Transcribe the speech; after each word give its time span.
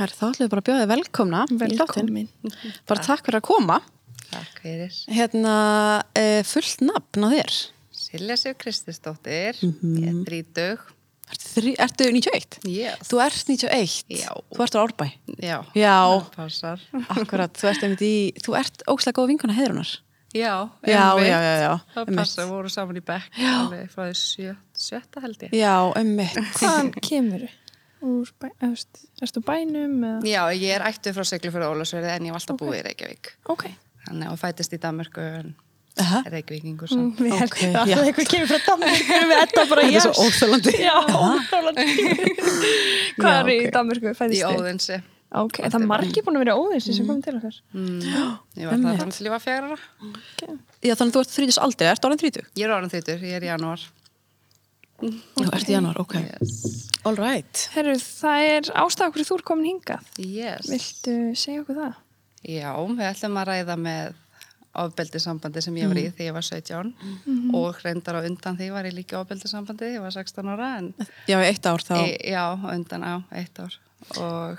Her, 0.00 0.08
þá 0.16 0.22
ætlum 0.30 0.46
við 0.46 0.52
bara 0.54 0.62
að 0.62 0.68
bjóða 0.68 0.82
þig 0.84 0.90
velkomna. 0.94 1.40
Velkomin. 1.60 2.28
Bara 2.88 3.02
takk 3.04 3.26
fyrir 3.26 3.40
að 3.40 3.46
koma. 3.50 3.76
Takk 4.30 4.62
fyrir. 4.64 4.94
Hérna, 5.12 5.56
e, 6.16 6.24
fullt 6.48 6.80
nafn 6.86 7.26
á 7.26 7.28
þér. 7.34 7.58
Silja 8.00 8.36
Sif 8.40 8.56
Kristisdóttir, 8.62 9.58
Mhm. 9.60 9.98
ég 10.00 10.08
er 10.08 10.24
þrítug. 10.24 10.78
Ertu, 11.30 11.46
þrí, 11.54 11.72
ertu 11.78 12.06
91? 12.10 12.58
Yes. 12.66 12.98
Þú 13.06 13.20
ert 13.22 13.44
91? 13.46 14.04
Já. 14.10 14.32
Þú 14.56 14.64
ert 14.64 14.74
á 14.74 14.80
Árbæ? 14.82 15.06
Já. 15.38 15.58
Já. 15.76 16.30
Passar. 16.34 16.80
Akkurat, 17.10 17.52
þú 17.54 17.68
ert 17.70 17.82
einmitt 17.86 18.00
í, 18.02 18.32
þú 18.42 18.56
ert 18.58 18.82
ógslag 18.88 19.14
góð 19.14 19.28
vinkona 19.36 19.54
heiðrunar. 19.54 19.98
Já, 20.32 20.70
Já, 20.86 21.10
einmitt. 21.14 21.26
já, 21.26 21.38
já, 21.42 21.54
já, 21.60 21.80
Það 21.94 22.06
einmitt. 22.06 22.16
passar, 22.22 22.46
voru 22.46 22.70
saman 22.70 22.96
í 22.96 23.00
bekk 23.02 23.30
alveg 23.38 23.90
frá 23.90 24.04
því 24.06 24.14
sjö, 24.14 24.56
sjötta 24.78 25.20
held 25.22 25.38
ég. 25.42 25.50
Já, 25.58 25.92
einmitt. 25.98 26.34
Hvaðan 26.58 26.90
kemur 27.02 27.40
þú? 27.46 27.48
Úr 28.00 28.30
bæ, 28.40 28.46
efst, 28.70 29.02
erstu 29.20 29.42
bænum 29.44 29.98
eða? 30.00 30.20
Já, 30.24 30.42
ég 30.56 30.70
er 30.78 30.84
ættuð 30.88 31.18
frá 31.18 31.24
Siglufjörðu 31.28 31.66
og 31.68 31.74
Ólasverði 31.76 32.12
en 32.14 32.28
ég 32.28 32.32
hef 32.32 32.38
alltaf 32.40 32.56
búið 32.62 32.78
í 32.78 32.84
Reykjavík. 32.88 33.32
Ok. 33.52 33.66
Þannig 34.06 34.30
að 34.32 34.38
fættist 34.40 34.72
í 34.72 34.80
Danmörku 34.80 35.20
en 35.40 35.50
Aha. 36.00 36.22
Reykjavíkingur 36.32 36.88
Mm, 36.88 37.10
samt. 37.10 37.18
Við 37.20 37.32
Ok, 37.36 37.44
okay, 37.44 37.70
já. 37.72 37.80
alltaf 37.82 38.06
eitthvað 38.08 38.28
kemur 38.32 38.48
frá 38.48 38.60
Danmark 38.70 39.00
við 39.10 39.32
þetta 39.36 39.64
bara 39.68 39.82
Þetta 39.84 39.96
er 39.96 40.04
svo 40.06 40.24
óþolandi. 40.24 40.74
Já, 40.80 40.96
óþólandi. 41.20 41.84
Hvað 43.20 43.38
er 43.40 43.50
í 43.52 43.58
ok. 43.66 43.72
Danmarku 43.76 44.06
Í 44.14 44.16
fæðist 44.16 44.44
þið? 44.44 44.60
Óðinsi. 44.60 45.00
Ok, 45.30 45.60
það 45.62 45.76
er 45.78 45.86
margir 45.86 46.24
búin 46.26 46.38
að 46.40 46.42
vera 46.42 46.54
óðinsi 46.58 46.94
sem 46.96 47.06
komið 47.06 47.26
til 47.28 47.34
okkar. 47.38 47.58
Mm. 47.70 48.00
Ég 48.58 48.66
var 48.66 48.80
það 48.80 48.96
þannig 49.02 49.14
til 49.18 49.26
ég 49.28 49.34
var 49.36 49.42
fjara. 49.44 49.76
Já, 50.82 50.94
þannig 50.98 51.10
að 51.10 51.14
þú 51.14 51.20
ert 51.22 51.34
30 51.36 51.60
aldrei, 51.66 51.86
ert 51.92 52.08
orðin 52.08 52.22
30? 52.24 52.48
Ég 52.58 52.64
er 52.66 52.72
orðin 52.74 52.90
þrítug, 52.96 53.22
ég 53.28 53.36
er 53.38 53.46
í 53.46 53.50
janúar. 53.52 53.84
Þú 55.00 55.46
ert 55.52 55.68
í 55.68 55.72
januar, 55.72 55.96
ok. 56.02 56.14
Yes. 56.20 56.88
All 57.08 57.16
right. 57.16 57.68
Herru, 57.74 57.94
það 57.96 58.46
er 58.50 58.70
hverju 58.70 59.26
þú 59.30 59.38
er 59.38 59.44
komin 59.48 59.68
hingað. 59.70 60.08
Yes. 60.20 60.68
Viltu 60.68 61.14
segja 61.40 61.62
okkur 61.62 61.78
það? 61.80 61.94
Já, 62.44 62.72
við 62.76 63.06
ætlum 63.10 63.38
að 63.40 63.48
ræða 63.50 63.76
með 63.80 64.12
ofbeldissambandi 64.80 65.62
sem 65.64 65.74
ég 65.80 65.88
var 65.90 65.98
í 65.98 66.04
Mm. 66.06 66.12
þegar 66.14 66.28
ég 66.28 66.34
var 66.36 66.46
17 66.46 66.92
og 67.58 67.80
reyndar 67.82 68.14
á 68.14 68.26
undan 68.28 68.56
því 68.56 68.68
var 68.72 68.84
ég 68.86 68.94
líka 68.94 69.16
í 69.16 69.20
ofbeldissambandi, 69.20 69.88
ég 69.96 70.00
var 70.00 70.10
16 70.14 70.46
ára 70.52 70.68
en 70.78 70.94
Já, 71.26 71.38
eitt 71.42 71.66
ár 71.66 71.82
þá. 71.82 71.96
e, 72.06 72.30
já, 72.30 72.44
undan 72.54 73.02
á 73.02 73.14
eitt 73.32 73.58
ár 73.58 73.74
og 74.16 74.58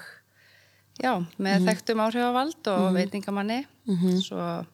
já, 1.02 1.14
með 1.40 1.60
Mhm. 1.62 1.68
þekktum 1.70 2.02
áhrifavald 2.04 2.68
og 2.68 2.94
veitingamanni 2.94 3.66
svo, 4.22 4.66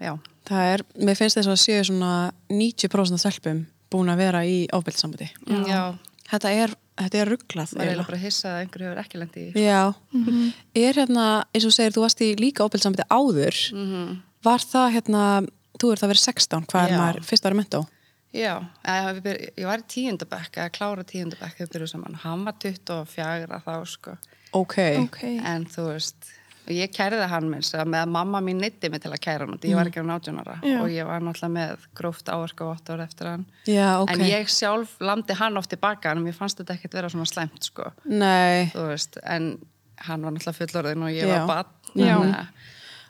já 0.00 0.18
Það 0.44 0.74
er, 0.74 0.80
mér 0.98 1.16
finnst 1.16 1.36
þess 1.38 1.48
að 1.48 1.62
séu 1.62 1.84
svona 1.86 2.32
90% 2.50 3.14
af 3.14 3.20
stelpum 3.20 3.66
búin 3.92 4.12
að 4.12 4.22
vera 4.24 4.42
í 4.48 4.56
já, 5.68 5.82
Þetta 6.32 6.50
er, 6.56 6.70
þetta 6.96 7.18
er 7.20 7.28
rugglað. 7.28 7.72
maður 7.76 7.82
er 7.82 7.88
eiginlega 7.92 8.08
bara 8.08 8.20
hissað 8.22 8.52
að 8.52 8.60
einhverju 8.62 8.86
hefur 8.88 9.00
ekki 9.02 9.18
lendi 9.20 9.40
í 9.42 9.64
Já. 9.66 9.80
Er 10.82 11.00
hérna, 11.00 11.24
eins 11.52 11.66
og 11.68 11.74
segir, 11.76 11.92
þú 11.96 12.04
varst 12.06 12.22
í 12.24 12.30
líka 12.40 12.64
ofbeldssambandi 12.64 13.08
áður. 13.12 13.58
Mhm. 13.76 14.22
Var 14.42 14.64
það 14.72 14.92
hérna, 14.96 15.24
þú 15.78 15.92
ert 15.92 16.02
að 16.06 16.12
vera 16.14 16.22
16, 16.24 16.66
hvað 16.72 16.86
er 16.88 16.98
maður, 16.98 17.26
fyrst 17.28 17.46
ára 17.46 17.58
mentó? 17.58 17.82
Já, 18.32 18.54
ég, 19.28 19.40
ég 19.60 19.66
var 19.68 19.82
í 19.82 19.88
tíundabekk 19.92 20.56
eða 20.56 20.72
klára 20.72 21.04
saman 21.90 22.14
hann 22.22 22.46
var 22.46 22.54
24 22.64 23.58
þá 23.66 23.74
sko 23.86 24.14
Ok. 24.56 24.76
Ok. 25.04 25.20
En 25.44 25.66
þú 25.68 25.84
veist, 25.90 26.30
ég 26.70 26.92
kærði 26.94 27.26
hann 27.28 27.48
minn 27.50 27.62
sem 27.66 27.88
með 27.88 28.04
að 28.04 28.12
mamma 28.14 28.40
mín 28.40 28.60
neytti 28.62 28.90
mig 28.90 29.02
til 29.02 29.10
að 29.10 29.20
kæra 29.24 29.46
hann 29.48 29.58
ég 29.62 29.74
var 29.74 29.88
ekki 29.90 30.02
á 30.02 30.06
18 30.06 30.38
ára. 30.42 30.56
Já. 30.62 30.76
og 30.82 30.88
ég 30.94 31.06
var 31.08 31.20
náttúrulega 31.20 31.52
með 31.56 31.86
gróft 31.98 32.28
áverka 32.30 32.64
og 32.68 32.76
8 32.78 32.92
ára 32.94 33.06
eftir 33.08 33.26
hann. 33.26 33.46
Já, 33.66 33.88
ok. 34.02 34.10
en 34.14 34.20
ég 34.28 34.48
sjálf 34.48 34.94
landi 35.00 35.34
hann 35.34 35.56
oft 35.58 35.70
tilbaka 35.70 36.10
en 36.12 36.22
mér 36.24 36.34
fannst 36.38 36.58
þetta 36.60 36.76
ekkert 36.78 36.94
vera 36.94 37.08
svona 37.08 37.26
slæmt 37.26 37.64
sko, 37.66 37.90
en 39.24 39.58
hann 40.06 40.22
var 40.22 40.32
náttúrulega 40.32 40.58
fullorðin 40.60 41.02
og 41.02 41.10
ég 41.10 41.26
Já. 41.26 41.38
var 41.38 41.46
barn 41.46 41.66
að- 42.36 42.46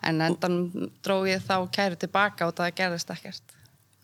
en 0.03 0.20
endan 0.20 0.56
dró 1.05 1.20
ég 1.28 1.41
þá 1.45 1.69
kæru 1.70 1.97
tilbaka 1.97 2.47
og 2.47 2.55
það 2.55 2.75
gerðist 2.75 3.11
ekkert. 3.11 3.42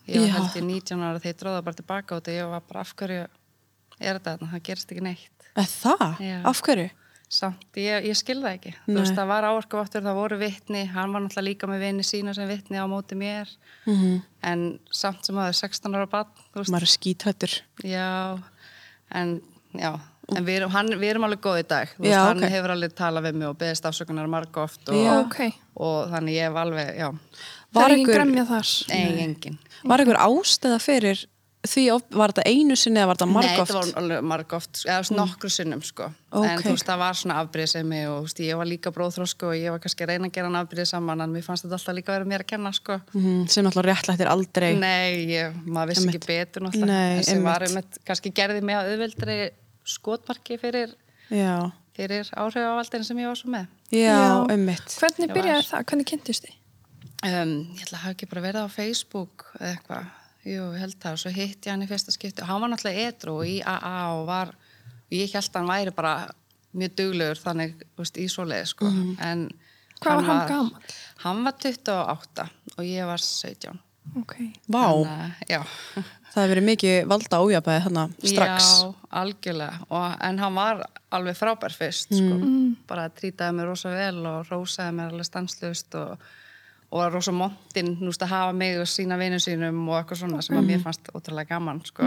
Ég 0.07 0.21
var 0.21 0.29
held 0.39 0.55
ég 0.55 0.63
19 0.63 1.01
ára 1.03 1.19
þegar 1.19 1.33
ég 1.33 1.39
dróða 1.41 1.63
bara 1.63 1.75
tilbaka 1.75 2.15
og 2.15 2.23
ég 2.23 2.49
var 2.49 2.61
bara 2.61 2.79
af 2.81 2.93
hverju 2.95 3.27
er 3.99 4.15
þetta 4.19 4.37
þarna, 4.37 4.51
það 4.53 4.63
gerist 4.63 4.91
ekki 4.91 5.01
neitt. 5.03 5.31
Það? 5.59 6.19
Já. 6.23 6.39
Samt, 7.29 7.67
ég, 7.77 8.07
ég 8.09 8.17
skil 8.17 8.39
það 8.41 8.55
ekki 8.55 8.71
Nei. 8.73 8.85
þú 8.87 8.99
veist, 9.03 9.13
það 9.19 9.27
var 9.29 9.45
áorkaváttur, 9.51 10.01
það 10.01 10.15
voru 10.17 10.37
vitni 10.41 10.79
hann 10.89 11.11
var 11.13 11.21
náttúrulega 11.21 11.45
líka 11.45 11.67
með 11.69 11.83
vini 11.85 12.05
sína 12.07 12.33
sem 12.33 12.47
vitni 12.49 12.79
á 12.81 12.85
móti 12.89 13.17
mér 13.19 13.51
Mm 13.85 14.21
en 14.49 14.61
samt 14.95 15.25
sem 15.27 15.35
að 15.35 15.49
það 15.49 15.51
er 15.51 15.57
16 15.59 15.95
ára 15.99 16.07
bann 16.09 16.29
Maður 16.55 16.85
er 16.87 16.91
skítrættur. 16.93 17.53
já 17.83 18.39
en, 19.11 19.41
já 19.75 19.91
en 20.35 20.45
við 20.45 20.65
hann, 20.73 20.89
við 21.01 21.09
erum 21.11 21.25
alveg 21.27 21.41
góð 21.43 21.59
í 21.59 21.65
dag 21.67 21.89
þú 21.95 22.03
veist, 22.05 22.13
Já, 22.13 22.19
hann 22.29 22.41
ok. 22.43 22.49
hefur 22.53 22.73
alveg 22.75 22.93
talað 22.97 23.25
við 23.27 23.37
mig 23.41 23.47
og 23.49 23.57
beðist 23.59 23.85
afsökunar 23.89 24.29
marg 24.31 24.57
oft 24.61 24.89
og, 24.89 24.95
Já. 24.95 25.13
Ok. 25.25 25.39
og 25.75 26.09
þannig 26.13 26.37
ég 26.37 26.47
hef 26.49 26.59
alveg, 26.63 26.91
já 26.97 27.09
Það 27.69 27.81
Var 27.83 27.91
er 27.91 27.95
engin 27.99 28.15
gremja 28.15 28.43
þar. 28.49 28.69
Nei, 28.89 29.23
engin 29.27 29.57
Var 29.85 30.01
einhver 30.01 30.21
ástæða 30.25 30.79
fyrir 30.81 31.25
því, 31.67 31.83
of- 31.93 32.03
var 32.15 32.31
þetta 32.31 32.43
einu 32.47 32.75
sinni 32.79 32.99
eða 33.01 33.07
var 33.09 33.17
þetta 33.19 33.25
Nei, 33.27 33.33
margóft? 33.35 33.69
þetta 33.71 33.79
var 33.79 34.01
alveg 34.01 34.21
margóft, 34.23 34.79
eða 34.85 35.03
svona 35.03 35.25
nokkru 35.25 35.49
sinnum 35.51 35.81
sko. 35.83 36.05
Ok. 36.31 36.45
En 36.47 36.59
þú 36.63 36.71
veist, 36.75 36.85
það 36.87 36.97
var 37.01 37.13
svona 37.19 37.39
afbrýðsemi 37.43 37.99
og 38.09 38.21
veist, 38.27 38.39
ég 38.39 38.55
var 38.57 38.65
líka 38.69 38.91
bróðþrósku 38.95 39.49
og 39.49 39.55
ég 39.59 39.71
var 39.71 39.79
kannski 39.83 40.03
að 40.05 40.11
reyna 40.13 40.27
að 40.29 40.33
gera 40.37 40.47
hann 40.47 40.59
afbrýðið 40.61 40.87
saman 40.93 41.21
en 41.21 41.33
mér 41.33 41.43
fannst 41.43 41.65
þetta 41.65 41.75
alltaf 41.79 41.95
líka 41.97 42.11
að 42.13 42.15
vera 42.19 42.29
mér 42.31 42.43
að 42.45 42.47
kenna 42.53 42.71
sko. 42.71 42.99
Mhm, 43.13 43.47
sem 43.49 43.65
náttúrulega 43.65 43.91
réttlættir 43.99 44.27
aldrei. 44.31 44.71
Nei, 44.79 45.25
ég, 45.33 45.53
maður 45.65 45.87
vissi 45.93 46.07
ekki 46.07 46.25
betur 46.27 46.61
náttúrulega. 46.61 46.85
Nei, 46.85 47.17
en 47.17 47.23
sem 47.23 47.43
var 47.43 47.59
einmitt. 47.67 47.75
einmitt, 47.91 47.99
kannski 48.05 48.31
gerði 48.31 48.61
mig 48.63 48.75
að 48.75 48.93
auðveldri 48.93 49.37
skotmarki 49.85 50.57
fyrir, 50.61 50.95
Já, 51.29 51.71
fyrir 51.97 52.29
áhrifavaldin 52.37 53.03
sem 53.03 53.17
ég 53.17 53.27
var 53.27 53.35
svo 53.35 53.49
með. 53.51 53.67
já, 53.91 54.47
ummitt. 54.47 54.95
Hvernig 55.01 55.33
byrjaði 55.35 55.59
var- 55.59 55.69
það? 55.73 55.85
Hvernig 55.91 56.05
kynntist 56.07 56.45
þið? 56.47 56.55
Um, 57.21 57.75
ég 57.75 57.83
ætla 57.83 57.97
jú, 60.45 60.65
ég 60.73 60.79
held 60.81 60.97
það 61.01 61.15
og 61.17 61.21
svo 61.23 61.31
hitti 61.35 61.69
ég 61.69 61.73
hann 61.73 61.85
í 61.85 61.89
fyrsta 61.89 62.13
skipti 62.15 62.43
og 62.43 62.51
hann 62.51 62.61
var 62.63 62.71
náttúrulega 62.73 63.09
edru 63.11 63.37
og 63.39 63.47
í 63.49 63.57
AA 63.65 63.95
og 64.17 64.25
var 64.29 64.53
og 64.53 65.17
ég 65.17 65.33
held 65.33 65.49
að 65.49 65.59
hann 65.59 65.71
væri 65.73 65.95
bara 65.95 66.13
mjög 66.79 66.95
duglegur 66.99 67.41
þannig, 67.41 67.75
þú 67.95 68.03
veist, 68.03 68.17
í 68.21 68.27
svoleið 68.29 68.65
sko. 68.73 68.89
en 69.25 69.49
Hvað 69.99 70.15
var 70.15 70.27
hann 70.29 70.47
gamall? 70.47 70.97
Hann 71.25 71.43
var 71.43 71.55
28 71.59 72.49
og 72.77 72.83
ég 72.87 73.07
var 73.09 73.19
17 73.19 73.79
Ok. 74.17 74.33
Vá, 74.71 74.85
já, 75.45 75.59
það 76.33 76.39
hefur 76.39 76.49
verið 76.49 76.65
mikið 76.65 76.95
valda 77.11 77.39
ójabæði 77.45 77.81
þarna 77.83 78.05
strax. 78.23 78.69
já, 78.81 78.93
algjörlega 79.21 79.85
og, 79.89 80.05
en 80.25 80.39
hann 80.41 80.55
var 80.57 80.81
alveg 81.13 81.37
frábær 81.37 81.75
fyrst 81.75 82.15
sko. 82.15 82.39
bara 82.89 83.09
trýtaði 83.13 83.57
mér 83.59 83.69
rosa 83.69 83.91
vel 83.93 84.23
og 84.25 84.49
rósaði 84.49 84.95
mér 84.97 85.13
alveg 85.13 85.29
stanslust 85.29 85.99
og, 85.99 86.25
og 86.89 86.97
var 87.03 87.11
rosa 87.13 87.31
montinn 87.31 87.91
að 88.01 88.27
hafa 88.31 88.53
mig 88.57 88.79
og 88.81 88.87
sína 88.89 89.17
vinnu 89.19 89.37
sínum 89.39 89.81
og 89.89 89.99
eitthvað 89.99 90.21
svona 90.23 90.41
sem 90.41 90.57
að 90.57 90.65
mér 90.71 90.79
fannst 90.81 91.09
ótrúlega 91.13 91.47
gaman 91.51 91.81
sko. 91.85 92.03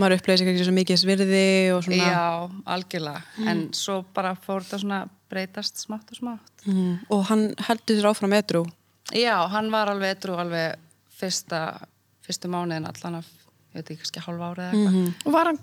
Maður 0.00 0.14
upplegði 0.16 0.38
sér 0.40 0.52
ekki 0.54 0.64
svo 0.64 0.72
mikið 0.78 1.00
svirði 1.02 1.42
og 1.76 1.82
svona. 1.84 2.06
já, 2.08 2.50
algjörlega 2.66 3.48
en 3.52 3.60
svo 3.76 3.98
bara 4.14 4.34
fór 4.34 4.62
þetta 4.64 4.78
svona 4.80 5.00
breytast 5.30 5.76
smátt 5.86 6.10
og 6.12 6.16
smátt 6.22 6.48
Mhm. 6.64 6.98
Og 7.10 7.24
hann 7.26 7.54
heldur 7.58 7.96
sér 7.98 8.08
áfram 8.12 8.32
edru. 8.38 8.64
já, 9.12 9.48
hann 9.50 9.70
var 9.70 9.88
alveg 9.88 10.16
etru 10.16 10.36
alveg 10.38 10.76
fyrsta, 11.18 11.80
fyrstu 12.24 12.48
mánuðin 12.48 12.86
allan 12.86 13.16
af, 13.18 13.26
ég 13.74 13.74
veit 13.74 13.90
ekki, 13.90 13.98
kannski 14.02 14.20
hálfa 14.20 14.54
árið 14.54 14.72
eða 14.72 14.72
eitthvað 14.72 15.26
Og 15.26 15.32
var 15.32 15.44
hann, 15.46 15.58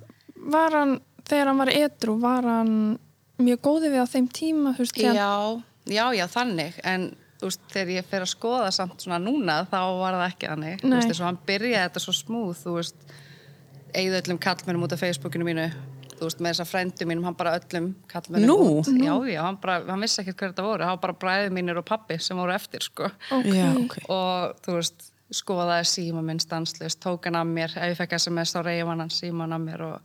var 0.51 0.71
hann, 0.71 0.99
þegar 1.25 1.45
hann 1.47 1.57
var 1.57 1.67
edru, 1.73 2.19
var 2.19 2.43
hann 2.43 2.99
mjög 3.39 3.61
góði 3.63 3.89
við 3.93 4.03
á 4.03 4.07
þeim 4.11 4.27
tíma, 4.29 4.75
þú 4.75 4.83
veist, 4.85 4.97
Já, 4.97 5.61
já, 5.87 6.05
já, 6.13 6.27
þannig 6.27 6.73
en 6.83 7.15
þú 7.39 7.47
veist, 7.49 7.61
þegar 7.71 7.93
ég 7.95 8.09
fer 8.09 8.25
að 8.25 8.31
skoða 8.33 8.71
samt 8.75 9.05
svona 9.05 9.19
núna, 9.23 9.61
þá 9.71 9.79
var 9.99 10.17
það 10.19 10.25
ekki 10.31 10.49
þannig 10.53 10.81
þú 10.83 10.89
veist, 10.95 11.07
þess 11.11 11.21
að 11.23 11.29
hann 11.29 11.39
byrjaði 11.47 11.85
þetta 11.85 12.03
svo 12.05 12.15
smúð 12.17 12.57
þú 12.65 12.73
veist, 12.79 13.13
eigðu 13.95 14.19
öllum 14.21 14.41
kallmennum 14.43 14.83
út 14.85 14.95
af 14.95 15.01
Facebookinu 15.03 15.47
mínu 15.47 15.69
þú 16.19 16.27
veist, 16.27 16.41
með 16.43 16.51
þess 16.51 16.63
að 16.65 16.71
frændu 16.73 17.07
mínum, 17.07 17.23
hann 17.29 17.37
bara 17.39 17.53
öllum 17.59 17.87
kallmennum 18.11 18.49
Nú? 18.49 18.57
út 18.81 18.89
já, 18.91 19.13
já, 19.31 19.39
hann, 19.45 19.57
bara, 19.63 19.77
hann 19.87 20.03
vissi 20.03 20.19
ekkert 20.21 20.41
hver 20.41 20.51
þetta 20.51 20.65
voru 20.67 20.89
hann 20.89 20.99
bara 20.99 21.15
bræði 21.21 21.53
mínir 21.55 21.79
og 21.79 21.87
pappi 21.87 22.17
sem 22.19 22.37
voru 22.37 22.51
eftir 22.51 22.83
sko. 22.83 23.07
Ok. 23.31 23.47
Já, 23.55 23.69
ok. 23.79 23.95
og 24.11 24.59
þú 24.65 24.75
veist, 24.81 25.07
skoðaði 25.39 25.87
síma 25.87 26.23
minn 26.25 26.41
stanslust, 26.41 26.99
tók 27.05 27.29
hann 27.29 27.37
að 27.39 27.51
mér 27.55 27.75
ef 27.77 27.91
ég 27.93 27.99
fekk 28.01 28.17
SMS 28.17 28.55
þá 28.55 28.63
reyjum 28.65 28.91
hann 28.91 29.03
hann 29.05 29.13
síman 29.13 29.53
að 29.55 29.65
mér 29.69 29.83
og 29.85 29.99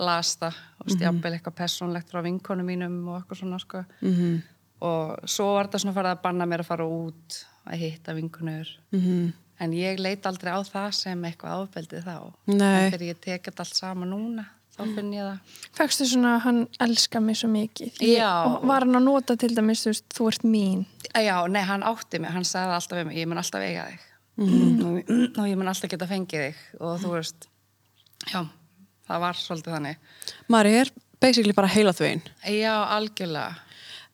las 0.00 0.34
það, 0.40 0.56
þú 0.80 0.86
veist, 0.88 1.02
jafnvel 1.04 1.32
eitthvað 1.36 1.58
persónlegt 1.60 2.10
frá 2.10 2.22
vinkonu 2.24 2.64
mínum 2.66 2.96
og 3.12 3.20
eitthvað 3.20 3.42
svona 3.44 3.58
sko. 3.62 3.84
Mhm. 4.00 4.40
Og 4.80 5.18
svo 5.28 5.54
var 5.54 5.66
þetta 5.68 5.80
svona 5.82 5.94
farið 5.98 6.14
að 6.16 6.22
banna 6.22 6.46
mér 6.46 6.62
að 6.64 6.70
fara 6.70 6.84
út 6.88 7.40
að 7.66 7.78
hitta 7.82 8.14
vinkunur 8.16 8.68
Mhm. 8.92 9.32
en 9.60 9.72
ég 9.72 9.98
leit 10.00 10.22
aldrei 10.26 10.52
á 10.56 10.60
það 10.64 10.94
sem 10.94 11.22
eitthvað 11.24 11.68
ábeldið 11.68 12.04
þá 12.04 12.32
en 12.48 12.58
þegar 12.92 13.02
ég 13.10 13.20
tek 13.20 13.42
þetta 13.44 13.60
allt 13.60 13.74
saman 13.76 14.10
núna 14.10 14.46
þá 14.76 14.94
finn 14.94 15.12
ég 15.12 15.26
það 15.26 15.38
fegstu 15.76 16.06
svona, 16.06 16.38
hann 16.40 16.66
elska 16.80 17.20
mig 17.20 17.36
svo 17.36 17.48
mikið. 17.52 17.98
Ég-. 18.00 18.22
Og 18.46 18.62
var 18.64 18.80
hann 18.86 18.94
að 18.96 19.02
nota 19.04 19.36
til 19.36 19.50
dæmis, 19.54 19.82
þú 19.84 19.92
þú 20.14 20.28
ert 20.30 20.42
mín. 20.42 20.86
Já, 21.14 21.46
nei, 21.50 21.60
hann 21.62 21.82
átti 21.82 22.18
mig, 22.20 22.30
hann 22.30 22.44
sagði 22.44 22.72
alltaf 22.78 22.96
við 22.98 23.06
mig, 23.06 23.16
ég 23.18 23.26
mun 23.28 23.38
alltaf 23.38 23.60
eiga 23.60 23.84
þig 23.90 23.98
Mhm. 24.38 24.80
og, 24.86 24.94
og 25.38 25.44
ég 25.50 25.56
mun 25.58 25.68
alltaf 25.68 25.90
geta 25.90 26.06
fengið 26.06 26.46
þig 26.46 26.80
og 26.80 27.00
þú 27.02 27.10
veist, 27.12 27.46
já, 28.32 28.46
það 29.08 29.20
var 29.20 29.34
svolítið 29.34 29.74
þannig. 29.76 29.96
Maður 30.48 30.80
er 30.80 30.90
basically 31.20 31.52
bara 31.52 31.68
heila 31.68 31.92
þvegin. 31.92 32.22
Já, 32.46 32.72
algjörlega. 32.96 33.56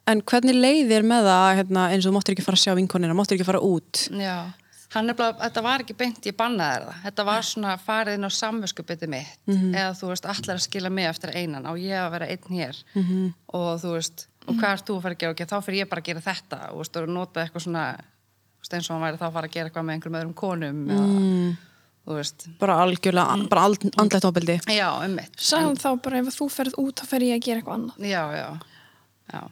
En 0.06 0.23
hvernig 0.23 0.55
leiðir 0.55 1.03
með 1.03 1.26
það 1.26 1.49
hérna, 1.58 1.88
eins 1.91 2.05
og 2.06 2.12
þú 2.12 2.14
máttir 2.14 2.37
ekki 2.37 2.44
fara 2.47 2.58
að 2.61 2.62
sjá 2.62 2.75
vinkonina, 2.79 3.14
máttir 3.19 3.37
ekki 3.37 3.47
fara 3.49 3.61
út? 3.67 4.05
Já, 4.14 4.53
hann 4.94 5.11
er 5.11 5.17
bara, 5.19 5.35
þetta 5.41 5.62
var 5.67 5.82
ekki 5.82 5.97
beint, 5.99 6.29
ég 6.31 6.37
bannaði 6.38 6.85
það. 6.85 7.00
Þetta 7.08 7.25
var 7.26 7.47
svona 7.49 7.73
farið 7.82 8.19
inn 8.20 8.29
á 8.29 8.31
samvöskupiti 8.31 9.08
mitt 9.11 9.50
eða 9.50 9.91
þú 9.99 10.12
veist, 10.12 10.29
allar 10.31 10.56
að 10.61 10.62
skila 10.69 10.93
mig 10.94 11.08
eftir 11.11 11.35
einan 11.35 11.67
á 11.67 11.73
ég 11.75 11.99
að 11.99 12.11
vera 12.14 12.29
einn 12.31 12.55
hér 12.61 12.76
-hmm. 12.94 13.32
og 13.58 13.81
þú 13.82 13.97
veist, 13.97 14.29
og 14.47 14.55
hvað 14.55 14.73
ert 14.73 14.87
þú 14.87 14.97
að 14.97 15.03
fara 15.03 15.14
að 15.14 15.19
gera? 15.19 15.32
Okay, 15.32 15.47
þá 15.47 15.58
fyrir 15.67 15.81
ég 15.82 15.88
bara 15.91 16.00
að 16.00 16.06
gera 16.06 16.20
þetta 16.20 16.59
og, 16.70 16.79
veist, 16.79 16.97
og 16.97 17.09
nota 17.09 17.43
eitthvað 17.43 17.62
svona, 17.67 17.85
veist, 18.61 18.75
eins 18.75 18.91
og 18.91 18.94
hann 18.94 19.05
væri 19.06 19.19
þá 19.19 19.26
að 19.26 19.32
fara 19.32 19.47
að 19.47 19.52
gera 19.52 19.67
eitthvað 19.67 19.85
með 19.85 19.94
einhverjum 19.94 20.20
öðrum 20.20 20.35
konum 20.35 20.91
eða, 20.91 21.56
þú 22.06 22.14
veist, 22.14 22.49
Bara 22.61 22.79
algjörlega, 22.85 23.49
bara 23.50 23.62
ald, 23.62 23.91
andlegt 23.99 24.25
ofbeldi. 24.25 24.61
já, 24.70 24.88
um 25.05 25.14
mitt. 25.19 25.35
Sagði 25.37 25.75
þá 25.82 25.91
bara 26.02 26.19
ef 26.19 26.26
þú 26.38 26.47
ferð 26.49 26.75
út 26.79 26.94
þá 27.00 27.06
fer 27.06 27.23
ég 27.26 27.35
að 27.35 27.44
gera 27.47 27.59
eitthvað 27.59 27.75
annað. 27.75 27.97
Já, 28.06 28.23
já, 28.38 28.59
já. 29.35 29.43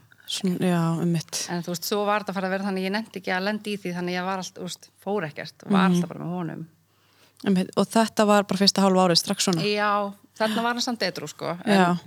Já, 0.43 0.81
um 1.03 1.13
mitt. 1.13 1.41
En 1.53 1.63
þú 1.63 1.75
veist, 1.75 1.85
svo 1.89 2.05
var 2.09 2.23
þetta 2.25 2.33
að 2.35 2.39
fara 2.41 2.49
að 2.51 2.55
vera 2.57 2.67
þannig, 2.69 2.85
ég 2.89 2.95
nefndi 2.95 3.21
ekki 3.21 3.33
að 3.37 3.47
lendi 3.49 3.75
í 3.75 3.81
því, 3.81 3.93
þannig 3.99 4.17
ég 4.19 4.25
var 4.27 4.43
alltaf, 4.43 4.63
veist, 4.67 4.89
fór 5.05 5.27
ekkert, 5.29 5.65
var 5.71 5.87
alltaf 5.91 6.09
bara 6.11 6.25
með 6.25 6.35
honum. 6.39 6.67
Um, 7.45 7.59
og 7.77 7.89
þetta 7.93 8.25
var 8.27 8.47
bara 8.49 8.59
fyrsta 8.63 8.83
hálfa 8.85 9.05
árið 9.05 9.21
strax 9.21 9.45
svona. 9.49 9.65
Já, 9.69 9.91
þarna 10.39 10.63
var 10.65 10.79
hann 10.79 10.85
samt 10.85 11.03
etru 11.07 11.29
sko 11.31 11.53
Já. 11.67 11.91
en 11.93 12.01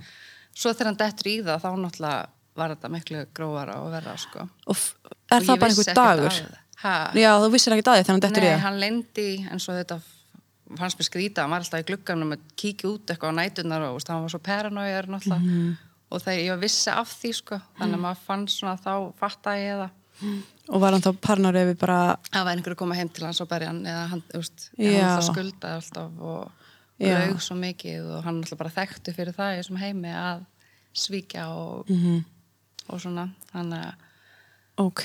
svo 0.58 0.72
þegar 0.74 0.90
hann 0.90 1.00
dettur 1.00 1.30
í 1.30 1.36
það 1.46 1.62
þá 1.62 1.68
náttúrulega 1.78 2.28
var 2.58 2.74
þetta 2.74 2.90
miklu 2.90 3.24
grófara 3.38 3.76
og 3.84 3.92
verra 3.94 4.16
sko 4.18 4.48
Og 4.66 4.76
er 5.30 5.38
Og 5.38 5.46
það 5.46 5.52
ég 5.54 5.60
bara 5.62 5.70
einhver 5.70 5.94
dagur? 5.94 6.38
Já, 7.22 7.30
þú 7.38 7.50
vissir 7.54 7.76
ekki 7.76 7.86
þegar 7.86 8.10
hann 8.12 8.24
dettur 8.24 8.46
í 8.46 8.50
Nei, 8.50 8.62
hann 8.64 8.80
lendi 8.82 9.28
en 9.46 9.62
svo 9.62 9.76
þetta 9.78 10.00
fannst 10.78 10.98
mér 11.00 11.06
skrýta, 11.08 11.44
hann 11.44 11.54
var 11.54 11.62
alltaf 11.64 11.84
í 11.84 11.86
glugganum 11.88 12.34
að 12.34 12.42
kíkja 12.60 12.90
út 12.90 13.12
eitthvað 13.14 13.32
á 13.32 13.38
nætunar 13.38 13.86
og 13.88 14.02
hann 14.08 14.24
var 14.26 14.34
svo 14.34 14.40
paranoiður 14.42 15.08
náttúrulega 15.14 15.44
Mhm. 15.44 15.76
Og 16.10 16.22
þegar 16.24 16.44
ég 16.46 16.60
vissi 16.62 16.90
af 16.90 17.08
því 17.20 17.32
sko 17.34 17.58
þannig 17.78 17.98
að 17.98 18.04
maður 18.06 18.22
fann 18.26 18.46
svona 18.48 18.76
þá 18.80 18.92
fattaði 19.20 19.64
ég 19.68 19.82
það 19.84 19.94
Og 20.68 20.80
var 20.82 20.92
hann 20.92 21.00
þá 21.04 21.12
parnárið 21.22 21.68
við 21.70 21.76
bara, 21.78 21.98
það 22.32 22.44
var 22.44 22.56
einhver 22.56 22.72
að 22.74 22.78
koma 22.80 22.94
heim 22.98 23.08
til 23.14 23.24
hans 23.24 23.38
og 23.40 23.48
berja 23.48 23.68
hann 23.70 23.84
eða 23.86 24.06
hann, 24.10 24.22
Já. 24.76 25.04
hann 25.14 25.22
skuldaði 25.22 25.76
alltaf 25.78 26.18
og 26.20 26.50
Já. 26.98 27.12
laug 27.28 27.38
svo 27.40 27.54
mikið 27.56 28.08
og 28.16 28.24
hann 28.26 28.40
alltaf 28.42 28.58
bara 28.58 28.72
þekktu 28.74 29.14
fyrir 29.14 29.32
það 29.36 29.52
í 29.54 29.60
þessum 29.60 29.78
heimi 29.78 30.10
að 30.10 30.42
svíkja 30.98 31.46
og, 31.54 31.88
Mhm. 31.88 32.24
og 32.88 33.00
svona 33.00 33.28
þannig 33.52 33.84
að 33.86 33.94
ok, 34.78 35.04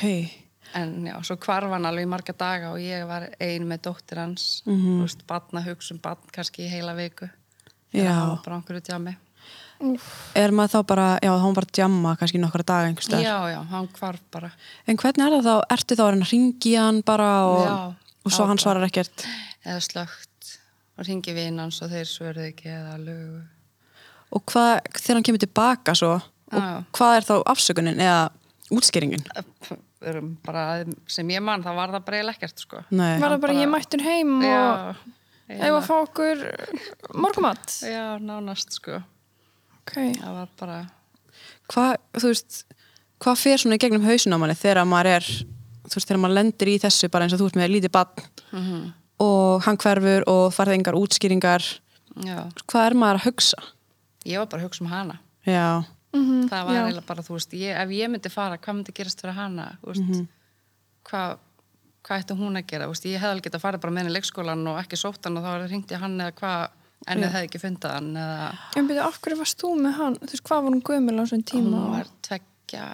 en 0.74 1.06
já, 1.06 1.16
svo 1.24 1.36
hvarf 1.38 1.70
hann 1.72 1.86
alveg 1.86 2.06
í 2.08 2.10
marga 2.10 2.34
daga 2.34 2.72
og 2.74 2.80
ég 2.80 3.06
var 3.08 3.30
ein 3.40 3.68
með 3.70 3.82
dóttir 3.86 4.18
hans 4.18 4.64
Mhm. 4.66 4.98
þú 4.98 5.02
veist, 5.04 5.28
batna 5.28 5.62
hugsa 5.64 5.92
um 5.94 6.00
batn 6.00 6.32
kannski 6.34 6.66
í 6.66 6.70
heila 6.70 6.96
viku 6.96 7.30
Já. 7.94 8.10
það 8.10 8.28
var 8.30 8.42
bara 8.44 8.56
einhverju 8.58 8.82
djami 8.82 9.16
er 10.40 10.54
maður 10.56 10.74
þá 10.74 10.80
bara, 10.92 11.08
já, 11.24 11.32
þá 11.40 11.48
var 11.58 11.68
að 11.68 11.74
djamma 11.80 12.14
kannski 12.20 12.42
nokkra 12.42 12.66
daga 12.72 12.90
einhverstaðar. 12.92 13.26
já, 13.26 13.38
já, 13.54 13.60
hann 13.74 13.88
hvarf 14.00 14.22
bara 14.34 14.52
En 14.88 14.98
hvernig 14.98 15.26
er 15.28 15.36
það 15.38 15.48
þá, 15.50 15.56
ertu 15.78 15.98
þá 16.00 16.04
að 16.08 16.26
ringi 16.32 16.76
hann 16.80 17.02
bara 17.06 17.32
og, 17.48 17.64
Já, 17.64 17.78
og 18.24 18.32
svo 18.36 18.46
hann 18.50 18.58
bara. 18.58 18.64
svarar 18.66 18.88
ekkert? 18.90 19.26
eða 19.64 19.80
slögt 19.88 20.54
og 20.98 21.08
ringi 21.08 21.34
vinn 21.34 21.60
hans 21.64 21.82
og 21.82 21.90
þeir 21.94 22.10
svörðu 22.10 22.48
ekki 22.52 22.70
eða 22.74 22.98
lögu 23.02 23.42
Og 24.34 24.42
hvað, 24.50 24.80
þegar 24.98 25.20
hann 25.20 25.26
kemur 25.28 25.44
tilbaka 25.44 25.94
svo, 25.98 26.14
og 26.54 26.62
Já. 26.64 26.84
hvað 26.98 27.18
er 27.18 27.28
þá 27.28 27.34
afsökunin 27.54 28.00
eða 28.02 28.22
útskýringin? 28.74 29.26
bara 30.44 30.84
sem 31.08 31.30
ég 31.32 31.40
mann, 31.44 31.64
það 31.64 31.78
var 31.78 31.94
það 31.94 32.06
bara 32.08 32.32
ekkert 32.34 32.60
sko. 32.60 32.82
Nei. 32.92 33.20
Var 33.22 33.36
það 33.36 33.44
bara 33.46 33.54
ég 33.62 33.70
mættur 33.72 34.04
heim 34.04 34.34
og 34.40 34.44
já, 34.44 34.96
ef 35.54 35.78
að 35.78 35.86
fá 35.88 35.94
okkur 36.02 36.42
morgumat? 37.24 37.76
já, 37.88 38.04
nánast 38.20 38.76
sko 38.80 39.00
Ok, 39.84 39.96
það 40.18 40.34
var 40.38 40.50
bara 40.60 40.78
Hvað, 41.72 41.96
þú 42.20 42.30
veist, 42.32 42.58
hvað 43.24 43.40
fer 43.40 43.58
svona 43.62 43.76
í 43.78 43.82
gegnum 43.84 44.04
hausin 44.08 44.36
á 44.36 44.38
manni 44.40 44.56
þegar 44.56 44.86
maður 44.88 45.10
er, 45.18 45.28
þú 45.88 45.96
veist, 45.98 46.08
þegar 46.10 46.22
maður 46.24 46.38
lendir 46.38 46.72
í 46.74 46.76
þessu 46.84 47.10
bara 47.12 47.26
eins 47.28 47.34
og 47.36 47.40
þú 47.42 47.48
ert 47.50 47.60
með 47.62 47.74
lítið 47.76 47.92
bann 47.92 48.28
Mhm. 48.54 48.94
og 49.20 49.64
hann 49.64 49.78
hverfur 49.78 50.24
og 50.28 50.54
farið 50.54 50.74
engar 50.78 50.94
útskýringar. 51.00 51.64
já, 52.24 52.52
Hvað 52.68 52.86
er 52.88 52.94
maður 52.94 53.20
að 53.20 53.26
hugsa? 53.28 53.58
ég 54.26 54.38
var 54.38 54.46
bara 54.48 54.62
að 54.62 54.68
hugsa 54.70 54.82
um 54.82 54.88
hana 54.88 55.20
Já, 55.46 55.86
Mhm, 56.14 56.48
það 56.50 56.66
var 56.66 56.76
eiginlega 56.76 57.06
bara, 57.08 57.22
þú 57.24 57.34
veist, 57.34 57.52
ég, 57.58 57.76
ef 57.76 57.90
ég 57.90 58.10
myndi 58.10 58.30
fara 58.32 58.58
hvað 58.58 58.76
myndi 58.76 58.94
gerast 58.94 59.20
fyrir 59.22 59.34
hana 59.34 59.78
þú 59.84 59.88
veist, 59.88 60.10
Mhm. 60.10 60.28
hvað 61.06 61.38
hvað 62.04 62.20
ætti 62.24 62.36
hún 62.38 62.58
að 62.60 62.68
gera, 62.68 62.88
veist, 62.88 63.04
ég 63.06 63.18
hefði 63.20 63.32
alveg 63.32 63.44
getað 63.48 63.56
að 63.56 63.62
fara 63.62 63.78
bara 63.78 63.94
með 63.94 63.98
henni 64.04 64.12
í 64.12 64.18
leikskólan 64.20 64.68
og 64.68 64.78
ekki 64.84 64.98
sótt 65.00 65.24
hann 65.24 65.38
og 65.38 65.44
þá 65.44 65.48
í 65.92 66.00
hann 66.00 66.18
eða 66.20 66.32
hvað 66.34 66.70
ennið 67.08 67.34
hefði 67.34 67.48
ekki 67.50 67.60
fundað 67.64 67.92
hann 67.98 68.12
eða 68.16 68.48
En 68.80 68.88
byrju, 68.88 69.10
hverju 69.24 69.38
varst 69.42 69.60
þú 69.64 69.74
með 69.82 69.94
hann? 70.00 70.16
Þú 70.22 70.32
veist, 70.34 70.44
hvað 70.48 70.64
var 70.64 70.72
hún 70.78 70.84
gömul 70.90 71.18
á 71.20 71.24
þessum 71.24 71.44
tíma? 71.52 71.82
hún 71.84 71.92
var 71.98 72.08
tveggja 72.30 72.86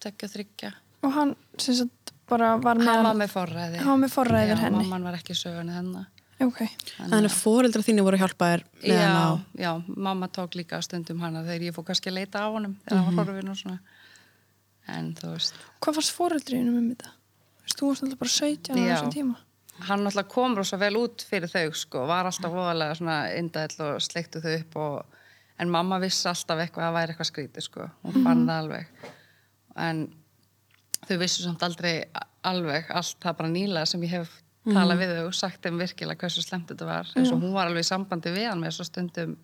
tveggja, 0.00 0.28
þryggja 0.34 0.72
Og 1.04 1.12
hann, 1.12 1.34
sem 1.60 1.74
sagt, 1.82 2.12
bara 2.30 2.54
var 2.56 2.78
með 2.80 2.88
hann 2.88 3.04
var 3.04 3.18
með 3.20 3.30
forræði. 3.34 3.78
Hann 3.84 3.92
var 3.92 4.02
með 4.06 4.12
forræði 4.14 4.46
yfir 4.48 4.56
Já, 4.56 4.62
henni. 4.64 4.82
mamman 4.84 5.04
var 5.10 5.18
ekki 5.20 5.32
í 5.36 5.40
sögunni 5.42 5.74
hennar 5.76 6.06
Ok, 6.44 6.60
þannig 6.98 7.28
að 7.30 7.36
fóreldra 7.38 7.82
þínu 7.86 8.02
voru 8.04 8.16
að 8.18 8.22
hjálpa 8.24 8.46
þér 8.50 8.62
með 8.82 8.98
hann 8.98 9.14
á. 9.14 9.28
já, 9.54 9.62
já, 9.64 9.70
mamma 9.96 10.26
tók 10.28 10.56
líka 10.58 10.80
stundum 10.82 11.20
hana 11.22 11.44
þegar 11.46 11.62
ég 11.68 11.74
fór 11.76 11.84
kannski 11.86 12.10
að 12.10 12.16
leita 12.18 12.42
á 12.42 12.48
honum 12.50 12.74
þegar 12.84 13.04
hann 13.06 13.16
var 13.20 13.28
horfinn 13.30 13.52
og 13.52 13.58
svona. 13.60 13.78
En 14.90 15.12
þú 15.14 15.30
veist. 15.30 15.54
Hvað 15.80 16.00
fannst 19.78 19.82
fóreldriðinu 19.82 19.82
þetta? 19.82 19.82
Þú 19.82 19.82
veist, 19.82 19.82
þú 19.82 19.82
varst 19.82 19.82
alltaf 19.82 19.82
bara 19.82 19.82
17 19.82 19.82
á 19.82 19.82
Já. 19.82 19.82
þessum 19.82 19.82
tíma. 19.82 19.86
hann 19.88 20.04
náttúrulega 20.04 20.28
kom 20.34 20.56
rosa 20.56 20.76
vel 20.78 20.96
út 20.96 21.26
fyrir 21.28 21.50
þau 21.50 21.74
sko, 21.74 22.06
var 22.06 22.24
alltaf 22.30 22.52
voðalega 22.52 22.94
svona 22.94 23.18
indæll 23.38 23.80
og 23.80 24.02
sleiktu 24.02 24.40
þau 24.40 24.54
upp 24.58 24.76
og, 24.76 25.20
en 25.58 25.70
mamma 25.70 25.98
vissi 26.02 26.28
alltaf 26.28 26.58
eitthvað 26.58 26.88
að 26.88 26.96
væri 26.98 27.14
eitthvað 27.14 27.30
skrítið 27.30 27.66
sko, 27.68 27.88
hún 28.02 28.24
fann 28.24 28.46
það 28.46 28.62
alveg 28.62 28.86
en 29.76 30.04
þau 31.08 31.18
vissu 31.18 31.42
samt 31.42 31.62
aldrei 31.62 32.04
alveg 32.44 32.90
allt 32.90 33.16
það 33.20 33.36
bara 33.38 33.48
nýlega 33.48 33.86
sem 33.86 34.02
ég 34.02 34.10
hef 34.10 34.40
talað 34.64 34.98
við 35.02 35.10
þau 35.18 35.26
og 35.26 35.34
sagt 35.34 35.62
þeim 35.64 35.78
virkilega 35.82 36.20
hversu 36.24 36.42
slemt 36.42 36.70
þetta 36.70 36.86
var 36.88 37.10
eins 37.16 37.32
og 37.32 37.42
hún 37.42 37.52
var 37.52 37.68
alveg 37.68 37.84
í 37.84 37.88
sambandi 37.88 38.32
við 38.32 38.48
hann 38.48 38.62
með 38.62 38.78
svo 38.78 38.84
stundum 38.88 39.34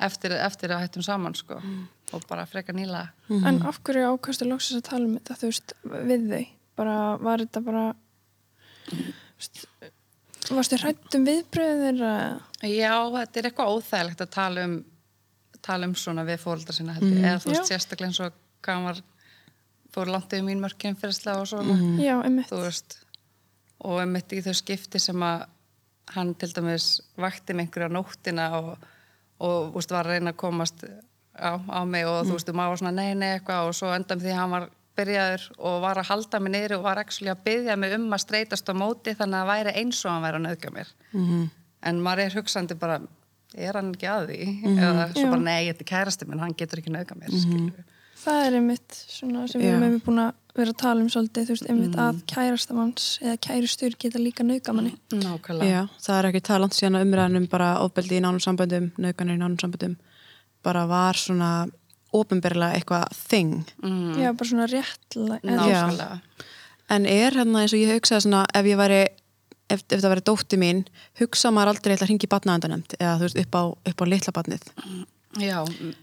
eftir, 0.00 0.32
eftir 0.32 0.72
að 0.72 0.86
hættum 0.86 1.02
saman 1.04 1.34
sko 1.36 1.58
og 2.12 2.22
bara 2.28 2.46
frekar 2.48 2.74
nýlega 2.74 3.10
En 3.44 3.60
af 3.68 3.82
hverju 3.84 4.14
ákastu 4.14 4.48
loksins 4.48 4.80
að 4.80 4.88
tala 4.88 5.04
um 5.04 5.18
þetta, 5.18 5.34
þú 5.34 5.50
veist, 5.50 5.74
við 5.84 6.24
þau? 6.30 6.46
Bara, 6.80 7.16
var 7.20 7.38
þetta 7.44 7.60
bara, 7.60 7.84
veist, 9.40 9.64
varstu 10.50 10.78
hrætt 10.80 11.18
um 11.18 11.26
viðbröðir? 11.28 12.00
Já, 12.68 12.94
þetta 13.16 13.40
er 13.40 13.50
eitthvað 13.50 13.74
óþægilegt 13.76 14.24
að 14.24 14.34
tala 14.36 14.66
um 14.68 14.80
tala 15.64 15.88
um 15.88 15.96
svona 15.98 16.24
við 16.28 16.42
fóreldra 16.44 16.74
sinna 16.74 16.96
ég, 16.98 17.18
eða 17.20 17.40
þú 17.42 17.52
veist 17.52 17.66
Já. 17.66 17.74
sérstaklega 17.74 18.10
eins 18.10 18.20
og 18.24 18.36
hvað 18.64 18.86
var 18.88 19.00
fór 19.94 20.10
langt 20.12 20.32
yfir 20.32 20.46
mín 20.46 20.62
mörkjum 20.62 20.96
fyrirstlega 21.00 21.42
og 21.42 21.50
svona 21.50 21.76
Já, 22.00 22.14
einmitt. 22.24 22.50
þú 22.50 22.62
veist 22.64 22.98
og 23.80 24.00
einmitt 24.02 24.32
í 24.36 24.42
þau 24.44 24.54
skipti 24.56 25.00
sem 25.02 25.24
að 25.24 25.46
hann 26.14 26.34
til 26.38 26.50
dæmis 26.56 26.88
vakti 27.20 27.54
með 27.54 27.66
einhverja 27.66 27.92
nóttina 27.92 28.48
og, 28.58 28.72
og 29.46 29.78
úst, 29.78 29.92
var 29.94 30.08
að 30.08 30.16
reyna 30.16 30.34
að 30.34 30.40
komast 30.42 30.84
á, 31.36 31.54
á 31.60 31.80
mig 31.86 32.08
og 32.08 32.24
þú 32.26 32.36
veist, 32.36 32.52
maður 32.52 32.74
var 32.74 32.82
svona 32.82 32.96
nei, 32.96 33.14
nei, 33.14 33.30
eitthvað 33.36 33.70
og 33.70 33.76
svo 33.78 33.92
endan 33.94 34.22
því 34.22 34.36
hann 34.36 34.54
var 34.56 34.68
byrjaður 35.00 35.46
og 35.58 35.78
var 35.84 36.00
að 36.00 36.10
halda 36.12 36.40
mig 36.40 36.54
niður 36.54 36.76
og 36.78 36.84
var 36.88 37.00
actually 37.02 37.32
að 37.32 37.44
byggja 37.48 37.78
mig 37.80 37.96
um 37.96 38.10
að 38.14 38.24
streytast 38.26 38.70
á 38.70 38.74
móti 38.76 39.16
þannig 39.18 39.38
að 39.38 39.40
það 39.40 39.52
væri 39.52 39.76
eins 39.82 40.02
og 40.04 40.12
hann 40.12 40.26
væri 40.26 40.40
að 40.40 40.44
nauðga 40.46 40.74
mér. 40.76 40.92
-hmm. 41.12 41.48
en 41.90 42.02
maður 42.04 42.24
er 42.26 42.36
hugsandi 42.38 42.78
bara 42.78 43.00
er 43.56 43.74
hann 43.74 43.94
ekki 43.94 44.10
að 44.10 44.28
því? 44.30 44.42
Eða 44.76 45.08
svo 45.14 45.24
Já. 45.24 45.30
bara 45.30 45.46
nei, 45.46 45.62
þetta 45.70 45.82
er 45.86 45.90
kærasti 45.94 46.28
minn, 46.28 46.44
hann 46.44 46.54
getur 46.54 46.82
ekki 46.82 46.92
nauðga 46.94 47.18
mér 47.18 47.32
mm 47.34 47.72
Það 48.20 48.46
er 48.46 48.54
einmitt 48.58 48.96
svona 49.08 49.46
sem 49.48 49.62
við 49.62 49.74
einmitt 49.78 50.04
búin 50.04 50.20
að 50.20 50.34
vera 50.58 50.74
að 50.74 50.80
tala 50.82 51.00
um 51.00 51.08
svolítið, 51.08 51.46
þú 51.46 51.54
veist, 51.54 51.68
einmitt 51.72 51.94
að 51.96 52.18
kærastamanns 52.28 53.06
eða 53.22 53.36
kærustur 53.46 53.96
geta 53.96 54.20
líka 54.20 54.44
nauka 54.44 54.74
manni. 54.76 54.92
nákvæmlega. 55.08 55.70
Já, 55.70 55.88
það 56.04 56.18
er 56.18 56.28
ekki 56.28 56.42
talant 56.50 56.76
síðan 56.76 56.98
að 56.98 57.06
umræðanum 57.06 57.46
bara 57.48 57.70
ofbeldi 57.80 58.18
í 58.18 58.20
nánum 58.20 58.42
samböndum, 58.44 58.90
naukanir 59.00 59.38
í 59.38 59.40
nánum 59.40 59.56
samböndum 59.62 59.96
bara 60.62 60.84
var 60.90 61.16
svona 61.16 61.50
ofinberlega 62.16 62.78
eitthvað 62.78 63.16
þing 63.30 63.54
mm. 63.82 64.18
Já, 64.20 64.32
bara 64.32 64.50
svona 64.50 64.68
réttlega. 64.70 66.10
en 66.90 67.06
er 67.06 67.38
hérna 67.38 67.64
eins 67.64 67.74
og 67.76 67.82
ég 67.82 67.94
hugsaði 67.94 68.26
svona 68.26 68.44
ef 68.54 68.68
ég 68.68 68.80
væri, 68.80 69.00
ef, 69.70 69.84
ef 69.86 69.96
það 70.02 70.12
væri 70.14 70.26
dótti 70.30 70.60
mín 70.60 70.84
hugsa 71.20 71.52
maður 71.54 71.74
aldrei 71.74 71.94
eitthvað 71.94 72.06
að 72.08 72.12
ringi 72.14 72.30
batnaðandanemt 72.34 72.96
eða 72.98 73.16
þú 73.18 73.28
veist 73.28 73.42
upp 73.44 73.58
á, 73.58 73.62
upp 73.92 74.02
á 74.02 74.04
litla 74.10 74.36
batnið 74.36 74.70
Já, 75.38 75.58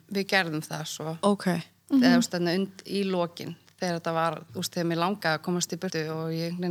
við 0.08 0.28
gerðum 0.32 0.64
það 0.64 0.86
svo 0.88 1.18
ok, 1.28 1.48
eða 1.92 2.14
þú 2.14 2.20
veist 2.22 2.36
þannig 2.38 2.62
und 2.62 2.86
í 2.88 3.04
lokin 3.08 3.58
þegar 3.78 4.00
þetta 4.00 4.14
var, 4.16 4.40
þú 4.54 4.62
veist, 4.62 4.78
þegar 4.78 4.88
mér 4.92 5.04
langaði 5.04 5.34
að 5.36 5.44
komast 5.46 5.76
í 5.76 5.82
burtu 5.82 6.06
og 6.14 6.32
ég 6.34 6.62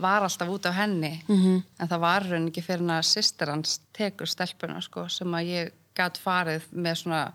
var 0.00 0.24
alltaf 0.24 0.48
út 0.48 0.66
af 0.66 0.74
henni 0.74 1.22
-hmm. 1.26 1.62
en 1.78 1.88
það 1.88 2.00
var 2.00 2.26
raun 2.30 2.48
ekki 2.48 2.62
fyrir 2.62 2.80
hann 2.80 2.90
að 2.90 3.10
sýstir 3.10 3.50
hans 3.50 3.80
tekur 3.92 4.26
stelpuna 4.26 4.80
sko 4.80 5.08
sem 5.08 5.34
að 5.34 5.44
ég 5.44 5.72
gat 5.94 6.18
farið 6.18 6.62
með 6.72 6.94
svona 6.94 7.32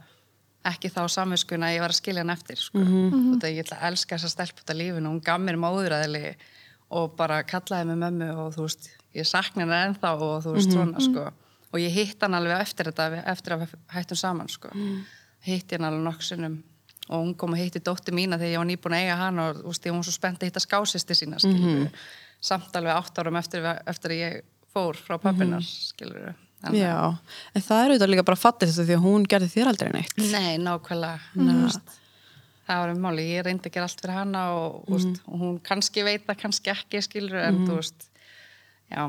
ekki 0.65 0.89
þá 0.93 1.01
samvinskuna 1.13 1.69
að 1.69 1.75
ég 1.75 1.83
var 1.85 1.93
að 1.93 1.99
skilja 1.99 2.23
hann 2.23 2.33
eftir 2.33 2.59
sko. 2.61 2.79
og 2.79 3.39
það 3.41 3.49
ég 3.53 3.63
ætla 3.65 3.77
að 3.79 3.87
elska 3.91 4.17
þessa 4.17 4.29
stelp 4.33 4.61
út 4.61 4.69
af 4.73 4.77
lífinu, 4.79 5.09
hún 5.09 5.23
gaf 5.23 5.41
mér 5.41 5.57
móðuræðili 5.61 6.35
og 6.89 7.15
bara 7.17 7.41
kallaði 7.43 7.89
mig 7.91 7.97
mömmu 8.03 8.29
og 8.43 8.53
þú 8.55 8.67
veist, 8.67 8.89
ég 9.13 9.25
sakna 9.27 9.63
hennar 9.65 9.87
ennþá 9.89 10.13
og 10.19 10.43
þú 10.45 10.53
veist 10.55 10.71
svona 10.71 11.01
sko. 11.01 11.31
Og 11.73 11.81
ég 11.81 11.91
hitt 11.91 12.21
hann 12.21 12.37
alveg 12.37 12.61
eftir 12.61 12.85
þetta 12.91 13.23
eftir 13.33 13.55
að 13.57 13.65
hættum 13.91 14.17
saman 14.17 14.49
sko. 14.49 14.69
Hitt 15.45 15.71
hann 15.71 15.87
alveg 15.89 16.05
nokk 16.05 16.23
sinnum 16.23 16.63
og 17.09 17.21
hún 17.21 17.35
kom 17.37 17.53
og 17.53 17.59
hitti 17.59 17.79
dótti 17.79 18.13
mína 18.15 18.37
þegar 18.41 18.51
ég 18.51 18.57
var 18.57 18.69
nýbúin 18.69 18.95
að 18.97 19.03
eiga 19.03 19.15
hann 19.19 19.39
og 19.39 19.59
þú 19.59 19.67
veist, 19.69 19.85
ég 19.85 19.93
var 19.93 20.05
svo 20.07 20.13
spennt 20.15 20.41
að 20.41 20.49
hitta 20.49 20.63
skásisti 20.63 21.13
sína 21.13 21.37
skilur 21.37 21.91
samt 22.41 22.75
alveg 22.75 22.95
átt 22.95 23.19
árum 23.19 23.37
eftir, 23.37 23.65
eftir 23.85 24.11
að 24.11 24.21
ég 24.23 24.41
fór 24.73 24.97
frá 24.97 25.17
pappinar 25.21 25.61
skilur 25.61 26.33
Já, 26.73 26.95
en 27.53 27.65
það 27.67 27.83
er 27.83 27.93
auðvitað 27.93 28.11
líka 28.13 28.25
bara 28.31 28.41
fattið 28.41 28.71
þetta 28.71 28.87
því 28.87 28.97
að 28.97 29.05
hún 29.05 29.27
gerði 29.29 29.51
þér 29.53 29.71
aldrei 29.71 29.91
neitt. 29.93 30.17
Nei, 30.31 30.55
nákvæmlega. 30.63 31.19
Þú 31.35 31.57
veist, 31.61 31.97
það 32.65 32.81
var 32.81 32.93
um 32.95 33.03
máli, 33.05 33.27
ég 33.29 33.45
reyndi 33.45 33.69
að 33.69 33.75
gera 33.75 33.89
allt 33.89 34.01
fyrir 34.01 34.17
hana 34.17 34.45
og, 34.55 34.79
mm. 34.85 34.95
veist, 34.95 35.21
og 35.29 35.43
hún 35.43 35.59
kannski 35.65 36.05
veit 36.07 36.25
það, 36.25 36.39
kannski 36.41 36.73
ekki 36.73 37.03
skilur 37.05 37.43
en 37.43 37.61
þú 37.65 37.77
veist 37.81 38.09
já, 38.89 39.03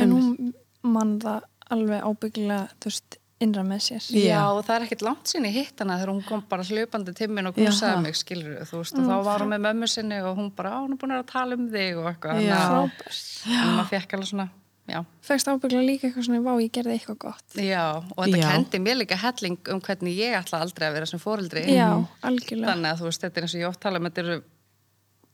En 0.00 0.10
hún 0.14 0.54
mann 0.82 1.18
það 1.22 1.44
alveg 1.74 2.02
ábyggilega, 2.08 2.64
þú 2.82 2.90
veist, 2.90 3.18
innra 3.44 3.64
með 3.66 3.80
sér. 3.86 4.08
Já, 4.16 4.40
það 4.64 4.74
er 4.74 4.86
ekkert 4.86 5.04
langt 5.04 5.30
sinni 5.30 5.52
hitt 5.54 5.80
hana 5.82 5.98
þegar 6.00 6.12
hún 6.14 6.24
kom 6.26 6.42
bara 6.48 6.64
hljöpandi 6.66 7.14
til 7.16 7.28
minn 7.34 7.50
og 7.50 7.56
knúsaði 7.56 8.02
mig, 8.04 8.18
skilur 8.18 8.64
þú 8.68 8.82
veist, 8.82 8.98
og 8.98 9.08
þá 9.10 9.14
var 9.28 9.44
hún 9.44 9.52
með 9.52 9.64
mömmu 9.68 9.90
sinni 9.90 10.20
og 10.24 10.38
hún 10.38 10.50
bara, 10.56 10.76
á, 10.76 10.78
hún 10.80 10.96
er 10.96 11.00
búin 11.02 11.16
að 11.18 11.26
tala 11.32 11.58
um 11.58 11.66
þig 11.72 12.00
og 12.00 12.10
eitthvað, 12.12 12.42
Já. 12.44 12.54
þannig 12.56 13.90
Frábært. 13.92 14.20
að 14.46 14.63
Fegst 15.24 15.48
ábyggilega 15.48 15.86
líka 15.86 16.08
eitthvað 16.08 16.26
svona, 16.26 16.40
vá, 16.44 16.52
ég 16.60 16.72
gerði 16.74 16.98
eitthvað 16.98 17.16
gott. 17.22 17.54
já, 17.56 17.84
og 18.04 18.18
þetta 18.26 18.40
Já. 18.40 18.48
kendi 18.52 18.80
mér 18.84 18.98
líka 19.00 19.16
helling 19.16 19.70
um 19.72 19.80
hvernig 19.80 20.18
ég 20.18 20.34
ætla 20.36 20.60
aldrei 20.60 20.88
að 20.90 20.98
vera 20.98 21.06
sem 21.08 21.22
fóreldri, 21.22 21.62
Já, 21.72 21.86
algjörlega. 22.22 22.68
þannig 22.74 22.90
að 22.90 22.98
þú 23.00 23.06
veist, 23.08 23.22
þetta 23.24 23.40
er 23.40 23.46
eins 23.46 23.54
og 23.54 23.62
ég 23.62 23.68
oft 23.70 23.80
tala 23.80 23.98
um, 24.02 24.04
þetta 24.10 24.20
eru 24.24 24.36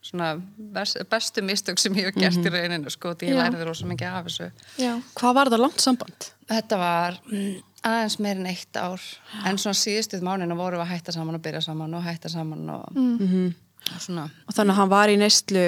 svona 0.00 0.28
best, 0.56 1.00
bestu 1.10 1.42
mistök 1.44 1.78
sem 1.82 1.98
ég 1.98 2.06
hef 2.08 2.14
gert 2.22 2.46
í 2.46 2.52
rauninu, 2.54 2.92
sko, 2.94 3.12
því 3.18 3.32
ég 3.32 3.34
Já. 3.34 3.40
lærði 3.42 3.66
rosa 3.68 3.88
mikið 3.90 4.14
af 4.20 4.28
þessu. 4.30 4.46
Já, 4.80 4.92
Hvað 5.18 5.34
var 5.40 5.50
það 5.52 5.64
langt 5.64 5.82
samband? 5.84 6.28
Þetta 6.48 6.78
var 6.80 7.18
mm, 7.26 7.58
aðeins 7.90 8.18
meir 8.22 8.38
en 8.40 8.46
eitt 8.52 8.78
ár 8.80 9.02
en 9.50 9.58
svona 9.60 9.76
síðustuð 9.82 10.22
mánina 10.24 10.56
voru 10.56 10.78
við 10.78 10.86
að 10.86 10.94
hætta 10.94 11.12
saman 11.18 11.36
og 11.40 11.42
byrja 11.44 11.60
saman 11.66 11.98
og 11.98 12.06
hætta 12.06 12.30
saman 12.32 12.70
og, 12.70 12.96
og 12.96 14.00
svona 14.00 14.30
Og 14.46 14.54
þannig 14.56 14.72
að 14.76 14.80
hann 14.80 14.94
var 14.94 15.12
í 15.12 15.18
neyslu 15.20 15.66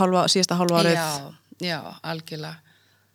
halva, 0.00 0.24
síðasta 0.30 0.56
halva 0.58 0.82
árið 0.82 0.98
já, 0.98 1.08
já, 1.68 1.78
algjörlega 2.02 2.69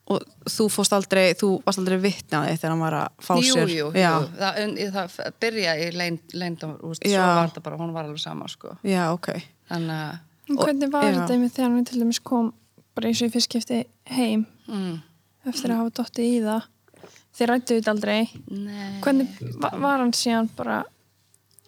og 0.07 0.21
þú 0.45 0.67
fórst 0.69 0.93
aldrei, 0.93 1.33
þú 1.33 1.47
varst 1.65 1.79
aldrei 1.81 1.97
vitnaði 2.03 2.57
þegar 2.59 2.73
hann 2.75 2.83
var 2.83 2.97
að 2.99 3.07
fá 3.25 3.33
Jú, 3.41 3.55
sér 3.55 3.71
jú, 3.73 3.87
já, 3.97 4.11
jú, 4.13 4.27
það, 4.37 4.59
en, 4.61 4.75
það 4.93 5.15
byrja 5.41 5.73
í 5.81 5.87
leyndam, 5.97 6.75
úst, 6.85 7.01
Já. 7.09 7.17
svo 7.23 7.31
var 7.39 7.49
þetta 7.49 7.63
bara, 7.65 7.79
hún 7.81 7.93
var 7.95 8.05
alveg 8.05 8.21
sama 8.21 8.47
sko. 8.51 8.75
já, 8.85 9.07
ok 9.13 9.31
þannig 9.71 9.97
að 9.97 10.19
Og- 10.55 10.61
hvernig 10.61 10.91
var 10.93 11.07
já. 11.09 11.15
þetta 11.17 11.39
með 11.41 11.55
þegar 11.55 11.71
hann 11.73 11.85
til 11.89 11.99
dæmis 12.03 12.19
kom 12.21 12.53
bara 12.95 13.07
eins 13.09 13.21
og 13.25 13.31
í 13.31 13.33
fyrst 13.33 13.49
skipti 13.49 13.79
heim 14.13 14.45
mm, 14.69 15.01
eftir 15.49 15.71
að 15.73 15.79
hafa 15.81 15.95
dottið 16.03 16.25
í 16.29 16.41
það. 16.45 16.67
Þið 17.35 17.47
rættu 17.49 17.75
þetta 17.79 17.91
aldrei. 17.91 18.29
nei, 18.47 19.01
Hvernig 19.03 19.39
va 19.59 19.69
var 19.83 19.99
hann 19.99 20.13
síðan 20.15 20.47
bara 20.55 20.77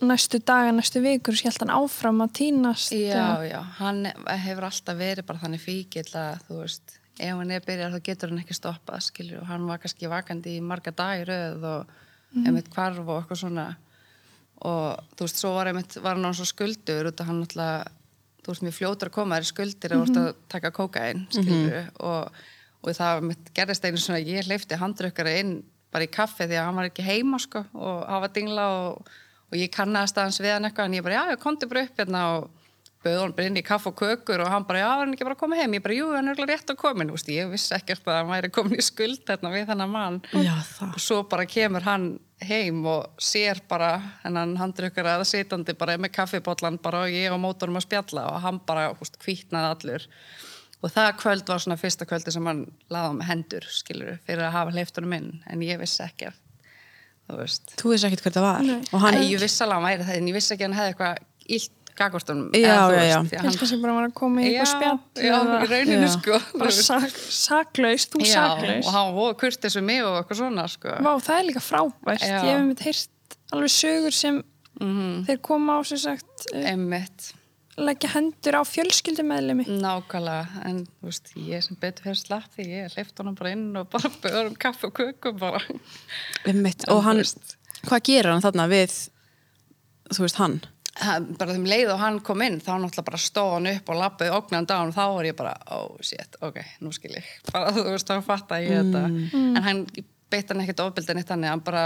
næstu 0.02 0.40
daga, 0.46 0.72
næstu 0.78 1.02
vikur, 1.04 1.36
skjált 1.36 1.60
hann 1.66 1.74
áfram 1.74 2.22
að 2.24 2.32
týnast? 2.38 2.94
Já, 2.94 3.42
já, 3.50 3.60
hann 3.82 4.06
hefur 4.30 4.68
alltaf 4.70 4.96
verið 5.00 5.26
bara 5.26 5.42
þannig 5.42 5.64
fíkill 5.66 6.14
að 6.14 6.38
þú 6.48 6.60
veist, 6.62 6.96
ef 7.18 7.34
hann 7.34 7.52
er 7.54 7.66
byrjar 7.66 7.94
þá 7.96 8.02
getur 8.06 8.32
hann 8.32 8.42
ekki 8.44 8.56
stoppað, 8.58 9.04
skilur, 9.08 9.42
og 9.42 9.50
hann 9.50 9.68
var 9.70 9.82
kannski 9.82 10.10
vakandi 10.12 10.58
í 10.58 10.64
marga 10.64 10.94
dagi 10.96 11.28
röð 11.30 11.68
og 11.72 11.94
einmitt 12.44 12.70
hvarf 12.74 13.00
og 13.04 13.22
eitthvað 13.22 13.42
svona. 13.44 13.68
Og 14.68 15.16
þú 15.16 15.28
veist, 15.28 15.40
svo 15.42 15.54
var 15.56 15.70
einmitt, 15.70 15.98
var 16.02 16.18
hann 16.18 16.30
á 16.30 16.34
svo 16.34 16.48
skuldur 16.50 17.12
út 17.12 17.22
af 17.22 17.30
hann 17.30 17.44
alltaf, 17.46 17.94
þú 18.44 18.54
veist, 18.54 18.66
mér 18.66 18.78
fljótur 18.78 19.12
að 19.12 19.18
koma 19.18 19.40
þér 19.40 19.50
skuldir 19.52 19.98
og 19.98 20.06
mm 20.08 20.22
að 20.22 20.30
taka 20.50 20.74
kókain, 20.74 21.26
skilur, 21.34 21.92
og, 22.00 22.44
og 22.82 22.98
það 22.98 23.22
einmitt, 23.22 23.52
gerðist 23.54 23.86
einu 23.86 24.02
svona, 24.02 24.24
ég 24.24 24.48
hleyfti 24.48 24.80
handrökkara 24.82 25.38
inn 25.42 25.58
bara 25.94 26.08
í 26.08 26.12
kaffi 26.12 26.48
því 26.48 26.58
að 26.58 26.66
hann 26.68 26.80
var 26.80 26.90
ekki 26.90 27.06
heima, 27.06 27.40
sko, 27.40 27.64
og 27.74 28.06
hafa 28.10 28.30
dingla 28.34 28.68
og, 28.82 29.12
og 29.52 29.58
ég 29.58 29.72
kannaðist 29.74 30.18
aðeins 30.18 30.42
við 30.42 30.56
hann 30.56 30.68
eitthvað 30.68 30.90
en 30.90 30.98
ég 30.98 31.06
bara, 31.06 31.20
já, 31.20 31.36
ég 31.36 31.44
komti 31.44 31.70
bara 31.70 31.86
upp 31.88 32.02
hérna 32.02 32.24
og 32.38 32.50
bauð 33.06 33.20
hann 33.22 33.34
bara 33.38 33.48
inn 33.52 33.60
í 33.60 33.64
kaff 33.66 33.86
og 33.90 33.96
kökur 34.00 34.42
og 34.44 34.50
hann 34.52 34.66
bara, 34.68 34.80
já, 34.82 34.88
hann 35.00 35.14
ekki 35.14 35.26
bara 35.28 35.36
að 35.38 35.42
koma 35.44 35.58
heim? 35.60 35.76
Ég 35.78 35.84
bara, 35.86 35.96
jú, 35.98 36.08
hann 36.16 36.28
er 36.28 36.34
örugglega 36.36 36.58
rétt 36.58 36.72
að 36.74 36.80
komin, 36.82 37.12
Úst, 37.14 37.30
ég 37.32 37.50
vissi 37.52 37.76
ekkert 37.78 38.08
að 38.10 38.18
hann 38.22 38.32
væri 38.32 38.50
komin 38.56 38.80
í 38.82 38.86
skuld 38.86 39.22
hérna 39.30 39.52
við 39.54 39.68
þennan 39.70 39.94
mann. 39.94 40.18
já, 40.34 40.56
það 40.74 40.96
Og 40.98 41.04
svo 41.06 41.20
bara 41.30 41.46
kemur 41.50 41.86
hann 41.88 42.08
heim 42.42 42.84
og 42.86 43.22
sér 43.22 43.62
bara 43.70 43.92
hennan 44.24 44.58
handrökkar 44.60 45.08
eða 45.14 45.26
sitandi 45.26 45.74
bara 45.78 45.96
með 45.98 46.14
kaffibotlan 46.18 46.78
bara 46.82 47.06
og 47.08 47.14
ég 47.14 47.34
á 47.34 47.38
mótorum 47.42 47.80
að 47.80 47.88
spjalla 47.88 48.28
og 48.34 48.42
hann 48.44 48.60
bara 48.68 48.90
húst, 48.98 49.18
hvítnaði 49.24 49.72
allur. 49.72 50.10
Og 50.86 50.92
það 50.94 51.16
kvöld 51.22 51.48
var 51.50 51.64
svona 51.64 51.78
fyrsta 51.82 52.06
kvöldi 52.06 52.34
sem 52.34 52.46
hann 52.46 52.66
laði 52.94 53.16
með 53.18 53.30
hendur, 53.32 53.66
skilur, 53.74 54.20
fyrir 54.28 54.44
að 54.46 54.54
hafa 54.54 54.76
hleyftunum 54.76 55.16
inn, 55.18 55.32
en 55.50 55.64
ég 55.66 55.80
vissi 55.82 56.04
ekkert, 56.06 56.38
þú 57.26 57.40
veist. 57.40 57.74
þú 57.82 57.90
veist 57.96 58.06
ekkert 58.06 58.22
hver 58.28 58.36
það 58.36 58.46
var 58.46 58.62
Nei. 58.68 58.78
og 58.94 59.02
hann, 59.02 59.18
Æ, 59.18 59.26
ég 59.32 59.42
vissi 59.42 59.64
alveg 59.66 59.74
að 59.74 59.82
hann 59.82 59.88
væri 59.90 60.06
það, 60.06 60.20
en 60.22 60.30
ég 60.30 60.38
vissi 60.38 60.54
ekki 60.54 60.68
að 60.68 60.70
hann 60.70 60.78
hefði 60.78 60.94
eitthvað 60.94 61.26
illt 61.58 61.74
já. 63.08 63.42
Helst 63.42 63.60
kannski 63.62 63.80
bara 63.82 63.94
var 63.98 64.08
að 64.10 64.14
koma 64.20 64.42
í 64.42 64.52
eitthvað 64.52 64.70
spjall. 64.74 65.00
Já, 65.18 65.38
í 65.64 65.70
rauninu 65.72 66.08
Já. 66.08 66.12
sko. 66.18 66.40
Bara 66.60 66.72
sak, 66.78 67.16
saklaus, 67.38 68.06
þú 68.14 68.22
Já, 68.26 68.34
saklaus. 68.36 68.86
og 68.86 68.94
hann 68.98 69.40
kurtis 69.42 69.76
við 69.80 69.84
mig 69.90 70.04
og 70.06 70.20
eitthvað 70.22 70.42
svona 70.44 70.68
sko. 70.70 70.94
Vá, 71.02 71.12
það 71.26 71.40
er 71.40 71.48
líka 71.50 71.64
frábært. 71.66 72.22
Já. 72.22 72.38
Ég 72.38 72.52
hef 72.52 72.60
einmitt 72.62 72.86
heyrt 72.86 73.38
alveg 73.52 73.74
sögur 73.74 74.14
sem 74.14 74.44
Mhm. 74.80 75.26
þeir 75.26 75.42
koma 75.42 75.80
á 75.80 75.86
sem 75.86 75.98
sagt 75.98 76.46
eh, 76.54 76.70
Einmitt, 76.72 77.32
leggja 77.78 78.10
hendur 78.14 78.54
á 78.54 78.62
fjölskyldumeðlimi. 78.62 79.66
nákvæmlega, 79.82 80.66
en 80.66 80.86
þú 80.86 81.06
veist, 81.10 81.32
ég 81.36 81.64
sem 81.64 81.76
betur 81.82 82.04
fyrir 82.04 82.20
slapp 82.22 82.44
því 82.56 82.66
ég 82.68 82.94
hleyft 82.94 83.18
honum 83.18 83.34
bara 83.36 83.52
inn 83.52 83.76
og 83.76 83.90
bara 83.90 84.10
böður 84.22 84.48
um 84.52 84.56
kaffe 84.56 84.86
og 84.86 84.94
kökum 84.94 85.40
bara. 85.40 85.60
einmitt, 86.46 86.86
En 86.88 86.94
og 86.94 87.04
hann, 87.04 87.18
hvað 87.88 88.04
gerir 88.04 88.32
hann 88.34 88.42
þarna 88.46 88.68
við 88.70 89.10
þú 90.14 90.20
veist 90.24 90.36
hann 90.36 90.62
Hann- 90.62 90.74
bara 90.98 91.54
þeim 91.54 91.68
leið 91.70 91.94
og 91.94 92.02
hann 92.02 92.20
kom 92.26 92.44
inn 92.46 92.60
þá 92.64 92.72
náttúrulega 92.76 93.08
bara 93.10 93.22
stóð 93.22 93.54
hann 93.56 93.72
upp 93.72 93.90
og 93.94 94.00
lappaði 94.02 94.36
ógnandi 94.38 94.74
á 94.74 94.80
hann 94.80 94.92
og 94.92 94.98
þá 94.98 95.06
var 95.16 95.30
ég 95.30 95.38
bara, 95.38 95.56
oh 95.78 95.98
shit, 96.02 96.38
ok, 96.42 96.60
nú 96.84 96.94
skil 96.96 97.16
ég. 97.18 97.32
Bara 97.54 97.74
þú 97.76 97.88
veist, 97.92 98.10
þá 98.10 98.26
fatt 98.26 98.54
að 98.56 98.68
ég 98.68 98.80
þetta. 98.82 99.04
En 99.38 99.66
hann 99.68 99.84
beitt 100.32 100.52
hann 100.52 100.64
ekkert 100.64 100.84
ofbildin 100.84 101.22
eitt 101.22 101.30
þannig. 101.30 101.54
Hann 101.54 101.64
bara, 101.64 101.84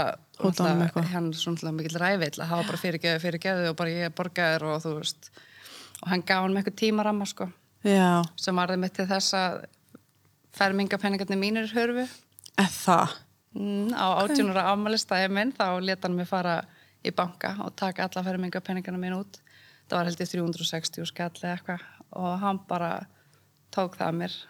hann 1.12 1.30
er 1.30 1.38
svona 1.38 1.74
mikill 1.76 2.00
rævill 2.00 2.34
að 2.38 2.50
hafa 2.50 2.68
bara 2.70 2.80
fyrirgeðu, 2.80 3.22
fyrirgeðu 3.22 3.68
og 3.70 3.76
bara 3.78 3.96
ég 3.96 4.14
borgaður 4.16 4.70
og 4.72 4.84
þú 4.86 4.94
veist. 5.00 5.30
Og 6.02 6.08
hann 6.10 6.24
gaf 6.26 6.42
hann 6.42 6.54
með 6.54 6.64
eitthvað 6.64 6.80
tímaramma 6.82 7.28
sko 7.30 7.52
já, 7.86 8.22
sem 8.38 8.58
varði 8.58 8.78
mitt 8.82 8.94
til 8.96 9.06
þess 9.10 9.36
að 9.38 9.62
fermingapenningarnir 10.58 11.40
mínir 11.40 11.70
hörfu. 11.72 12.06
Eða 12.56 12.72
það? 12.76 13.16
Mm, 13.52 13.92
á 13.92 14.06
átjónura 14.22 14.64
afmælistæði 14.70 15.32
minn 15.32 15.52
þá 15.56 15.66
leta 15.84 16.08
hann 16.08 16.16
mig 16.16 16.28
fara 16.28 16.62
í 17.06 17.12
banka 17.16 17.56
og 17.64 17.74
taka 17.76 18.06
alla 18.08 18.22
fermingapenningarna 18.26 19.00
mín 19.02 19.16
út 19.18 19.40
það 19.88 19.96
var 19.98 20.08
held 20.10 20.22
ég 20.22 20.30
360 20.32 21.08
skall 21.10 21.30
eða 21.42 21.54
eitthvað 21.56 21.86
og 22.22 22.38
hann 22.44 22.60
bara 22.68 22.92
tók 23.74 23.96
það 23.98 24.08
að 24.08 24.18
mér 24.22 24.40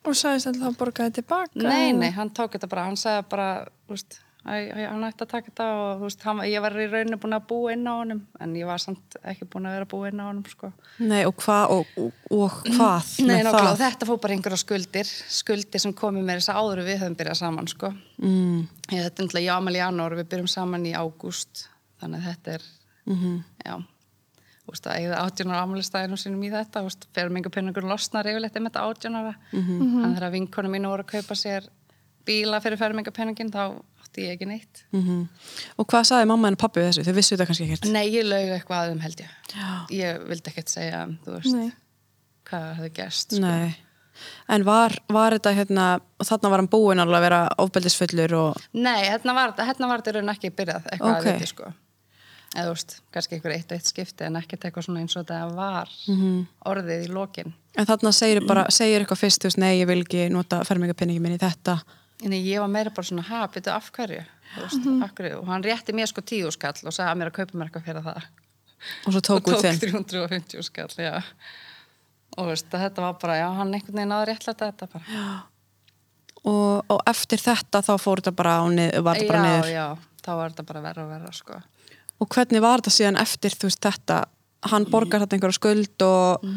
Og 0.00 0.14
sagðist 0.16 0.48
alltaf 0.48 0.70
að 0.70 0.76
borgaði 0.80 1.12
tilbaka. 1.18 1.60
nei, 1.60 1.92
nei, 1.92 2.08
hann 2.16 2.30
tók 2.32 2.54
þetta 2.56 2.68
bara, 2.72 2.86
hann 2.88 2.96
sagði 2.96 3.26
bara 3.28 3.48
þú 3.84 3.92
veist, 3.92 4.14
hann 4.44 5.04
ætti 5.04 5.24
að 5.26 5.30
taka 5.34 5.50
þetta 5.50 5.64
og 5.76 6.04
veist, 6.06 6.22
hann, 6.24 6.40
ég 6.48 6.62
var 6.64 6.72
í 6.80 6.86
rauninu 6.88 7.18
búin 7.20 7.36
að 7.36 7.46
búa 7.50 7.74
inn 7.74 7.84
á 7.84 7.92
honum 7.92 8.22
en 8.40 8.54
ég 8.56 8.68
var 8.68 8.80
samt 8.80 9.16
ekki 9.20 9.48
búin 9.52 9.68
að 9.68 9.74
vera 9.76 9.86
að 9.86 9.90
búa 9.92 10.08
inn 10.08 10.22
á 10.22 10.24
honum 10.24 10.46
sko. 10.48 10.70
nei, 10.98 11.20
og 11.28 11.34
hvað 11.42 11.74
og, 11.74 11.90
og, 12.00 12.22
og 12.32 12.56
hvað 12.70 13.10
Nei, 13.20 13.26
með 13.28 13.42
nákvæmlega, 13.44 13.60
og 13.60 13.68
það? 13.68 13.82
þetta 13.84 14.08
fór 14.08 14.20
bara 14.24 14.36
einhverja 14.36 14.62
skuldir 14.62 15.12
skuldir 15.40 15.84
sem 15.84 15.94
komið 15.96 16.24
mér 16.24 16.40
þess 16.40 16.52
að 16.54 16.60
áður 16.62 16.82
við 16.88 17.00
höfum 17.02 17.18
byrjað 17.20 17.40
saman 17.42 17.70
sko. 17.70 17.92
mm, 18.22 18.60
Ég, 18.88 19.04
þetta 19.04 19.04
er 19.04 19.28
náttúrulega 19.28 19.46
ég 19.46 19.60
ámæli 19.60 19.80
í 19.80 19.84
janúar 19.84 20.16
við 20.16 20.30
byrjum 20.32 20.52
saman 20.54 20.88
í 20.88 20.94
ágúst 20.96 21.66
þannig 22.00 22.22
að 22.22 22.30
þetta 22.30 22.54
er 22.56 22.64
mhm, 23.12 23.34
já, 23.66 23.74
þú 24.64 24.72
veist 24.72 24.88
að 24.88 25.02
eigða 25.02 25.20
átjónar 25.26 25.60
ámælistæðinu 25.66 26.20
sínum 26.20 26.48
í 26.48 26.54
þetta, 26.54 26.86
fyrir 27.12 27.36
mingur 27.36 27.52
penningur 27.52 27.84
losnar 27.84 28.28
yfirleitt 28.30 28.56
um 28.56 28.70
þetta 28.70 28.86
átjónara 28.88 29.36
mhm. 29.52 29.84
þannig 30.00 30.16
þegar 30.16 30.34
vinkonu 30.38 30.72
mínu 30.72 30.94
voru 30.94 31.04
að 31.04 31.12
kaupa 31.18 31.36
sér 31.36 31.68
bíla 32.24 32.60
fyrir 32.62 32.80
fermingapenningin 32.80 33.52
þá 33.52 33.80
átti 34.10 34.26
ég 34.26 34.34
ekki 34.34 34.48
neitt 34.50 34.82
mhm. 34.90 35.20
og 35.78 35.86
hvað 35.90 36.08
sagði 36.10 36.30
mamma 36.30 36.50
en 36.50 36.58
pappi 36.58 36.82
þessu, 36.82 37.04
þau 37.06 37.14
vissu 37.14 37.36
þetta 37.36 37.46
kannski 37.50 37.68
ekkert 37.68 37.92
Nei, 37.94 38.06
ég 38.10 38.26
laug 38.26 38.54
eitthvað 38.56 38.80
að 38.80 38.90
þeim 38.90 39.04
held 39.04 39.22
ég 39.22 39.36
Já. 39.54 39.68
ég 39.94 40.24
vildi 40.30 40.50
ekkert 40.50 40.72
segja, 40.72 41.04
þú 41.24 41.36
veist 41.36 41.54
Nei. 41.54 41.70
hvað 42.50 42.66
hefði 42.80 42.90
gerst 42.98 43.36
sko. 43.36 43.44
nei 43.44 43.76
en 44.52 44.64
var, 44.66 44.96
var 45.08 45.36
þetta 45.36 45.52
hérna 45.56 45.84
þarna 46.26 46.50
var 46.52 46.60
hann 46.60 46.72
búinn 46.72 47.00
að 47.00 47.14
vera 47.22 47.44
ofbeldisfullur 47.62 48.34
og 48.36 48.58
Nei, 48.74 49.06
hérna 49.06 49.36
var 49.36 49.54
þetta 49.54 49.68
hérna 49.70 49.92
þetta 49.94 50.34
ekki 50.34 50.50
byrjað 50.58 50.90
eitthvað 50.90 51.14
Ok. 51.14 51.22
að 51.22 51.30
viti 51.30 51.52
sko 51.54 51.70
eða 52.50 52.66
þú 52.66 52.74
veist, 52.74 52.96
kannski 53.14 53.36
einhver 53.36 53.52
eitt 53.54 53.70
og 53.70 53.78
eitt 53.78 53.88
skipti 53.92 54.26
en 54.26 54.36
ekkert 54.40 54.64
eitthvað 54.66 54.88
svona 54.88 55.04
eins 55.04 55.14
og 55.14 55.22
þetta 55.22 55.54
var 55.54 55.88
Mhm. 56.08 56.46
orðið 56.66 57.04
í 57.06 57.12
lokin 57.14 57.54
en 57.78 57.86
þarna 57.86 58.12
segir 58.12 58.46
bara, 58.46 58.66
segir 58.70 59.00
eitthvað 59.00 59.22
fyrst 59.22 59.40
þú 59.40 59.48
veist, 59.48 59.58
nei, 59.58 59.78
ég 59.80 59.86
vil 59.86 60.02
ekki 60.02 60.28
nota 60.30 60.64
fermingapenningi 60.66 61.20
minn 61.22 61.38
í 61.38 61.40
þetta 61.40 61.78
en 62.24 62.34
ég 62.36 62.60
var 62.60 62.70
meira 62.70 62.92
bara 62.94 63.06
svona, 63.06 63.24
ha, 63.28 63.46
byrju 63.52 63.72
af 63.72 63.88
hverju? 63.96 64.20
Veist, 64.56 64.86
af 65.04 65.12
hverju, 65.16 65.40
og 65.40 65.48
hann 65.50 65.64
rétti 65.64 65.94
mér 65.96 66.10
sko 66.10 66.24
tíu 66.26 66.50
skall 66.54 66.76
og 66.82 66.94
sagði 66.94 67.08
að 67.08 67.18
mér 67.20 67.30
að 67.30 67.36
kaupa 67.38 67.58
mér 67.58 67.70
eitthvað 67.70 67.86
fyrir 67.86 68.06
það. 68.06 68.28
Og 69.06 69.14
svo 69.14 69.20
og 69.20 69.26
tók 69.28 69.50
út 69.50 69.54
tók 69.54 69.64
þinn 69.66 70.04
350 70.10 70.66
skall, 70.66 70.90
já. 70.98 71.14
Og 72.38 72.50
veist, 72.50 72.68
þetta 72.72 73.04
var 73.04 73.16
bara, 73.22 73.38
já, 73.40 73.46
hann 73.56 73.74
einhvern 73.74 74.00
veginn 74.00 74.12
náður 74.12 74.32
réttlæta 74.32 74.70
þetta 74.70 74.88
bara. 74.94 75.24
Og, 76.40 76.92
og 76.92 77.02
eftir 77.10 77.42
þetta 77.42 77.82
þá 77.84 77.92
fór 78.00 78.22
þetta 78.22 78.36
bara 78.36 78.54
á 78.60 78.64
nið, 78.72 78.94
var 79.04 79.20
þetta 79.20 79.32
bara 79.32 79.42
já, 79.42 79.50
niður? 79.50 79.72
já, 79.74 79.86
þá 80.24 80.30
var 80.32 80.54
þetta 80.54 80.68
bara 80.70 80.84
verra 80.88 81.04
og 81.04 81.12
verra 81.14 81.34
sko. 81.36 81.60
Og 82.20 82.30
hvernig 82.34 82.64
var 82.64 82.82
þetta 82.82 82.96
síðan 82.96 83.20
eftir 83.20 83.56
þú 83.56 83.68
veist 83.68 83.84
þetta, 83.84 84.22
hann 84.72 84.88
borgar 84.92 85.24
þetta 85.24 85.36
einhverja 85.36 85.56
skuld 85.60 86.04
og, 86.04 86.48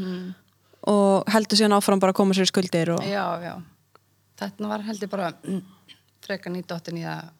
og 0.91 1.35
heldur 1.35 1.59
síðan 1.59 1.77
áfram 1.77 2.01
bara 2.03 2.15
að 2.15 2.19
koma 2.19 2.35
sér 2.35 2.49
skuldir 2.49 2.95
og, 2.95 3.05
já, 3.07 3.27
já 3.43 3.53
þetta 4.39 4.69
var 4.69 4.83
held 4.87 5.05
ég 5.05 5.11
bara 5.11 5.31
mm, 5.43 5.61
freka 6.23 6.51
nýdóttin 6.53 6.99
í 7.01 7.05
það 7.05 7.31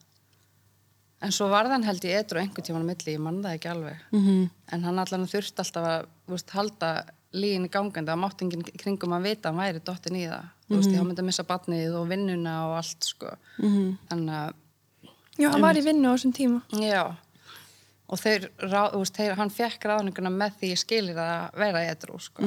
en 1.24 1.32
svo 1.32 1.48
var 1.52 1.68
þann 1.70 1.86
held 1.86 2.04
ég 2.04 2.20
edru 2.20 2.40
einhvern 2.40 2.66
tíman 2.66 2.84
á 2.84 2.90
milli, 2.90 3.14
ég 3.16 3.22
mann 3.22 3.42
það 3.44 3.58
ekki 3.58 3.70
alveg. 3.70 4.00
-hmm. 4.12 4.48
en 4.72 4.84
hann 4.84 4.98
allan 4.98 5.28
þurft 5.30 5.60
alltaf 5.62 5.86
að 5.90 6.08
veist, 6.32 6.50
halda 6.50 6.90
líginni 7.34 7.68
gangandi 7.68 8.12
að 8.12 8.20
máttingin 8.22 8.66
kringum 8.78 9.14
að 9.16 9.28
vita 9.28 9.48
að 9.48 9.54
hann 9.54 9.62
væri 9.64 9.80
dóttin 9.84 10.18
í 10.20 10.26
það. 10.28 10.50
Þú 10.68 10.76
veist, 10.76 10.90
ég 10.90 10.98
hann 11.00 11.08
myndi 11.08 11.22
að 11.22 11.28
missa 11.30 11.46
batnið 11.48 11.96
og 11.98 12.08
vinnuna 12.08 12.54
og 12.68 12.76
allt 12.76 13.04
sko. 13.04 13.32
-hmm. 13.58 13.96
þannig 14.10 14.34
að 14.42 14.52
Já, 15.36 15.50
hann 15.50 15.62
var 15.62 15.76
í 15.76 15.82
vinnu 15.82 16.08
á 16.08 16.14
þessum 16.14 16.32
tíma. 16.32 16.60
Já, 16.78 17.16
og 18.06 18.18
þeir, 18.20 18.50
rá, 18.62 18.92
þú 18.92 18.98
veist, 19.02 19.16
þeir, 19.16 19.34
hann 19.34 19.50
fekk 19.50 19.84
ráðninguna 19.84 20.30
með 20.30 20.52
því 20.60 20.70
ég 20.70 20.78
skilir 20.78 21.18
að 21.18 21.58
vera 21.58 21.82
edru, 21.90 22.20
sko. 22.20 22.42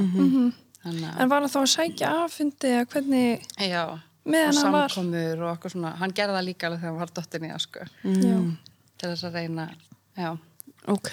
Þannig 0.84 1.10
að, 1.10 1.20
En 1.20 1.30
var 1.30 1.42
hann 1.42 1.52
þá 1.52 1.60
að 1.60 1.74
sækja 1.74 2.12
affundi 2.24 2.68
eða 2.72 2.86
hvernig, 2.94 3.42
já, 3.60 4.00
Meðan 4.28 4.58
og 4.58 4.64
hann 4.64 4.74
var- 4.76 4.92
samkomur 4.94 5.44
og 5.46 5.52
okkur 5.58 5.74
svona, 5.76 5.94
hann 6.02 6.12
gerði 6.18 6.36
það 6.38 6.48
líka 6.50 6.68
alveg 6.68 6.82
þegar 6.82 6.92
hann 6.92 7.00
var 7.04 7.14
dottin 7.20 7.48
í 7.48 7.52
það, 7.54 7.62
sko, 7.64 7.88
já. 8.04 8.38
til 8.98 9.10
þess 9.14 9.28
að 9.30 9.38
reyna, 9.40 9.68
já. 10.18 10.30
ok. 10.88 11.12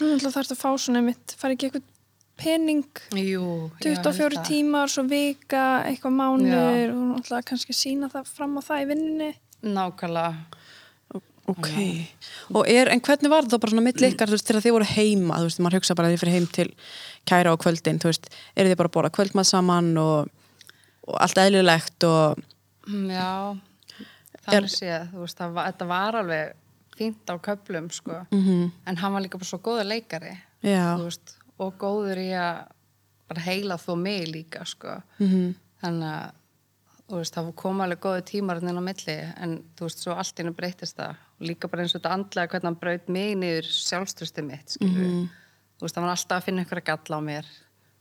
Hún 0.00 0.14
ætla 0.18 0.32
þarf 0.34 0.50
að 0.54 0.60
fá 0.64 0.70
svona 0.84 1.02
mitt, 1.06 1.34
fari 1.38 1.54
ekki 1.56 1.68
eitthvað 1.70 1.90
pening, 2.36 2.84
Jú, 3.14 3.70
já, 3.78 3.86
ég 3.86 4.02
24 4.02 4.22
held 4.26 4.38
það. 4.40 4.48
tímar, 4.50 4.90
svo 4.90 5.04
vika, 5.06 5.64
eitthvað 5.86 6.16
mánuður 6.18 6.90
og 6.90 6.98
hún 6.98 7.18
ætla 7.22 7.42
kannski 7.46 7.70
að 7.70 7.78
sína 7.78 8.08
það 8.10 8.26
fram 8.34 8.56
á 8.58 8.62
það 8.66 8.82
í 8.82 8.88
vinnunni. 8.90 9.28
Nákvæmlega, 9.62 10.34
ok, 11.46 11.68
og 12.56 12.66
er, 12.72 12.88
en 12.90 13.00
hvernig 13.04 13.30
var 13.30 13.44
þetta 13.46 13.60
bara 13.62 13.70
svona 13.74 13.84
milli 13.86 14.08
ykkar, 14.10 14.30
þú 14.30 14.36
veist, 14.38 14.46
þegar 14.48 14.64
þið 14.64 14.74
voru 14.78 14.88
heima 14.96 15.38
þú 15.42 15.48
veist, 15.50 15.60
maður 15.62 15.78
hugsa 15.78 15.96
bara 15.98 16.08
að 16.08 16.14
þið 16.16 16.22
fyrir 16.24 16.34
heim 16.38 16.46
til 16.58 16.68
kæra 17.28 17.52
á 17.52 17.56
kvöldin, 17.60 18.00
þú 18.02 18.10
veist, 18.10 18.28
eru 18.56 18.70
þið 18.72 18.78
bara 18.80 18.90
að 18.90 18.96
bóra 18.98 19.10
kvöldmað 19.14 19.48
saman 19.50 19.90
og, 20.00 20.30
og 21.06 21.16
allt 21.20 21.38
eðlilegt 21.38 22.04
og 22.08 22.42
Mm, 22.84 23.08
já, 23.08 23.56
þannig 24.44 24.68
séð, 24.74 25.06
þú 25.14 25.20
veist, 25.22 25.38
það 25.38 25.54
þetta 25.56 25.86
var 25.88 26.16
alveg 26.18 26.50
fínt 26.98 27.30
á 27.32 27.34
köplum, 27.40 27.86
sko, 27.90 28.26
-hmm. 28.30 28.70
en 28.86 28.96
hann 28.96 29.12
var 29.12 29.20
líka 29.22 29.38
bara 29.38 29.44
svo 29.48 29.58
góður 29.58 29.86
leikari, 29.88 30.36
veist, 31.04 31.36
og 31.58 31.78
góður 31.78 32.18
í 32.18 32.30
að 32.36 32.66
bara 33.28 33.40
heila 33.40 33.76
þó 33.76 33.96
mig 33.96 34.28
líka 34.28 34.64
sko. 34.66 35.02
Mhm. 35.18 35.54
þannig 35.82 36.08
að 36.12 36.30
veist, 37.18 37.34
það 37.34 37.54
kom 37.54 37.80
alveg 37.80 38.00
góðu 38.00 38.22
tímar 38.22 38.56
inn 38.62 38.68
á 38.76 38.84
milli 38.84 39.34
en 39.40 39.64
þú 39.76 39.80
veist, 39.84 39.98
svo 39.98 40.12
allt 40.14 40.38
innu 40.40 40.52
breytist 40.52 40.96
það 40.96 41.10
og 41.40 41.40
líka 41.48 41.68
bara 41.70 41.82
eins 41.82 41.94
og 41.94 42.00
þetta 42.02 42.12
andlega 42.12 42.48
hvernig 42.48 42.64
hann 42.64 42.74
braut 42.80 43.08
mig 43.08 43.36
niður 43.36 43.62
sjálfströsti 43.64 44.42
mitt 44.44 44.68
skilur 44.68 45.04
Mhm. 45.08 45.28
þú 45.78 45.82
veist, 45.82 45.94
hann 45.96 46.04
var 46.04 46.10
alltaf 46.16 46.42
að 46.42 46.44
finna 46.44 46.62
einhverja 46.64 46.84
galla 46.84 47.16
á 47.16 47.20
mér 47.20 47.44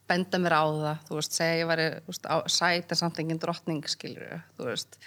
benda 0.10 0.40
mér 0.42 0.56
á 0.60 0.64
það, 0.68 1.06
þú 1.08 1.18
veist, 1.20 1.38
segja 1.38 1.60
ég 1.62 1.70
á, 2.28 2.36
sæt 2.52 2.92
en 2.92 3.00
samt 3.00 3.22
engin 3.24 3.40
drottning 3.42 3.86
skilur 3.90 4.42
þú 4.58 4.68
veist. 4.70 4.98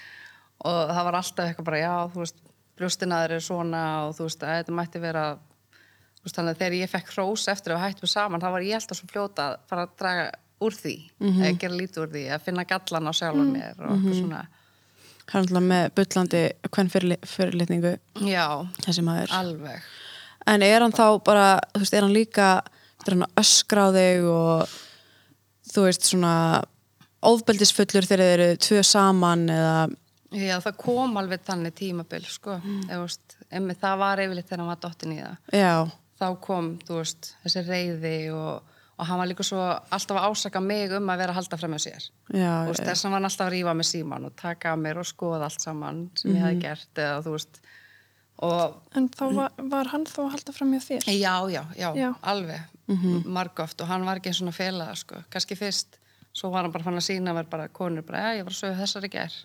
Og 0.65 0.93
það 0.93 1.09
var 1.09 1.19
alltaf 1.21 1.50
eitthvað 1.50 1.69
bara, 1.69 1.83
já, 1.83 1.95
þú 2.15 2.23
veist 2.23 2.41
brjóstinaður 2.76 3.37
er 3.37 3.45
svona 3.45 3.83
og 4.07 4.17
þú 4.17 4.26
veist, 4.29 4.43
þetta 4.45 4.76
mætti 4.76 5.03
vera 5.03 5.26
þú 5.37 6.26
veist, 6.26 6.38
þannig 6.38 6.55
að 6.55 6.62
þegar 6.62 6.79
ég 6.81 6.93
fekk 6.93 7.12
hrós 7.15 7.47
eftir 7.53 7.75
að 7.75 7.79
við 7.79 7.87
hættum 7.87 8.12
saman, 8.12 8.43
þá 8.43 8.49
var 8.57 8.67
ég 8.67 8.81
alltaf 8.81 9.00
svo 9.00 9.11
fljóta 9.12 9.49
að 9.50 9.59
fara 9.71 9.87
að 9.87 9.97
draga 10.00 10.26
úr 10.67 10.76
því 10.76 10.95
eða 11.21 11.53
gera 11.61 11.81
lítið 11.81 12.03
úr 12.03 12.15
því, 12.15 12.25
að 12.33 12.47
finna 12.47 12.65
gallan 12.69 13.11
á 13.11 13.12
sjálfa 13.17 13.45
mér 13.45 13.83
og 13.83 13.93
eitthvað 13.93 14.21
svona. 14.23 14.47
Hann 15.26 15.43
er 15.43 15.49
alltaf 15.49 15.67
með 15.67 15.87
bullandi 15.99 16.43
hvern 16.71 16.91
fyrirlitningu. 17.26 17.93
Þessi 18.87 19.03
maður. 19.05 19.33
Alveg. 19.35 19.87
En 20.47 20.62
er 20.62 20.85
hann 20.85 20.95
þá 20.95 21.07
bara, 21.26 21.47
þú 21.75 21.83
veist, 21.83 21.97
er 21.99 22.07
hann 22.07 22.15
líka 22.15 22.50
er 23.07 23.17
hann 23.17 23.38
öskra 23.38 23.88
á 23.91 23.95
þig 23.95 24.29
og 24.31 24.76
þú 25.76 25.87
veist, 25.87 26.09
svona 26.09 26.35
ofbeldisfullur 27.26 28.06
þegar 28.06 28.23
þeir 28.25 28.43
eru 28.47 28.58
tvö 28.67 28.82
saman 28.86 29.47
eða, 29.52 29.76
já, 30.36 30.56
það 30.65 30.78
kom 30.82 31.17
alveg 31.21 31.45
þannig 31.47 31.75
tímabil 31.78 32.25
sko, 32.28 32.58
eða, 32.60 32.95
þú 32.95 33.02
veist, 33.06 33.36
emmi, 33.50 33.76
það 33.82 34.00
var 34.04 34.23
yfirleitt 34.25 34.49
þegar 34.50 34.62
hann 34.65 34.73
var 34.73 34.80
dottin 34.84 35.15
í 35.17 35.21
það. 35.23 35.36
Já, 35.56 35.75
þá 36.21 36.26
kom, 36.47 36.73
þú 36.86 36.99
veist, 37.00 37.30
þessi 37.45 37.65
reyði 37.67 38.15
og, 38.36 38.75
og 38.97 39.08
hann 39.10 39.21
var 39.21 39.28
líka 39.30 39.45
svo 39.45 39.62
alltaf 39.67 40.21
að 40.21 40.28
ásaka 40.32 40.62
mig 40.65 40.95
um 40.97 41.10
að 41.12 41.23
vera 41.25 41.34
að 41.34 41.41
halda 41.43 41.60
frem 41.60 41.75
með 41.76 41.84
sér. 41.86 42.06
Þess 42.32 43.04
að 43.04 43.08
hann 43.08 43.17
var 43.19 43.26
alltaf 43.28 43.47
að 43.49 43.54
rífa 43.56 43.75
með 43.76 43.91
síman 43.91 44.28
og 44.30 44.36
taka 44.41 44.73
að 44.73 44.84
mér 44.86 45.02
og 45.02 45.08
skoða 45.08 45.49
allt 45.50 45.67
saman 45.67 46.06
sem 46.17 46.32
ég 46.32 46.45
hefði 46.47 46.62
gert 46.65 47.02
eða 47.04 47.19
þú 47.26 47.34
veist 47.36 47.60
En 48.97 49.07
þá 49.09 49.23
var, 49.33 49.53
var 49.73 49.89
hann 49.93 50.05
þá 50.05 50.19
að 50.27 50.33
halda 50.35 50.53
fram 50.53 50.73
hjá 50.77 50.83
þér? 50.85 51.07
já, 51.09 51.35
já, 51.49 51.63
já, 51.79 51.89
Já. 51.97 52.11
alveg 52.23 52.61
mm 52.87 53.23
margóft 53.27 53.81
og 53.83 53.89
hann 53.91 54.05
var 54.07 54.21
ekki 54.21 54.31
eins 54.31 54.43
og 54.45 54.55
fela 54.55 54.91
það 54.91 54.99
sko, 55.01 55.23
kannski 55.33 55.57
fyrst 55.59 55.97
svo 56.37 56.51
var 56.53 56.63
hann 56.67 56.73
bara 56.75 56.85
fann 56.85 56.99
að 57.01 57.07
sína 57.09 57.33
mér 57.35 57.49
bara 57.51 57.69
konur 57.73 58.05
bara, 58.07 58.21
já, 58.29 58.39
ég 58.41 58.45
var 58.47 58.53
að 58.53 58.59
sögja 58.61 58.79
þessari 58.83 59.09
gær. 59.11 59.37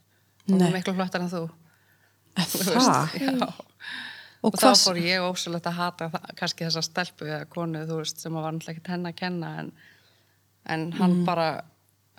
Og 0.43 0.51
hún 0.51 0.65
er 0.65 0.73
miklu 0.75 0.93
flottar 0.97 1.23
en 1.23 1.31
þú. 1.31 1.45
Það? 2.35 3.15
já. 3.21 3.47
og 4.41 4.49
og 4.49 4.57
þá 4.57 4.65
hvað, 4.65 4.81
fór 4.83 4.99
ég 5.03 5.23
ósvöld 5.25 5.67
að 5.69 5.77
hata 5.77 6.09
það, 6.11 6.27
kannski 6.39 6.65
þessa 6.67 6.83
stelpu 6.85 7.27
eða 7.29 7.47
konu, 7.51 7.83
þú 7.87 7.97
veist, 8.01 8.19
sem 8.23 8.33
var 8.35 8.51
náttúrulega 8.51 8.79
ekki 8.81 8.93
henn 8.93 9.09
að 9.09 9.17
kenna 9.21 9.51
en, 9.61 9.71
en 10.75 10.85
hann 10.99 11.17
bara, 11.27 11.47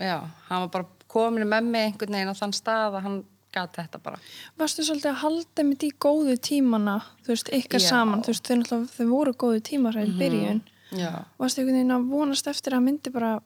já, 0.01 0.19
hann 0.49 0.65
var 0.67 0.73
bara 0.77 0.89
komin 1.13 1.49
með 1.49 1.69
mig 1.69 1.89
einhvern 1.91 2.17
veginn 2.17 2.33
á 2.33 2.41
þann 2.41 2.55
stað 2.57 2.97
að 2.99 3.07
hann 3.09 3.19
gat 3.53 3.77
þetta 3.77 4.01
bara. 4.03 4.19
Varstu 4.61 4.85
svolítið 4.87 5.11
að 5.13 5.21
halda 5.23 5.65
mitt 5.69 5.85
í 5.87 5.91
góðu 6.01 6.37
tímana, 6.41 6.99
þú 7.25 7.35
veist, 7.35 7.51
ykkar 7.53 7.83
Já. 7.83 7.89
saman, 7.93 8.25
þú 8.25 8.33
veist, 8.33 8.49
þau, 8.49 8.57
náttúrulega- 8.61 8.93
þau 8.97 9.09
voru 9.13 9.33
góðu 9.45 9.63
tímar 9.69 9.99
hér 9.99 10.09
í 10.09 10.19
byrjun. 10.19 10.63
Já, 10.93 11.25
Varstu 11.41 11.63
einhvern 11.63 11.79
veginn 11.79 11.97
að 11.97 12.09
vonast 12.11 12.47
eftir 12.47 12.77
að 12.77 12.85
myndi 12.85 13.13
bara, 13.13 13.41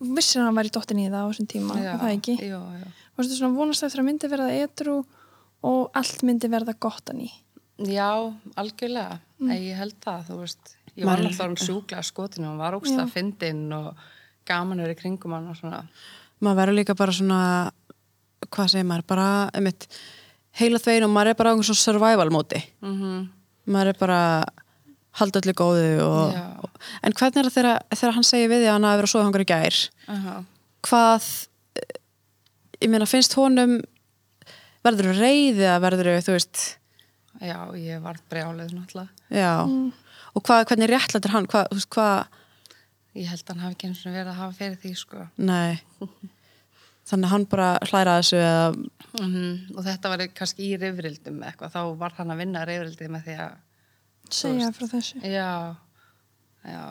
vissir 0.00 0.40
hann 0.40 0.46
að 0.46 0.50
hann 0.50 0.58
væri 0.58 0.72
dottin 0.74 0.98
í 0.98 1.08
það 1.10 1.22
á 1.22 1.28
þessum 1.30 1.48
tíma, 1.52 1.76
já, 1.78 1.92
var 1.92 2.00
það 2.00 2.16
ekki? 2.16 2.34
Já, 2.40 2.60
já. 2.80 2.86
Varstu 3.16 3.36
svona 3.36 3.52
að 3.52 3.58
vonast 3.60 3.82
eftir 3.86 4.00
að 4.00 4.08
myndi 4.08 4.30
verða 4.32 4.50
edru 4.64 4.96
og 5.62 5.90
allt 5.94 6.22
myndi 6.22 6.50
verða 6.50 6.74
gott 6.78 7.12
hann 7.12 7.20
í? 7.20 7.30
Já, 7.80 8.10
algjörlega, 8.56 9.20
mm. 9.40 9.52
ég 9.56 9.76
held 9.76 9.94
það, 10.00 10.24
þú 10.30 10.38
veist, 10.40 10.74
ég 10.96 11.04
var 11.06 11.22
náttúrulega 11.22 11.48
um 11.48 11.56
sjúkla 11.56 12.02
skotinu, 12.04 12.46
hann 12.50 12.58
var 12.58 12.74
ógst 12.76 12.98
að 12.98 13.12
fyndinn 13.14 13.72
og 13.72 13.94
gaman 14.48 14.82
verið 14.82 14.96
í 14.96 15.00
kringum 15.00 15.36
hann 15.36 15.48
og 15.52 15.56
svona. 15.56 15.84
maður 16.40 16.58
verður 16.62 16.78
líka 16.80 16.96
bara 16.96 17.12
svona 17.12 17.40
hvað 18.48 18.72
segir 18.72 18.88
maður, 18.88 19.06
bara 19.12 19.28
einmitt, 19.54 19.86
heila 20.60 20.80
þvein 20.80 21.04
og 21.06 21.12
maður 21.12 21.32
er 21.32 21.38
bara 21.38 21.50
á 21.50 21.52
einhvern 21.52 21.68
svona 21.68 21.84
survival 21.84 22.30
móti. 22.32 22.62
Mm 22.80 23.28
maður 23.70 23.92
er 23.92 24.00
bara 24.00 24.20
halda 25.20 25.42
öllu 25.42 25.54
góðu 25.58 25.86
og, 26.04 26.34
og, 26.64 26.82
en 27.04 27.14
hvernig 27.18 27.40
er 27.40 27.48
það 27.48 27.56
þegar, 27.56 27.86
þegar 27.98 28.16
hann 28.16 28.26
segir 28.26 28.50
við 28.52 28.62
því 28.62 28.68
að 28.68 28.76
hann 28.76 28.88
hafi 28.88 29.00
verið 29.00 29.08
að 29.08 29.12
sofa 29.14 29.26
hangar 29.26 29.44
í 29.44 29.48
gær? 29.50 29.78
-huh. 30.08 30.42
hvað 30.88 31.28
eh, 31.82 31.96
ég 32.80 32.92
meina 32.92 33.08
finnst 33.10 33.36
honum 33.38 33.78
verður 34.86 35.10
þú 35.10 35.16
reyði 35.18 35.66
að 35.68 35.80
verður 35.86 36.12
þú 36.26 36.36
veist? 36.36 36.62
Já, 37.40 37.58
ég 37.76 38.02
var 38.04 38.20
brjálið 38.30 38.74
náttúrulega. 38.76 39.08
já. 39.30 39.54
Og 40.30 40.44
hvað, 40.46 40.66
hvernig 40.70 40.90
réttlættir 40.90 41.32
hann? 41.34 41.48
Hvað, 41.50 41.86
hvað, 41.90 42.38
Ég 43.10 43.26
held 43.26 43.42
að 43.42 43.48
hann 43.50 43.62
hafi 43.64 43.74
ekki 43.74 43.86
eins 43.88 44.04
og 44.06 44.12
verið 44.14 44.28
að 44.30 44.36
hafa 44.38 44.54
fyrir 44.54 44.76
því, 44.78 44.90
sko. 44.94 45.24
nei 45.36 45.80
þannig 47.10 47.28
að 47.28 47.32
hann 47.34 47.46
bara 47.50 47.68
hlæra 47.90 48.16
þessu 48.20 48.40
eða, 48.40 48.88
Mm 49.18 49.74
Og 49.74 49.82
þetta 49.82 50.10
var 50.12 50.22
kannski 50.38 50.68
í 50.70 50.76
rifrildum 50.78 51.40
eitthvað, 51.42 51.72
þá 51.74 51.80
var 51.98 52.12
hann 52.20 52.30
að 52.30 52.42
vinna 52.44 52.60
rifrildið 52.68 53.10
með 53.10 53.24
því 53.26 53.38
að, 53.42 53.56
Segja 54.30 54.68
frá 54.76 54.86
þessu. 54.92 55.22
já, 55.26 55.48
já, 56.70 56.84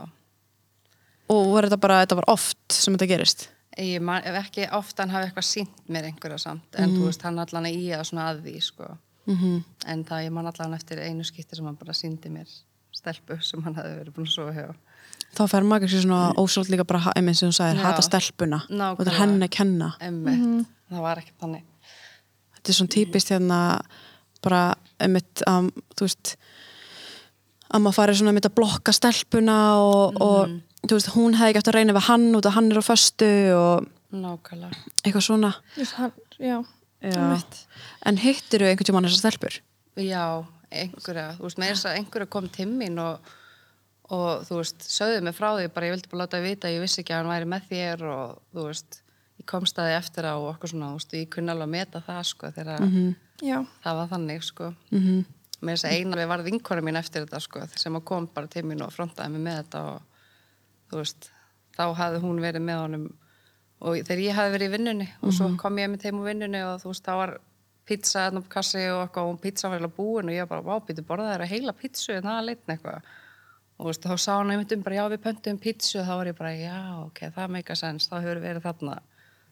og 1.29 1.53
var 1.53 1.67
þetta 1.69 1.79
bara, 1.79 2.01
þetta 2.03 2.17
var 2.19 2.29
oft 2.34 2.75
sem 2.75 2.97
þetta 2.97 3.08
gerist 3.13 3.45
ég 3.79 4.01
man, 4.03 4.25
ekki 4.41 4.65
ofta 4.75 5.05
hann 5.05 5.13
hafi 5.13 5.29
eitthvað 5.29 5.47
sínt 5.47 5.86
mér 5.88 6.10
einhverja 6.10 6.41
samt, 6.43 6.67
en 6.75 6.97
þú 6.97 7.05
veist, 7.05 7.23
hann 7.23 7.39
allan 7.39 7.69
í 7.69 7.77
að 7.95 8.03
svona 8.10 8.25
að 8.34 8.41
því, 8.47 8.55
sko. 8.65 8.89
mm 9.29 9.63
En 9.88 10.03
það 10.03 10.25
ég 10.25 10.34
man 10.36 10.49
allan 10.49 10.73
eftir 10.75 10.99
einu 10.99 11.23
skipti 11.23 11.55
sem 11.55 11.65
hann 11.69 11.79
bara 11.79 11.95
síndi 11.95 12.32
mér 12.34 12.49
stelpu 12.91 13.38
sem 13.45 13.63
hann 13.63 13.77
hefði 13.77 13.95
verið 14.01 14.15
búin 14.17 14.27
að 14.27 14.34
sofa 14.34 14.53
hjá. 14.58 14.75
Þá 15.38 15.42
fer 15.52 15.63
maður 15.68 15.88
ekki 15.89 16.02
svona 16.04 16.22
ósótt 16.42 16.70
líka 16.74 16.86
bara, 16.89 17.12
einmitt 17.15 17.38
sem 17.39 17.50
þú 17.52 17.58
sagðir, 17.60 17.80
Já. 17.82 17.86
hata 17.88 18.02
stelpuna. 18.06 18.62
Og 18.70 19.02
þetta 19.02 19.12
er 19.13 19.20
henni 19.22 19.46
að 19.48 19.54
kenna. 19.56 19.89
Emmitt, 20.02 20.68
það 20.89 21.04
var 21.06 21.22
ekki 21.22 21.34
þannig. 21.42 21.63
þetta 22.56 22.72
er 22.74 22.78
svona 22.80 22.94
típist 22.96 23.30
hérna 23.34 23.60
bara 24.44 24.62
einmitt 25.00 25.44
að 25.48 25.70
þú 25.96 26.08
veist 26.08 26.34
að 27.70 27.84
maður 27.86 27.98
fari 28.00 28.15
svona 28.18 28.32
einmitt 28.34 28.48
að 28.50 28.56
blokka 28.58 28.94
stelpuna 28.96 29.58
og, 29.84 30.20
og 30.24 30.58
þú 30.88 30.98
veist, 30.98 31.12
hún 31.15 31.38
hefði 31.38 31.60
eftir 31.62 31.74
að 31.76 31.80
reyna 31.80 31.96
við 32.00 32.08
hann 32.10 32.28
út 32.39 32.48
að 32.50 32.56
hann 32.58 32.72
er 32.74 32.80
á 32.82 32.84
föstu 32.89 33.30
og 33.56 33.88
Nákvæmlega. 34.10 34.74
eitthvað 35.06 35.22
svona. 35.28 35.52
Veist, 35.78 35.94
hann, 36.00 36.13
já, 36.42 36.58
Já. 37.06 37.42
en 38.10 38.18
hittir 38.18 38.63
þú 38.63 38.72
einhvern 38.72 38.88
tímann 38.89 39.06
þessar 39.06 39.22
stelpur? 39.22 39.60
Já, 40.02 40.24
einhverja, 40.72 41.28
þú 41.38 41.46
veist, 41.46 41.60
með 41.62 41.70
þess 41.76 41.86
að 41.92 42.00
einhverja 42.00 42.30
kom 42.34 42.48
til 42.50 42.65
mín 42.72 42.98
og, 43.04 43.20
og 44.15 44.45
þú 44.48 44.62
veist, 44.62 44.86
sögðu 44.89 45.24
mig 45.26 45.38
frá 45.38 45.50
því, 45.54 45.69
bara 45.74 45.89
ég 45.89 45.95
vildi 45.95 46.12
bara 46.12 46.24
láta 46.24 46.39
að 46.39 46.48
vita, 46.50 46.74
ég 46.74 46.84
vissi 46.84 47.04
ekki 47.04 47.15
að 47.15 47.24
hann 47.24 47.34
væri 47.34 47.50
með 47.54 47.67
þér 47.69 48.06
og 48.10 48.38
þú 48.56 48.67
veist, 48.69 49.02
ég 49.39 49.50
kom 49.50 49.67
staði 49.69 49.98
eftir 49.98 50.30
á 50.30 50.34
og 50.36 50.48
okkur 50.54 50.74
svona, 50.74 50.93
þú 50.93 51.02
veist, 51.02 51.17
ég 51.19 51.34
kunni 51.34 51.54
alveg 51.54 51.69
að 51.69 51.76
meta 51.76 52.04
það, 52.06 52.24
sko, 52.32 52.54
þegar 52.58 52.88
Já, 53.39 53.60
það 53.86 54.00
var 54.02 54.10
þannig, 54.13 54.41
sko. 54.43 54.74
mm 54.91 55.19
með 55.60 55.76
þess 55.76 55.88
að 55.88 55.95
eina 55.98 56.19
við 56.19 56.30
varð 56.32 56.48
vinkona 56.48 56.84
mín 56.86 57.00
eftir 57.00 57.26
þetta 57.26 57.41
sko, 57.43 57.65
sem 57.80 57.98
að 58.00 58.06
kom 58.08 58.28
bara 58.32 58.50
til 58.52 58.63
mín 58.67 58.84
og 58.86 58.93
frontaði 58.95 59.34
mig 59.36 59.43
með 59.48 59.58
þetta 59.62 59.82
og 59.89 60.30
þú 60.91 61.02
veist, 61.02 61.30
þá 61.76 61.84
hafði 62.00 62.22
hún 62.24 62.41
verið 62.43 62.65
með 62.65 62.82
honum 62.84 63.06
og 63.80 64.00
þegar 64.08 64.24
ég 64.24 64.38
hafði 64.38 64.56
verið 64.56 64.69
í 64.69 64.74
vinnunni 64.76 65.08
og 65.19 65.36
svo 65.36 65.50
kom 65.60 65.80
ég 65.80 65.91
með 65.91 66.06
þeim 66.06 66.22
úr 66.22 66.30
vinnunni 66.30 66.63
og 66.67 66.82
þú 66.84 66.93
veist, 66.93 67.06
þá 67.08 67.13
var 67.22 67.36
pizza 67.89 68.26
upp 68.30 68.50
kassi 68.52 68.86
og 68.91 69.02
eitthvað 69.04 69.32
og 69.34 69.41
pizza 69.43 69.69
var 69.69 69.80
heila 69.80 69.91
búin 69.91 70.30
og 70.30 70.36
ég 70.36 70.50
bara, 70.50 70.63
vá, 70.63 70.76
býtu 70.86 71.06
borðað 71.08 71.34
þeirra 71.34 71.50
heila 71.54 71.76
pizzu 71.76 72.15
en 72.15 72.28
það 72.28 72.45
leitn 72.48 72.76
eitthvað 72.76 73.13
og 73.80 73.88
veist, 73.88 74.04
þá 74.04 74.15
sá 74.20 74.34
hann 74.36 74.52
einmitt 74.54 74.74
um 74.76 74.82
bara, 74.84 74.98
já, 75.00 75.06
við 75.13 75.22
pöntum 75.24 75.60
pizzu 75.62 76.02
og 76.02 76.08
þá 76.08 76.15
var 76.20 76.30
ég 76.32 76.38
bara, 76.39 76.52
já, 76.60 76.80
ok, 77.06 77.22
það 77.36 77.54
meika 77.56 77.78
sens 77.80 78.10
þá 78.12 78.18
hefur 78.20 78.42
verið 78.44 78.65
þarna, 78.65 78.98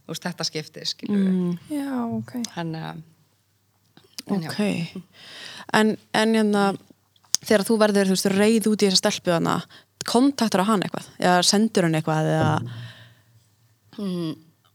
veist, 0.09 0.25
þetta 0.25 0.47
skipti 0.49 0.83
skilur 0.89 1.23
við, 1.23 1.61
Já, 1.77 1.91
ok. 2.17 2.33
hann 2.57 2.75
en 2.75 3.03
já. 4.27 4.49
ok. 4.51 4.59
En, 5.77 5.95
en 6.15 6.35
hérna 6.35 6.65
þegar 7.39 7.65
þú 7.67 7.79
verður, 7.85 8.11
þú 8.11 8.17
veist, 8.17 8.29
reið 8.35 8.69
út 8.73 8.83
í 8.83 8.89
þessa 8.89 9.01
stelpu 9.05 9.35
hana, 9.37 9.55
kontaktar 10.07 10.63
á 10.63 10.69
hann 10.69 10.83
eitthvað? 10.85 11.07
Eða 11.19 11.39
sendur 11.47 11.87
hann 11.87 11.97
eitthvað 11.99 12.29
eða, 12.35 12.51
mm, 13.97 14.29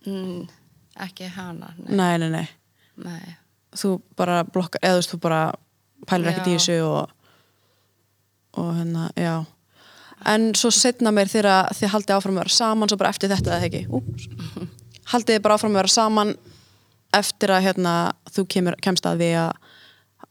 mm, 0.09 0.43
ekki 1.09 1.29
hana 1.37 1.75
nei, 1.77 2.17
nei, 2.17 2.29
nei, 2.29 2.31
nei. 2.41 2.47
Nei. 3.03 3.37
þú 3.77 3.99
bara 4.17 4.43
blokkar, 4.45 4.81
eða 4.85 4.97
þú 4.97 5.03
veist, 5.03 5.13
þú 5.13 5.21
bara 5.29 5.43
pælir 6.09 6.33
ekkert 6.33 6.51
í 6.53 6.57
þessu 6.57 6.79
og 6.89 7.19
og 8.57 8.73
hérna, 8.77 9.11
já. 9.17 9.45
En 10.29 10.53
svo 10.55 10.71
setna 10.71 11.11
meir 11.11 11.31
þegar 11.31 11.73
þið 11.75 11.93
haldið 11.95 12.17
áfram 12.17 12.37
að 12.37 12.45
vera 12.45 12.55
saman 12.55 12.91
svo 12.91 12.99
bara 13.01 13.11
eftir 13.11 13.33
þetta 13.33 13.57
eða 13.57 13.69
ekki? 13.69 13.83
Úps. 13.91 14.29
haldið 15.13 15.41
bara 15.43 15.57
áfram 15.59 15.75
að 15.75 15.81
vera 15.83 15.95
saman 15.95 16.35
eftir 17.13 17.53
að 17.53 17.65
hérna 17.67 17.95
þú 18.33 18.45
kemur, 18.55 18.77
kemst 18.85 19.09
að 19.09 19.25
því 19.25 19.33
að, 19.43 19.73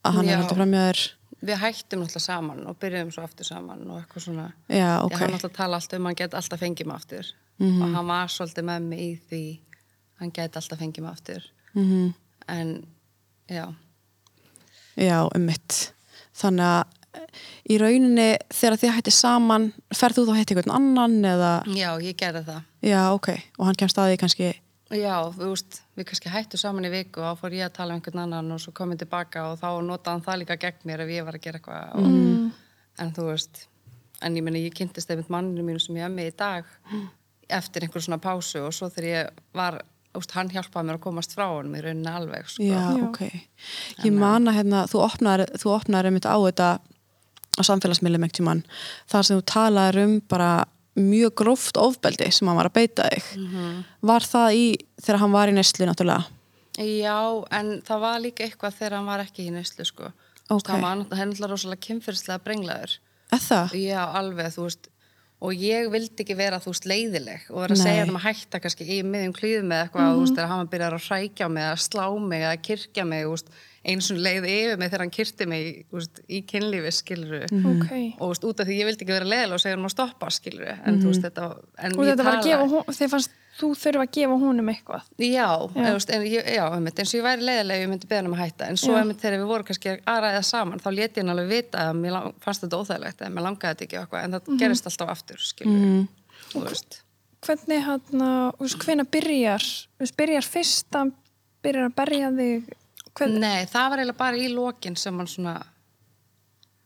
að 0.00 0.16
hann 0.16 0.30
Já. 0.30 0.32
er 0.32 0.40
haldið 0.42 0.62
fram 0.62 0.72
hjá 0.76 0.86
þér? 0.86 1.02
Við 1.42 1.58
hættum 1.58 2.02
náttúrulega 2.04 2.22
saman 2.22 2.66
og 2.70 2.78
byrjuðum 2.78 3.12
svo 3.12 3.26
aftur 3.26 3.46
saman 3.48 3.86
og 3.90 3.98
eitthvað 3.98 4.24
svona. 4.28 4.48
Já, 4.70 4.88
ég 4.94 5.06
ok, 5.08 5.16
hann 5.18 5.32
náttúrulega 5.34 5.58
tala 5.58 5.80
alltaf 5.80 5.98
um 5.98 6.06
að 6.06 6.12
hann 6.12 6.18
geti 6.22 6.38
alltaf 6.38 6.62
fengið 6.62 6.88
mig 6.88 7.00
aftur. 7.00 7.30
Mhm. 7.58 7.82
og 7.82 7.94
hann 7.96 8.06
var 8.06 8.30
svolítið 8.32 8.64
með 8.64 8.86
mig 8.88 9.00
í 9.02 9.10
því 9.28 9.44
hann 10.22 10.30
geti 10.30 10.60
alltaf 10.60 10.78
fengið 10.78 11.02
mig 11.02 11.12
aftur. 11.12 11.48
Mm 11.74 12.12
en 12.48 12.86
já, 13.46 13.74
já, 14.94 15.30
um 15.34 15.46
mitt 15.46 15.92
þannig 16.34 16.66
að 16.66 17.01
í 17.68 17.78
rauninni 17.80 18.28
þegar 18.52 18.78
þið 18.80 18.94
hættið 18.96 19.16
saman 19.16 19.70
ferð 19.94 20.20
þú 20.20 20.26
þá 20.28 20.34
hættið 20.38 20.60
einhvern 20.60 20.76
annan 20.78 21.32
eða, 21.32 21.52
já, 21.76 21.88
ég 22.02 22.18
gerði 22.18 22.44
það. 22.48 22.68
Já, 22.88 23.00
ok. 23.12 23.28
Og 23.58 23.66
hann 23.68 23.80
kemst 23.82 24.00
að 24.00 24.12
því 24.12 24.20
kannski? 24.22 24.52
Já, 24.92 25.14
þú 25.32 25.50
veist, 25.54 25.78
við 25.96 26.08
kannski 26.10 26.32
hættu 26.32 26.60
saman 26.60 26.84
í 26.84 26.92
viku 26.92 27.22
og 27.22 27.30
þá 27.30 27.40
fór 27.40 27.54
ég 27.56 27.68
að 27.68 27.76
tala 27.78 27.94
um 27.94 28.00
einhvern 28.00 28.24
annan 28.26 28.52
og 28.52 28.60
svo 28.60 28.74
kom 28.76 28.92
ég 28.92 29.00
tilbaka 29.00 29.46
og 29.48 29.60
þá 29.60 29.68
notaði 29.86 30.12
hann 30.12 30.24
það 30.26 30.40
líka 30.42 30.58
gegn 30.66 30.88
mér 30.88 31.04
ef 31.06 31.12
ég 31.14 31.28
var 31.28 31.38
að 31.38 31.46
gera 31.46 31.60
eitthvað 31.60 31.94
og, 31.96 32.18
en 33.00 33.14
þú 33.16 33.28
veist, 33.30 33.62
en 34.20 34.36
ég 34.36 34.44
meni 34.44 34.66
ég 34.66 34.76
kynntist 34.76 35.12
einmitt 35.12 35.32
manninu 35.32 35.64
mínu 35.64 35.80
sem 35.80 35.96
ég 35.96 36.04
er 36.08 36.12
með 36.12 36.28
í 36.32 36.36
dag 36.42 36.68
eftir 37.52 37.86
einhver 37.86 38.04
svona 38.04 38.20
pásu 38.20 38.66
og 38.66 38.76
svo 38.76 38.90
þegar 38.92 39.08
ég 39.08 39.40
var, 39.56 39.80
veist, 40.12 40.36
hann 40.36 40.52
hjálpaði 40.52 40.90
mér 40.90 41.00
að 41.00 41.04
komast 41.08 41.36
frá 41.38 41.46
honum 41.48 41.78
í 41.78 41.82
rauninni 41.86 42.12
alveg 42.12 42.52
sko. 42.52 42.68
Já, 42.68 42.84
ok. 43.08 43.22
Ég 44.04 44.12
man 44.12 44.48
að 44.50 44.60
hérna, 44.60 44.84
þú 44.92 45.06
opnar 45.72 46.08
einmitt 46.08 46.28
á 46.28 46.36
þetta 46.36 46.70
á 47.58 47.60
samfélagsmiðlum 47.68 48.24
ekkert 48.26 48.38
tímann 48.40 48.62
þar 49.12 49.26
sem 49.28 49.40
þú 49.40 49.44
talaðir 49.52 50.00
um 50.06 50.14
bara 50.32 50.50
mjög 50.96 51.34
gróft 51.40 51.78
ofbeldi 51.80 52.28
sem 52.32 52.48
hann 52.48 52.58
var 52.58 52.68
að 52.68 52.76
beita 52.76 53.06
þig. 53.08 53.28
Var 54.04 54.26
það 54.28 54.56
í, 54.58 54.64
þegar 55.00 55.20
hann 55.22 55.32
var 55.32 55.48
í 55.48 55.54
neyslu 55.56 55.88
náttúrulega? 55.88 56.26
Já, 56.80 57.16
en 57.52 57.70
það 57.84 58.00
var 58.04 58.20
líka 58.24 58.44
eitthvað 58.46 58.76
þegar 58.78 58.96
hann 58.98 59.08
var 59.08 59.22
ekki 59.24 59.46
í 59.48 59.52
neyslu 59.54 59.84
sko. 59.88 60.10
Þú 60.48 60.56
veist, 60.58 60.68
Ok. 60.68 60.70
hann 60.72 60.82
var 61.08 61.18
hennilega 61.18 61.48
rosalega 61.52 61.80
kynfyrslega 61.86 62.42
brenglaður 62.44 62.98
Eða 63.32 63.40
það? 63.48 63.76
Já, 63.80 64.00
alveg, 64.20 64.50
þú 64.52 64.62
veist 64.68 64.88
og 65.42 65.54
ég 65.58 65.88
vildi 65.90 66.22
ekki 66.22 66.36
vera, 66.38 66.58
þú 66.62 66.70
veist, 66.70 66.84
leiðileg 66.86 67.46
og 67.50 67.56
vera 67.64 67.74
að 67.74 67.78
Nei. 67.80 67.84
segja 67.86 68.04
hann 68.04 68.16
að 68.18 68.26
hætta 68.28 68.60
kannski 68.62 68.84
í 68.86 68.98
miðjum 69.02 69.32
klíðum 69.34 69.70
með 69.72 69.80
eitthvað, 69.86 70.12
þú 70.12 70.20
veist, 70.20 70.34
þegar 70.36 70.50
hann 70.52 70.68
byrjar 70.74 70.94
að 70.98 71.06
hrækja 71.08 71.48
mig 71.50 71.64
að 71.66 71.80
slá 71.82 72.04
mig, 72.20 72.42
að 72.46 72.62
kirkja 72.68 73.04
mig, 73.08 73.24
þú 73.26 73.32
veist 73.32 73.48
eins 73.84 74.10
og 74.14 74.18
leið 74.22 74.44
yfir 74.46 74.76
mig 74.78 74.90
þegar 74.92 75.02
hann 75.02 75.10
kyrti 75.16 75.46
mig 75.50 75.68
veist, 75.90 76.20
í 76.30 76.42
kynlífi, 76.46 76.92
skilur 76.94 77.44
Ok. 77.50 77.88
og 78.20 78.22
þú 78.22 78.28
veist, 78.32 78.44
út 78.46 78.60
af 78.62 78.68
því 78.68 78.76
ég 78.78 78.86
vildi 78.86 79.02
ekki 79.06 79.16
vera 79.16 79.26
leiðileg 79.32 79.56
og 79.56 79.62
segja 79.64 79.76
hann 79.76 79.88
að 79.88 79.94
stoppa, 79.96 80.28
skilur 80.30 80.68
en 80.72 81.00
þú 81.02 81.08
veist, 81.10 81.24
þetta 81.26 81.46
en 81.82 81.96
Og 81.98 82.06
þetta 82.06 82.26
var 82.28 82.36
að 82.38 82.46
gefa 82.46 82.68
hún, 82.70 82.84
þið 83.00 83.10
fannst 83.16 83.38
þú 83.52 83.68
þurfa 83.76 84.04
að 84.06 84.12
gefa 84.16 84.36
honum 84.40 84.68
eitthvað. 84.72 85.02
Já, 85.20 85.48
já. 85.76 85.88
En, 86.16 86.22
ég, 86.24 86.46
já 86.56 86.62
einmitt, 86.72 86.98
eins 87.02 87.10
og 87.12 87.18
ég 87.18 87.24
væri 87.26 87.44
leiðilega 87.44 87.82
ég 87.82 87.90
myndi 87.90 88.08
beða 88.08 88.22
hann 88.22 88.30
um 88.30 88.36
að 88.38 88.42
hætta. 88.46 88.68
En 88.72 88.78
svo 88.80 88.94
einmitt 88.96 89.20
þegar 89.20 89.42
við 89.42 89.50
vorum 89.50 89.66
kannski 89.68 89.92
að 90.08 90.20
ræða 90.24 90.42
saman 90.48 90.80
þá 90.80 90.88
leti 90.96 91.20
hann 91.20 91.32
alveg 91.34 91.50
vita 91.50 91.82
að 91.90 91.98
mér 92.00 92.14
lang- 92.16 92.32
fannst 92.40 92.64
þetta 92.64 92.80
óþægilegt 92.80 93.20
en 93.26 93.34
mér 93.36 93.44
langaði 93.44 93.74
þetta 93.74 93.84
ekki 93.84 93.98
og 93.98 94.06
eitthvað 94.06 94.24
en 94.24 94.36
það 94.38 94.58
gerist 94.62 94.88
alltaf 94.88 95.12
aftur 95.12 95.42
skilur 95.44 96.06
þú 96.54 96.62
veist. 96.64 97.02
Hvernig 97.42 97.82
hann, 97.84 98.22
hvenær 98.86 99.10
byrjar, 99.12 99.64
byrjar 100.16 100.48
fyrst 100.48 100.96
að 100.96 101.12
byrjar 101.62 101.90
að 101.90 101.94
berja 102.00 102.30
þig, 102.38 102.72
hvern, 103.18 103.38
Nei, 103.42 103.66
það 103.70 103.92
var 103.92 104.02
eiginlega 104.02 104.20
bara 104.22 104.40
í 104.40 104.50
lokin 104.52 104.98
sem 105.00 105.20
hann 105.20 105.30
svona 105.30 105.54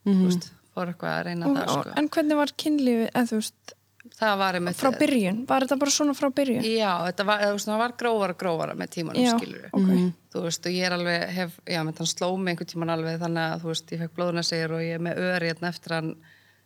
þú 0.07 0.21
veist, 0.27 0.51
fór 0.75 0.93
eitthvað 0.93 1.15
að 1.15 1.25
reyna 1.29 1.49
og, 1.49 1.57
það 1.57 1.73
sko. 1.73 1.97
en 2.01 2.13
hvernig 2.17 2.39
var 2.41 2.53
kynlífið, 2.63 3.09
eða 3.11 3.31
þú 3.31 3.41
veist, 3.41 3.75
það 4.17 4.39
var 4.43 4.59
einmitt 4.59 4.79
frá 4.79 4.91
byrjun, 5.01 5.41
var 5.49 5.67
þetta 5.67 5.79
bara 5.83 5.95
svona 5.97 6.15
frá 6.17 6.29
byrjun? 6.37 6.69
Já, 6.69 6.91
þetta 7.09 7.27
var, 7.31 7.45
veist, 7.57 7.73
var 7.83 7.95
grófara 8.03 8.39
grófara 8.39 8.77
með 8.79 8.93
tímanum 8.97 9.27
Já, 9.27 9.33
skilur 9.35 9.69
ok. 9.73 9.93
þú 10.35 10.45
veist, 10.47 10.69
og 10.69 10.79
ég 10.79 10.89
er 10.89 10.97
alveg 10.97 11.27
hef, 11.37 11.59
já, 11.67 11.81
menn 11.83 11.99
hann 11.99 12.11
sló 12.13 12.31
mig 12.37 12.55
einhvern 12.55 12.73
tíman 12.73 12.95
alveg 12.95 13.21
þannig 13.23 13.45
að 13.57 13.65
þú 13.65 13.73
veist, 13.73 13.95
ég 13.95 14.03
fekk 14.05 14.17
blóðunasegir 14.21 14.77
og 14.77 14.85
ég 14.85 14.99
er 14.99 15.05
með 15.07 15.23
öri 15.27 15.51
hérna 15.51 15.73
eftir 15.73 15.97
hann 15.97 16.13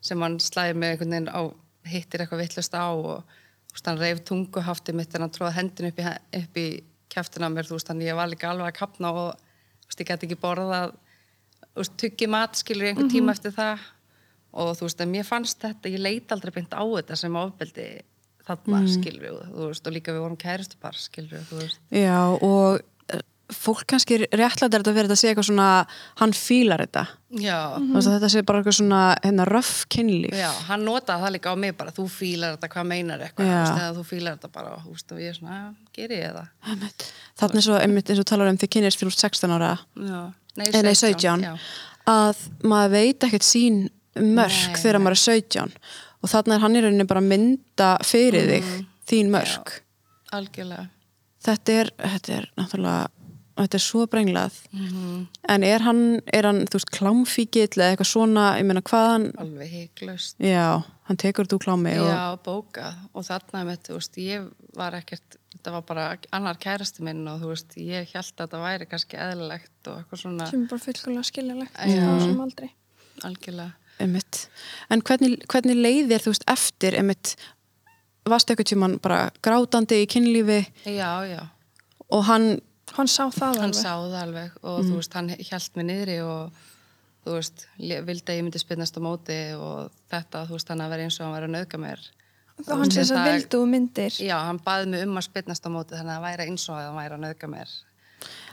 sem 0.05 0.25
hann 0.25 0.39
slæði 0.41 0.79
mig 0.81 0.95
einhvern 0.95 1.17
veginn 1.17 1.33
á 1.33 1.43
hittir 1.91 2.25
eitthvað 2.25 2.45
vittlust 2.45 2.77
á 2.77 2.89
og 2.93 3.23
þú 3.25 3.77
veist, 3.77 3.89
hann 3.89 4.01
reif 4.01 4.25
tunguhafti 4.29 4.97
mitt 4.97 5.15
en 5.17 5.25
hann 5.27 5.35
tróði 5.35 5.57
hendin 5.57 5.91
upp 5.91 6.01
í, 6.01 6.09
upp 6.43 6.61
í 6.61 6.67
kjaftina 7.11 7.49
á 7.49 7.55
mér, 7.55 7.69
þú 7.69 7.79
veist, 7.79 7.89
þannig 7.89 8.11
ég 8.11 8.19
var 8.19 8.31
líka 8.31 8.51
alveg 8.53 8.69
að 8.69 8.79
kapna 8.83 9.15
og 9.17 9.47
veist, 9.91 10.03
ég 10.03 10.11
gæti 10.11 10.29
ekki 10.29 10.41
borðað 10.41 10.95
tuggi 12.01 12.29
mat 12.31 12.59
skilur 12.59 12.89
í 12.89 12.93
einhvern 12.93 13.09
Mhm. 13.09 13.15
tíma 13.15 13.35
eftir 13.37 13.53
það 13.55 13.79
og 14.53 14.77
þú 14.77 14.87
veist, 14.87 15.01
en 15.01 15.13
mér 15.13 15.27
fannst 15.27 15.61
þetta, 15.63 15.91
ég 15.93 16.01
leit 16.03 16.33
aldrei 16.35 16.53
beint 16.55 16.73
á 16.75 16.83
þetta 16.83 17.17
sem 17.17 17.37
ofbeldi 17.39 18.03
þarna, 18.47 18.81
mm. 18.81 18.89
skilur 18.97 19.45
þú 19.47 19.69
veist, 19.69 19.87
og 19.87 19.93
líka 19.95 20.13
við 20.13 20.25
vorum 20.25 20.41
kæristupar, 20.41 20.97
skilur 20.99 21.45
veist 21.51 21.79
Já, 21.95 22.19
og 22.43 22.81
fólk 23.55 23.85
kannski 23.91 24.19
réttlætt 24.31 24.75
er 24.75 24.83
þetta 24.83 24.93
þetta 24.97 25.15
að 25.15 25.19
segja 25.21 25.33
eitthvað 25.35 25.47
svona 25.51 25.69
hann 26.21 26.33
fílar 26.37 26.83
þetta. 26.85 27.03
Mm. 27.31 27.93
Þetta 28.01 28.31
sé 28.33 28.43
bara 28.47 28.61
eitthvað 28.61 28.77
svona 28.81 29.01
hérna 29.25 29.47
röff 29.49 29.85
kynlíf. 29.93 30.35
já, 30.35 30.51
hann 30.69 30.85
notaði 30.87 31.23
það 31.25 31.35
líka 31.37 31.53
á 31.53 31.57
mig 31.63 31.77
bara, 31.79 31.91
þú 31.95 32.07
fílar 32.11 32.57
þetta, 32.57 32.69
hvað 32.75 32.89
meinar 32.91 33.25
eitthvað, 33.27 33.53
eða 33.55 33.93
þú 33.99 34.05
fílar 34.09 34.37
þetta 34.39 34.53
bara, 34.53 34.73
veist, 34.87 35.13
og 35.13 35.21
ég 35.23 35.29
er 35.31 35.39
svona, 35.39 35.59
já, 35.61 35.69
ger 35.95 36.15
ég 36.17 36.35
það. 36.35 37.07
Þannig 37.41 37.65
svo, 37.67 37.79
einmitt 37.81 38.11
eins 38.11 38.23
og 38.23 38.29
talar 38.31 38.51
um 38.51 38.59
þið 38.61 38.73
kynist 38.77 38.99
fyrir 39.01 39.15
16 39.17 39.57
ára. 39.57 39.73
Já, 39.97 40.21
nei, 40.57 40.67
Eh, 40.75 40.83
nei, 40.83 40.95
17 40.95 41.43
já. 41.47 41.55
að 42.07 42.37
maður 42.63 42.91
veit 42.91 43.21
ekkert 43.29 43.47
sín 43.47 43.89
mörk 44.17 44.73
Nei, 44.75 44.81
þegar 44.83 44.99
maður 45.01 45.19
er 45.19 45.25
17 45.41 45.73
og 46.23 46.29
þannig 46.29 46.55
er 46.55 46.61
hann 46.61 46.75
í 46.77 46.81
rauninni 46.83 47.07
bara 47.07 47.21
mynda 47.21 47.97
fyrir 48.05 48.49
þig 48.51 48.65
Mhm. 48.65 48.87
þín 49.07 49.31
mörk. 49.31 49.81
Algjörlega. 50.33 50.89
Þetta 51.43 51.73
er, 51.73 51.91
þetta 51.99 52.35
er 52.37 52.49
náttúrulega 52.59 53.09
þetta 53.65 53.79
er 53.81 53.85
svo 53.85 54.07
brenglað. 54.11 54.57
Mhm. 54.73 55.27
en 55.49 55.65
er 55.65 55.85
hann, 55.87 56.21
er 56.33 56.49
hann, 56.49 56.63
þú 56.67 56.79
veist, 56.79 56.91
klámfíkill 56.97 57.81
eða 57.81 57.91
eitthvað 57.95 58.11
svona, 58.13 58.47
ég 58.59 58.65
meina 58.69 58.83
hvað 58.83 59.09
hann 59.11 59.27
Alveg 59.39 59.71
heiklaust 59.75 60.39
já, 60.39 60.83
hann 61.09 61.17
tekur 61.17 61.47
þú 61.51 61.59
klámi 61.65 61.97
og, 62.01 62.09
Já, 62.09 62.39
bókað. 62.45 62.95
Og 63.15 63.27
þarna 63.27 63.65
með, 63.67 63.85
þú 63.89 63.99
veist, 63.99 64.19
ég 64.23 64.49
var 64.77 64.93
ekkert 64.99 65.37
þetta 65.61 65.73
var 65.75 65.83
bara 65.85 66.05
annar 66.33 66.57
kærasti 66.57 67.05
minn 67.05 67.27
og 67.29 67.43
þú 67.43 67.53
veist, 67.53 67.77
ég 67.77 68.09
held 68.15 68.33
að 68.33 68.47
þetta 68.47 68.61
væri 68.65 68.87
kannski 68.89 69.19
eðlilegt 69.21 69.91
og 69.91 69.99
eitthvað 70.01 70.23
svona 70.23 70.47
sem 70.49 70.63
er 70.65 70.71
bara 70.71 70.85
fullkomlega 70.87 71.29
skiljalegt 71.29 71.75
þessum 71.77 72.43
aldrei. 72.47 72.71
algjörlega. 73.29 73.73
Einmitt, 74.01 74.39
en 74.89 75.03
hvernig, 75.05 75.43
hvernig 75.53 75.77
leiðir 75.77 76.23
þú 76.25 76.33
veist 76.33 76.47
eftir, 76.49 76.97
einmitt 76.97 77.35
varstu 78.31 78.55
eitthvað 78.55 78.71
tímann 78.71 78.97
bara 79.03 79.31
grátandi 79.45 79.99
í 80.01 80.09
kynlífi? 80.09 80.63
Já, 80.89 81.11
já, 81.29 81.43
og 82.09 82.25
hann 82.31 82.61
Hann 83.01 83.09
sá 83.11 83.25
það 83.33 83.57
hann 83.57 83.71
alveg. 83.71 83.81
sá 83.81 83.93
það 83.97 84.17
alveg 84.23 84.57
og 84.63 84.79
þú 84.85 84.95
veist, 85.01 85.15
hann 85.17 85.29
hjælt 85.41 85.77
mig 85.81 85.87
niðri 85.89 86.17
og 86.23 86.63
þú 87.25 87.35
veist, 87.37 87.67
vildi 87.81 88.33
að 88.33 88.39
ég 88.39 88.45
myndi 88.47 88.61
spinnast 88.63 88.97
á 88.97 89.01
móti 89.05 89.39
og 89.57 89.91
þetta, 90.13 90.47
þú 90.49 90.57
veist, 90.59 90.69
hann 90.73 90.83
að 90.85 90.93
vera 90.95 91.07
eins 91.09 91.19
og 91.21 91.27
hann 91.27 91.37
væri 91.39 91.49
að 91.51 91.55
nauðga 91.57 91.81
mér. 91.85 92.09
Þá 92.61 92.73
hann 92.77 92.91
sem 92.93 93.05
það- 93.09 93.21
að 93.21 93.31
vildu 93.33 93.61
og 93.63 93.69
myndir. 93.73 94.17
Já, 94.21 94.37
hann 94.45 94.59
baði 94.61 94.89
mig 94.93 95.07
um 95.07 95.17
að 95.17 95.25
spinnast 95.31 95.65
á 95.65 95.71
móti 95.73 95.97
þannig 95.97 96.17
að 96.19 96.25
væri 96.29 96.47
eins 96.51 96.67
og 96.69 96.77
að 96.77 96.87
hann 96.91 96.99
væri 97.01 97.17
að 97.17 97.23
nauðga 97.25 97.49
mér. 97.55 97.71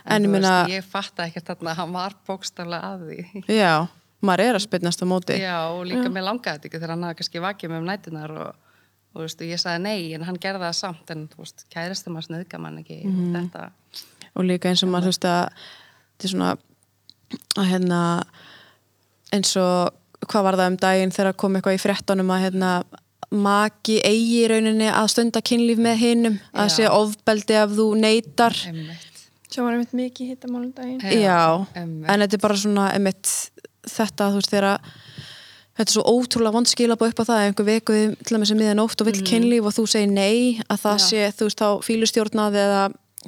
En 0.06 0.22
meina- 0.32 0.52
veist, 0.64 0.72
ég 0.78 0.84
fatta 0.84 1.26
ekkert 1.28 1.44
þarna 1.50 1.70
að 1.74 1.76
hann 1.82 1.92
var 1.92 2.14
bókstaflega 2.26 2.88
að 2.88 3.02
því. 3.08 3.44
Já, 3.52 3.88
maður 4.22 4.40
er 4.48 4.54
að 4.56 4.64
spynnast 4.64 5.02
á 5.04 5.06
móti. 5.06 5.36
Já, 5.42 5.58
og 5.76 5.84
líka 5.86 6.08
mér 6.08 6.24
langaði 6.24 6.56
þetta 6.56 6.64
ekki 6.70 6.80
þegar 6.80 6.94
hann 6.94 7.02
hafði 7.04 7.18
kannski 7.20 7.44
vakið 7.44 7.68
mig 7.74 7.78
um 7.82 7.86
nætunar 7.90 8.30
og, 8.32 8.54
og 9.14 9.20
veist, 9.26 9.40
og 9.40 9.46
ég 9.52 9.60
sagði 9.60 9.82
nei, 9.82 10.14
en 10.14 10.24
hann 10.24 10.38
gerði 10.40 10.64
það 10.64 10.74
samt 10.80 11.10
en 11.10 11.28
kæristum 11.74 12.16
að 12.16 12.26
snöðga 12.30 12.60
mann 12.60 12.78
ekki 12.80 12.98
og 13.04 13.20
þetta, 13.36 13.70
og 14.34 14.44
líka 14.48 14.70
eins 14.70 14.82
og 14.84 14.92
maður 14.92 15.08
þú 15.08 15.14
veist 15.14 15.28
að 15.28 15.66
þetta 16.18 16.28
er 16.28 16.32
svona 16.34 16.50
að 17.58 17.68
hérna 17.72 18.00
eins 19.36 19.52
og 19.60 20.28
hvað 20.28 20.46
var 20.48 20.58
það 20.58 20.70
um 20.72 20.78
daginn 20.82 21.12
þegar 21.14 21.36
kom 21.38 21.58
eitthvað 21.58 21.76
í 21.76 21.82
fréttunum 21.82 22.32
að 22.34 22.44
hérna, 22.46 22.70
maki 23.28 23.98
eigi 24.08 24.38
í 24.42 24.46
rauninni 24.50 24.88
að 24.88 25.10
stunda 25.12 25.42
kynlíf 25.44 25.80
með 25.84 26.00
hinum 26.00 26.38
að 26.56 26.70
sé 26.78 26.88
ofbeldi 26.88 27.58
ef 27.60 27.74
þú 27.76 27.86
neytar 28.00 28.56
Einmitt. 28.70 29.20
sem 29.52 29.66
var 29.66 29.76
einmitt 29.76 29.92
mikið 29.96 30.30
hittamálum 30.32 30.72
daginn 30.76 31.02
Já, 31.04 31.12
Já, 31.12 31.42
einmitt. 31.76 32.08
en 32.08 32.24
þetta 32.24 32.38
er 32.38 32.44
bara 32.46 32.56
svona 32.62 32.86
einmitt, 32.94 33.34
þetta, 33.84 34.30
þú 34.32 34.40
veist, 34.40 34.54
þegar 34.54 34.88
þetta 35.78 35.86
er 35.86 35.94
svo 35.94 36.06
ótrúlega 36.08 36.56
vond 36.56 36.70
skilabóð 36.72 37.12
upp 37.12 37.20
á 37.22 37.28
það 37.28 37.42
ef 37.42 37.50
einhver 37.52 37.68
vekuði 37.68 38.06
til 38.24 38.34
dæmis 38.38 38.50
sem 38.50 38.58
miðan 38.58 38.82
ótt 38.82 39.04
og 39.04 39.10
vill 39.12 39.20
kynlíf 39.28 39.68
og 39.68 39.76
þú 39.76 39.84
segir 39.92 40.10
nei, 40.10 40.58
að 40.66 40.80
það. 40.86 40.96
Já. 40.96 41.04
sé, 41.04 41.28
þú 41.36 41.50
veist, 41.50 41.60
þá 41.60 41.68
fílustjórnað 41.86 42.58
eða 42.64 42.80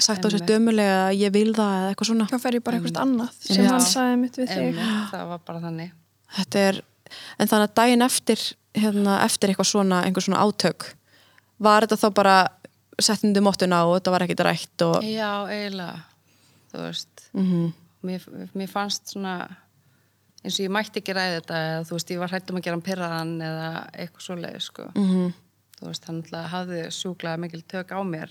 sagt 0.05 0.25
á 0.25 0.29
sér 0.33 0.45
dömulega 0.49 0.99
að 1.09 1.19
ég 1.21 1.33
vil 1.35 1.53
það 1.55 1.73
eða 1.79 1.89
eitthvað 1.93 2.09
svona. 2.11 2.27
þá 2.31 2.39
fer 2.43 2.57
ég 2.59 2.65
bara 2.65 2.77
eitthvað 2.81 3.03
annað 3.03 3.31
sem 3.41 3.65
Já. 3.65 3.71
hann 3.71 3.81
sagði 3.87 4.17
mitt 4.21 4.37
við 4.41 4.49
þig 4.55 4.81
það 5.11 5.27
var 5.33 5.43
bara 5.47 5.61
þannig 5.67 5.93
Þetta 6.31 6.59
er, 6.69 6.77
en 7.39 7.49
þannig 7.51 7.67
að 7.69 7.75
daginn 7.81 8.03
eftir, 8.07 8.43
hérna, 8.79 9.17
eftir 9.25 9.51
eitthvað 9.51 9.67
svona, 9.73 10.03
einhver 10.07 10.23
svona 10.23 10.43
átök, 10.47 10.85
var 11.59 11.83
þetta 11.87 11.99
þá 12.05 12.09
bara 12.15 12.37
settindu 13.01 13.41
móttuna 13.43 13.81
og 13.89 13.97
þetta 13.99 14.13
var 14.15 14.23
ekkit 14.27 14.45
rætt 14.47 14.85
og, 14.87 15.03
Já, 15.03 15.33
eiginlega 15.51 16.05
þú 16.71 16.85
veist 16.87 17.27
Mhm. 17.35 17.73
mér, 18.05 18.21
mér 18.55 18.69
fannst 18.71 19.09
svona 19.15 19.49
eins 20.45 20.57
og 20.61 20.65
ég 20.65 20.71
mætti 20.73 21.01
ekki 21.03 21.13
ræði 21.17 21.41
þetta 21.41 21.57
eða 21.67 21.85
þú 21.89 21.93
veist, 21.97 22.11
ég 22.15 22.19
var 22.23 22.29
hrættum 22.29 22.57
að 22.57 22.63
gera 22.65 22.77
hann 22.79 22.87
pyrraðan 22.87 23.33
eða 23.43 23.71
eitthvað 23.93 24.25
svoleið, 24.29 24.61
sko 24.63 24.87
Mhm. 24.95 25.33
þú 25.81 25.87
veist, 25.91 26.05
hann 26.07 26.23
alltaf 26.23 26.51
hafði 26.51 26.81
sjúklega 26.95 27.39
mikil 27.39 27.63
tök 27.67 27.91
á 27.91 28.01
mér 28.07 28.31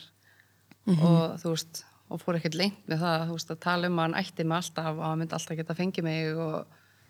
Mhm. 0.90 1.06
og 1.06 1.40
þú 1.42 1.54
veist 1.54 1.84
og 2.10 2.22
fór 2.24 2.40
ekkert 2.40 2.56
lengt 2.58 2.88
með 2.90 3.00
það, 3.04 3.28
þú 3.30 3.34
veist, 3.38 3.52
að 3.54 3.60
tala 3.62 3.88
um 3.88 4.00
að 4.00 4.06
hann 4.08 4.14
ætti 4.24 4.44
mig 4.46 4.58
alltaf 4.58 4.96
og 4.98 5.04
hann 5.06 5.20
myndi 5.20 5.34
alltaf 5.38 5.58
geta 5.60 5.76
fengið 5.78 6.04
mig 6.04 6.36
og 6.36 6.66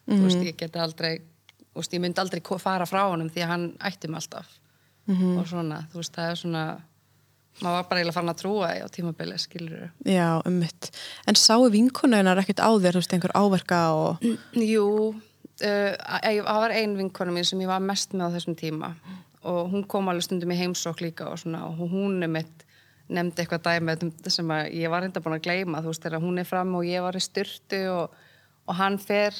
þú 0.08 0.14
Mhm. 0.18 0.24
veist, 0.26 0.44
ég 0.44 0.58
geti 0.58 0.80
aldrei 0.80 1.14
þú 1.20 1.76
veist, 1.80 1.94
ég 1.94 2.02
myndi 2.02 2.20
aldrei 2.20 2.42
fara 2.60 2.86
frá 2.86 3.04
honum 3.10 3.30
því 3.30 3.42
að 3.44 3.48
hann 3.48 3.78
ætti 3.80 4.10
mig 4.10 4.20
alltaf 4.22 4.48
Mhm. 5.08 5.38
og 5.40 5.46
svona, 5.48 5.88
þú 5.94 5.96
veist, 6.02 6.12
það 6.14 6.32
er 6.32 6.36
svona 6.36 6.82
maður 7.62 7.76
var 7.76 7.84
bara 7.90 8.00
eiginlega 8.02 8.14
farin 8.14 8.30
að 8.30 8.42
trúa 8.42 8.68
á 8.84 8.88
tímabili, 8.90 9.38
skilur 9.40 9.90
já, 10.06 10.42
um 10.46 10.60
mitt. 10.60 10.92
En 11.28 11.36
sáu 11.36 11.70
vinkununar 11.72 12.38
ekkit 12.38 12.60
á 12.60 12.70
þér, 12.80 12.92
þú 12.94 13.00
veist, 13.02 13.14
einhver 13.14 13.32
áverka 13.36 13.92
og, 13.94 14.18
Jú, 14.54 15.16
uh, 15.62 15.96
það 15.98 16.46
var 16.46 16.72
ein 16.72 16.96
vinkonu 16.98 17.32
mín 17.32 17.46
sem 17.46 17.60
ég 17.60 17.68
var 17.68 17.80
mest 17.80 18.12
með 18.14 18.32
á 18.32 18.36
þessum 18.36 18.56
tíma 18.56 18.96
og 19.44 19.72
hún 19.72 19.88
kom 19.88 20.06
alveg 20.10 20.24
stundum 20.24 20.52
í 20.52 20.58
heimsók 20.60 21.00
líka 21.00 21.28
og 21.32 21.38
svona 21.40 21.64
og 21.66 21.78
hún 21.90 22.22
er 22.24 22.28
mitt 22.28 22.66
nefndi 23.10 23.44
eitthvað 23.44 23.66
dæmi 23.66 23.96
um 24.06 24.12
sem 24.30 24.52
ég 24.78 24.92
var 24.92 25.06
enda 25.06 25.22
búin 25.24 25.38
að 25.38 25.46
gleyma, 25.48 25.82
þú 25.82 25.94
veist, 25.94 26.04
þegar 26.04 26.24
hún 26.24 26.42
er 26.42 26.48
fram 26.48 26.76
og 26.78 26.86
ég 26.88 27.04
var 27.06 27.18
í 27.18 27.22
styrtu 27.24 27.80
og, 27.94 28.18
og 28.70 28.78
hann 28.78 29.00
fer 29.02 29.36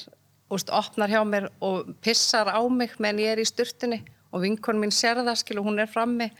og 0.50 0.56
veist, 0.56 0.72
opnar 0.74 1.12
hjá 1.12 1.20
mér 1.26 1.50
og 1.62 1.92
pissar 2.02 2.50
á 2.50 2.60
mig 2.66 2.96
meðan 2.98 3.22
ég 3.22 3.36
er 3.36 3.42
í 3.42 3.46
styrtunni 3.46 4.00
og 4.30 4.42
vinkonu 4.44 4.82
mín 4.82 4.94
sér 4.94 5.22
það, 5.22 5.38
skil, 5.38 5.60
og 5.62 5.70
hún 5.70 5.82
er 5.82 5.90
frammi 5.90 6.30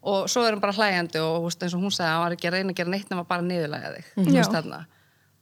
og 0.00 0.30
svo 0.32 0.46
er 0.46 0.56
hún 0.56 0.62
bara 0.62 0.76
hlæjandi 0.76 1.20
og 1.20 1.44
veist, 1.44 1.62
eins 1.62 1.76
og 1.76 1.84
hún 1.84 1.92
sagði 1.92 2.08
að 2.08 2.16
hann 2.16 2.24
var 2.24 2.36
ekki 2.36 2.48
að 2.48 2.56
reyna 2.56 2.72
að 2.72 2.80
gera 2.80 2.94
neitt 2.94 3.12
nema 3.12 3.26
bara 3.28 3.44
niðurlega 3.44 3.92
þig, 3.98 4.10
þú 4.16 4.26
veist, 4.30 4.40
Já. 4.40 4.54
þarna. 4.56 4.80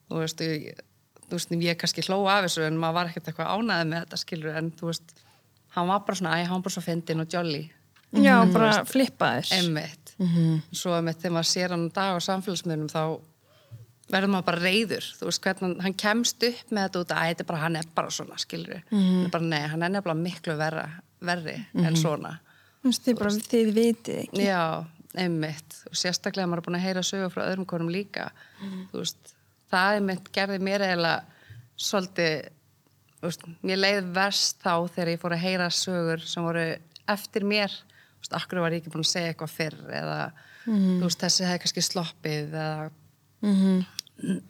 Þú 0.09 0.22
veist, 0.24 0.42
ég, 0.42 0.85
þú 1.29 1.38
veist, 1.38 1.57
ég 1.68 1.79
kannski 1.79 2.07
hló 2.09 2.18
af 2.27 2.44
þessu 2.48 2.66
en 2.66 2.79
maður 2.81 2.98
var 2.98 3.11
ekkert 3.12 3.31
eitthvað 3.31 3.53
ánæðið 3.55 3.90
með 3.92 4.05
þetta 4.05 4.20
skilur 4.24 4.59
en 4.59 4.70
þú 4.74 4.90
veist, 4.90 5.14
hann 5.77 5.90
var 5.92 6.03
bara 6.07 6.18
svona 6.18 6.35
æ, 6.35 6.38
hann 6.48 6.57
var 6.59 6.66
bara 6.66 6.74
svo 6.74 6.85
fyndin 6.88 7.22
og 7.22 7.31
jolly 7.31 7.62
já, 8.12 8.35
bara 8.53 8.85
flippaðir. 8.88 9.51
Emmitt, 9.59 10.14
svo 10.73 10.94
emmitt 10.99 11.21
þegar 11.23 11.35
maður 11.37 11.51
sér 11.53 11.75
hann 11.75 11.88
dag 11.94 12.16
á 12.16 12.18
samfélagsmiðnum 12.25 12.90
þá 12.92 13.03
verður 14.09 14.33
maður 14.33 14.47
bara 14.49 14.62
reyður 14.64 15.07
þú 15.18 15.29
veist 15.29 15.42
hvernig 15.44 15.83
hann, 15.85 15.97
kemst 16.01 16.44
upp 16.49 16.71
með 16.73 16.87
þetta 16.87 17.03
út 17.03 17.11
að 17.12 17.25
þetta 17.29 17.44
er 17.44 17.49
bara, 17.51 17.62
hann 17.66 17.77
er 17.77 17.88
bara 17.94 18.12
svona, 18.14 18.38
skilur 18.40 18.79
mm 18.88 19.27
bara 19.35 19.44
nei, 19.44 19.64
hann 19.68 19.85
er 19.85 19.92
nefnilega 19.92 20.23
miklu 20.23 20.57
verra, 20.57 20.87
verri 21.21 21.57
en 21.77 21.99
svona. 21.99 22.38
Þú 22.79 22.92
veist, 22.92 23.05
þið 23.05 23.18
bara, 23.18 23.33
þið 23.53 23.73
vitið 23.77 24.21
ekki. 24.23 24.44
Já, 24.47 24.62
einmitt. 25.18 25.81
Og 25.90 25.99
sérstaklega 25.99 26.49
maður 26.49 26.62
er 26.62 26.66
búin 26.68 26.79
að 26.79 26.87
heyra 26.87 27.03
sögur 27.05 27.33
frá 27.35 27.42
öðrum 27.49 27.66
konum 27.68 27.90
líka. 27.92 28.31
Þú 28.92 29.03
veist, 29.03 29.35
það 29.73 29.99
einmitt 29.99 30.31
gerði 30.33 30.61
mér 30.64 30.85
eiginlega 30.87 31.18
svolítið 31.79 32.49
þú 33.18 33.27
veist, 33.27 33.47
mér 33.66 33.81
leið 33.83 34.11
verst 34.14 34.62
þá 34.62 34.73
þegar 34.94 35.12
ég 35.12 35.23
fór 35.23 35.35
að 35.35 35.44
heyra 35.44 35.68
sögur 35.75 36.25
sem 36.25 36.47
voru 36.47 36.64
eftir 37.09 37.47
mér 37.49 37.75
veist, 38.22 38.35
akkur 38.38 38.61
var 38.64 38.74
ég 38.76 38.83
ekki 38.83 38.92
búin 38.94 39.04
að 39.07 39.11
segja 39.12 39.33
eitthvað 39.33 39.54
fyrr 39.57 39.78
eða 40.02 40.18
þú 40.68 41.04
veist, 41.07 41.20
þessi 41.22 41.46
hefði 41.48 41.62
kannski 41.64 41.85
sloppið 41.87 42.57
eða 42.59 42.90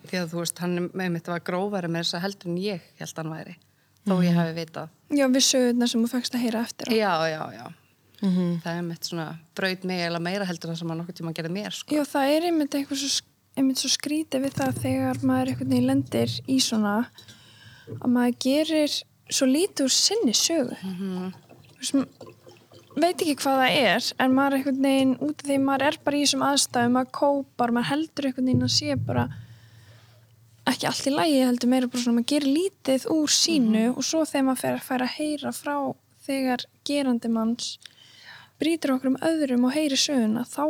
því 0.09 0.21
að 0.23 0.31
þú 0.33 0.39
veist, 0.43 0.61
hann 0.65 0.79
með 0.97 1.11
mitt 1.19 1.29
var 1.29 1.43
grófari 1.45 1.91
með 1.93 2.07
þess 2.07 2.17
að 2.19 2.25
heldur 2.25 2.51
en 2.53 2.61
ég 2.63 2.87
held 3.03 3.19
hann 3.21 3.33
væri 3.35 3.57
þó 4.09 4.15
ég 4.25 4.39
hafi 4.39 4.55
vitað 4.57 4.95
Já, 5.19 5.25
við 5.33 5.45
sögurnar 5.45 5.91
sem 5.93 6.05
þú 6.05 6.11
fækst 6.15 6.35
að 6.37 6.43
heyra 6.45 6.63
eftir 6.65 6.89
á. 6.89 6.93
Já, 6.93 7.13
já, 7.33 7.43
já. 7.57 7.67
Það 8.65 8.73
er 8.75 8.83
mitt 8.85 9.07
svona 9.09 9.27
braut 9.57 9.85
mig 9.89 10.01
eða 10.05 10.21
meira 10.21 10.47
heldur 10.49 10.73
það 10.73 10.79
sem 10.81 10.91
hann 10.93 10.99
nokkuð 11.03 11.17
tíma 11.21 11.33
gerði 11.37 11.53
mér, 11.55 11.77
sko. 11.77 11.95
Já, 11.97 12.03
það 12.09 12.33
er 12.35 12.47
einmitt 12.49 12.75
eitthvað 12.77 13.01
svo, 13.05 13.27
einmitt 13.61 13.81
svo 13.81 13.91
skrítið 13.95 14.45
við 14.45 14.57
það 14.59 14.81
þegar 14.83 15.21
maður 15.31 15.53
einhvern 15.53 15.73
veginn 15.73 15.89
lendir 15.93 16.35
í 16.45 16.59
svona 16.65 16.95
að 17.95 18.09
maður 18.17 18.37
gerir 18.45 18.97
svo 19.33 19.49
lítið 19.49 19.87
úr 19.89 19.95
sinni 19.97 20.35
sögu. 20.37 20.77
Þú 20.83 21.79
veist, 21.79 21.97
m- 21.97 22.35
veit 23.03 23.23
ekki 23.23 23.37
hvað 23.43 23.61
það 23.63 23.77
er, 23.83 24.09
en 24.23 24.35
maður 24.37 24.55
er 24.55 24.59
einhvern 24.59 24.87
veginn 24.87 25.13
út 25.25 25.43
af 25.43 25.51
því 25.51 25.59
maður 25.65 25.85
er 25.89 25.99
bara 26.05 26.17
í 26.19 26.25
þessum 26.25 26.45
aðstæðum, 26.49 26.97
maður 26.97 27.13
kópar, 27.19 27.75
maður 27.75 27.91
heldur 27.93 28.29
einhvern 28.29 28.51
veginn 28.51 28.67
að 28.67 28.75
sé 28.75 28.97
bara 29.09 29.25
ekki 30.69 30.89
allt 30.89 31.09
í 31.09 31.15
lagi, 31.15 31.39
heldur 31.49 31.73
meira 31.73 31.91
bara 31.91 32.03
svona 32.03 32.19
maður 32.19 32.31
gerir 32.35 32.57
lítið 32.59 33.07
úr 33.15 33.33
sínu 33.33 33.85
og 33.95 34.05
svo 34.05 34.25
þegar 34.29 34.47
maður 34.49 34.63
fer 34.65 34.77
að 34.77 34.87
færa 34.89 35.09
að 35.09 35.17
heyra 35.17 35.55
frá 35.57 35.75
þegar 36.29 36.67
gerandi 36.89 37.33
manns 37.33 37.71
brýtur 38.61 38.95
okkur 38.97 39.13
um 39.15 39.21
öðrum 39.25 39.67
og 39.69 39.75
heyri 39.77 39.99
söguna 39.99 40.45
þá 40.49 40.65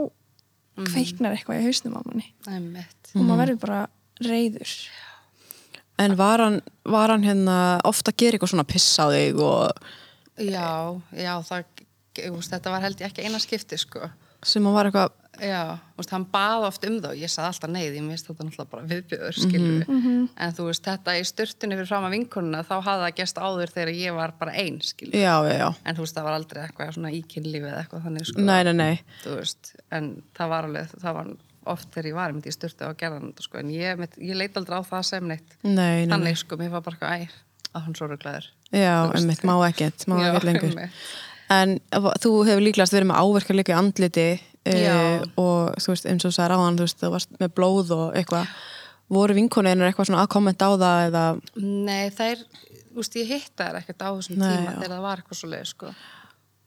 kveiknar 0.78 1.34
eitthvað 1.34 1.62
í 1.62 1.66
hausnum 1.66 1.96
á 1.98 2.00
manni. 2.06 2.28
Mitt. 2.62 3.10
og 3.16 3.22
maður 3.24 3.40
verður 3.42 3.62
bara 3.64 3.80
reyður 4.22 4.74
en 5.98 6.14
var 6.18 6.42
hann, 6.44 6.60
var 6.86 7.10
hann 7.10 7.26
hérna 7.26 7.56
ofta 7.88 8.12
að 8.12 8.20
gera 8.22 8.38
eitthvað 8.38 8.52
svona 8.52 8.68
piss 8.68 8.92
á 9.02 9.06
þig 9.10 9.40
og 9.42 9.88
Já, 10.38 10.94
já, 11.18 11.32
það, 11.42 11.64
þú 12.26 12.40
veist, 12.40 12.52
þetta 12.54 12.74
var 12.74 12.84
held 12.86 13.00
ég 13.02 13.10
ekki 13.10 13.24
eina 13.26 13.40
skipti, 13.42 13.78
sko. 13.80 14.10
sem 14.46 14.64
hann 14.64 14.76
var 14.76 14.90
eitthvað, 14.90 15.16
Já, 15.38 15.78
veist, 15.94 16.10
hann 16.10 16.24
bað 16.32 16.64
oft 16.66 16.84
um 16.88 16.96
þá, 16.98 17.12
ég 17.14 17.30
sagði 17.30 17.48
alltaf 17.52 17.70
því 17.70 18.00
mér 18.02 18.16
finnst 18.16 18.26
þetta 18.26 18.46
náttúrulega 18.46 18.70
bara 18.72 18.86
viðbjöður, 18.90 19.36
skilur 19.38 19.74
við. 19.76 19.90
En 20.34 20.54
þú 20.56 20.66
veist, 20.66 20.82
þetta 20.88 21.14
í 21.14 21.26
styrtunni 21.30 21.78
fyrir 21.78 21.90
fram 21.90 22.06
að 22.08 22.14
vinkonuna, 22.16 22.62
þá 22.66 22.74
hafði 22.78 23.04
það 23.04 23.14
gest 23.20 23.38
áður 23.38 23.72
þegar 23.76 23.92
ég 23.94 24.16
var 24.18 24.34
bara 24.40 24.54
ein, 24.58 24.80
skilur 24.82 25.14
við. 25.14 25.22
já, 25.22 25.34
já, 25.46 25.54
já 25.60 25.68
En 25.84 25.98
þú 25.98 26.02
veist, 26.06 26.16
það 26.18 26.26
var 26.26 26.38
aldrei 26.40 26.62
eitthvað 26.64 26.94
svona 26.96 27.12
íkynlífi 27.14 27.70
eða 27.70 27.82
eitthvað 27.84 28.08
þannig, 28.08 28.26
sko. 28.32 28.46
nei, 28.48 28.62
nei, 28.66 28.74
nei, 28.80 29.04
veist, 29.28 29.72
en 29.94 30.10
það 30.34 30.52
var 30.56 30.68
alveg 30.72 30.96
það 30.98 31.18
var 31.20 31.30
oft 31.68 31.90
þegar 31.94 32.10
ég 32.10 32.18
var 32.18 32.34
myndi 32.34 32.50
í 32.50 32.54
styrtu 32.54 32.88
á 32.88 32.92
gerðan 32.98 33.32
sko, 33.44 33.60
en 33.60 33.72
ég, 33.74 34.04
ég 34.24 34.38
leit 34.38 34.56
aldrei 34.58 34.80
á 34.80 34.82
það 34.88 35.06
sem 35.10 35.28
neitt 35.28 35.56
nei, 35.62 35.72
nei, 35.72 36.06
nei. 36.06 36.12
þannig 36.14 36.40
sko, 36.40 36.58
mér 36.60 36.72
var 36.74 36.84
bara 36.86 37.14
eitthvað 37.18 37.44
að 37.76 37.84
hann 37.84 37.96
svo 37.98 38.08
ruglaður 38.08 38.46
já, 38.72 38.94
einmitt, 39.12 39.44
má 39.46 39.54
ekkert, 39.68 40.06
má 40.08 40.16
ekkert 40.24 40.48
lengur 40.48 40.70
einmitt. 40.72 41.02
En 41.54 41.78
þú 42.22 42.32
hefur 42.48 42.64
líklegast 42.64 42.94
verið 42.96 43.10
með 43.10 43.20
áverka 43.22 43.56
líka 43.56 43.72
í 43.74 43.78
andliti 43.78 44.26
uh, 44.36 45.22
og 45.40 45.78
þú 45.80 45.94
veist, 45.94 46.08
eins 46.10 46.24
og 46.26 46.32
þú 46.32 46.36
sagði 46.36 46.50
ráðan, 46.54 46.78
þú 46.80 46.86
veist, 46.88 47.00
þú 47.00 47.12
varst 47.14 47.38
með 47.40 47.54
blóð 47.56 47.94
og 47.96 48.18
eitthvað 48.18 48.50
voru 49.08 49.36
vinkonuðinur 49.38 49.88
eitthvað 49.88 50.10
svona 50.10 50.24
að 50.26 50.32
kommenta 50.34 50.68
á 50.68 50.72
það 50.76 51.02
eða, 51.08 51.24
Nei, 51.88 52.10
þær, 52.12 52.42
þú 52.92 53.00
veist, 53.00 53.16
ég 53.16 53.30
hitta 53.32 53.68
þær 53.70 53.80
ekkert 53.80 54.04
á 54.04 54.10
þessum 54.10 54.40
Nei, 54.42 54.48
tíma 54.52 54.74
já. 54.74 54.78
þegar 54.82 54.94
það 54.94 55.06
var 55.06 55.22
eitthvað 55.22 55.40
svo 55.40 55.50
leið 55.54 55.68
sko. 55.72 55.92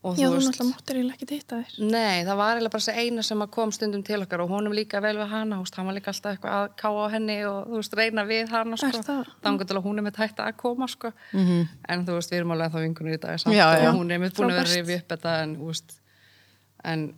Og 0.02 0.18
Já, 0.18 0.26
þú 0.26 0.34
veist, 0.34 0.48
náttúrulega 0.50 0.72
máttir 0.72 0.98
eiginlega 0.98 1.18
ekki 1.20 1.36
hitta 1.38 1.58
þér 1.62 1.90
Nei, 1.94 2.24
það 2.26 2.38
var 2.40 2.52
eiginlega 2.56 2.74
bara 2.74 2.84
þessi 2.86 3.04
eina 3.06 3.26
sem 3.26 3.44
að 3.46 3.50
kom 3.54 3.74
stundum 3.76 4.04
til 4.06 4.18
okkar 4.24 4.42
og 4.42 4.50
honum 4.50 4.74
líka 4.74 5.02
vel 5.04 5.14
við 5.20 5.28
hana, 5.30 5.60
veist, 5.62 5.76
hann 5.78 5.90
var 5.90 5.98
líka 5.98 6.10
alltaf 6.10 6.32
eitthvað 6.32 6.56
að 6.58 6.70
káa 6.82 7.04
á 7.06 7.08
henni 7.14 7.36
og 7.46 7.60
þú 7.68 7.82
veist, 7.82 7.98
reyna 8.00 8.24
við 8.26 8.54
hana 8.56 8.80
sko. 8.82 8.90
Er 8.90 9.06
það? 9.06 9.30
Þannig 9.46 9.70
til 9.70 9.78
að 9.78 9.86
hún 9.86 10.02
er 10.02 10.08
með 10.08 10.16
tætt 10.18 10.42
að 10.42 10.56
koma 10.58 10.88
sko. 10.90 11.12
-hmm. 11.34 11.68
en 11.94 12.06
þú 12.08 12.18
veist, 12.18 12.34
við 12.34 12.40
erum 12.40 12.56
alveg 12.56 12.74
þá 12.74 12.80
vingunir 12.82 13.14
í 13.14 13.22
dag 13.22 13.40
samt, 13.40 13.56
Já, 13.56 13.68
já. 13.78 13.90
og 13.90 14.00
hún 14.00 14.12
er 14.12 14.20
með 14.20 14.34
búin 14.40 14.50
að 14.50 14.58
vera 14.58 14.74
rifja 14.74 14.98
upp 14.98 15.14
þetta 15.14 15.36
en, 15.44 15.56
þú 15.60 15.68
veist, 15.70 15.94
en 16.84 17.14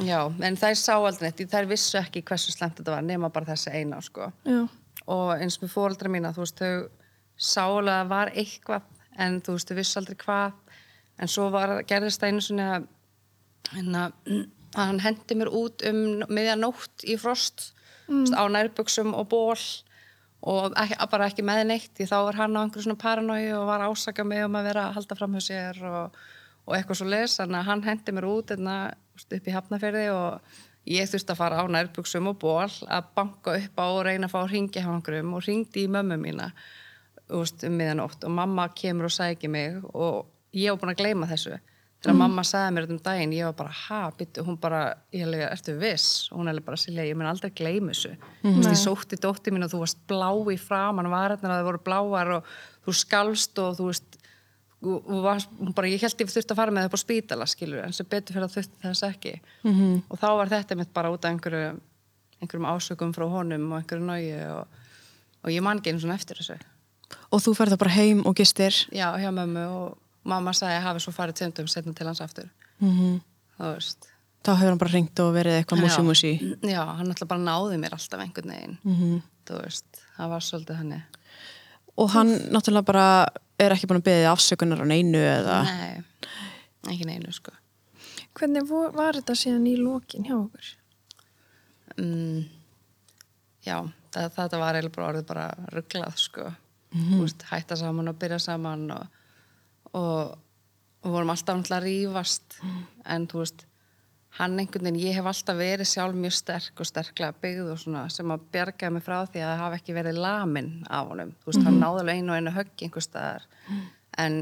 já, 0.00 0.20
en 0.40 0.56
þær 0.56 0.74
sá 0.80 0.94
aldrei 0.96 1.28
neitt, 1.28 1.50
þær 1.52 1.68
vissu 1.68 1.98
ekki 1.98 2.22
hversu 2.22 2.52
slemt 2.52 2.80
þetta 2.80 2.96
var 2.96 3.02
nema 3.02 3.28
bara 3.28 3.52
þessi 3.52 3.76
eina 3.76 4.00
sko 4.00 4.32
Já, 4.48 4.68
og 5.06 5.36
eins 5.36 5.60
með 5.60 5.68
fóreldra 5.68 6.08
mína, 6.08 6.32
þú 6.32 6.46
veist, 6.46 6.58
þau 6.58 6.88
sálega 7.36 8.08
var 8.08 8.32
eitthvað 8.32 8.82
en 9.18 9.40
þú 9.44 9.52
veist, 9.58 9.68
þau 9.68 9.76
vissi 9.76 9.98
aldrei 10.00 10.16
hvað 10.16 10.52
en 11.20 11.30
svo 11.30 11.48
var, 11.52 11.80
gerðist 11.88 12.22
það 12.22 12.32
einu 12.32 12.44
svona 12.46 12.68
hérna, 13.72 14.08
að 14.72 14.88
hann 14.88 15.00
hendi 15.04 15.38
mér 15.38 15.52
út 15.52 15.84
um 15.88 16.02
miðja 16.32 16.56
nótt 16.58 17.04
í 17.04 17.16
frost 17.20 17.70
mm. 18.08 18.32
á 18.34 18.42
nærbuksum 18.48 19.12
og 19.16 19.28
ból 19.32 19.58
og 20.42 20.74
ekki, 20.78 20.98
bara 21.12 21.28
ekki 21.30 21.44
með 21.46 21.64
neitt 21.68 21.92
því 21.96 22.08
þá 22.10 22.16
var 22.26 22.40
hann 22.40 22.58
á 22.58 22.62
einhverju 22.64 22.88
svona 22.88 23.02
paranói 23.02 23.52
og 23.54 23.68
var 23.68 23.84
ásaka 23.86 24.24
mig 24.26 24.42
um 24.44 24.58
að 24.58 24.68
vera 24.70 24.88
að 24.88 24.98
halda 24.98 25.18
fram 25.18 25.36
hjá 25.36 25.44
sér 25.46 25.80
og, 25.86 26.18
og 26.66 26.76
eitthvað 26.76 27.00
svo 27.02 27.08
les 27.12 27.38
þannig 27.38 27.60
að 27.60 27.68
hann 27.70 27.86
hendi 27.86 28.16
mér 28.16 28.28
út 28.32 28.54
einna, 28.56 28.76
upp 29.22 29.48
í 29.48 29.54
hafnaferði 29.54 30.06
og 30.16 30.60
ég 30.90 31.10
þurfti 31.10 31.34
að 31.34 31.38
fara 31.38 31.62
á 31.62 31.64
nærbuksum 31.70 32.30
og 32.32 32.38
ból 32.42 32.66
að 32.66 33.10
banka 33.14 33.54
upp 33.60 33.78
á 33.78 33.86
og 33.86 34.02
reyna 34.08 34.26
að 34.26 34.34
fá 34.34 34.40
einhverjum 34.42 35.36
og 35.36 35.44
ringdi 35.46 35.86
í 35.86 35.92
mömmu 35.92 36.18
mína 36.18 36.50
um 37.32 37.76
miðanótt 37.78 38.24
og 38.26 38.34
mamma 38.34 38.66
kemur 38.76 39.06
og 39.08 39.14
sækir 39.14 39.52
mig 39.52 39.78
og 39.94 40.31
ég 40.56 40.72
var 40.72 40.80
búin 40.80 40.94
að 40.94 41.02
gleyma 41.02 41.28
þessu. 41.30 41.58
Þegar 42.02 42.16
mamma 42.18 42.42
sagði 42.42 42.70
mér 42.74 42.86
þetta 42.86 42.94
um 42.96 43.02
daginn, 43.06 43.34
ég 43.36 43.46
var 43.46 43.58
bara 43.60 43.74
ha, 43.78 44.00
byttu, 44.18 44.42
hún 44.42 44.56
bara, 44.58 44.80
ég 45.14 45.22
hefði, 45.22 45.42
ertu 45.46 45.74
viss? 45.78 46.08
Og 46.32 46.40
hún 46.40 46.50
hefði 46.50 46.64
bara, 46.66 46.78
Silja, 46.82 47.04
ég 47.06 47.18
mun 47.18 47.28
aldrei 47.30 47.52
gleyma 47.54 47.92
þessu. 47.92 48.16
Þú 48.40 48.54
veist, 48.56 48.72
ég 48.72 48.80
sótti 48.80 49.18
dótti 49.22 49.54
mín 49.54 49.62
og 49.62 49.70
þú 49.70 49.84
varst 49.84 50.00
blá 50.10 50.32
í 50.50 50.56
framan 50.58 51.12
varðnar 51.12 51.54
að 51.54 51.60
það 51.60 51.68
voru 51.68 51.82
bláar 51.86 52.32
og 52.40 52.50
þú 52.82 52.96
skalst 52.98 53.62
og 53.62 53.78
þú 53.78 53.86
veist 53.92 54.18
og, 54.82 54.98
og 54.98 55.22
var, 55.28 55.46
bara, 55.78 55.92
ég 55.92 56.02
held 56.02 56.26
ég 56.26 56.34
þurfti 56.34 56.56
að 56.56 56.58
fara 56.58 56.74
með 56.74 56.82
það 56.82 56.90
upp 56.90 56.98
á 56.98 57.04
spítala, 57.04 57.46
skilur, 57.46 57.84
en 57.86 57.94
sem 57.94 58.10
betur 58.10 58.34
fyrir 58.34 58.48
að 58.48 58.56
þurfti 58.56 58.82
þess 58.82 59.06
ekki. 59.06 59.34
-hmm. 59.62 60.02
og 60.08 60.18
þá 60.18 60.28
var 60.40 60.52
þetta 60.56 60.80
mitt 60.82 60.92
bara 60.92 61.14
út 61.14 61.24
af 61.24 61.30
einhverju 61.30 61.78
einhverjum 62.42 62.66
ásökum 62.66 63.14
frá 63.14 63.28
honum 63.30 63.70
og 63.72 63.78
einhverju 63.78 64.04
náju 64.04 64.38
og, 64.58 64.66
og 65.44 65.50
ég 65.50 65.62
man 65.62 65.78
ekki 65.78 65.92
einu 65.92 66.02
svona 66.02 66.18
eftir 66.18 66.40
þessu. 66.40 66.58
Og 67.30 67.42
þú 67.44 67.54
ferð 67.56 67.76
þá 67.76 67.78
bara 67.84 67.94
heim 67.94 68.22
og 68.26 68.34
gistir. 68.36 68.74
já, 68.90 69.14
hjá 69.14 69.30
mömmu 69.30 69.66
og 69.70 69.98
mamma 70.24 70.54
sagði 70.56 70.78
að 70.78 70.86
hafi 70.86 71.04
svo 71.04 71.12
farið 71.16 71.38
tjöndum 71.40 71.68
setna 71.70 71.94
til 71.96 72.06
hans 72.06 72.20
aftur. 72.24 72.48
Mm 72.80 73.20
þú 73.62 73.72
veist. 73.76 74.08
Þá 74.42 74.52
hefur 74.58 74.72
hann 74.72 74.80
bara 74.82 74.92
ringt 74.92 75.20
og 75.22 75.34
verið 75.36 75.56
eitthvað 75.60 75.82
músi-músi. 75.84 76.32
já, 76.74 76.82
hann 76.82 77.10
alltaf 77.12 77.28
bara 77.30 77.40
náði 77.40 77.78
mér 77.78 77.94
alltaf 77.94 78.20
einhvern 78.20 78.54
veginn. 78.54 78.78
Mhm. 78.82 79.22
þú 79.46 79.62
veist, 79.62 80.02
það 80.16 80.28
var 80.28 80.40
svolítið 80.40 80.76
hann 80.76 81.02
Og 81.96 82.10
hann 82.10 82.28
náttúrulega 82.50 82.84
bara 82.84 83.26
er 83.58 83.74
ekki 83.74 83.86
búin 83.86 84.00
að 84.00 84.08
beðið 84.08 84.30
afsökunar 84.30 84.80
á 84.80 84.86
neinu 84.88 85.18
eða... 85.18 85.56
nei, 85.64 86.04
ekki 86.88 87.04
neinu 87.04 87.32
sko. 87.32 87.52
Hvernig 88.32 88.64
var 88.68 89.18
þetta 89.18 89.34
síðan 89.36 89.66
í 89.68 89.76
lokin 89.76 90.24
hjá 90.24 90.36
okkur? 90.38 90.70
mm, 91.98 92.44
já, 93.66 93.76
það, 94.10 94.30
þetta 94.38 94.60
var 94.62 94.78
eiginlega 94.78 94.96
bara 94.96 95.08
orðið 95.10 95.26
bara 95.28 95.46
rugglað 95.74 96.16
sko. 96.16 96.46
Þú 96.92 97.20
veist, 97.22 97.44
hætta 97.48 97.76
saman 97.76 98.08
og 98.08 98.18
byrja 98.20 98.38
saman 98.38 98.90
og, 98.92 99.20
og, 99.98 100.38
og 101.02 101.14
vorum 101.14 101.32
alltaf 101.34 101.58
náttúrulega 101.58 101.80
að 101.80 101.86
rífast. 101.88 102.58
En 103.08 103.28
þú 103.30 103.42
veist 103.42 103.66
hann 104.38 104.56
einhvern 104.56 104.88
veginn, 104.88 105.02
ég 105.02 105.18
hef 105.18 105.28
alltaf 105.28 105.58
verið 105.58 105.88
sjálf 105.90 106.16
mjög 106.16 106.34
sterk 106.38 106.80
og 106.80 106.88
sterklega 106.88 107.36
byggð 107.42 107.74
og 107.74 107.80
svona 107.82 108.06
sem 108.12 108.32
að 108.32 108.46
bjargaði 108.54 108.94
mig 108.94 109.04
frá 109.04 109.18
því 109.26 109.42
að 109.42 109.50
það 109.50 109.62
hafi 109.62 109.78
ekki 109.80 109.96
verið 109.98 110.20
lamin 110.24 110.70
af 110.88 111.10
honum, 111.10 111.34
þú 111.42 111.50
veist, 111.50 111.66
hann 111.66 111.78
náði 111.82 112.02
alveg 112.04 112.20
einu 112.20 112.32
og 112.32 112.40
einu 112.40 112.54
höggi 112.56 112.88
einhver 112.88 113.04
staðar. 113.04 113.44
En 114.22 114.38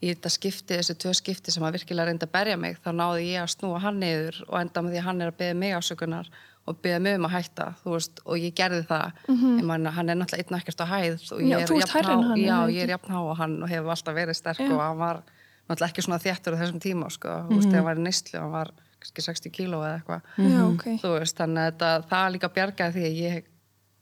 í 0.00 0.10
þetta 0.10 0.32
skipti, 0.32 0.76
þessi 0.76 0.96
tvö 1.00 1.14
skipti 1.16 1.54
sem 1.54 1.64
að 1.64 1.78
virkilega 1.78 2.10
reynda 2.10 2.28
að 2.28 2.34
berja 2.36 2.60
mig, 2.60 2.76
þá 2.84 2.90
náði 2.96 3.26
ég 3.30 3.44
að 3.44 3.52
snúa 3.54 3.80
hann 3.84 4.00
niður 4.00 4.42
og 4.48 4.56
enda 4.60 4.84
með 4.84 4.94
því 4.94 5.00
að 5.00 5.08
hann 5.08 5.24
er 5.24 5.32
að 5.32 5.40
beða 5.40 5.58
mig 5.62 5.76
ásökunar 5.76 6.30
og 6.68 6.78
beða 6.84 7.00
mig 7.02 7.16
um 7.18 7.26
að 7.26 7.34
hætta, 7.38 7.66
veist, 7.84 8.20
og 8.26 8.38
ég 8.38 8.54
gerði 8.56 8.82
það. 8.88 9.22
Ég 9.30 9.64
man 9.66 9.86
hann 9.86 10.12
er 10.12 10.18
náttúrulega 10.20 10.44
einn 10.44 10.56
og 10.56 10.60
ekkert 10.60 10.82
á 10.84 10.86
hæð 10.90 11.24
og 11.32 11.40
ég 11.40 11.54
er 11.56 11.72
jafn 11.80 12.06
há, 12.06 12.12
hann, 12.12 12.40
já, 12.40 12.54
það 12.54 12.74
ég 12.74 12.84
ekki? 12.84 12.92
jafn 12.94 13.14
há 13.14 13.20
og 13.20 13.36
hann 13.40 13.56
og 13.62 13.72
hefur 13.72 13.94
alltaf 13.94 14.16
verið 14.20 14.38
sterk 14.38 14.60
Já. 14.60 14.70
og 14.74 14.82
hann 14.84 15.00
var 15.00 15.22
náttúrulega 15.70 15.88
ekki 15.90 16.04
svona 16.06 16.20
þéttur 16.22 16.56
á 16.56 16.60
þessum 16.60 16.82
tíma, 16.84 17.10
sko, 17.10 17.34
þú 17.48 17.58
veist, 17.58 17.70
þegar 17.70 17.80
hann 17.80 17.88
var 17.88 18.02
í 18.02 18.06
neyslu 18.06 18.38
hann 18.38 18.54
var 18.54 18.72
kannski 19.00 19.24
60 19.24 19.54
kíló 19.56 19.80
eða 19.80 19.96
eitthvað. 19.98 20.30
Já, 20.44 20.60
ok. 20.68 20.86
þú 21.00 21.14
veist, 21.16 21.36
þannig 21.40 21.62
að 21.64 21.70
þetta, 21.72 21.90
það 22.12 22.32
líka 22.36 22.52
bjargaði 22.58 22.96
því 22.96 23.06
að 23.08 23.20
ég 23.24 23.50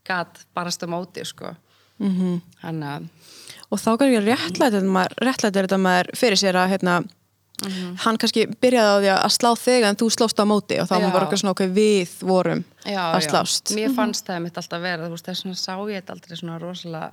gat 0.08 0.44
barast 0.56 0.82
á 0.84 0.88
móti, 0.90 1.24
sko. 1.28 1.54
Mm 1.98 2.40
þannig 2.62 2.88
að 2.88 3.08
Og 3.68 3.76
þá 3.76 3.90
kannski 4.00 4.20
réttlætir 4.24 5.66
þetta 5.66 5.78
maður 5.78 6.08
fyrir 6.16 6.40
sér 6.40 6.56
að 6.56 6.70
hérna, 6.72 7.02
hann 8.04 8.18
kannski 8.20 8.46
byrjaði 8.62 8.90
á 8.90 8.98
því 9.02 9.12
að 9.14 9.32
slá 9.34 9.50
þig 9.58 9.86
en 9.88 9.98
þú 9.98 10.10
slóst 10.14 10.38
á 10.38 10.44
móti 10.46 10.78
og 10.78 10.86
þá 10.88 10.94
var 10.94 11.06
Já. 11.06 11.12
bara 11.14 11.24
eitthvað 11.24 11.40
svona 11.42 11.54
okkur 11.56 11.72
við 11.74 12.12
vorum 12.28 12.64
já, 12.84 13.00
að 13.08 13.24
slást. 13.26 13.72
mér 13.74 13.94
fannst 13.96 14.28
það 14.28 14.44
mitt 14.44 14.60
alltaf 14.60 14.84
veist, 14.84 15.26
þess 15.26 15.44
vegna 15.44 15.58
sá 15.58 15.74
ég 15.90 15.98
þetta 15.98 16.14
aldrei 16.14 16.36
svona 16.38 16.58
rosalega 16.62 17.10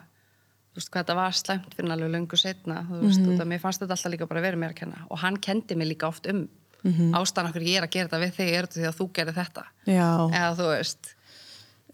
þú 0.75 0.79
veist, 0.81 0.91
hvað 0.91 1.01
þetta 1.01 1.15
var 1.15 1.39
slæmt 1.39 1.73
fyrir 1.75 1.95
alveg 1.95 2.13
löngu 2.13 2.38
setna, 2.38 2.86
þú 2.89 3.01
veist, 3.01 3.23
mm 3.23 3.31
-hmm. 3.31 3.49
mér 3.49 3.60
fannst 3.63 3.81
þetta 3.81 3.97
alltaf 3.97 4.12
líka 4.12 4.27
bara 4.27 4.45
verið 4.45 4.60
mér 4.60 4.69
að 4.75 4.79
kenna 4.81 5.08
og 5.10 5.17
hann 5.19 5.38
kendi 5.39 5.75
mig 5.75 5.88
líka 5.88 6.08
oft 6.08 6.27
um 6.27 6.47
mm 6.86 6.93
-hmm. 6.93 7.17
ástæðan 7.17 7.49
okkur 7.49 7.62
ég 7.62 7.77
er 7.77 7.84
að 7.84 7.93
gera 7.93 8.08
þetta 8.08 8.23
við 8.23 8.34
þig 8.38 8.49
er 8.53 8.65
þetta 8.65 8.79
því 8.79 8.88
að 8.88 8.97
þú 8.99 9.12
gerir 9.13 9.34
þetta 9.34 9.63
Já, 9.86 10.12
eða 10.29 10.51
þú 10.60 10.65
veist, 10.69 11.15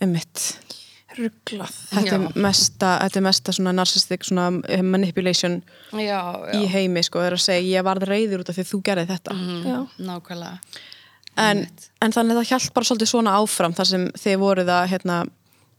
einmitt. 0.01 0.57
Rugglað. 1.17 1.75
Þetta 1.91 2.07
Já. 2.07 2.15
er 2.17 2.39
mesta, 2.47 2.93
þetta 3.03 3.19
er 3.19 3.25
mesta 3.25 3.55
svona 3.55 3.73
narcissistic 3.75 4.23
svona 4.27 4.47
eh, 4.71 4.83
manipulation 4.85 5.59
já, 5.91 6.21
já 6.21 6.55
í 6.57 6.69
heimi 6.71 7.03
sko, 7.03 7.21
er 7.25 7.35
að 7.35 7.43
segja 7.43 7.79
ég 7.79 7.85
varð 7.87 8.07
reyður 8.09 8.45
út 8.45 8.51
af 8.53 8.57
því 8.57 8.67
þú 8.69 8.81
gerði 8.87 9.09
þetta. 9.11 9.37
Já. 9.67 9.77
nákvæmlega 9.99 10.57
En, 11.39 11.63
en 12.03 12.11
þannig 12.13 12.35
að 12.35 12.41
það 12.41 12.49
hjælt 12.49 12.73
bara 12.75 12.87
svolítið 12.89 13.09
svona 13.11 13.35
áfram 13.39 13.75
þar 13.75 13.87
sem 13.87 14.07
þið 14.19 14.41
voruð 14.41 14.71
að 14.73 14.89
hérna, 14.91 15.19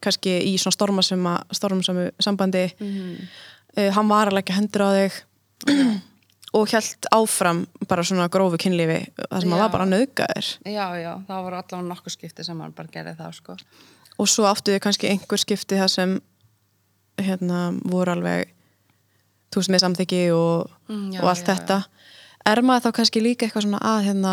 kannski 0.02 0.38
í 0.48 0.54
svona 0.60 0.76
stormasama, 0.78 1.34
stormasamu 1.52 2.06
sambandi 2.22 2.64
uh, 2.72 3.90
hann 3.92 4.08
var 4.08 4.30
að 4.30 4.38
leggja 4.38 4.56
hendur 4.56 4.86
á 4.88 4.90
þig 4.96 5.18
og 6.56 6.72
hjælt 6.72 7.08
áfram 7.14 7.66
bara 7.88 8.04
svona 8.04 8.30
grófu 8.32 8.58
kynlífi 8.64 8.98
þar 9.18 9.44
sem 9.44 9.52
hann 9.52 9.62
var 9.62 9.74
bara 9.76 9.88
nöðgæðir 9.88 10.48
já, 10.64 10.86
já, 11.00 11.12
það 11.28 11.44
voru 11.46 11.60
allavega 11.60 11.88
nokkuð 11.90 12.16
skipti 12.16 12.48
sem 12.48 12.64
hann 12.64 12.74
bara 12.76 12.92
gerði 12.92 13.14
það, 13.20 13.36
sko 13.38 13.58
og 14.22 14.30
svo 14.30 14.46
áttu 14.48 14.72
þið 14.74 14.82
kannski 14.84 15.10
einhver 15.10 15.40
skipti 15.42 15.78
þar 15.80 15.90
sem 15.92 16.12
hérna 17.22 17.62
voru 17.84 18.14
alveg 18.14 18.50
þú 19.52 19.60
veist 19.60 19.72
með 19.74 19.82
samþyggi 19.84 20.22
og, 20.36 20.70
Mm, 20.88 21.10
já, 21.14 21.20
og 21.22 21.28
allt 21.30 21.46
já, 21.46 21.54
þetta. 21.54 21.76
Er 22.46 22.60
maður 22.66 22.84
þá 22.88 22.92
kannski 22.98 23.20
líka 23.22 23.46
eitthvað 23.46 23.62
svona 23.66 23.78
að 23.86 24.04
hérna 24.08 24.32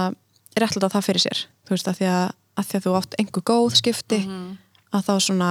réttlega 0.59 0.89
það 0.91 1.05
fyrir 1.05 1.21
sér? 1.23 1.41
Þú 1.67 1.75
veist 1.75 1.87
að 1.91 1.97
því 1.99 2.07
að, 2.09 2.31
að, 2.57 2.65
því 2.69 2.75
að 2.79 2.85
þú 2.85 2.93
átt 2.99 3.15
einhver 3.19 3.43
góð 3.51 3.75
skipti 3.79 4.19
Mhm. 4.25 4.57
að 4.93 5.03
þá 5.07 5.13
svona 5.27 5.49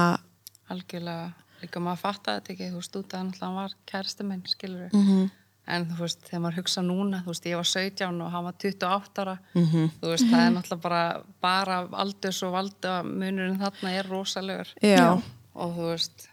algjörlega, 0.69 1.33
líka 1.63 1.79
maður 1.81 2.01
fattaði 2.03 2.39
þetta 2.41 2.53
ekki. 2.53 2.69
Þú 2.69 2.79
veist, 2.81 2.95
út 2.99 3.13
að 3.13 3.39
hann 3.39 3.55
var 3.55 3.71
kæristi 3.87 4.23
minn 4.25 4.43
skilur 4.45 4.89
Mhm. 4.93 5.31
En 5.69 5.85
þú 5.91 5.99
veist, 6.03 6.19
þegar 6.27 6.41
maður 6.45 6.57
hugsa 6.61 6.81
núna 6.85 7.21
þú 7.25 7.33
veist, 7.33 7.45
ég 7.49 7.59
var 7.59 7.69
17 7.69 8.21
og 8.25 8.31
hann 8.33 8.47
var 8.49 8.57
28 8.63 9.21
ára. 9.25 9.37
Þú 9.53 10.09
veist, 10.13 10.27
það 10.31 10.41
er 10.47 10.51
náttúrulega 10.57 10.81
bara 10.87 11.03
bara 11.41 11.79
aldurs 12.05 12.41
og 12.47 12.55
valda 12.57 12.97
munurinn 13.05 13.59
þarna 13.61 13.93
er 13.99 14.09
rosalegur. 14.11 14.73
Já, 14.83 15.07
og 15.55 15.73
þú 15.77 15.89
veist, 15.93 16.27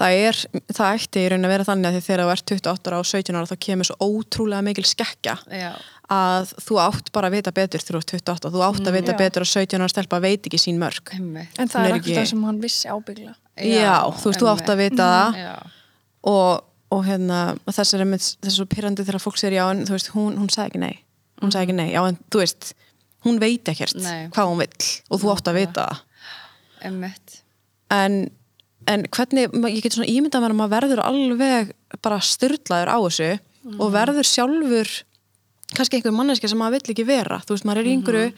það 0.00 0.18
er 0.24 0.38
það 0.72 0.94
ætti 0.96 1.20
í 1.24 1.28
raun 1.32 1.44
að 1.44 1.52
vera 1.52 1.64
þannig 1.68 1.88
að 1.98 2.02
þegar 2.06 2.24
þú 2.24 2.32
ert 2.34 2.52
28 2.54 2.88
ára 2.92 2.98
og 3.02 3.08
17 3.10 3.36
ára 3.36 3.50
þá 3.50 3.56
kemur 3.66 3.88
svo 3.90 3.96
ótrúlega 4.08 4.64
mikil 4.64 4.84
skekkja 4.88 5.34
já, 5.52 5.72
að 6.08 6.54
þú 6.64 6.78
átt 6.80 7.10
bara 7.12 7.28
að 7.28 7.34
vita 7.36 7.52
betur 7.52 7.82
ert 7.82 7.90
28 8.14 8.48
þú 8.54 8.62
átt 8.64 8.88
að 8.88 8.96
vita 8.96 9.12
Já. 9.12 9.18
betur 9.20 9.44
að 9.44 9.50
17 9.52 9.82
ára 9.84 9.90
stelpa 9.92 10.20
veit 10.24 10.48
ekki 10.48 10.60
sín 10.62 10.80
mörg 10.80 11.12
einmitt. 11.12 11.52
En 11.60 11.68
Hún 11.68 11.74
það 11.74 11.84
er 11.84 11.90
er 11.90 11.98
ekki- 11.98 12.14
ekkert 12.14 12.22
það 12.22 12.30
sem 12.32 12.46
hann 12.48 12.60
vissi 12.64 12.88
ábyggla. 12.88 13.34
já, 13.60 13.96
þú 14.16 14.24
veist, 14.32 14.40
þú 14.40 14.48
átt 14.54 14.72
að 14.72 14.80
vita 14.86 15.08
það. 15.12 15.36
Já, 15.42 15.54
og, 16.32 16.64
og 16.94 17.04
hérna 17.04 17.40
þess 17.68 17.94
er 17.94 18.04
einmitt, 18.04 18.26
þess 18.44 18.58
svo 18.60 18.66
pyrrandi 18.70 19.04
þegar 19.04 19.22
fólk 19.22 19.38
sér 19.40 19.56
já 19.58 19.64
en 19.70 19.84
þú 19.88 19.96
veist, 19.96 20.12
hún, 20.14 20.38
hún 20.40 20.52
sagði 20.52 20.70
ekki 20.70 20.82
nei. 20.84 20.96
Hún 21.42 21.52
sagði 21.54 21.68
ekki 21.68 21.78
nei, 21.78 21.88
já 21.92 22.00
en 22.08 22.20
þú 22.32 22.42
veist 22.42 22.72
hún 23.26 23.40
veit 23.42 23.68
ekkert 23.70 23.98
Nei. 23.98 24.28
hvað 24.34 24.50
hún 24.52 24.62
vill 24.62 24.88
og 25.10 25.20
þú 25.22 25.32
átt 25.34 25.50
að 25.50 25.58
vita 25.58 25.86
en, 27.90 28.16
en 28.86 29.04
hvernig, 29.10 29.54
ég 29.72 29.82
get 29.82 29.96
svona 29.96 30.10
ímyndað 30.10 30.44
mér 30.44 30.54
að 30.54 30.60
maður 30.60 30.74
verður 30.76 31.04
alveg 31.04 31.72
bara 32.04 32.20
styrlaður 32.22 32.92
á 32.94 32.98
þessu 33.02 33.30
og 33.78 33.90
verður 33.92 34.28
sjálfur 34.28 34.92
kannski 35.74 35.98
einhver 35.98 36.14
manneska 36.16 36.48
sem 36.48 36.60
maður 36.60 36.78
vill 36.78 36.94
ekki 36.94 37.04
vera. 37.08 37.40
Þú 37.44 37.56
veist, 37.56 37.66
maður 37.68 37.82
er 37.82 37.88
í 37.88 37.96
einhverju 37.96 38.28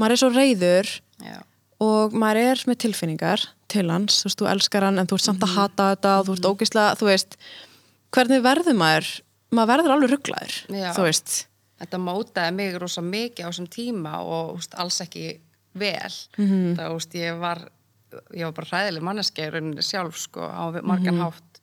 maður 0.00 0.14
er 0.14 0.20
svo 0.20 0.28
reyður 0.34 0.90
já, 1.24 1.38
og 1.82 2.14
maður 2.14 2.42
er 2.52 2.62
með 2.68 2.78
tilfinningar 2.84 3.46
til 3.72 3.86
hans, 3.90 4.20
þú 4.20 4.28
veist, 4.28 4.40
þú 4.42 4.50
elskar 4.52 4.86
hann 4.86 5.00
en 5.00 5.08
þú 5.10 5.18
ert 5.18 5.26
samt 5.26 5.46
að 5.46 5.56
hata 5.56 5.88
þetta 5.94 6.14
og 6.20 6.28
þú 6.28 6.36
ert 6.36 6.48
ógislega, 6.52 6.94
þú 7.00 7.08
veist 7.08 7.36
hvernig 8.14 8.42
verður 8.44 8.76
maður 8.78 9.10
maður 9.50 9.70
verður 9.74 9.94
alveg 9.96 10.10
rugglaður, 10.14 10.56
þú 10.96 11.02
veist 11.06 11.34
þetta 11.80 11.98
mótaði 11.98 12.54
mig 12.54 12.76
rosa 12.78 13.02
mikið 13.02 13.46
á 13.46 13.50
þessum 13.50 13.68
tíma 13.72 14.18
og 14.22 14.56
úst, 14.58 14.74
alls 14.78 15.00
ekki 15.00 15.40
vel 15.74 16.10
Mhm. 16.38 16.76
það, 16.76 16.94
úst, 16.96 17.14
ég 17.14 17.38
var 17.40 17.68
ég 18.34 18.42
var 18.44 18.52
bara 18.52 18.66
hræðileg 18.66 19.02
manneski 19.06 19.42
í 19.46 19.50
rauninni 19.52 19.82
sjálf 19.86 20.16
sko, 20.18 20.40
á 20.42 20.66
margan 20.82 21.14
Mhm. 21.14 21.22
hátt 21.22 21.60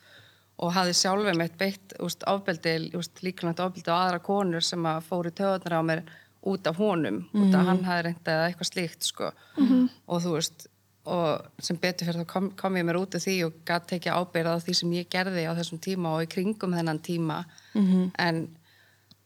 og 0.59 0.73
hafði 0.73 0.93
sjálfið 0.95 1.37
mitt 1.37 1.57
beitt 1.57 1.93
úst, 1.99 2.23
ofbeldi, 2.25 2.91
líklægt 3.21 3.59
ofbeldi 3.59 3.91
á 3.91 3.99
aðra 4.07 4.19
konur 4.23 4.61
sem 4.63 4.81
að 4.83 5.03
fóru 5.03 5.29
töðunar 5.31 5.75
á 5.75 5.81
mér 5.83 6.03
út 6.45 6.65
af 6.67 6.77
honum, 6.77 7.27
út 7.33 7.51
Mhm. 7.51 7.55
af 7.55 7.65
hann 7.65 7.83
hafði 7.83 8.03
reyndið 8.05 8.33
eða 8.33 8.47
eitthvað 8.53 8.71
slíkt 8.73 9.03
sko. 9.03 9.31
og 10.07 10.21
þú 10.23 10.31
veist 10.37 10.67
og 11.07 11.63
sem 11.63 11.79
betur 11.81 12.09
fyrir 12.09 12.21
þá 12.23 12.29
kom, 12.33 12.49
kom 12.59 12.77
ég 12.79 12.85
mér 12.87 12.99
út 12.99 13.15
af 13.17 13.23
því 13.23 13.35
og 13.47 13.57
gæti 13.67 13.93
tekið 13.95 14.17
ábyrðað 14.19 14.59
á 14.59 14.63
því 14.65 14.75
sem 14.81 14.95
ég 14.97 15.09
gerði 15.13 15.45
á 15.47 15.57
þessum 15.57 15.79
tíma 15.83 16.15
og 16.17 16.25
í 16.25 16.31
kringum 16.33 16.75
þennan 16.75 16.99
tíma. 17.05 17.39
En 18.19 18.43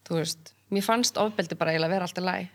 þú 0.07 0.19
veist, 0.21 0.53
mér 0.71 0.86
fannst 0.86 1.17
ofbeldi 1.19 1.57
bara 1.59 1.73
eiginlega 1.73 1.89
að 1.89 1.95
vera 1.97 2.07
alltaf 2.07 2.25
læg 2.27 2.47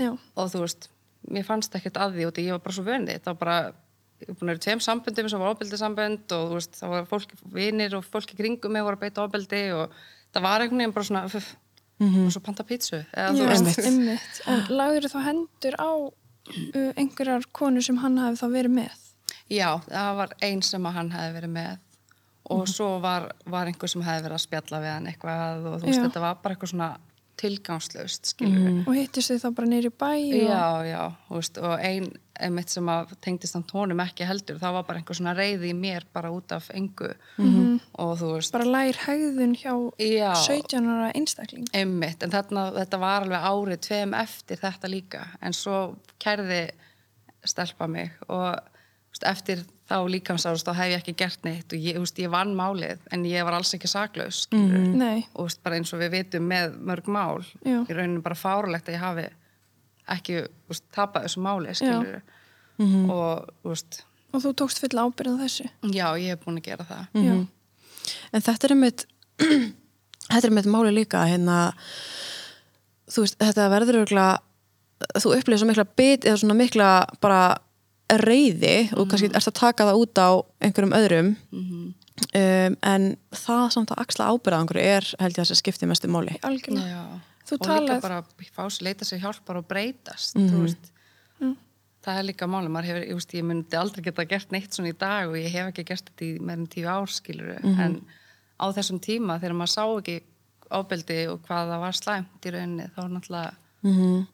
Já. 0.00 0.10
og 0.36 0.50
þú 0.52 0.64
veist, 0.64 0.88
mér 1.30 1.46
fannst 1.46 1.74
ekkert 1.76 2.00
að 2.00 2.16
því 2.16 2.26
og 2.30 2.38
ég 2.42 2.50
var 2.56 2.64
bara 2.64 2.76
svo 2.76 2.84
vöndi, 2.86 3.16
það 3.20 3.32
var 3.34 3.40
bara 3.44 3.58
ég 4.20 4.28
var 4.28 4.36
búin 4.36 4.50
að 4.50 4.52
vera 4.52 4.60
í 4.60 4.64
tveim 4.66 4.82
samböndum 4.84 5.28
sem 5.32 5.40
var 5.40 5.54
ofbeldisambönd 5.54 6.34
og 6.36 6.46
þú 6.50 6.58
veist, 6.58 6.74
það 6.76 6.94
var 6.94 7.06
fólk, 7.08 7.34
vinir 7.54 7.94
og 7.96 8.04
fólk 8.04 8.34
í 8.34 8.38
kringum 8.40 8.72
mig 8.74 8.84
voru 8.84 8.98
að 8.98 9.04
beita 9.06 9.24
ofbeldi 9.24 9.62
og 9.76 9.94
það 10.34 10.44
var 10.44 10.64
einhvern 10.64 10.82
veginn 10.82 10.96
bara 10.96 11.08
svona 11.08 11.22
fuff, 11.32 11.54
og 12.00 12.32
svo 12.32 12.40
panta 12.44 12.64
pítsu. 12.64 13.00
Eða 13.12 13.32
þú 13.32 13.44
Já, 13.44 13.48
veist, 13.50 13.80
einmitt. 13.84 14.42
En 14.48 14.66
lagður 14.76 15.08
þá 15.12 15.18
hendur 15.26 15.78
á 15.80 15.90
einhverjar 16.96 17.46
konur 17.52 17.82
sem 17.82 17.96
hann 18.02 18.18
hafi 18.18 18.40
þá 18.42 18.48
verið 18.52 18.74
með? 18.80 18.96
já, 19.50 19.68
það 19.88 20.16
var 20.16 20.34
einn 20.42 20.62
sem 20.62 20.84
hann 20.84 21.10
hefði 21.14 21.32
verið 21.38 21.50
með 21.58 21.78
og 22.50 22.66
svo 22.68 22.88
var, 23.02 23.28
var 23.46 23.66
einhver 23.70 23.88
sem 23.92 24.02
hefði 24.02 24.24
verið 24.26 24.34
að 24.38 24.44
spjalla 24.46 24.80
við 24.82 24.92
hann 24.94 25.06
eitthvað 25.10 25.66
og 25.70 25.76
þú 25.80 25.86
veist, 25.86 26.02
þetta 26.02 26.20
var 26.24 26.38
bara 26.42 26.54
eitthvað 26.56 26.72
svona 26.72 26.90
tilgangslaust, 27.40 28.32
skilur 28.34 28.66
við. 28.66 28.80
og 28.84 28.98
hittist 28.98 29.32
þið 29.32 29.44
þá 29.44 29.48
bara 29.58 29.70
neyri 29.70 29.92
bæ 29.92 30.10
og... 30.10 30.34
Já, 30.36 30.66
já, 30.88 31.02
veist, 31.32 31.60
og 31.62 31.76
ein 31.78 32.10
einmitt 32.40 32.72
sem 32.72 32.88
að 32.90 33.14
tengdist 33.24 33.56
hann 33.56 33.66
tónum 33.68 34.00
ekki 34.00 34.26
heldur, 34.28 34.58
það 34.60 34.76
var 34.78 34.86
bara 34.88 35.00
einhver 35.00 35.18
svona 35.18 35.34
reyði 35.36 35.70
í 35.72 35.76
mér 35.76 36.06
bara 36.14 36.30
út 36.32 36.52
af 36.56 36.70
engu. 36.76 37.10
Og 38.00 38.12
þú 38.20 38.32
veist, 38.36 38.54
bara 38.54 38.68
lær 38.68 39.00
hegðun 39.04 39.56
hjá 39.60 39.74
Já. 40.00 40.30
17 40.46 40.88
ára 40.88 41.10
einstakling. 41.16 41.68
Einmitt, 41.76 42.22
en 42.24 42.32
þarna, 42.32 42.70
þetta 42.78 43.02
var 43.02 43.26
alveg 43.26 43.48
árið 43.50 43.82
tveim 43.88 44.16
eftir 44.16 44.60
þetta 44.62 44.92
líka, 44.92 45.26
en 45.44 45.56
svo 45.56 45.80
kærði 46.22 46.62
stelpa 47.48 47.88
mig 47.88 48.12
og 48.28 48.69
eftir 49.26 49.64
þá 49.90 49.96
líkamsárust 50.08 50.66
þá 50.68 50.74
hef 50.78 50.90
ég 50.92 51.00
ekki 51.00 51.14
gert 51.18 51.44
neitt 51.44 51.72
og 51.74 51.78
ég, 51.82 51.98
veist, 51.98 52.18
ég 52.22 52.30
vann 52.30 52.54
málið 52.56 53.00
en 53.12 53.24
ég 53.26 53.44
var 53.44 53.56
alls 53.58 53.74
ekki 53.74 53.90
saklaus 53.90 54.44
mm 54.54 54.94
nei, 55.00 55.24
og 55.34 55.48
veist, 55.48 55.60
bara 55.66 55.76
eins 55.80 55.92
og 55.92 56.00
við 56.00 56.10
vitum 56.14 56.46
með 56.46 56.76
mörg 56.78 57.08
mál 57.10 57.42
Já. 57.66 57.80
í 57.82 57.96
rauninu 57.96 58.22
bara 58.22 58.38
fárlegt 58.38 58.88
að 58.88 58.94
ég 58.96 59.02
hafi 59.02 59.26
ekki 60.10 60.36
veist, 60.70 60.84
tapað 60.94 61.26
þessu 61.26 61.42
máli 61.44 61.74
skilur 61.74 62.20
og 63.10 63.50
þú 63.62 63.72
veist, 63.74 64.00
og 64.32 64.44
þú 64.46 64.52
tókst 64.62 64.80
fulla 64.80 65.04
ábyrð 65.04 65.36
á 65.36 65.42
þessu? 65.42 65.66
Já, 65.92 66.06
ég 66.16 66.32
hef 66.32 66.44
búin 66.46 66.60
að 66.60 66.68
gera 66.70 66.86
það. 66.88 67.02
Já, 67.26 67.34
En 68.32 68.42
þetta 68.46 68.66
er 68.66 68.72
einmitt 68.74 69.02
þetta 70.30 70.40
er 70.40 70.48
einmitt 70.48 70.70
máli 70.70 70.94
líka 70.94 71.24
hérna 71.28 71.58
þú 73.10 73.26
veist, 73.26 73.36
þetta 73.42 73.66
verður 73.74 74.00
örgulega 74.04 74.38
þú 75.20 75.34
upplifir 75.36 75.60
svo 75.60 75.68
mikla 75.68 75.84
bit 75.98 76.24
eða 76.24 76.40
svona 76.40 76.56
mikla 76.58 76.88
bara 77.20 77.42
reyði 78.18 78.76
og 78.96 79.08
kannski 79.10 79.30
ert 79.30 79.48
að 79.50 79.56
taka 79.60 79.86
það 79.88 80.00
út 80.02 80.20
á 80.20 80.30
einhverjum 80.66 80.94
öðrum. 80.98 81.32
Um, 82.36 82.74
en 82.84 83.04
það 83.32 83.66
samt 83.72 83.92
að 83.94 84.00
axla 84.02 84.28
ábyrða 84.28 84.58
einhverju 84.60 84.86
er 84.92 85.06
held 85.22 85.38
ég 85.38 85.42
að 85.44 85.50
það 85.54 85.60
skipti 85.62 85.88
mestu 85.88 86.10
máli. 86.12 86.34
Algjörlega. 86.44 86.88
Já. 86.90 87.20
Þú 87.48 87.56
og 87.56 87.66
talar- 87.66 87.86
líka 87.88 88.00
bara 88.04 88.22
fá 88.54 88.64
sér, 88.70 88.82
leita 88.86 89.04
sér 89.08 89.22
hjálpar 89.24 89.56
og 89.56 89.68
breytast 89.68 90.36
þú 90.36 90.64
veist. 90.66 90.90
Það 92.00 92.16
er 92.18 92.24
líka 92.24 92.46
máli, 92.48 92.68
hefur, 92.72 93.02
ég, 93.04 93.14
veist, 93.14 93.32
ég 93.36 93.44
myndi 93.44 93.76
aldrei 93.76 94.02
geta 94.04 94.24
gert 94.24 94.52
neitt 94.52 94.72
svona 94.72 94.88
í 94.88 94.96
dag 94.96 95.28
og 95.28 95.36
ég 95.36 95.50
hef 95.52 95.66
ekki 95.68 95.84
gert 95.84 96.06
þetta 96.08 96.24
í 96.24 96.40
meðan 96.40 96.68
tíu 96.72 96.86
ár 96.88 97.10
skilur 97.12 97.58
en 97.60 98.00
á 98.60 98.66
þessum 98.72 99.00
tíma 99.00 99.36
þegar 99.40 99.56
maður 99.56 99.74
sá 99.74 99.84
ekki 99.98 100.22
ábeldi 100.70 101.18
og 101.32 101.42
hvað 101.44 101.72
það 101.72 101.82
var 101.84 101.98
slæmt 101.98 102.46
í 102.46 102.52
rauninni 102.54 102.86
þá 102.94 103.00
er 103.04 103.10
náttúrulega 103.16 103.54
mm 103.86 104.26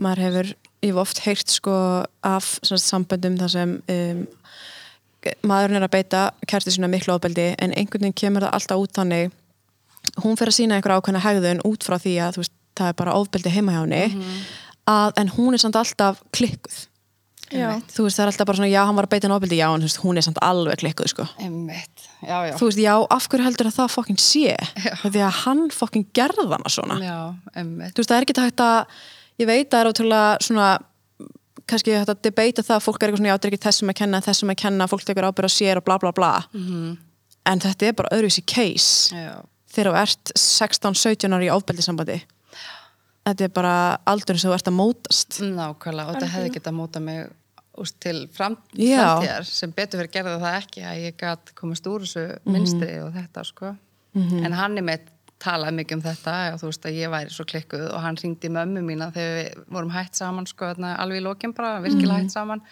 maður 0.00 0.22
hefur, 0.24 0.50
ég 0.82 0.92
hef 0.92 1.00
oft 1.00 1.22
heyrt 1.24 1.52
sko 1.52 1.74
af 2.26 2.46
svona, 2.62 2.82
samböndum 2.82 3.36
þar 3.40 3.52
sem 3.52 3.74
um, 3.94 4.22
maðurinn 5.46 5.80
er 5.80 5.86
að 5.86 5.94
beita 5.94 6.22
kærti 6.48 6.74
svona 6.74 6.90
miklu 6.92 7.14
ofbeldi 7.14 7.50
en 7.60 7.74
einhvern 7.76 8.06
veginn 8.06 8.16
kemur 8.16 8.46
það 8.46 8.56
alltaf 8.56 8.84
út 8.84 8.96
þannig. 8.96 9.34
Hún 10.24 10.38
fer 10.40 10.50
að 10.50 10.56
sína 10.56 10.78
einhver 10.78 10.96
ákveðna 10.96 11.24
hegðun 11.24 11.64
út 11.68 11.84
frá 11.84 11.98
því 12.00 12.14
að 12.24 12.40
veist, 12.40 12.54
það 12.78 12.92
er 12.92 12.98
bara 13.02 13.16
ofbeldi 13.20 13.52
heima 13.52 13.74
hjá 13.76 13.82
henni 13.82 14.24
að, 14.88 15.12
en 15.20 15.32
hún 15.36 15.54
er 15.54 15.62
samt 15.62 15.76
alltaf 15.76 16.22
klikkuð 16.32 16.78
þú 17.90 18.04
veist, 18.06 18.18
það 18.18 18.24
er 18.24 18.30
alltaf 18.32 18.48
bara 18.50 18.60
svona, 18.60 18.70
já, 18.70 18.80
hann 18.86 18.98
var 18.98 19.08
að 19.08 19.12
beita 19.14 19.26
henni 19.26 19.36
ofbeldi 19.36 19.58
já, 19.60 19.66
en 19.74 19.86
veist, 19.86 20.00
hún 20.04 20.20
er 20.20 20.26
samt 20.26 20.42
alveg 20.46 20.82
klikkuð 20.82 21.10
sko. 21.12 21.26
já, 22.22 22.36
já, 22.46 22.52
þú 22.60 22.68
veist, 22.68 22.82
já, 22.84 22.92
af 23.16 23.26
hverju 23.30 23.46
heldur 23.48 23.70
að 23.70 23.78
það 23.78 23.94
fokkin 23.96 24.20
sé? 24.22 24.54
Því 25.02 25.24
að 25.26 25.40
hann 25.44 25.64
fokkin 25.74 26.06
gerði 26.16 26.46
hana 26.52 26.70
svona. 26.72 27.00
Já, 27.02 27.18
þú 27.56 28.02
veist, 28.02 28.10
það 28.10 28.16
er 28.18 28.26
ekki 28.28 28.38
hægt 28.40 28.64
að 28.66 28.78
ég 29.40 29.50
veit 29.50 29.66
að 29.66 29.74
það 29.74 29.82
er 29.82 29.90
ótrúlega 29.90 30.46
svona 30.46 30.70
kannski 31.70 31.94
hægt 31.94 32.10
að 32.12 32.22
debata 32.26 32.64
það, 32.66 32.82
fólk 32.86 32.98
er 32.98 33.08
eitthvað 33.10 33.22
svona 33.22 33.30
já, 33.30 33.36
þetta 33.36 33.48
er 33.48 33.54
ekki 33.54 33.66
þessum 33.66 33.92
að 33.92 33.98
kenna, 34.00 34.20
þessum 34.26 34.52
að 34.52 34.60
kenna, 34.64 34.88
fólk 34.90 35.06
tekur 35.06 35.28
ábyrða 35.28 35.52
sér 35.54 35.80
og 35.80 35.86
bla 35.86 35.98
bla 36.02 36.12
bla. 36.16 36.32
En 37.50 37.62
þetta 37.62 37.88
er 37.88 37.96
bara 37.96 38.12
öðruvísi 38.16 38.44
case 38.46 39.16
já, 39.16 39.38
þegar 39.72 39.90
þú 39.90 40.00
ert 40.02 40.32
16-17 40.36 41.36
ári 41.36 41.48
í 41.48 41.52
ofbeldisambandi 41.54 42.18
þetta 43.26 43.46
er 43.46 43.52
bara 43.54 43.74
aldurinn 44.10 44.42
sem 44.42 44.50
þú 44.50 44.56
ert 44.58 44.70
að 44.70 44.76
mótast. 44.76 45.38
Nákvæmlega 45.40 46.10
og 46.10 46.18
þetta 46.18 46.32
hefði 46.34 46.54
getað 46.58 46.76
móta 46.76 47.02
mig 47.04 47.30
úst, 47.78 47.96
til 48.02 48.26
fram, 48.34 48.56
Já. 48.74 48.98
framtíðar 48.98 49.46
sem 49.48 49.72
betur 49.76 50.02
verið 50.02 50.16
gerði 50.16 50.34
það 50.42 50.58
ekki 50.58 50.84
að 50.90 51.00
ég 51.04 51.16
gætt 51.20 51.54
komast 51.58 51.86
úr 51.86 52.04
þessu 52.04 52.26
minstri 52.50 52.92
og 53.04 53.14
þetta 53.14 53.46
sko. 53.46 53.72
En 54.18 54.52
hann 54.58 54.78
er 54.78 54.86
með 54.86 55.08
talaði 55.40 55.78
mikið 55.80 55.96
um 55.96 56.04
þetta 56.04 56.36
og 56.52 56.60
þú 56.60 56.70
veist 56.70 56.86
að 56.88 57.00
ég 57.00 57.12
væri 57.14 57.34
svo 57.34 57.46
klikkuð 57.48 57.88
og 57.88 58.04
hann 58.04 58.18
ringdi 58.20 58.50
mömmu 58.52 58.82
mína 58.84 59.10
þegar 59.14 59.36
við 59.38 59.66
vorum 59.76 59.92
hætt 59.94 60.18
saman 60.18 60.48
sko 60.50 60.72
alveg 60.74 61.20
í 61.20 61.24
lokin 61.24 61.54
bara, 61.56 61.78
virkilega 61.84 62.24
hætt 62.24 62.34
saman. 62.34 62.64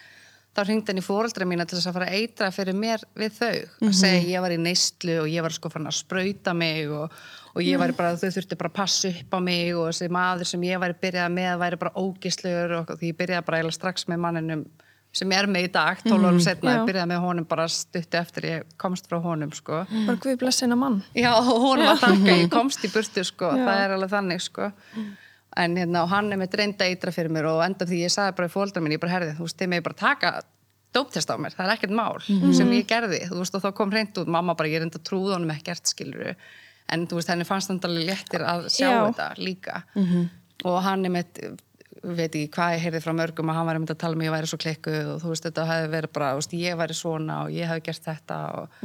Þá 0.57 0.63
ringdi 0.67 0.91
hann 0.91 0.99
í 0.99 1.05
fóreldra 1.07 1.47
mína 1.47 1.67
til 1.69 1.79
þess 1.79 1.89
að 1.89 1.97
fara 1.97 2.09
að 2.09 2.17
eitra 2.19 2.49
fyrir 2.51 2.75
mér 2.75 3.05
við 3.17 3.37
þau. 3.37 3.59
Að 3.87 3.95
segja 4.01 4.23
að 4.25 4.31
ég 4.33 4.43
var 4.43 4.55
í 4.55 4.59
neyslu 4.59 5.19
og 5.23 5.29
ég 5.31 5.45
var 5.47 5.55
sko 5.55 5.71
farin 5.71 5.91
að 5.91 5.99
sprauta 6.01 6.55
mig 6.57 6.91
og, 6.91 7.15
og 7.55 7.63
ég 7.63 7.79
var 7.81 7.95
bara, 7.97 8.17
þau 8.19 8.33
þurfti 8.35 8.59
bara 8.59 8.73
að 8.73 8.79
passa 8.81 9.13
upp 9.13 9.39
á 9.39 9.41
mig 9.45 9.71
og 9.77 9.87
þessi 9.93 10.11
maður 10.19 10.51
sem 10.51 10.67
ég 10.67 10.83
væri 10.83 10.99
byrjað 11.05 11.37
með 11.37 11.55
væri 11.63 11.81
bara 11.85 11.95
ógislegur 12.03 12.77
og 12.81 12.93
því 12.97 13.13
ég 13.13 13.21
byrjaði 13.23 13.49
bara 13.53 13.77
strax 13.79 14.09
með 14.11 14.25
manninum 14.27 14.67
sem 15.13 15.31
ég 15.33 15.41
er 15.41 15.49
með 15.51 15.69
í 15.69 15.71
dag, 15.73 16.03
12 16.05 16.27
árum 16.29 16.43
setna 16.45 16.75
Já. 16.75 16.77
ég 16.79 16.91
byrjaði 16.91 17.11
með 17.13 17.23
honum 17.25 17.47
bara 17.49 17.65
stutti 17.73 18.19
eftir 18.21 18.47
ég 18.49 18.75
komst 18.81 19.09
frá 19.09 19.19
honum 19.25 19.55
sko. 19.57 19.81
Bara 20.07 20.21
guð 20.21 20.37
blessina 20.43 20.77
mann. 20.79 21.01
Já, 21.17 21.33
hún 21.47 21.83
var 21.83 21.99
þakka, 22.03 22.37
ég 22.43 22.53
komst 22.53 22.85
í 22.85 22.93
burtu 22.93 23.25
sko, 23.27 23.55
Já. 23.57 23.65
það 23.65 23.83
er 23.87 23.97
alveg 23.97 24.13
þannig 24.13 24.45
sko. 24.45 24.71
En 25.59 25.75
hérna, 25.81 26.05
hann 26.07 26.31
er 26.33 26.39
með 26.39 26.55
reynda 26.61 26.87
eitra 26.87 27.11
fyrir 27.15 27.33
mér 27.35 27.49
og 27.51 27.65
enda 27.65 27.89
því 27.89 28.05
ég 28.05 28.15
sagði 28.15 28.37
bara 28.37 28.51
í 28.51 28.53
fóldra 28.53 28.85
mín, 28.85 28.95
ég 28.95 29.03
bara 29.03 29.17
herði, 29.17 29.33
þú 29.39 29.49
veist, 29.49 29.59
þið 29.59 29.73
með 29.73 29.85
bara 29.89 30.01
taka 30.05 30.33
dóptest 30.95 31.33
á 31.33 31.37
mér, 31.41 31.57
það 31.57 31.67
er 31.67 31.75
ekkert 31.75 31.97
mál 31.97 32.21
sem 32.55 32.71
ég 32.77 32.87
gerði, 32.89 33.25
þú 33.29 33.41
veist, 33.43 33.57
og 33.57 33.65
þá 33.65 33.73
kom 33.77 33.91
reynd 33.93 34.21
út 34.21 34.31
mamma 34.31 34.55
bara, 34.57 34.71
ég 34.71 34.85
reynda 34.85 35.01
að 35.01 35.09
trúða 35.09 35.37
honum 35.37 35.51
ekkert, 35.57 35.89
skiluru 35.91 36.37
en 36.89 37.07
þú 37.09 37.19
veist, 37.19 37.31
henni 37.33 37.47
fannst 37.49 37.73
hann 37.73 37.81
alveg 37.85 38.07
léttir 38.09 38.45
að 38.49 38.69
sjá 38.73 38.89
Já. 38.89 38.99
þetta 39.09 39.29
líka. 39.43 39.83
Og 40.69 40.79
hann 40.83 41.05
er 41.07 41.13
með 41.15 41.43
veit 42.03 42.29
ekki 42.29 42.51
hvað 42.55 42.75
ég 42.77 42.85
heyrði 42.85 43.03
frá 43.05 43.15
mörgum 43.17 43.51
að 43.51 43.59
hann 43.59 43.69
var 43.69 43.79
einmitt 43.79 43.95
að 43.95 44.01
tala 44.03 44.17
um 44.17 44.23
að 44.23 44.29
ég 44.29 44.37
væri 44.37 44.51
svo 44.51 44.61
klikkuð 44.63 45.11
og 45.15 45.23
þú 45.23 45.33
veist 45.33 45.49
þetta 45.49 45.67
hefði 45.69 45.91
verið 45.95 46.15
bara, 46.19 46.31
þú 46.35 46.43
veist, 46.43 46.55
ég 46.59 46.79
væri 46.83 46.99
svona 46.99 47.41
og 47.45 47.57
ég 47.57 47.73
hefði 47.73 47.85
gert 47.89 48.09
þetta 48.09 48.39
og 48.59 48.79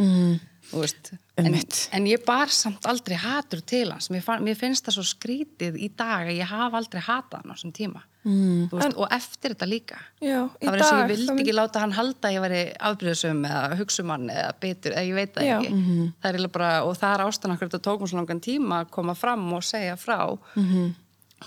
þú 0.70 0.82
veist, 0.84 1.11
en, 1.41 1.59
en 1.97 2.07
ég 2.07 2.24
bar 2.26 2.51
samt 2.53 2.88
aldrei 2.89 3.18
hatur 3.20 3.61
til 3.68 3.86
hans. 3.91 4.09
Mér, 4.14 4.24
fann, 4.26 4.43
mér 4.45 4.57
finnst 4.59 4.88
það 4.88 4.97
svo 4.97 5.05
skrítið 5.11 5.78
í 5.82 5.91
dag 5.91 6.30
að 6.30 6.39
ég 6.39 6.49
hafa 6.49 6.80
aldrei 6.80 7.03
hatað 7.03 7.43
hann 7.43 7.51
á 7.51 7.55
þessum 7.55 7.76
tíma. 7.76 8.03
Mm. 8.24 8.70
veist, 8.72 8.95
og 8.95 9.11
eftir 9.11 9.51
þetta 9.51 9.68
líka. 9.68 9.97
Já, 10.24 10.45
það 10.61 10.70
var 10.70 10.80
eins 10.80 10.88
og 10.88 11.01
ég 11.01 11.09
vildi 11.11 11.28
þá 11.28 11.41
ekki 11.43 11.55
láta 11.57 11.84
hann 11.84 11.95
halda 11.97 12.30
að 12.30 12.36
ég 12.38 12.43
væri 12.45 12.61
afbyrðisum 12.89 13.41
eða 13.49 13.80
hugsumann 13.82 14.30
eða 14.32 14.53
bitur, 14.64 14.95
eða 14.95 15.07
ég 15.09 15.18
veit 15.20 15.34
það 15.36 15.49
Já. 15.49 15.55
ekki. 15.57 15.82
Það 16.24 16.30
er 16.30 16.38
eiginlega 16.38 16.55
bara, 16.57 16.74
og 16.88 16.95
það 17.01 17.16
er 17.18 17.26
ástæðan 17.28 17.55
okkur 17.57 17.72
þetta 17.74 17.84
tók 17.89 18.03
mér 18.03 18.14
svo 18.14 18.22
langan 18.22 18.43
tíma 18.47 18.80
að 18.86 18.93
koma 18.95 19.18
fram 19.20 19.43
og 19.57 19.66
segja 19.68 19.99
frá 19.99 20.20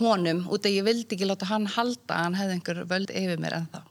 honum 0.00 0.42
út 0.52 0.66
að 0.68 0.76
ég 0.78 0.86
vildi 0.86 1.16
ekki 1.16 1.28
láta 1.28 1.48
hann 1.50 1.66
halda 1.76 2.16
að 2.16 2.24
hann 2.26 2.38
hefði 2.40 2.56
einhver 2.56 2.80
völd 2.90 3.12
yfir 3.12 3.40
mér 3.42 3.58
ennþá. 3.60 3.82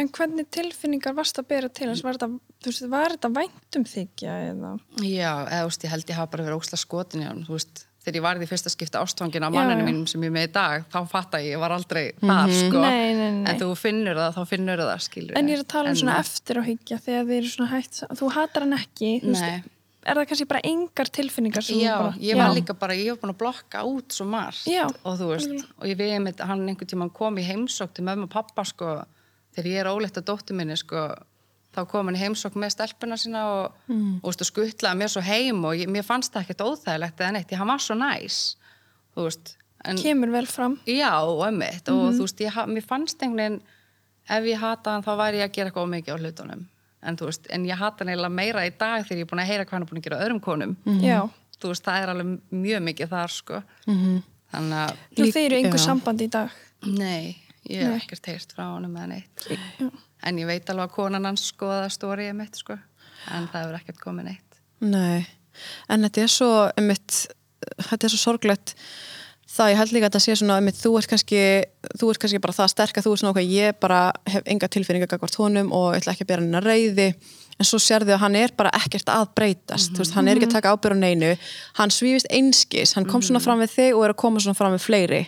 En 0.00 0.12
hvernig 0.18 0.50
tilfinningar 0.54 1.16
varst 1.16 1.38
að 1.42 1.48
bera 1.54 1.68
til 1.72 1.88
hans? 1.90 2.04
Var 2.06 2.18
þetta, 2.18 2.30
þú 2.64 2.72
veist, 2.72 2.86
var 2.92 3.16
þetta 3.16 3.32
væntum 3.40 3.88
þykja 3.94 4.36
eða? 4.52 4.74
Já, 5.02 5.32
eða 5.48 5.64
þú 5.64 5.72
veist, 5.72 5.84
ég 5.88 5.94
held 5.96 6.14
ég 6.14 6.20
hafa 6.22 6.32
bara 6.36 6.46
verið 6.48 6.60
óksla 6.62 6.80
skotin 6.80 7.24
í 7.24 7.28
hann, 7.28 7.42
þú 7.48 7.56
veist, 7.58 7.84
þegar 8.04 8.18
ég 8.18 8.24
varði 8.26 8.44
í 8.44 8.48
fyrsta 8.50 8.68
skipta 8.72 9.00
ástfangin 9.00 9.44
á 9.44 9.48
manninu 9.48 9.84
mínum 9.86 10.06
sem 10.10 10.20
ég 10.26 10.32
með 10.34 10.50
í 10.50 10.52
dag, 10.52 10.82
þá 10.92 10.98
fatta 11.08 11.38
ég, 11.40 11.54
ég 11.54 11.60
var 11.62 11.72
aldrei 11.72 12.02
þar, 12.20 12.50
sko, 12.52 12.82
Nei, 12.84 13.14
nei, 13.16 13.30
nei. 13.38 13.46
en 13.48 13.60
þú 13.62 13.68
finnur 13.80 14.18
það, 14.20 14.34
þá 14.36 14.42
finnur 14.50 14.82
það, 14.84 14.98
skilur 15.06 15.38
en 15.40 15.48
ég 15.48 15.56
er 15.56 15.62
að 15.64 15.70
tala 15.72 15.94
um 15.94 15.96
svona 16.02 16.18
eftir 16.20 16.60
á 16.60 16.62
hyggja 16.68 16.98
þegar 17.00 17.24
þið 17.30 17.38
eru 17.38 17.52
svona 17.54 17.70
hægt 17.72 18.02
þú 18.20 18.28
hatar 18.36 18.66
hann 18.66 18.76
ekki, 18.76 19.12
þú 19.24 19.32
veist 19.32 19.70
er 20.04 20.18
það 20.18 20.28
kannski 20.30 20.46
bara 20.50 20.62
engar 20.68 21.10
tilfinningar 21.18 21.66
Já, 21.66 21.96
bara, 21.98 22.14
ég 22.22 22.38
var 22.38 22.54
líka 22.56 22.76
bara, 22.78 22.96
ég 22.98 23.14
var 23.14 23.20
búin 23.22 23.34
að 23.34 23.40
blokka 23.42 23.84
út 23.88 24.16
svo 24.16 24.26
margt 24.28 24.66
Já. 24.70 24.86
og 25.02 25.18
þú 25.20 25.30
veist, 25.32 25.68
og 25.78 25.86
ég 25.90 25.98
við 26.00 26.16
með 26.24 26.42
hann 26.44 26.64
einhvern 26.68 26.90
tímann 26.90 27.12
kom 27.14 27.38
í 27.40 27.46
heimsók 27.46 27.94
til 27.96 28.06
mömmu 28.08 28.28
og 28.28 28.34
pappa 28.34 28.66
sko, 28.68 28.96
þegar 29.56 29.70
ég 29.70 29.84
er 29.84 29.90
óleitt 29.92 30.20
að 30.20 30.28
dóttur 30.30 30.58
minni 30.58 30.76
sko, 30.80 31.06
þá 31.74 31.80
kom 31.90 32.10
hann 32.10 32.18
í 32.18 32.22
heimsók 32.22 32.58
með 32.60 32.74
stelpuna 32.76 33.18
sína 33.20 33.44
og, 33.52 33.78
mm. 33.88 34.20
og, 34.22 34.32
og 34.32 34.48
skuttlaði 34.50 35.00
mér 35.02 35.14
svo 35.14 35.24
heim 35.24 35.64
og 35.64 35.78
ég, 35.78 35.90
mér 35.90 36.06
fannst 36.06 36.34
það 36.34 36.46
ekkert 36.46 36.66
óþægilegt 36.68 37.22
eða 37.22 37.36
neitt, 37.38 37.48
því 37.50 37.60
hann 37.62 37.72
var 37.72 37.84
svo 37.84 37.98
næs 37.98 38.40
þú 39.14 39.28
veist, 39.28 39.56
en 39.84 40.00
kemur 40.00 40.32
vel 40.34 40.46
fram. 40.50 40.76
Já, 40.88 41.12
ömmitt 41.22 41.88
og 41.92 42.06
þú 42.16 42.26
veist, 42.26 42.44
ég, 42.44 42.60
mér 42.70 42.86
fannst 42.86 43.22
einhvern 43.22 43.40
veginn 43.40 43.62
ef 44.34 44.46
ég 44.48 44.60
hata 44.60 44.94
hann 44.94 45.04
þá 45.04 45.12
væri 45.20 45.42
ég 45.42 45.50
að 45.50 45.56
gera 45.56 45.70
eitthvað 45.70 45.88
ómikið 45.88 46.16
á 46.16 46.18
hlutunum 46.22 46.64
en 47.04 47.16
þú 47.20 47.28
veist, 47.30 47.46
en 47.52 47.64
ég 47.68 47.78
hata 47.80 48.02
hann 48.04 48.12
eiginlega 48.14 48.34
meira 48.38 48.66
í 48.66 48.72
dag 48.80 49.04
þegar 49.06 49.20
ég 49.20 49.26
er 49.26 49.30
búin 49.32 49.42
að 49.44 49.50
heyra 49.52 49.64
hvað 49.68 49.76
hann 49.76 49.86
er 49.86 49.90
búin 49.92 50.00
að 50.02 50.06
gera 50.08 50.20
öðrum 50.24 50.40
konum. 50.44 50.76
Já, 51.04 51.20
þú 51.60 51.70
veist, 51.72 51.84
það 51.86 52.02
er 52.02 52.12
alveg 52.14 52.34
mjög 52.64 52.84
mikið 52.90 53.12
þar 53.14 53.34
sko. 53.36 53.62
Þannig 54.54 54.78
að, 54.80 54.96
þú 55.16 55.24
Lík- 55.26 55.34
þeir 55.34 55.46
eru 55.50 55.56
einhver 55.62 55.80
já. 55.80 55.84
samband 55.88 56.20
í 56.24 56.28
dag? 56.30 56.50
Nei 56.84 57.36
ég 57.64 57.80
hef 57.88 58.02
ekkert 58.04 58.26
heyrt 58.28 58.50
frá 58.52 58.66
honum 58.74 58.92
eða 59.00 59.08
neitt. 59.08 59.46
En 60.24 60.36
ég 60.40 60.46
veit 60.48 60.68
alveg 60.68 60.84
að 60.90 60.94
konan 60.98 61.24
hans 61.24 61.46
skoða 61.52 61.86
stórið 61.92 62.34
mitt 62.36 62.56
sko, 62.60 62.76
en 63.32 63.46
það 63.48 63.62
hefur 63.64 63.78
ekkert 63.78 64.00
komið 64.02 64.24
neitt. 64.28 64.58
Nei, 64.84 65.24
en 65.88 66.04
þetta 66.04 66.22
er 66.26 66.32
svo 66.32 66.50
einmitt, 66.76 67.16
þetta 67.88 68.04
er 68.08 68.12
svo 68.12 68.20
sorglegt 68.20 68.74
það 69.54 69.70
ég 69.70 69.78
held 69.80 69.94
líka 69.94 70.08
að 70.08 70.10
þetta 70.10 70.24
sé 70.24 70.36
svona 70.40 70.74
þú 70.74 70.92
ert 70.98 71.10
kannski, 71.12 71.40
þú 72.00 72.10
ert 72.10 72.22
kannski 72.22 72.42
bara 72.42 72.56
það 72.56 72.72
sterk 72.72 72.98
að 72.98 73.06
þú 73.06 73.14
ert 73.14 73.22
svona 73.22 73.32
okkar, 73.34 73.46
ég 73.46 73.78
bara 73.82 74.00
hef 74.30 74.44
enga 74.50 74.68
tilfinninga 74.70 75.08
gagvart 75.10 75.38
honum 75.38 75.72
og 75.74 75.96
ætla 75.98 76.14
ekki 76.14 76.26
að 76.26 76.30
bera 76.32 76.44
hennar 76.44 76.66
reyði 76.66 77.08
en 77.54 77.68
svo 77.68 77.78
sérðu 77.78 78.16
að 78.16 78.22
hann 78.24 78.36
er 78.38 78.54
bara 78.58 78.72
ekkert 78.74 79.10
að 79.14 79.28
breytast 79.38 79.92
þú 79.94 80.02
veist, 80.02 80.14
hann 80.16 80.28
er 80.28 80.38
ekki 80.40 80.48
að 80.48 80.56
taka 80.56 80.72
ábyrð 80.74 80.98
á 80.98 81.02
neinu 81.04 81.28
hann 81.78 81.92
svífist 81.94 82.26
einskis, 82.34 82.94
hann 82.98 83.06
kom 83.06 83.22
svona 83.22 83.42
fram 83.42 83.62
við 83.62 83.76
þig 83.76 83.98
og 83.98 84.06
er 84.06 84.14
að 84.14 84.20
koma 84.24 84.42
svona 84.42 84.58
fram 84.58 84.74
við 84.74 84.82
fleiri. 84.82 85.20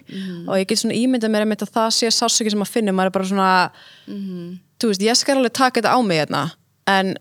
Og 0.48 0.58
ég 0.58 0.66
get 0.66 0.82
svona 0.82 0.96
ímyndað 0.98 1.32
mér 1.34 1.46
að 1.54 1.70
það 1.76 1.92
sé 1.94 2.10
sásöki 2.10 2.50
sem 2.50 2.64
að 2.64 2.72
finna, 2.72 2.94
maður 2.96 3.12
er 3.12 3.14
bara 3.14 3.28
svona 3.30 3.52
þú 4.82 4.90
veist, 4.90 5.06
ég 5.06 5.20
skal 5.20 5.38
alveg 5.38 5.54
taka 5.54 5.80
þetta 5.80 5.94
á 5.94 5.98
mig 6.02 6.20
hérna, 6.24 6.42
en 6.90 7.14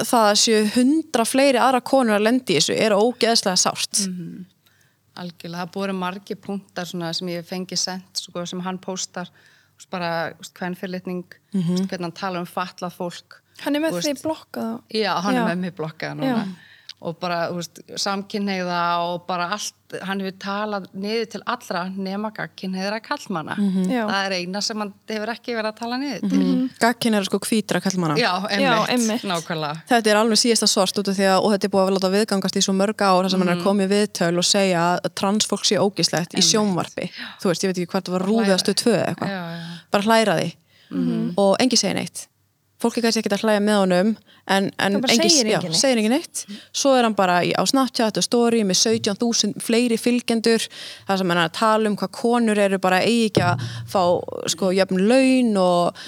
það 0.00 0.30
að 0.30 0.40
séu 0.40 0.62
hundra 0.78 1.26
fleiri 1.28 1.60
aðra 1.60 1.82
konur 1.84 2.16
að 2.16 2.26
lendi 2.30 2.56
þessu 2.56 2.78
er 2.80 2.96
ógeðslega 2.96 3.60
sárt 3.60 4.06
algjörlega, 5.16 5.64
það 5.64 5.72
búið 5.74 5.86
margi 5.98 6.34
punktar 6.36 6.86
svona 6.86 7.12
sem 7.16 7.28
ég 7.28 7.44
fengi 7.46 7.76
sendt 7.76 8.22
sko, 8.22 8.44
sem 8.46 8.60
hann 8.60 8.78
veist, 8.78 9.30
bara 9.90 10.10
hvern 10.58 10.76
fyrirlitning 10.76 11.24
hvernig 11.52 12.02
hann 12.06 12.12
tala 12.12 12.40
um 12.40 12.46
fatlað 12.46 12.92
fólk 12.96 13.40
Hann 13.60 13.76
er 13.76 13.82
með 13.84 13.92
Þú 13.92 14.00
því 14.00 14.12
veist, 14.14 14.22
blokkað. 14.24 14.68
Já, 14.96 15.10
hann 15.20 15.34
Já. 15.34 15.40
er 15.42 15.48
með 15.50 15.58
mig 15.66 15.74
blokkað 15.76 16.14
núna 16.16 16.44
og 17.00 17.16
bara, 17.16 17.46
þú 17.48 17.60
veist, 17.60 17.78
samkynheiða 17.96 18.80
og 19.06 19.22
bara 19.28 19.46
allt, 19.54 19.72
hann 20.04 20.20
hefur 20.20 20.34
talað 20.42 20.88
niður 21.00 21.28
til 21.32 21.40
allra 21.48 21.86
nema 21.90 22.28
gagkynheiðra 22.36 22.98
kallmanna. 23.02 23.56
Já. 23.88 24.02
Það 24.10 24.26
er 24.26 24.34
eina 24.36 24.60
sem 24.64 24.82
hann 24.84 24.92
hefur 25.08 25.32
ekki 25.32 25.54
verið 25.56 25.70
að 25.70 25.78
tala 25.78 25.98
niður 26.02 26.26
til. 26.26 26.40
mm. 26.42 26.66
gagkin 26.82 27.16
er 27.16 27.26
sko 27.26 27.40
hvítra 27.46 27.80
kallmanna 27.80 28.18
Já, 28.20 28.30
einmitt. 28.52 29.24
nákvæmlega. 29.24 29.80
Þetta 29.88 30.12
er 30.12 30.20
alveg 30.20 30.42
síðasta 30.44 30.68
sort 30.70 31.00
út 31.00 31.08
af 31.08 31.16
því 31.16 31.28
að 31.32 31.40
og 31.40 31.54
þetta 31.54 31.70
er 31.70 31.74
búið 31.74 31.88
að 31.88 31.96
láta 31.96 32.12
viðgangast 32.14 32.60
í 32.60 32.64
svo 32.68 32.76
mörg 32.76 33.04
ár 33.06 33.20
þar 33.24 33.32
sem 33.34 33.44
hann 33.46 33.54
er 33.56 33.64
komið 33.64 33.92
viðtöl 33.94 34.32
og 34.36 34.48
segja 34.50 34.86
að 34.92 35.12
transfólk 35.22 35.64
sé 35.64 35.80
ógislegt 35.80 36.36
í 36.36 36.44
sjónvarpi. 36.44 37.08
Þú 37.40 37.52
veist, 37.52 37.64
ég 37.64 37.72
veit 37.72 37.80
ekki 37.80 37.94
hvað 37.94 38.10
það 38.10 38.18
var 38.18 38.26
rúðastu 38.28 38.76
tvö 38.76 38.98
eða 38.98 39.14
eitthvað, 39.14 39.70
bara 39.96 40.10
hlæra 40.10 40.36
því. 40.42 40.50
Og 41.40 41.56
engi 41.64 41.80
segir 41.80 41.96
neitt 41.96 42.26
fólk 42.80 42.96
er 42.98 43.04
kannski 43.06 43.20
ekki 43.22 43.32
að 43.36 43.42
hlæja 43.44 43.60
með 43.64 43.78
honum 43.82 44.10
en, 44.50 44.68
en 44.80 44.96
Það 44.96 45.02
bara 45.04 45.14
engi, 45.16 45.30
segir 45.30 45.50
já, 45.52 45.56
enginn 45.58 45.70
neitt. 45.74 45.80
segir 45.80 46.00
engin 46.00 46.14
neitt. 46.16 46.42
Svo 46.82 46.92
er 46.96 47.06
hann 47.06 47.16
bara 47.18 47.38
í, 47.44 47.50
á 47.52 47.62
Snapchat 47.68 48.20
og 48.20 48.24
Story 48.26 48.62
með 48.66 48.78
17.000 48.80 49.60
fleiri 49.64 49.98
fylgjendur. 50.00 50.64
Þar 51.08 51.20
sem 51.22 51.32
hann 51.34 51.40
er 51.42 51.48
að 51.50 51.56
tala 51.60 51.90
um 51.92 51.96
hvað 52.00 52.12
konur 52.20 52.60
eru 52.64 52.78
bara 52.82 53.02
eigi 53.04 53.28
ekki 53.30 53.44
að 53.46 53.66
fá 53.92 54.02
sko 54.54 54.72
jöfn 54.76 55.02
laun 55.10 55.52
og 55.60 56.00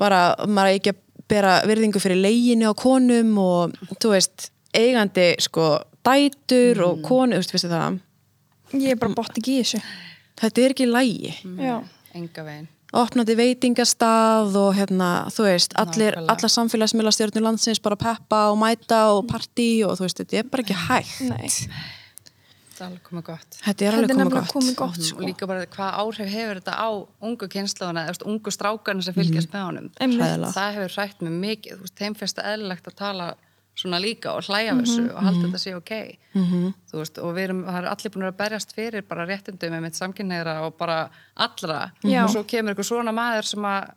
bara 0.00 0.20
maður 0.46 0.74
eigi 0.74 0.82
ekki 0.84 0.94
að 0.94 1.06
bera 1.30 1.54
virðingu 1.70 2.00
fyrir 2.02 2.18
leginu 2.20 2.70
á 2.70 2.74
konum 2.74 3.36
og 3.38 3.74
þú 4.02 4.14
veist, 4.16 4.48
eigandi 4.74 5.28
sko 5.42 5.72
dætur 6.06 6.80
og 6.88 7.02
konur, 7.06 7.38
þú 7.38 7.42
veist, 7.44 7.52
veistu 7.54 7.70
það? 7.70 7.98
Ég 8.80 8.94
er 8.94 8.98
bara 9.00 9.14
bótt 9.14 9.38
ekki 9.38 9.56
í 9.58 9.62
þessu 9.62 9.80
þetta 10.40 10.62
er 10.64 10.72
ekki 10.74 10.86
lægi 10.90 11.32
Já, 11.60 11.76
Enga 12.16 12.42
veginn. 12.46 12.68
Opnandi 12.96 13.36
veitingastað 13.38 14.56
og 14.58 14.74
hérna, 14.74 15.10
þú 15.30 15.46
veist, 15.46 15.76
allir, 15.78 16.16
allar 16.18 16.50
samfélagsmiðlastjórnir 16.56 17.44
landsins 17.44 17.80
bara 17.84 17.96
peppa 18.00 18.48
og 18.50 18.58
mæta 18.58 19.04
og 19.14 19.26
partí 19.30 19.70
og 19.86 19.96
þú 20.00 20.06
veist, 20.08 20.22
þetta 20.24 20.40
er 20.42 20.48
bara 20.50 20.64
ekki 20.66 20.78
hægt. 20.88 21.20
Nei. 21.30 21.48
Það 22.80 22.86
er 22.86 22.90
alveg 22.94 23.02
komið 23.10 23.24
gott. 23.26 23.56
þetta 23.60 23.84
er 23.84 23.92
Þetta 23.92 24.14
alveg 24.14 24.16
komið 24.16 24.32
gott. 24.38 24.52
komið 24.54 24.76
gott 24.78 24.98
Og 24.98 25.04
sko. 25.04 25.20
líka 25.26 25.46
bara 25.50 25.66
hvað 25.68 25.96
áhrif 26.00 26.30
hefur 26.32 26.60
þetta 26.62 26.76
á 26.80 26.88
ungu 27.28 27.48
kynslaðuna, 27.52 28.04
ungu 28.24 28.50
strákarna 28.56 29.04
sem 29.04 29.14
fylgjast 29.18 29.52
með 29.52 29.66
honum. 29.66 29.90
Einmitt. 30.00 30.46
Það 30.56 30.74
hefur 30.78 30.94
hrætt 30.96 31.20
mig 31.26 31.34
mikið, 31.44 31.74
þú 31.76 31.84
veist, 31.84 31.96
þeim 32.00 32.16
fyrst 32.16 32.40
að 32.40 32.48
eðlilegt 32.54 32.88
að 32.88 32.96
tala 33.02 33.26
svona 33.80 34.00
líka 34.02 34.34
og 34.36 34.44
hlæja 34.46 34.74
af 34.74 34.82
þessu 34.82 35.06
og 35.08 35.22
halda 35.24 35.46
þetta 35.46 35.62
sé 35.62 35.74
ok. 35.76 35.92
-hmm. 36.34 36.74
Þú 36.92 37.00
veist, 37.00 37.18
og 37.18 37.34
við 37.34 37.44
erum, 37.48 37.64
það 37.64 37.78
er 37.80 37.88
allir 37.94 38.12
búin 38.14 38.28
að 38.28 38.36
berjast 38.42 38.74
fyrir 38.76 39.02
bara 39.08 39.26
réttindum 39.26 39.74
með 39.74 39.80
mitt 39.86 39.96
samkynneira 39.98 40.60
og 40.66 40.76
bara 40.76 41.10
allra. 41.36 41.90
Já. 42.04 42.24
Og 42.24 42.30
svo 42.30 42.44
kemur 42.44 42.74
eitthvað 42.74 42.90
svona 42.92 43.12
maður 43.12 43.44
sem 43.54 43.64
að, 43.64 43.90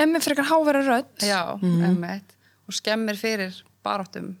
En 0.00 0.12
með 0.12 0.22
frekar 0.24 0.46
hávera 0.48 0.80
rödd 0.80 1.20
já, 1.20 1.58
mm 1.60 2.20
og 2.70 2.76
skemmir 2.78 3.18
fyrir 3.18 3.56
baráttum 3.82 4.36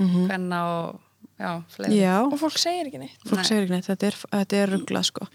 hvenna 0.00 0.60
og, 0.66 1.00
já, 1.38 1.62
fleiri. 1.68 2.00
já, 2.00 2.16
og 2.24 2.38
fólk 2.40 2.58
segir 2.58 2.88
ekki 2.88 3.02
neitt 3.02 3.26
fólk 3.26 3.42
Nei. 3.42 3.44
segir 3.46 3.66
ekki 3.66 3.76
neitt, 3.76 3.86
þetta 3.90 4.08
er, 4.08 4.18
þetta 4.32 4.60
er 4.62 4.72
ruggla 4.74 5.02
sko 5.06 5.28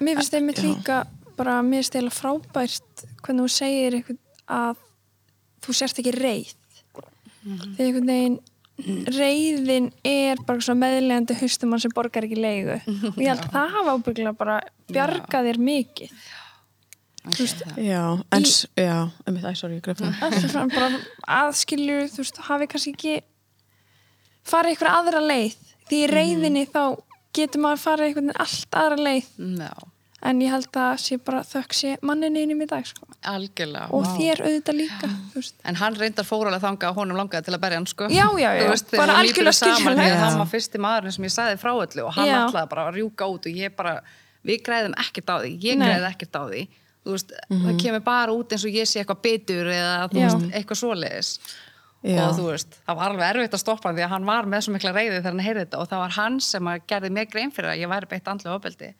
Mér 0.00 0.18
finnst 0.18 0.34
einmitt 0.34 0.62
líka 0.62 1.04
bara, 1.38 1.60
mér 1.62 1.82
finnst 1.82 1.98
eiginlega 1.98 2.16
frábært 2.16 3.04
hvernig 3.22 3.44
þú 3.44 3.50
segir 3.52 3.98
eitthvað 3.98 4.18
að 4.54 4.80
þú 5.64 5.76
sérst 5.80 6.00
ekki 6.02 6.14
reið 7.44 7.76
þegar 7.76 7.86
einhvern 7.86 8.10
veginn 8.12 8.38
reyðin 9.14 9.84
er 10.10 10.40
bara 10.48 10.60
svona 10.64 10.80
meðlegandi 10.88 11.36
haustumann 11.38 11.82
sem 11.82 11.92
borgar 11.94 12.24
ekki 12.26 12.38
leigu. 12.42 12.78
Og 13.12 13.20
ég 13.22 13.28
held 13.30 13.44
að 13.44 13.52
það 13.54 13.76
hafa 13.76 13.92
ábygglega 13.98 14.32
bara 14.40 14.56
bjargað 14.90 15.46
þér 15.50 15.60
mikið. 15.68 16.16
Þú 17.24 17.36
veist, 17.38 17.62
já, 17.80 18.00
en, 18.36 18.44
Í- 18.44 18.82
já, 18.82 18.96
einmitt, 19.24 19.44
æ, 19.46 19.52
sorry, 19.56 19.78
ég 19.78 19.84
greip 19.86 20.00
það. 20.02 20.74
Bara 20.74 20.88
aðskilju 21.38 22.00
þú 22.12 22.20
veist, 22.24 22.40
hafi 22.50 22.66
kannski 22.74 22.92
ekki 22.96 23.14
farið 24.44 24.74
eitthvað 24.74 24.98
aðra 24.98 25.22
leið. 25.24 25.54
Því 25.88 26.00
í 26.02 26.10
reyðinni 26.10 26.66
þá 26.74 26.82
getur 27.38 27.62
maður 27.64 27.80
farið 27.86 28.10
eitthvað 28.10 28.42
allt 28.44 28.76
aðra 28.82 28.98
leið. 29.06 29.30
Já, 29.62 29.72
en 30.24 30.40
ég 30.42 30.52
held 30.52 30.78
að 30.80 30.92
sé 31.02 31.18
bara 31.22 31.42
þökk 31.46 31.76
sé 31.76 31.94
manninu 32.04 32.42
innum 32.44 32.62
í 32.64 32.68
dag 32.68 32.86
sko. 32.88 33.06
algjörlega. 33.28 33.88
og 33.92 34.04
vá. 34.04 34.10
þér 34.18 34.42
auðvitað 34.44 34.78
líka. 34.78 35.10
En 35.68 35.78
hann 35.80 35.98
reyndar 36.00 36.28
fórulega 36.28 36.62
þanga 36.64 36.90
að 36.90 37.00
honum 37.00 37.20
langaði 37.20 37.48
til 37.48 37.56
að 37.56 37.62
berja 37.64 37.80
hann 37.80 37.88
sko. 37.90 38.08
Já, 38.12 38.26
já, 38.40 38.48
já. 38.56 38.62
Þú 38.62 38.70
veist, 38.72 38.88
þegar 38.92 39.12
nýbyrjuð 39.12 39.22
algjörlega 39.22 39.58
saman, 39.60 40.02
hann 40.24 40.38
var 40.42 40.50
fyrsti 40.52 40.80
maðurinn 40.84 41.16
sem 41.16 41.28
ég 41.28 41.34
sagði 41.34 41.60
frá 41.60 41.72
öllu 41.74 42.06
og 42.06 42.14
hann 42.18 42.30
Já. 42.30 42.38
ætlaði 42.44 42.72
bara 42.72 42.86
að 42.88 42.98
rjúka 42.98 43.28
út 43.34 43.50
og 43.50 43.60
ég 43.64 43.76
bara, 43.76 43.94
við 44.44 44.64
græðum 44.68 44.96
ekkert 45.04 45.30
á 45.32 45.36
því, 45.44 45.52
ég 45.64 45.84
græði 45.84 46.10
ekkert 46.10 46.40
á 46.40 46.42
því. 46.48 46.64
Þú 47.04 47.12
veist, 47.12 47.34
það 47.52 47.80
kemur 47.82 48.04
bara 48.04 48.32
út 48.32 48.52
eins 48.56 48.64
og 48.64 48.72
ég 48.72 48.88
sé 48.88 49.02
eitthvað 49.02 49.20
bitur 49.26 49.68
eða 49.68 50.08
þú 50.08 50.22
veist, 50.22 50.46
eitthvað 50.56 50.80
svoleiðis. 50.80 51.32
Já. 52.04 52.20
Og 52.26 52.34
þú 52.36 52.42
veist, 52.50 52.74
það 52.84 52.98
var 52.98 53.12
alveg 53.14 53.30
erfitt 53.32 53.54
að 53.56 53.62
stoppa 53.62 53.88
hann 53.88 53.96
því 53.96 54.02
að 54.04 54.10
hann 54.12 54.26
var 54.28 54.48
með 54.52 54.64
svo 54.66 54.72
mikla 54.74 54.90
reyði 54.92 55.14
þegar 55.14 55.30
hann 55.32 55.44
heyrði 55.46 55.62
þetta 55.64 55.78
og 55.80 55.86
það 55.88 56.02
var 56.02 56.14
hann 56.18 56.34
sem 56.44 56.68
að 56.68 56.82
gerði 56.92 57.10
mig 57.16 57.30
grein 57.32 57.52
fyrir 57.56 57.70
að 57.70 57.80
ég 57.80 57.88
væri 57.94 58.08
beitt 58.10 58.28
andlega 58.28 58.58
ofbeldi. 58.58 58.90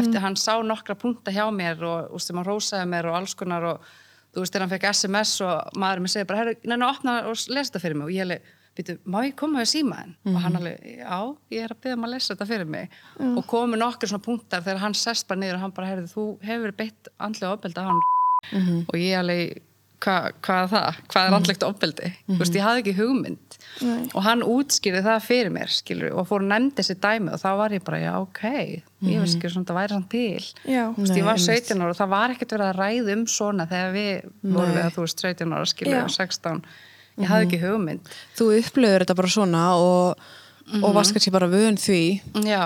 Eftir 0.00 0.24
hann 0.24 0.36
sá 0.40 0.54
nokkra 0.64 0.96
punta 0.96 1.34
hjá 1.36 1.44
mér 1.52 1.84
og, 1.84 2.14
og 2.16 2.22
sem 2.24 2.36
hann 2.40 2.48
rósaði 2.48 2.88
mér 2.88 3.10
og 3.10 3.18
alls 3.20 3.34
konar 3.36 3.66
og 3.74 3.90
þú 4.32 4.40
veist, 4.40 4.52
þegar 4.56 4.64
hann 4.64 4.72
fekk 4.72 4.88
SMS 4.94 5.34
og 5.44 5.76
maðurinn 5.80 6.06
mér 6.08 6.14
segir 6.16 6.30
bara, 6.32 6.38
herru, 6.46 6.56
neina, 6.64 6.88
opna 6.92 7.18
og 7.28 7.36
lesa 7.52 7.70
þetta 7.74 7.84
fyrir 7.84 8.00
mig. 8.00 8.08
Og 8.08 8.16
ég 8.16 8.24
alveg, 8.24 8.48
býtu, 8.76 8.96
má 9.04 9.18
ég 9.26 9.36
koma 9.36 9.60
við 9.62 9.70
símaðin? 9.74 10.16
Og 10.32 10.40
hann 10.44 10.56
alveg, 10.58 10.80
já, 10.96 11.20
ég 11.56 11.62
er 11.68 11.72
að 11.76 11.80
byrja 11.84 11.96
um 12.00 12.04
að 12.08 12.12
lesa 12.16 12.32
þetta 12.34 12.48
fyrir 12.54 12.68
mig. 12.72 12.98
Og 13.36 13.46
komu 13.52 13.76
nokkur 13.80 14.08
svona 14.14 14.24
punktar 14.24 14.64
þegar 14.64 14.80
hann 14.82 14.96
sest 14.96 15.28
bara 15.28 15.40
niður 15.44 15.56
og 15.60 15.64
hann 15.66 15.76
bara, 15.76 15.92
herru, 15.92 16.08
þú 16.08 16.26
hefur 16.44 16.72
beitt 16.76 17.08
andlega 17.20 17.52
ofbeldi 17.56 17.80
af 17.84 17.88
hann. 17.92 18.04
Og 18.88 18.96
ég 19.00 19.16
alveg, 19.20 19.62
hva, 20.04 20.14
hvað 20.44 20.66
það? 20.72 20.98
Hvað 21.12 21.26
er 21.28 21.34
andlegt 21.36 21.64
ofbeldi? 21.66 22.08
Þú 22.28 22.36
veist, 22.40 22.56
ég 22.58 22.64
hafði 22.66 22.82
ekki 22.82 22.94
hugmynd 23.00 23.56
Nei. 23.82 24.02
og 24.16 24.22
hann 24.24 24.42
útskýrði 24.46 25.02
það 25.04 25.24
fyrir 25.26 25.52
mér, 25.52 25.72
skilur 25.72 26.14
og 26.16 26.28
fór 26.28 26.44
að 26.44 26.50
nefndi 26.52 26.80
þessi 26.80 26.96
dæmi 27.02 27.32
og 27.34 27.40
þá 27.42 27.48
var 27.60 27.74
ég 27.76 27.84
bara, 27.86 28.00
já, 28.00 28.12
ok 28.20 28.42
ég 28.46 29.20
veist 29.22 29.36
ekki 29.38 29.50
svona, 29.52 29.68
það 29.68 29.78
væri 29.80 29.94
svona 29.96 30.10
til 30.12 30.46
já, 30.72 30.84
Þú 30.96 31.02
veist, 31.02 31.12
Nei, 31.12 31.18
ég 31.20 31.26
var 31.28 31.40
einmitt. 31.40 31.68
17 31.68 31.82
ára 31.84 31.90
og 31.92 31.98
það 32.00 32.12
var 32.14 32.34
ekkert 32.36 32.54
verið 32.56 32.66
að 32.70 32.80
ræða 32.80 33.16
um 33.16 33.24
svona 33.36 33.66
þegar 33.72 33.94
við 33.96 34.12
vorum 34.56 34.70
Nei. 34.72 34.76
við 34.78 34.84
að 34.86 34.94
þú 34.96 35.04
veist 35.06 35.24
17 35.26 35.56
ára 35.56 35.70
skilur 35.72 35.96
Já. 35.96 36.02
og 36.04 36.14
16 36.16 36.64
ég 37.16 37.30
hafði 37.32 37.46
ekki 37.48 37.62
hugmynd 37.64 38.10
þú 38.36 38.48
upplöður 38.60 39.04
þetta 39.06 39.18
bara 39.20 39.32
svona 39.36 39.64
og, 39.80 40.26
og 40.82 40.90
varst 40.96 41.16
kannski 41.16 41.32
bara 41.36 41.48
vön 41.52 41.76
því 41.80 42.00
já, 42.44 42.64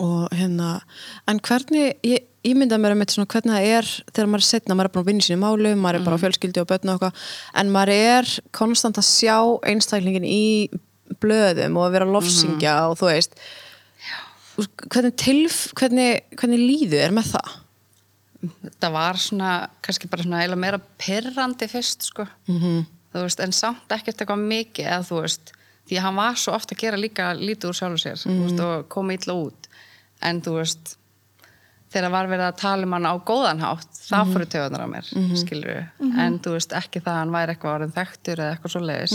og 0.00 0.28
hérna, 0.32 0.80
en 1.28 1.40
hvernig 1.44 1.94
ég, 2.06 2.26
ég 2.46 2.56
mynda 2.56 2.78
mér 2.80 2.94
að 2.94 3.00
með 3.02 3.14
svona 3.14 3.30
hvernig 3.30 3.56
það 3.56 3.70
er 3.76 3.88
þegar 4.10 4.30
maður 4.32 4.44
er 4.44 4.48
setna, 4.48 4.76
maður 4.76 4.88
er 4.88 4.94
bara 4.94 5.04
að 5.04 5.10
vinna 5.10 5.24
í 5.24 5.26
sínu 5.26 5.40
málu 5.42 5.72
maður 5.76 5.98
er 5.98 6.06
bara 6.06 6.16
á 6.16 6.22
fjölskyldi 6.22 6.62
og 6.62 6.70
börnu 6.70 6.94
og 6.94 7.02
eitthvað 7.02 7.24
en 7.60 7.74
maður 7.74 7.92
er 7.96 8.30
konstant 8.56 9.00
að 9.00 9.10
sjá 9.10 9.36
einstaklingin 9.68 10.24
í 10.24 10.44
blöðum 11.18 11.78
og 11.78 11.88
að 11.88 11.96
vera 11.96 12.08
lofsingja 12.08 12.76
og 12.90 12.98
þú 13.00 13.10
veist. 13.10 13.36
Hvernig 14.60 15.16
tilf 15.20 15.60
hvernig, 15.78 16.22
hvernig 16.36 16.60
líðu 16.60 17.00
er 17.00 17.14
með 17.16 17.34
það? 17.34 17.54
Það 18.80 18.96
var 18.96 19.20
svona 19.20 19.52
kannski 19.84 20.08
bara 20.10 20.24
svona 20.24 20.42
eiginlega 20.42 20.64
meira 20.64 20.82
perrandi 21.00 21.68
fyrst 21.68 22.08
sko. 22.08 22.26
-hmm. 22.48 22.84
þú 23.12 23.24
veist, 23.24 23.40
en 23.40 23.52
samt 23.52 23.88
ekkert 23.88 24.20
eitthvað 24.20 24.46
mikið 24.52 24.86
eða 24.86 25.08
þú 25.08 25.22
veist, 25.22 25.52
því 25.88 25.96
að 25.96 26.04
hann 26.06 26.16
var 26.16 26.36
svo 26.36 26.52
ofta 26.54 26.74
að 26.74 26.80
gera 26.80 26.96
líka 26.96 27.34
lítið 27.34 27.68
úr 27.68 27.76
sjálfur 27.76 28.00
sér 28.00 28.16
þú 28.16 28.42
veist, 28.44 28.60
og 28.60 28.88
koma 28.88 29.12
illa 29.12 29.34
út 29.34 29.68
en 30.22 30.40
þú 30.44 30.56
veist 30.60 30.96
þegar 31.90 32.12
var 32.14 32.28
verið 32.30 32.46
að 32.46 32.58
tala 32.60 32.86
um 32.86 32.92
hann 32.94 33.06
á 33.10 33.14
góðan 33.26 33.60
hátt 33.64 33.96
það 34.06 34.28
fóru 34.34 34.46
töðunar 34.52 34.84
á 34.86 34.88
mér, 34.92 35.06
skilur 35.40 35.80
en 36.22 36.36
þú 36.38 36.52
veist, 36.54 36.72
ekki 36.78 37.00
það 37.02 37.12
að 37.14 37.18
hann 37.20 37.32
væri 37.34 37.54
eitthvað 37.54 37.74
orðin 37.74 37.94
þekktur 37.96 38.42
eða 38.44 38.52
eitthvað 38.54 38.74
svo 38.76 38.82
leiðis 38.86 39.14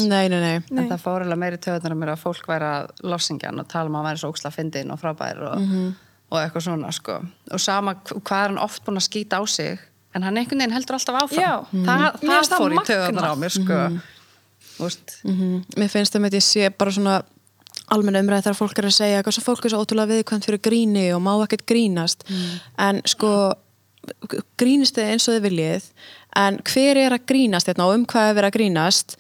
en 0.72 0.90
það 0.92 1.04
fór 1.06 1.24
alveg 1.24 1.40
meiri 1.46 1.58
töðunar 1.64 1.96
á 1.96 2.02
mér 2.02 2.12
að 2.16 2.24
fólk 2.26 2.48
væri 2.52 2.68
að 2.74 2.90
lossingjan 3.14 3.60
og 3.64 3.68
tala 3.72 3.88
um 3.90 3.96
að 3.96 4.02
hann 4.04 4.10
væri 4.10 4.22
svo 4.26 4.32
óksla 4.34 4.52
fyndin 4.52 4.92
og 4.92 5.00
frábær 5.00 5.40
og, 5.54 5.62
og 6.32 6.40
eitthvað 6.42 6.66
svona 6.68 6.92
sko. 6.92 7.16
og 7.56 7.60
sama 7.64 7.94
hv- 7.96 8.20
hvað 8.28 8.44
er 8.44 8.50
hann 8.52 8.60
oft 8.68 8.84
búin 8.86 9.00
að 9.00 9.08
skýta 9.08 9.40
á 9.40 9.44
sig 9.48 9.80
en 10.16 10.24
hann 10.24 10.36
einhvern 10.38 10.60
veginn 10.60 10.72
heldur 10.76 10.96
alltaf 10.96 11.16
áfram. 11.24 11.40
Já. 11.44 11.54
Það 11.86 12.20
finnst 12.20 12.52
það 12.52 12.60
fór 12.60 12.72
í 12.72 12.76
magnað. 12.76 12.92
töðunar 12.92 13.32
á 13.32 13.36
mér 13.40 13.52
sko. 13.56 13.80
Mm 15.24 15.64
mér 15.80 15.88
finnst 15.92 16.12
það 16.16 16.22
með 16.26 16.34
því 16.36 16.40
að 16.42 16.46
sé 16.50 16.70
bara 16.78 16.92
svona 16.92 17.16
almenna 17.94 18.24
umræði 18.24 18.48
þegar 18.48 18.60
fólk 18.62 18.80
er 18.82 18.90
að 18.90 18.98
segja 18.98 19.24
svo 19.30 19.44
fólk 19.46 19.66
er 19.66 19.74
svo 19.74 19.84
ótrúlega 19.84 20.14
viðkvæmt 20.14 20.50
fyrir 20.50 20.64
gríni 20.64 21.06
og 21.16 21.22
má 21.26 21.34
ekkert 21.44 21.66
grínast. 21.70 22.26
En 22.82 23.02
sko 23.06 23.32
grínist 24.60 24.98
þið 24.98 25.12
eins 25.12 25.26
og 25.26 25.36
þið 25.36 25.46
viljið 25.48 25.90
en 26.38 26.58
hver 26.68 27.00
er 27.00 27.16
að 27.16 27.26
grínast 27.32 27.70
hérna 27.70 27.88
og 27.88 27.96
um 27.96 28.06
hvað 28.12 28.30
er 28.30 28.36
verið 28.38 28.50
að 28.50 28.56
grínast? 28.58 29.16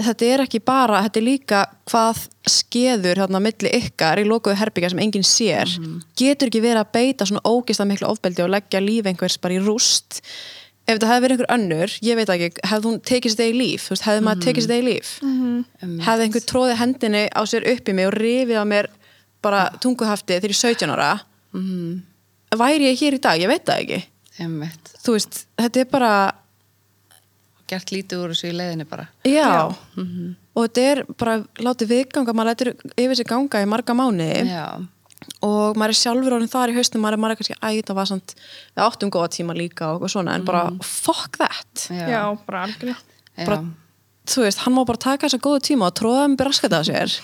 Þetta 0.00 0.28
er 0.30 0.42
ekki 0.44 0.60
bara, 0.64 1.02
þetta 1.04 1.20
er 1.20 1.26
líka 1.26 1.62
hvað 1.90 2.22
skeður 2.48 3.20
hérna 3.24 3.40
milli 3.42 3.72
ykkar 3.80 4.22
í 4.22 4.26
lokuðu 4.28 4.56
herbyggja 4.60 4.92
sem 4.94 5.02
enginn 5.04 5.26
sér. 5.26 5.68
Getur 6.16 6.48
ekki 6.48 6.62
verið 6.64 6.84
að 6.84 6.92
beita 6.94 7.26
svona 7.28 7.44
ógislega 7.44 7.90
miklu 7.90 8.12
ofbeldi 8.12 8.44
og 8.46 8.52
leggja 8.54 8.80
líf 8.80 9.10
einhvers 9.10 9.40
bara 9.42 9.58
í 9.58 9.64
rúst 9.64 10.22
ef 10.84 10.98
þetta 10.98 11.08
hefði 11.10 11.24
verið 11.24 11.34
einhver 11.38 11.52
önnur, 11.54 11.94
ég 12.04 12.18
veit 12.18 12.30
ekki 12.34 12.48
hefði 12.68 12.88
hún 12.90 12.98
tekið 13.08 13.32
sér 13.32 13.38
þetta 13.40 13.50
í 13.54 13.58
líf, 13.58 13.86
þú 13.86 13.94
veist, 13.94 14.06
hefði 14.08 14.24
maður 14.26 14.42
tekið 14.44 14.64
sér 14.66 14.72
þetta 14.74 14.84
í 14.84 14.88
líf? 14.90 15.12
Hefði 16.04 16.26
einhver 16.28 16.44
tróði 16.50 16.76
hendinni 16.80 17.22
á 17.32 17.40
sér 17.48 17.68
upp 17.72 17.88
í 17.88 17.94
mig 17.96 18.08
og 18.10 18.16
rifið 18.18 18.60
á 18.60 18.64
mér 18.68 18.90
bara 19.44 19.62
tunguhafti 19.80 20.36
þegar 20.36 20.52
ég 20.52 20.58
er 20.58 20.74
17 20.74 20.94
ára? 20.94 21.10
Væri 22.54 22.90
ég 22.90 23.00
hér 23.00 23.16
í 23.16 23.20
dag, 23.24 23.40
ég 23.40 23.50
veit 23.50 23.64
það 23.66 23.80
ekki. 23.84 24.00
Einmitt. 24.44 24.90
þú 25.04 25.12
veist, 25.14 25.44
þetta 25.60 25.80
er 25.84 25.90
bara 25.92 26.12
Gert 27.70 27.90
lítið 27.94 28.20
úr 28.20 28.32
þessu 28.34 28.50
í 28.50 28.56
leiðinni 28.58 28.84
bara. 28.84 29.06
já, 29.24 29.72
og 30.54 30.66
þetta 30.66 30.82
er 30.90 30.98
bara 31.16 31.38
látið 31.64 31.94
viðganga, 31.94 32.34
maður 32.36 32.50
lætur 32.50 32.70
yfir 33.00 33.16
sig 33.16 33.26
ganga 33.30 33.62
í 33.64 33.68
marga 33.70 33.94
mánuði. 33.96 34.42
Já. 34.52 34.66
Og 35.44 35.76
maður 35.80 35.92
er 35.94 35.98
sjálfur 36.00 36.36
orðin 36.38 36.50
þar 36.52 36.72
í 36.72 36.76
haustum 36.78 37.02
maður 37.04 37.16
er, 37.18 37.22
maður 37.24 37.34
er 37.36 37.40
kannski, 37.42 37.56
æ, 37.60 37.68
það 37.84 37.98
var 38.00 38.10
samt 38.10 38.34
við 38.40 38.84
áttum 38.86 39.12
góða 39.14 39.30
tíma 39.36 39.56
líka 39.58 39.90
og 39.98 40.06
svona 40.12 40.36
en 40.38 40.44
bara, 40.48 40.62
fuck 40.86 41.36
that 41.40 41.86
Já. 41.92 42.04
Já, 42.08 42.22
bara 42.46 42.62
algjörlega. 42.68 43.00
Já. 43.34 43.44
bara, 43.48 43.58
þú 44.30 44.44
veist, 44.46 44.62
hann 44.64 44.76
má 44.78 44.82
bara 44.88 45.02
taka 45.04 45.26
þessa 45.28 45.42
góða 45.44 45.64
tíma 45.68 45.90
og 45.90 45.96
tróða 46.00 46.26
með 46.32 46.40
braskata 46.44 46.80
á 46.80 46.82
sér 46.88 47.16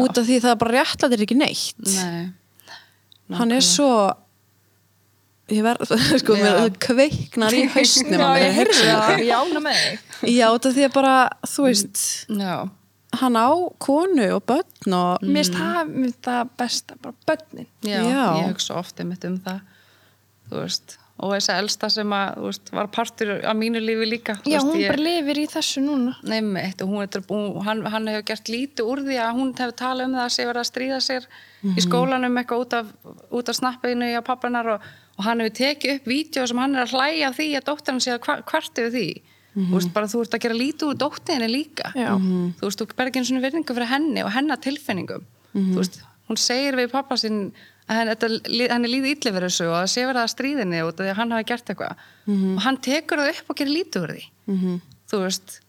út 0.00 0.16
af 0.16 0.24
því 0.24 0.38
það 0.46 0.58
bara 0.62 0.76
réttlætir 0.80 1.24
ekki 1.26 1.36
neitt 1.36 1.88
Nei. 1.92 2.30
hann 3.36 3.52
er 3.52 3.64
svo 3.66 3.88
ég 5.52 5.60
verð, 5.66 5.90
sko, 6.22 6.36
Já. 6.38 6.44
mér 6.46 6.54
það 6.62 6.76
kveiknar 6.86 7.56
í 7.58 7.64
hausnum 7.74 8.22
á 8.24 8.30
mér 8.32 8.46
að 8.46 8.54
hugsa 8.62 8.84
um 8.86 9.02
þetta. 9.02 9.16
ég 9.26 9.34
ána 9.42 9.60
með 9.66 9.80
þig. 9.82 10.30
já, 10.38 10.46
út 10.54 10.68
af 10.70 10.76
því 10.78 10.86
að 10.86 10.94
bara, 10.96 11.16
þú 11.52 11.66
veist 11.66 12.04
Já. 12.32 12.54
Hann 13.20 13.36
á 13.36 13.48
konu 13.82 14.26
og 14.38 14.42
börn 14.48 14.94
og 14.96 15.22
Mér 15.22 15.42
finnst 15.42 15.54
það, 15.58 15.92
finnst 15.98 16.22
það 16.26 16.50
besta, 16.58 16.96
bara 17.02 17.14
börnin. 17.28 17.66
Já, 17.84 18.00
Já. 18.00 18.24
ég 18.40 18.50
hugsa 18.54 18.74
ofta 18.80 19.04
mitt 19.04 19.24
um 19.28 19.38
það 19.44 19.60
þú 20.52 20.60
veist, 20.62 20.96
og 21.22 21.30
þessi 21.36 21.52
elsta 21.54 21.88
sem 21.92 22.12
að, 22.16 22.30
þú 22.40 22.46
veist, 22.48 22.70
var 22.74 22.88
partur 22.92 23.30
af 23.44 23.56
mínu 23.56 23.80
lífi 23.84 24.06
líka 24.08 24.34
Já, 24.42 24.56
veist, 24.58 24.66
hún 24.66 24.80
ég, 24.80 24.88
bara 24.90 25.04
lifir 25.06 25.38
í 25.42 25.46
þessu 25.52 25.82
núna. 25.84 26.14
Neymitt, 26.28 26.82
og 26.82 26.88
hún 26.88 27.04
er, 27.04 27.22
hún, 27.28 27.60
hann, 27.66 27.84
hann 27.92 28.08
hefur 28.10 28.24
gert 28.32 28.48
lítið 28.52 28.88
úr 28.90 29.04
því 29.06 29.20
að 29.22 29.36
hún 29.38 29.52
hefur 29.60 29.76
talað 29.82 30.08
um 30.10 30.16
það 30.18 30.24
að 30.26 30.34
sé 30.36 30.48
verið 30.48 30.62
að 30.64 30.70
stríða 30.72 31.00
sér 31.06 31.28
í 31.76 31.84
skólanum 31.84 32.40
eitthvað 32.40 32.64
út 32.66 32.76
af, 32.80 32.90
út 33.30 33.48
af 33.52 33.60
snappinu 33.60 34.08
í 34.10 34.16
að 34.18 34.26
pappanar 34.26 34.72
og, 34.74 34.88
og 35.18 35.24
hann 35.28 35.44
hefur 35.44 35.56
tekið 35.60 35.94
upp 36.00 36.10
vídeo 36.10 36.46
sem 36.50 36.58
hann 36.64 36.74
er 36.76 36.88
að 36.88 36.96
hlæja 36.96 37.30
því 37.38 37.48
að 37.60 37.68
dóttir 37.70 37.92
hann 37.94 38.02
sé 38.02 38.16
að 38.16 38.24
hva- 38.26 38.42
hvart 38.50 38.82
yfir 39.52 39.64
því 39.64 39.70
þú 39.72 39.78
veist, 39.78 39.92
bara 39.92 40.08
þú 40.08 40.22
ert 40.24 40.36
að 40.36 40.44
gera 40.46 40.56
lítið 40.56 40.88
úr 40.88 40.98
dóttirinni 41.00 41.48
líka. 41.50 41.92
Já. 41.96 42.12
þú 42.58 42.68
veist, 42.68 42.80
þú 42.80 42.96
ber 42.96 43.10
ekki 43.10 43.20
einu 43.20 43.28
svona 43.28 43.44
virðingu 43.44 43.76
fyrir 43.76 43.90
henni 43.90 44.24
og 44.24 44.32
hennar 44.32 44.60
tilfinningum. 44.64 45.26
Þú 45.52 45.76
veist, 45.76 45.98
hún 46.28 46.40
segir 46.40 46.78
við 46.78 46.92
pappa 46.92 47.18
sinn 47.20 47.40
að 47.88 47.98
henni, 47.98 48.14
þetta, 48.14 48.26
henni 48.72 48.88
líði 48.92 49.12
ítli 49.16 49.34
fyrir 49.34 49.50
þessu 49.50 49.66
og 49.68 49.76
að 49.82 49.90
sé 49.92 50.06
verið 50.08 50.22
að 50.22 50.32
stríðinni 50.32 50.80
út 50.86 50.96
af 50.96 51.04
því 51.04 51.10
að 51.12 51.20
hann 51.20 51.34
hafi 51.36 51.48
gert 51.50 51.74
eitthvað. 51.74 52.06
Og 52.32 52.62
hann 52.64 52.80
tekur 52.88 53.20
það 53.22 53.34
upp 53.34 53.52
og 53.52 53.60
gerir 53.60 53.76
lítið 53.76 54.06
úr 54.06 54.14
því. 54.16 54.24
Þú 55.12 55.22
veist, 55.26 55.60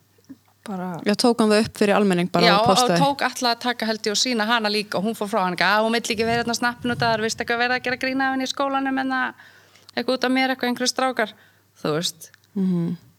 Bara, 0.63 0.93
já, 1.03 1.11
tók 1.19 1.41
hann 1.43 1.49
það 1.51 1.65
upp 1.65 1.75
fyrir 1.75 1.91
almenning 1.97 2.29
bara 2.31 2.45
Já, 2.47 2.53
og 2.55 2.69
og 2.71 2.87
tók 2.95 3.23
alltaf 3.27 3.49
að 3.49 3.57
taka 3.65 3.83
held 3.89 4.05
ég 4.07 4.13
og 4.13 4.19
sína 4.21 4.45
hana 4.47 4.69
líka 4.71 4.95
og 4.95 5.03
hún 5.03 5.11
fór 5.17 5.27
frá 5.27 5.41
hann 5.43 5.57
ekki, 5.57 5.67
að 5.67 5.83
hún 5.83 5.91
vill 5.97 6.07
ekki 6.13 6.23
vera 6.23 6.39
hérna 6.39 6.55
snappin 6.55 6.93
út 6.93 7.01
að 7.01 7.03
það 7.03 7.15
er 7.17 7.23
vist 7.25 7.41
eitthvað 7.43 7.59
verið 7.59 7.75
að 7.75 7.83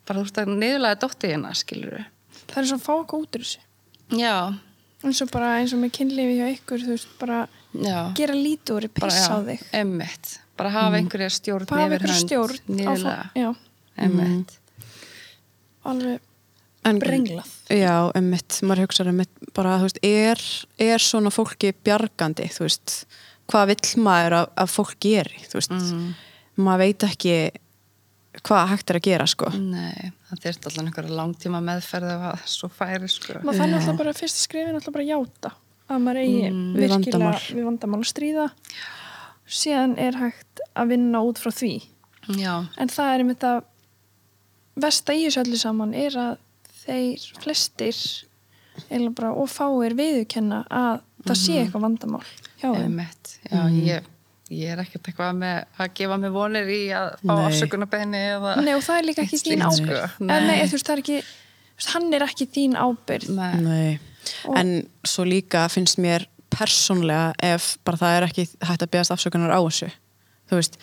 bara 0.07 0.21
þú 0.21 0.27
veist 0.27 0.39
að 0.43 0.53
niðurlega 0.61 1.01
dótti 1.05 1.31
hérna 1.33 1.55
skilur 1.57 1.99
það 2.51 2.61
er 2.63 2.69
svo 2.71 2.79
að 2.79 2.85
fá 2.87 2.93
okkur 2.99 3.25
út 3.25 3.37
úr 3.39 3.45
þessu. 3.45 3.61
Já, 4.21 4.35
eins 5.05 5.21
og 5.25 5.31
bara 5.33 5.53
eins 5.61 5.73
og 5.77 5.81
með 5.83 5.93
kynlífi 5.99 6.35
hjá 6.39 6.49
ykkur, 6.55 6.83
þú 6.85 6.93
veist, 6.95 7.09
bara 7.21 7.39
já. 7.73 7.99
gera 8.19 8.35
lítið 8.37 8.77
úr, 8.77 8.89
bara, 8.99 9.09
pissa 9.11 9.33
á 9.33 9.39
já, 9.41 9.47
þig. 9.49 9.65
emmitt 9.81 10.35
bara 10.57 10.71
hafa 10.71 10.99
einhverja 11.01 11.31
stjórn 11.35 11.67
Bara 11.67 11.87
hafa 11.89 11.99
hönd 12.05 12.21
stjórn. 12.21 12.61
niðurlega, 12.69 13.25
Já, 13.35 13.49
emmitt 14.05 14.59
alveg 15.85 16.21
En- 16.85 16.99
brenglað. 17.01 17.49
Já, 17.73 18.11
emmitt, 18.15 18.59
maður 18.61 18.83
hugsaður 18.85 19.09
emmitt 19.15 19.31
bara, 19.57 19.79
þú 19.81 19.87
veist, 19.87 20.01
er, 20.05 20.41
er 20.85 20.99
svona 21.01 21.31
fólki 21.33 21.71
bjargandi, 21.73 22.45
þú 22.53 22.67
veist? 22.67 23.07
Hvað 23.49 23.71
vill 23.73 24.03
maður 24.05 24.37
að, 24.43 24.51
að 24.61 24.69
fólk 24.75 24.93
geri 25.01 25.41
þú 25.49 25.57
veist, 25.63 25.73
maður 26.61 26.83
veit 26.85 27.07
ekki 27.09 27.35
hvað 28.43 28.71
hægt 28.73 28.91
er 28.91 28.99
að 28.99 29.07
gera 29.07 29.27
sko. 29.31 29.51
Nei, 29.55 30.13
það 30.31 30.43
þyrst 30.47 30.69
alltaf 30.69 30.83
einhverja 30.85 31.19
langtíma 31.21 31.61
meðferð 31.65 32.11
ef 32.15 32.25
að 32.33 32.47
svo 32.55 32.71
færi 32.73 33.11
sko. 33.13 33.39
maður 33.45 33.61
fann 33.63 33.77
alltaf 33.79 34.01
bara 34.01 34.17
fyrsta 34.17 34.43
skrifin 34.43 34.79
alltaf 34.79 34.97
bara 34.97 35.07
að 35.07 35.13
játa 35.13 35.53
að 35.85 36.05
maður 36.07 36.21
eigi 36.23 36.51
Við 36.51 36.95
virkilega 36.95 37.35
við 37.45 37.69
vandamál 37.69 38.01
að 38.01 38.11
stríða. 38.11 38.47
Síðan 39.45 39.99
er 40.01 40.17
hægt 40.19 40.63
að 40.75 40.95
vinna 40.95 41.21
út 41.27 41.41
frá 41.41 41.53
því. 41.53 41.75
Já, 42.41 42.55
en 42.81 42.89
það 42.89 43.11
er 43.13 43.25
einmitt 43.25 43.45
að 43.45 43.59
versta 44.81 45.15
í 45.15 45.27
þessu 45.27 45.43
öllu 45.45 45.61
saman 45.61 45.93
er 45.95 46.17
að 46.19 46.39
þeir 46.85 47.27
flestir 47.43 47.99
eða 48.89 49.11
bara 49.15 49.35
og 49.39 49.51
fáir 49.53 49.95
viðurkenna 49.99 50.65
að 50.73 51.05
það 51.25 51.39
sé 51.41 51.59
eitthvað 51.61 51.85
vandamál 51.87 52.25
hjá 52.61 52.73
þeim. 52.73 52.99
Já, 53.45 53.61
ég, 53.77 54.09
ég 54.53 54.69
er 54.75 54.83
ekkert 54.83 55.09
eitthvað 55.09 55.39
með 55.41 55.61
að 55.81 55.93
gefa 56.01 56.19
mig 56.21 56.33
vonir 56.35 56.69
í 56.69 56.81
að 56.93 57.07
fá 57.23 57.33
eða 58.35 58.57
Nei, 58.61 58.75
og 58.77 58.83
það 58.85 58.99
er 58.99 59.07
líka 59.09 59.23
ekki 59.25 59.41
þín 59.41 59.65
ábyrgð 59.65 60.05
sko. 60.11 60.25
nei. 60.29 60.59
Þú 60.69 60.77
veist, 60.77 60.87
það 60.91 60.95
er 60.99 61.03
ekki 61.05 61.19
hann 61.95 62.13
er 62.15 62.27
ekki 62.29 62.47
þín 62.55 62.77
ábyrgð 62.79 63.31
Nei. 63.35 63.55
Nei. 63.65 63.99
en 64.61 64.75
svo 65.09 65.25
líka 65.27 65.65
finnst 65.73 65.99
mér 65.99 66.27
persónlega 66.55 67.33
ef 67.43 67.73
bara 67.85 67.99
það 67.99 68.17
er 68.19 68.27
ekki 68.29 68.45
hægt 68.63 68.85
að 68.85 68.93
beðast 68.95 69.15
afsökunar 69.17 69.51
á 69.57 69.61
þessu 69.65 69.89
þú 70.51 70.61
veist 70.61 70.77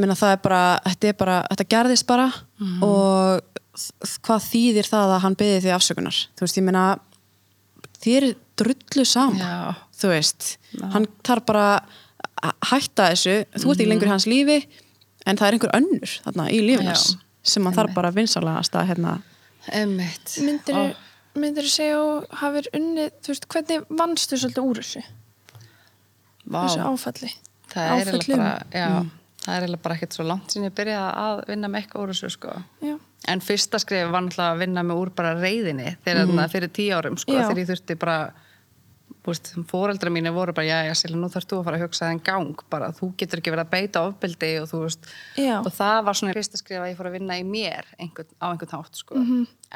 minna 0.00 0.16
það 0.18 0.32
er 0.34 0.40
bara, 0.42 0.62
þetta 0.88 1.10
er 1.12 1.18
bara 1.20 1.36
þetta 1.52 1.66
gerðist 1.76 2.06
bara 2.08 2.26
og 2.82 3.44
þ- 3.78 4.16
hvað 4.26 4.48
þýðir 4.48 4.88
það 4.90 5.12
að 5.14 5.22
hann 5.26 5.36
beði 5.38 5.60
því 5.66 5.74
afsökunar 5.76 6.18
þú 6.34 6.46
veist, 6.48 6.58
ég 6.58 6.66
meina 6.66 6.84
þér 8.04 8.26
er 8.30 8.34
drullu 8.58 9.04
sama 9.06 9.38
Já. 9.38 9.74
þú 10.00 10.10
veist, 10.16 10.48
hann 10.94 11.06
þarf 11.26 11.46
bara 11.46 11.68
hætta 12.70 13.10
þessu, 13.12 13.36
þú 13.54 13.70
ert 13.70 13.80
ekki 13.80 13.90
lengur 13.90 14.10
í 14.10 14.12
hans 14.12 14.26
lífi 14.30 14.58
en 15.24 15.40
það 15.40 15.46
er 15.46 15.56
einhver 15.56 15.74
önnur 15.78 16.14
þarna 16.26 16.48
í 16.52 16.60
lífinans 16.64 17.06
Já. 17.14 17.22
sem 17.54 17.66
hann 17.66 17.76
þarf 17.76 17.96
bara 17.96 18.12
vinsalegast 18.14 18.76
að 18.76 18.90
hérna 18.92 19.16
myndir 20.44 20.76
Ó, 20.76 20.82
þú 21.40 21.66
segja 21.72 21.98
og 22.02 22.38
hafið 22.42 22.70
unnið, 22.76 23.12
þú 23.24 23.32
veist, 23.32 23.48
hvernig 23.54 23.86
vannstu 24.00 24.38
svolítið 24.38 24.68
úr 24.70 24.80
þessu, 24.82 25.02
vá. 26.44 26.60
þessu 26.60 26.84
áfalli? 26.84 27.30
Það 27.72 27.94
er 27.94 28.10
eiginlega 28.12 28.38
bara, 28.38 28.66
já, 28.70 28.88
það 29.40 29.56
er 29.56 29.64
eiginlega 29.64 29.84
bara 29.86 29.98
ekkert 29.98 30.18
svo 30.18 30.28
langt 30.28 30.54
sem 30.54 30.66
ég 30.68 30.76
byrjaði 30.76 31.24
að 31.24 31.42
vinna 31.48 31.72
með 31.72 31.82
eitthvað 31.82 32.04
úr 32.04 32.12
þessu 32.14 32.32
sko. 32.36 32.54
En 33.32 33.40
fyrsta 33.40 33.80
skrif 33.80 34.10
var 34.12 34.26
náttúrulega 34.26 34.52
að 34.52 34.62
vinna 34.66 34.84
með 34.84 35.00
úr 35.00 35.10
bara 35.16 35.34
reyðinni 35.38 35.96
þegar 36.04 36.26
mm 36.28 36.28
fyrir 36.52 36.74
tíu 36.76 36.94
árum 36.94 37.16
sko, 37.16 37.32
þegar 37.32 37.62
ég 37.62 37.70
þurfti 37.72 37.96
bara 37.96 38.18
Búst, 39.24 39.54
fóreldra 39.70 40.10
mínu 40.12 40.34
voru 40.36 40.52
bara, 40.52 40.66
já, 40.68 40.78
já, 40.84 40.92
Silja, 41.00 41.16
nú 41.16 41.30
þarfst 41.32 41.48
þú 41.48 41.56
að 41.62 41.64
fara 41.64 41.78
að 41.78 41.82
hugsa 41.86 42.08
þenn 42.10 42.18
gang, 42.26 42.58
bara 42.68 42.90
þú 42.92 43.06
getur 43.16 43.40
ekki 43.40 43.52
verið 43.54 43.64
að 43.64 43.70
beita 43.72 44.02
ofbeldi 44.04 44.50
og 44.60 44.66
þú 44.68 44.80
veist, 44.82 45.06
Já. 45.40 45.54
og 45.64 45.70
það 45.72 46.00
var 46.04 46.18
svona 46.18 46.34
fyrsta 46.36 46.60
skrif 46.60 46.82
að 46.82 46.90
ég 46.90 46.98
fór 46.98 47.08
að 47.08 47.16
vinna 47.16 47.38
í 47.40 47.46
mér 47.48 47.88
einhvern, 47.96 48.28
á 48.36 48.46
einhvern 48.52 48.74
hátt, 48.76 49.00
sko. 49.00 49.22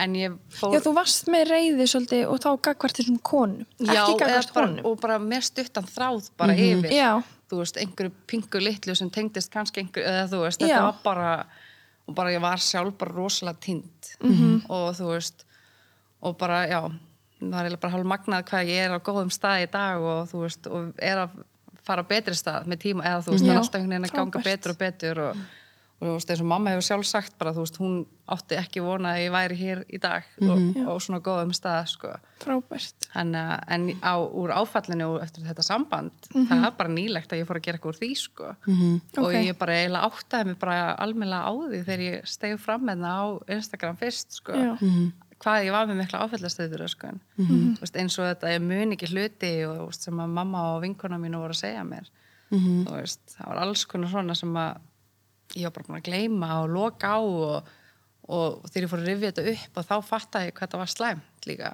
En 0.04 0.18
ég 0.20 0.36
fór... 0.52 0.74
Já, 0.76 0.82
þú 0.84 0.92
varst 0.98 1.30
með 1.32 1.46
reyði 1.54 1.86
svolítið 1.88 2.26
og 2.28 2.42
þá 2.44 2.50
gagvart 2.68 3.00
þessum 3.00 3.18
konum, 3.24 3.64
Já, 3.80 4.02
ekki 4.04 4.18
gagvart 4.20 4.52
bara, 4.58 4.66
honum. 4.68 4.84
og 4.92 5.00
bara 5.06 5.18
með 5.18 5.48
stuttan 5.48 5.88
þráð 5.96 6.28
bara 6.36 6.52
yfir 6.68 6.92
Já. 6.92 7.10
þú 7.48 7.62
veist, 7.64 7.80
einhverju 7.80 8.12
pingu 8.28 8.60
litlu 8.68 8.98
sem 9.00 9.08
tengdist 9.16 9.48
kannski 9.56 9.80
einhverju, 9.86 10.04
eða 10.12 10.28
þú 10.28 10.44
veist, 10.44 10.60
þetta 10.60 10.76
Já. 10.76 10.84
var 10.90 11.00
bara 11.08 11.32
og 12.08 12.14
bara 12.20 12.30
ég 12.36 12.40
var 12.44 12.60
sjálf 12.60 12.94
bara 13.00 13.16
rosalega 13.16 13.56
tínd 13.64 14.12
Mhm. 14.20 14.66
og 14.68 14.92
þú 14.96 15.08
veist 15.16 15.44
og 16.20 16.36
bara, 16.36 16.66
já, 16.68 16.82
það 17.40 17.68
er 17.72 17.76
bara 17.82 17.94
hálf 17.96 18.08
magnað 18.14 18.46
hvað 18.50 18.72
ég 18.74 18.88
er 18.88 18.96
á 18.96 18.98
góðum 19.10 19.30
stað 19.34 19.66
í 19.66 19.70
dag 19.76 20.02
og 20.02 20.26
þú 20.32 20.42
veist, 20.46 20.66
og 20.66 20.90
er 20.98 21.22
að 21.26 21.38
fara 21.88 22.02
á 22.04 22.10
betri 22.10 22.34
stað 22.36 22.66
með 22.68 22.82
tíma, 22.84 23.06
eða 23.08 23.22
þú 23.24 23.32
veist, 23.36 23.46
það 23.46 23.54
er 23.54 23.62
alltaf 23.62 23.80
einhvern 23.80 23.94
veginn 23.96 24.10
að 24.10 24.18
ganga 24.18 24.44
betur 24.44 24.74
og 24.74 24.78
betur 24.82 25.20
og, 25.24 25.38
og 25.98 26.06
þú 26.06 26.14
veist, 26.18 26.30
eins 26.34 26.42
og 26.44 26.48
mamma 26.50 26.70
hefur 26.74 26.84
sjálf 26.88 27.06
sagt 27.08 27.36
bara, 27.40 27.52
þú 27.56 27.62
veist, 27.64 27.78
hún 27.80 27.94
átti 28.28 28.58
ekki 28.60 28.82
vona 28.84 29.14
að 29.14 29.22
ég 29.22 29.32
væri 29.32 29.56
hér 29.56 29.80
í 29.88 30.00
dag 30.02 30.26
og, 30.44 30.60
og 30.92 30.98
svona 31.00 31.20
góðum 31.24 31.54
stað, 31.56 31.86
sko 31.94 32.10
Frábært. 32.42 33.06
En, 33.18 33.32
uh, 33.34 33.54
en 33.72 33.86
á, 34.04 34.14
úr 34.20 34.52
áfallinu 34.54 35.08
og 35.14 35.22
eftir 35.24 35.42
þetta 35.48 35.64
samband, 35.66 36.12
það 36.34 36.66
er 36.68 36.74
bara 36.78 36.92
nýlegt 36.92 37.32
að 37.32 37.40
ég 37.40 37.48
fór 37.48 37.58
að 37.58 37.64
gera 37.66 37.80
eitthvað 37.80 37.94
úr 37.94 38.00
því, 38.02 38.10
sko. 38.20 38.50
og 38.68 39.24
Ok. 39.24 39.38
ég 39.48 39.56
bara 39.58 39.78
eiginlega 39.80 40.10
áttaði 40.12 40.50
mig 40.52 40.58
bara 40.60 40.76
almennilega 41.02 41.48
á 41.48 41.52
því 41.64 41.80
þegar 41.88 42.04
ég 42.04 42.28
stegi 42.36 42.60
fram 42.62 42.84
með 42.86 43.02
það 43.06 43.16
á 43.18 43.26
Instagram 43.56 43.96
fyrst, 44.04 44.38
sko. 44.42 44.52
Já. 44.54 44.76
Hvað 45.38 45.64
ég 45.68 45.74
var 45.74 45.86
með 45.86 46.00
mikla 46.00 46.20
áfallastöður, 46.26 46.82
sko. 46.90 47.12
Þú 47.38 47.78
veist, 47.82 47.96
eins 48.00 48.16
og 48.18 48.26
þetta 48.26 48.52
ég 48.56 48.62
mun 48.64 48.94
ekki 48.96 49.06
hluti 49.12 49.50
og 49.70 49.92
sem 49.94 50.18
að 50.18 50.32
mamma 50.34 50.62
og 50.74 50.80
vinkona 50.82 51.18
mínu 51.22 51.38
voru 51.38 51.54
að 51.54 51.60
segja 51.60 51.84
mér. 51.86 52.08
Þú 52.50 52.94
veist, 52.96 53.20
það 53.36 53.50
var 53.52 53.60
alls 53.62 53.84
konar 53.86 54.10
svona 54.10 54.34
sem 54.34 54.56
að 54.58 54.80
ég 55.56 55.68
var 55.68 55.74
bara 55.78 55.86
búin 55.88 56.00
að 56.00 56.08
gleyma 56.08 56.48
og 56.62 56.70
loka 56.74 57.12
á 57.14 57.18
og, 57.22 57.68
og 58.28 58.66
þegar 58.68 58.84
ég 58.84 58.90
fór 58.92 59.02
að 59.04 59.06
rifja 59.12 59.30
þetta 59.32 59.52
upp 59.54 59.78
og 59.82 59.86
þá 59.88 59.94
fattaði 60.10 60.50
ég 60.50 60.56
hvað 60.58 60.72
það 60.74 60.82
var 60.82 60.90
slæmt 60.92 61.48
líka 61.48 61.70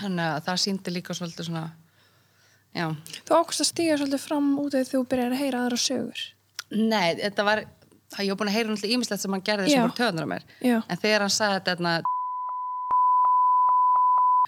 þannig 0.00 0.24
að 0.28 0.38
það 0.46 0.60
síndi 0.62 0.92
líka 0.94 1.16
svolítið 1.16 1.46
svona 1.48 1.64
já, 2.76 2.86
Þú 3.28 3.36
ákvæmst 3.38 3.64
að 3.64 3.68
stíga 3.68 3.98
svolítið 4.00 4.22
fram 4.24 4.48
út 4.60 4.74
eða 4.76 4.88
þú 4.90 5.02
byrjar 5.12 5.34
að 5.36 5.42
heyra 5.42 5.60
aðra 5.66 5.78
sögur. 5.80 6.24
nei, 6.72 7.14
þetta 7.20 7.44
var 7.48 7.62
ég 7.64 8.32
var 8.32 8.40
búin 8.40 8.50
að 8.52 8.56
heyra 8.58 8.72
náttúrulega 8.72 8.96
ímislegt 8.98 9.24
sem 9.24 9.32
hann 9.36 9.44
gerði 9.44 9.70
sem 9.72 9.84
voru 9.84 9.96
töðunar 10.00 10.24
á 10.28 10.32
mér 10.32 10.44
Já. 10.64 10.78
en 10.88 11.00
þegar 11.04 11.24
hann 11.26 11.32
sagði 11.36 11.60
þetta 11.60 11.94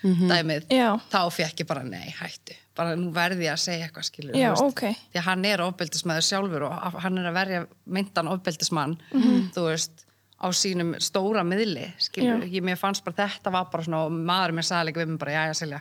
þarna, 0.02 0.14
Mhm. 0.16 0.28
dæmið 0.30 0.66
Já, 0.70 1.00
þá 1.10 1.30
fekk 1.32 1.60
ég 1.60 1.66
bara 1.66 1.82
nei, 1.82 2.14
hættu 2.18 2.54
bara 2.76 2.94
nú 2.96 3.10
verði 3.12 3.46
ég 3.46 3.52
að 3.52 3.58
segja 3.62 3.88
eitthvað 3.88 4.04
skilur 4.04 4.34
já, 4.36 4.52
ok. 4.60 4.80
því 5.12 5.16
að 5.16 5.22
hann 5.24 5.44
er 5.44 5.58
ofbeldismæður 5.64 6.26
sjálfur 6.28 6.62
og 6.68 7.00
hann 7.02 7.18
er 7.18 7.30
að 7.30 7.34
verja 7.34 7.66
myndan 7.88 8.28
ofbeldismann 8.28 8.98
Mhm. 9.14 9.50
þú 9.54 9.64
veist 9.70 10.04
á 10.42 10.48
sínum 10.52 10.94
stóra 11.00 11.42
miðli 11.42 11.92
skilur, 11.98 12.42
Já. 12.44 12.50
ég 12.52 12.62
mér 12.62 12.76
fannst 12.76 13.04
bara 13.04 13.16
þetta 13.28 13.50
var 13.52 13.64
bara 13.72 13.82
svona 13.84 14.04
og 14.06 14.12
maður 14.12 14.52
mér 14.52 14.64
sagði 14.68 14.86
líka 14.92 15.00
við 15.04 15.08
mig 15.08 15.18
bara, 15.18 15.30
já, 15.32 15.46
já, 15.48 15.52
Silja 15.54 15.80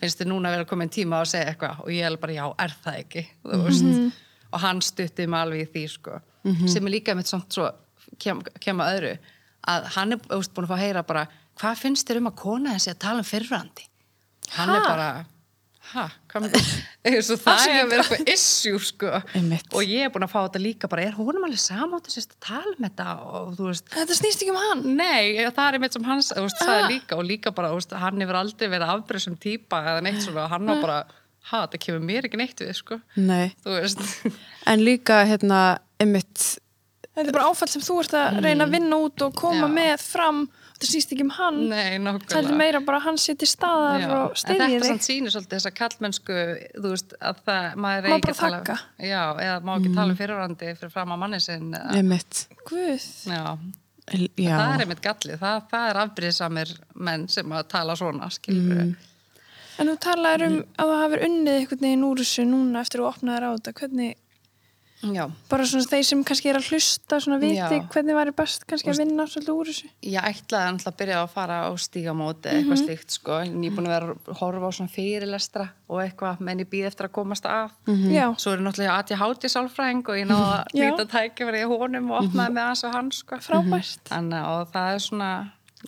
finnst 0.00 0.18
þið 0.18 0.26
núna 0.32 0.48
að 0.48 0.56
vera 0.56 0.64
komin 0.64 0.88
tíma 0.88 1.20
að 1.20 1.26
segja 1.26 1.54
eitthvað 1.54 1.80
og 1.80 1.86
ég 1.88 2.10
er 2.10 2.16
bara, 2.16 2.32
já, 2.32 2.54
er 2.58 2.74
það 2.84 3.04
ekki 3.04 3.26
þú 3.44 3.64
veist, 3.66 3.82
Mhm. 3.84 4.12
og 4.54 4.60
hann 4.60 4.80
stutti 4.80 5.26
mig 5.28 5.38
alveg 5.40 5.68
í 5.68 5.72
því, 5.72 5.88
sko, 5.90 6.20
sem 6.68 6.86
er 6.86 6.90
líka 6.90 7.14
mitt 7.14 7.26
svona 7.26 7.44
svo, 7.50 7.70
kem, 8.18 8.40
kem 8.60 8.78
að 8.78 8.98
öðru 8.98 9.18
að 9.68 9.84
hann 9.84 10.12
er 10.12 10.16
þú 10.16 10.38
veist, 10.40 10.54
búin 10.54 10.64
að 10.66 10.68
fá 10.68 10.74
að 10.76 10.78
heyra 10.86 11.02
bara 11.06 11.28
hvað 11.60 11.82
finnst 11.84 12.08
þér 12.08 12.22
um 12.22 12.30
að 12.32 12.38
kona 12.44 12.76
þessi 12.78 12.94
að 12.94 13.02
tala 13.04 13.22
um 13.24 13.28
fyrrandi 13.28 13.88
hann 14.56 14.72
er 14.76 14.80
Ha? 14.82 14.88
bara 14.88 15.10
ha, 15.92 16.04
hvað 16.30 16.44
með 16.44 16.52
það 16.56 17.40
það 17.42 17.62
er 17.68 17.78
að 17.82 17.88
vera 17.90 18.02
eitthvað 18.04 18.28
issue 18.32 18.78
sko 18.86 19.08
Einmitt. 19.36 19.66
og 19.74 19.82
ég 19.90 20.06
er 20.06 20.12
búin 20.14 20.24
að 20.24 20.30
fá 20.32 20.38
þetta 20.46 20.60
líka 20.62 20.88
bara 20.92 21.04
er 21.08 21.16
honum 21.18 21.44
alveg 21.48 21.60
samátt 21.60 22.06
að 22.08 22.14
sérst 22.14 22.36
að 22.36 22.44
tala 22.46 22.72
um 22.76 22.86
þetta 22.86 23.06
og 23.26 23.58
veist 23.58 23.90
Þetta 23.92 24.16
snýst 24.20 24.44
ekki 24.44 24.54
um 24.54 24.60
hann. 24.62 24.84
Nei, 24.96 25.42
það 25.50 25.66
er 25.74 25.82
mitt 25.82 25.96
sem 25.98 26.06
hans 26.06 26.30
þú 26.32 26.44
veist, 26.46 26.62
sagði 26.62 26.94
líka 26.94 27.18
og 27.18 27.26
líka 27.28 27.52
bara, 27.56 27.72
veist, 27.76 27.92
hann 28.04 28.22
hefur 28.24 28.38
aldrei 28.40 28.70
verið 28.72 28.94
afbreyðsum 28.94 29.36
típa 29.42 29.82
eða 29.82 30.04
neitt 30.06 30.22
svona 30.24 30.46
og 30.46 30.54
hann 30.54 30.70
var 30.70 30.80
bara, 30.86 30.98
ha, 31.50 31.64
það 31.66 31.78
kemur 31.84 32.06
mér 32.08 32.30
ekki 32.30 32.40
neitt 32.40 32.62
við, 32.64 32.72
sko, 32.78 33.00
Nei, 33.18 33.50
þú 33.66 33.76
veist 33.76 34.02
en 34.72 34.86
líka 34.86 35.20
hérna 35.28 35.60
einmitt, 36.00 36.46
Þetta 37.12 37.28
er 37.28 37.34
bara 37.36 37.50
áfall 37.50 37.68
sem 37.68 37.82
þú 37.84 37.98
ert 38.00 38.14
að 38.16 38.38
reyna 38.46 38.64
að 38.64 38.78
vinna 38.78 39.02
út 39.04 39.26
og 39.26 39.34
koma 39.36 39.66
Já. 39.66 39.72
með 39.74 40.04
fram. 40.06 40.38
Þetta 40.82 40.90
snýst 40.96 41.12
ekki 41.14 41.22
um 41.22 41.28
hann. 41.36 41.58
Nei, 41.70 41.98
Það 42.26 42.38
er 42.50 42.56
meira 42.58 42.80
bara 42.82 42.98
hann 43.04 43.18
sittir 43.22 43.46
staðar 43.46 44.00
Já, 44.02 44.08
og 44.16 44.32
en 44.34 44.48
þetta 44.48 44.66
þig. 44.72 44.86
samt 44.88 45.04
sýnir 45.06 45.34
svolítið 45.34 45.54
þessa 45.60 45.72
kallmennsku 45.78 46.38
þú 46.74 46.90
veist, 46.96 47.14
að 47.22 47.44
það, 47.46 47.68
maður 47.84 48.08
Má 48.08 48.08
eigi 48.08 48.16
ekki 48.16 48.26
bara 48.26 48.34
að 48.34 48.40
tala 48.40 48.58
þagga. 48.58 48.76
já, 49.12 49.20
eða 49.44 49.60
má 49.62 49.72
ekki 49.76 49.92
tala 49.94 50.08
um 50.16 50.18
fyrirvandi 50.18 50.72
fyrir 50.80 50.92
fram 50.96 51.14
á 51.14 51.16
manni 51.22 51.40
sinn 51.44 51.70
eða, 51.78 51.94
einmitt 52.00 52.42
Guð. 52.66 53.06
já, 53.30 53.44
Já, 54.34 54.56
það 54.58 54.74
er 54.74 54.82
einmitt 54.82 55.04
gallið, 55.06 55.38
það, 55.38 55.62
það 55.70 55.88
er 55.92 56.00
afbrýðsamir 56.02 56.74
menn 57.06 57.28
sem 57.30 57.52
að 57.54 57.68
tala 57.70 57.94
svona, 57.96 58.26
skilur 58.34 58.82
mm. 58.88 58.92
En 59.80 59.88
þú 59.88 59.94
talaður 60.04 60.42
um 60.48 60.56
að 60.82 60.90
þú 60.90 60.96
hafur 61.00 61.22
unnið 61.26 61.54
einhvern 61.60 61.84
veginn 61.86 62.02
úr 62.04 62.20
þessu 62.20 62.44
núna 62.44 62.82
eftir 62.84 63.00
að 63.00 63.06
þú 63.06 63.08
opnaðir 63.08 63.46
á 63.48 63.50
þetta. 63.54 63.72
Hvernig, 63.78 64.10
já, 65.02 65.24
bara 65.50 65.64
svona 65.66 65.88
þeir 65.90 66.04
sem 66.06 66.22
kannski 66.26 66.50
er 66.52 66.58
að 66.58 66.68
hlusta, 66.70 67.18
svona 67.22 67.38
viti 67.42 67.56
Já. 67.58 67.86
hvernig 67.92 68.16
væri 68.16 68.34
best 68.38 68.66
kannski 68.70 68.92
að 68.92 69.00
vinna 69.02 69.26
svolítið 69.26 69.54
úr 69.54 69.70
þessu. 69.70 69.88
ég 70.06 70.28
ætlaði 70.28 70.74
náttúrulega 70.76 70.92
að 70.92 70.98
byrja 71.00 71.16
að 71.22 71.32
fara 71.32 71.56
á 71.66 71.70
stígamóti 71.84 72.50
eða 72.50 72.60
eitthvað 72.60 72.82
slíkt, 72.82 73.16
sko, 73.16 73.38
en 73.42 73.56
ég 73.64 73.72
er 73.72 73.76
búin 73.76 73.88
að 73.88 73.94
vera 73.96 74.12
að 74.12 74.38
horfa 74.42 74.70
á 74.70 74.76
svona 74.78 74.94
fyrirlestra 74.96 75.66
og 75.88 76.02
eitthvað 76.04 76.44
menn 76.46 76.62
ég 76.62 76.70
býð 76.70 76.88
eftir 76.92 77.08
að 77.08 77.14
komast 77.18 77.48
að. 77.50 77.74
Já. 78.12 78.26
svo 78.38 78.54
er 78.54 78.62
náttúrulega 78.62 78.98
að 79.00 79.14
ég 79.14 79.22
háti 79.24 79.52
sálfræðing 79.52 80.04
og 80.06 80.20
ég 80.20 80.30
náða 80.30 80.52
að 80.60 80.78
nýta 80.78 81.08
tækifæri 81.16 81.64
í 81.64 81.70
honum 81.72 82.12
og 82.12 82.22
opnaði 82.26 82.56
með 82.58 82.70
hans 82.70 82.84
og 82.86 82.94
hans, 82.96 83.22
sko. 83.24 83.40
Frábært. 83.42 84.06
Þannig 84.12 84.46
að 84.52 84.62
það 84.76 84.94
er 84.94 85.02
svona, 85.08 85.32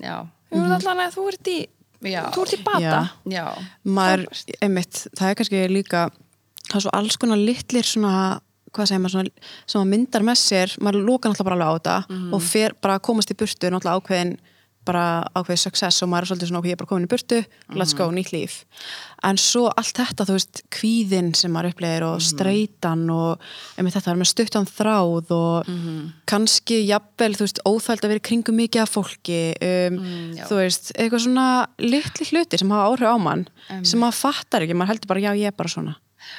já, 0.00 0.16
Þú 0.54 0.60
ert 0.62 0.74
allan 0.76 1.00
að 1.02 1.14
þú 1.16 1.22
ert 1.32 1.48
í, 1.50 1.56
þú 2.04 2.42
ert 2.44 2.52
í 2.54 2.58
bata. 2.62 2.98
Já. 3.26 3.32
já, 3.32 3.46
maður, 3.82 4.26
einmitt, 4.62 5.06
það 5.18 5.30
er 5.30 5.38
kannski 5.40 5.62
líka 5.72 6.02
það 6.68 6.78
er 6.78 6.84
svo 6.86 6.92
alls 6.96 7.18
konar 7.20 7.40
litlir 7.40 7.86
svona 7.88 8.40
hvað 8.74 8.90
segir 8.90 9.04
maður 9.04 9.16
svona, 9.16 9.52
sem 9.66 9.80
maður 9.80 9.92
myndar 9.92 10.26
með 10.26 10.40
sér 10.42 10.74
maður 10.80 11.06
lókar 11.08 11.32
náttúrulega 11.32 11.50
bara 11.50 11.70
alveg 11.70 11.70
á 11.70 11.76
þetta 11.78 12.24
og 12.34 12.44
fer 12.44 12.76
bara 12.80 12.98
að 12.98 13.06
komast 13.10 13.32
í 13.32 13.38
burtu 13.38 13.70
náttúrulega 13.70 14.02
ákveðin 14.02 14.36
bara 14.84 15.24
ákveðið 15.34 15.62
success 15.62 16.04
og 16.04 16.10
maður 16.12 16.26
er 16.26 16.30
svolítið 16.30 16.50
svona 16.50 16.60
okkur 16.60 16.70
ég 16.70 16.76
er 16.76 16.80
bara 16.80 16.90
komin 16.90 17.06
í 17.06 17.10
burtu, 17.10 17.38
let's 17.78 17.94
go, 17.96 18.08
nýtt 18.12 18.32
líf. 18.34 18.56
En 19.24 19.38
svo 19.40 19.64
allt 19.72 19.96
þetta, 19.96 20.26
þú 20.28 20.36
veist 20.36 20.62
kvíðin 20.74 21.30
sem 21.38 21.52
maður 21.54 21.72
upplegir 21.72 22.06
og 22.06 22.22
streitan 22.24 23.06
og 23.12 23.44
einmitt 23.78 23.96
þetta 23.96 24.12
er 24.12 24.20
með 24.20 24.30
stuttan 24.32 24.68
þráð 24.68 25.32
og 25.38 25.72
kannski 26.30 26.82
jafnvel, 26.84 27.32
þú 27.38 27.48
veist, 27.48 27.62
óþæld 27.64 28.04
að 28.04 28.14
vera 28.14 28.26
kringum 28.30 28.60
mikið 28.60 28.84
af 28.84 28.94
fólki 28.98 29.40
um, 29.56 30.00
já. 30.36 30.44
þú 30.50 30.60
veist, 30.60 30.92
eitthvað 30.98 31.26
svona 31.26 31.48
litli 31.80 32.30
hluti 32.32 32.60
sem 32.60 32.76
hafa 32.76 32.92
áhrif 32.92 33.16
á 33.16 33.18
mann 33.18 33.48
sem 33.82 34.00
maður 34.00 34.20
fattar 34.20 34.66
ekki, 34.66 34.76
maður 34.76 34.94
heldur 34.94 35.14
bara 35.14 35.24
já, 35.24 35.32
ég 35.40 35.52
er 35.52 35.56
bara 35.56 35.72
svona 35.72 35.96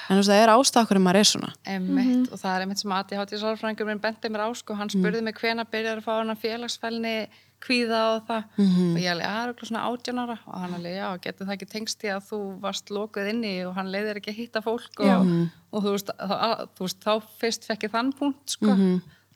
en 0.09 0.15
þú 0.15 0.19
veist, 0.21 0.31
það 0.31 0.43
er 0.43 0.53
ástæða 0.55 1.01
maður 1.05 1.19
er 1.21 1.29
svona. 1.31 1.49
Einmitt 1.65 2.29
og 2.31 2.41
það 2.41 2.53
er 2.55 2.65
einmitt 2.65 2.83
sem 2.83 2.93
að 2.93 3.01
ADHD 3.03 3.41
sálfræðingur 3.41 3.89
minn 3.89 4.03
benti 4.03 4.31
mér 4.31 4.45
á, 4.45 4.49
sko, 4.55 4.77
hann 4.79 4.93
spurði 4.93 5.23
mig 5.25 5.39
hvena 5.41 5.65
byrjar 5.65 6.01
að 6.01 6.07
fá 6.07 6.13
hann 6.19 6.37
félagsfælni 6.41 7.17
kvíða 7.65 8.01
og 8.13 8.23
það. 8.27 8.47
Og 8.61 8.99
ég 9.01 9.09
alveg, 9.11 9.25
að 9.25 9.51
er 9.51 9.69
svona 9.69 9.83
átján 9.89 10.21
ára. 10.21 10.37
Og 10.45 10.61
hann 10.61 10.75
alveg, 10.77 10.97
já, 10.99 11.07
getur 11.23 11.47
það 11.47 11.55
ekki 11.55 11.69
tengst 11.71 12.05
í 12.05 12.11
að 12.13 12.27
þú 12.29 12.39
varst 12.61 12.91
lokuð 12.93 13.29
inni 13.31 13.53
og 13.65 13.75
hann 13.77 13.91
leiðir 13.93 14.19
ekki 14.21 14.33
að 14.33 14.39
hitta 14.41 14.61
fólk 14.65 15.01
Já. 15.01 15.15
og, 15.17 15.31
og 15.71 15.85
þú, 15.85 15.93
veist, 15.95 16.11
þá, 16.13 16.35
þú 16.77 16.87
veist, 16.87 16.99
þá 17.05 17.13
fyrst 17.41 17.69
fekk 17.69 17.87
ég 17.87 17.95
þann 17.95 18.11
punkt, 18.19 18.57
sko 18.57 18.75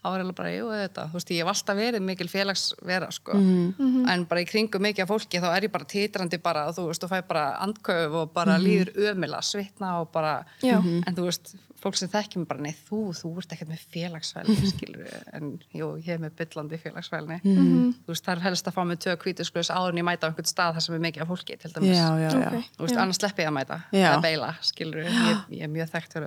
ég 0.04 0.36
bara, 0.36 0.52
jú, 0.56 0.68
þetta, 0.72 1.08
þú 1.12 1.18
veist, 1.20 1.32
ég 1.36 1.43
hef 1.43 1.52
alltaf 1.54 1.80
verið 1.80 2.06
mikil 2.08 2.30
félagsvera, 2.32 3.12
sko. 3.12 3.36
En 3.36 4.26
bara 4.30 4.41
í 4.43 4.47
kringum 4.50 4.82
mikið 4.88 5.04
af 5.06 5.12
fólki 5.12 5.41
þá 5.43 5.50
er 5.56 5.68
ég 5.68 5.74
bara 5.74 5.86
titrandi 5.86 6.39
bara, 6.43 6.68
þú 6.76 6.88
veist, 6.89 7.04
og 7.04 7.12
fæ 7.12 7.20
bara 7.28 7.47
andköf 7.66 8.20
og 8.24 8.32
bara 8.34 8.58
líður 8.62 8.93
ömila, 9.12 9.41
svitna 9.43 10.00
og 10.02 10.12
bara, 10.14 10.45
Já. 10.64 10.78
en 10.80 11.16
þú 11.16 11.28
veist 11.28 11.56
fólk 11.80 11.95
sem 11.95 12.10
þekkjum 12.12 12.43
bara, 12.47 12.60
nei, 12.60 12.74
þú, 12.89 12.97
þú 13.16 13.30
ert 13.39 13.54
ekkert 13.56 13.70
með 13.72 13.84
félagsfælni, 13.93 14.56
skilur 14.68 15.08
en 15.36 15.54
jú, 15.72 15.88
ég 16.04 16.10
er 16.18 16.20
með 16.20 16.34
byllandi 16.41 16.80
félagsfælni 16.82 17.38
þú 17.45 18.12
veist, 18.12 18.26
það 18.26 18.34
er 18.34 18.41
helst 18.50 18.68
að 18.68 18.76
fá 18.76 18.82
mig 18.89 19.00
tök 19.00 19.24
hvítusklus 19.24 19.72
áður 19.72 19.93
en 19.95 20.02
ég 20.02 20.08
mæta 20.10 20.28
á 20.28 20.30
einhvern 20.30 20.50
stað 20.50 20.76
þar 20.76 20.84
sem 20.86 20.97
er 20.97 21.04
mikið 21.08 21.24
af 21.24 21.32
fólki, 21.32 21.56
til 21.62 21.72
dæmis. 21.72 21.95
Já, 21.95 22.10
já, 22.20 22.28
já. 22.28 22.50
Ok. 22.52 22.68
þú 22.76 22.84
veist, 22.84 22.95
Já. 22.97 23.02
annars 23.06 23.20
sleppi 23.22 23.45
ég 23.45 23.52
að 23.52 23.56
mæta. 23.62 23.78
Já. 23.95 24.10
eða 24.10 24.20
beila, 24.28 24.50
skilur 24.68 25.08
ég, 25.08 25.39
ég 25.56 25.64
er 25.64 25.72
mjög 25.72 25.88
þekkt 25.95 26.20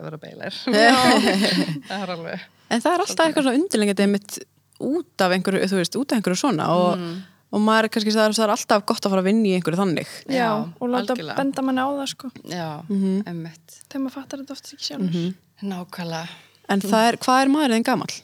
En 2.70 2.80
það 2.80 2.94
er 2.94 3.00
alltaf 3.04 3.26
eitthvað 3.26 3.42
svona 3.46 3.58
undirlengið 3.60 4.00
einmitt 4.06 4.38
út 4.82 5.20
af 5.26 5.30
einhverju, 5.36 5.66
þú 5.70 5.76
veist, 5.80 5.96
út 6.00 6.12
af 6.12 6.18
einhverju 6.18 6.38
svona 6.40 6.68
og, 6.68 6.98
Mm. 6.98 7.22
og 7.52 7.60
maður 7.60 7.84
er 7.84 7.88
kannski, 7.88 8.12
það 8.14 8.26
er, 8.28 8.32
það 8.38 8.44
er 8.48 8.52
alltaf 8.56 8.86
gott 8.86 9.00
að 9.06 9.10
fara 9.10 9.20
að 9.22 9.28
vinna 9.28 9.48
í 9.48 9.54
einhverju 9.60 9.78
þannig. 9.82 10.08
Já, 10.32 10.48
og 10.80 10.88
láta 10.88 11.36
benda 11.36 11.62
manni 11.62 11.80
á 11.84 11.88
það 11.92 12.08
sko. 12.08 12.30
já, 12.48 12.82
Mhm. 12.88 13.22
emmitt 13.26 13.82
Þegar 13.90 14.00
maður 14.02 14.10
fattar 14.16 14.38
þetta 14.40 14.50
oft 14.52 14.72
ekki 14.72 14.84
sjálfur. 14.88 15.34
nákvæmlega, 15.62 16.28
En 16.68 16.80
það 16.80 17.08
er, 17.12 17.16
hvað 17.16 17.42
er 17.42 17.48
maður 17.48 17.70
þinn 17.76 17.84
gamall? 17.84 18.14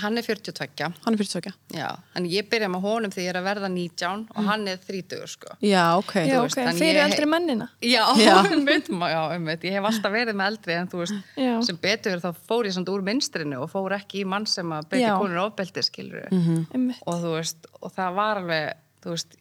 Hann 0.00 0.16
er 0.18 0.22
42 0.24 0.86
Hann 1.04 1.14
er 1.14 1.18
42. 1.20 1.52
já, 1.76 1.88
en 2.16 2.24
ég 2.30 2.48
byrja 2.50 2.68
með 2.72 2.80
honum 2.86 3.10
þegar 3.12 3.24
ég 3.24 3.30
er 3.32 3.38
að 3.40 3.46
verða 3.48 3.68
19 3.72 4.24
og 4.36 4.44
hann 4.48 4.66
er 4.72 4.78
30 4.86 5.26
sko 5.32 5.56
Já, 5.60 5.84
ok. 5.98 6.14
Já, 6.28 6.40
veist, 6.42 6.58
ok, 6.58 6.78
fyrir 6.78 6.98
ég- 7.00 7.04
eldri 7.06 7.26
mennina. 7.28 7.68
Já, 7.82 8.04
Já. 8.18 8.36
einmitt, 8.52 8.88
já, 8.88 9.20
einmitt. 9.36 9.62
Ég 9.68 9.76
hef 9.78 9.88
alltaf 9.90 10.12
verið 10.16 10.38
með 10.40 10.50
eldri 10.54 10.76
en 10.78 10.88
þú 10.92 11.02
veist, 11.02 11.18
Já. 11.36 11.52
sem 11.68 11.76
betur 11.82 12.20
þá 12.24 12.30
fór 12.48 12.66
ég 12.70 12.76
samt 12.78 12.88
úr 12.94 13.02
minstrinu 13.06 13.60
og 13.62 13.70
fór 13.72 13.96
ekki 13.98 14.22
í 14.22 14.26
mann 14.28 14.46
sem 14.46 14.66
að 14.74 14.88
beiti 14.94 15.12
konur 15.20 15.44
ofbeldi, 15.48 15.82
skilur 15.86 16.28
Einmitt. 16.32 17.02
og 17.06 17.20
þú 17.22 17.36
veist, 17.38 17.66
og 17.82 17.92
það 17.96 18.14
var 18.20 18.42
alveg 18.42 18.72
þú 19.04 19.16
veist, 19.16 19.36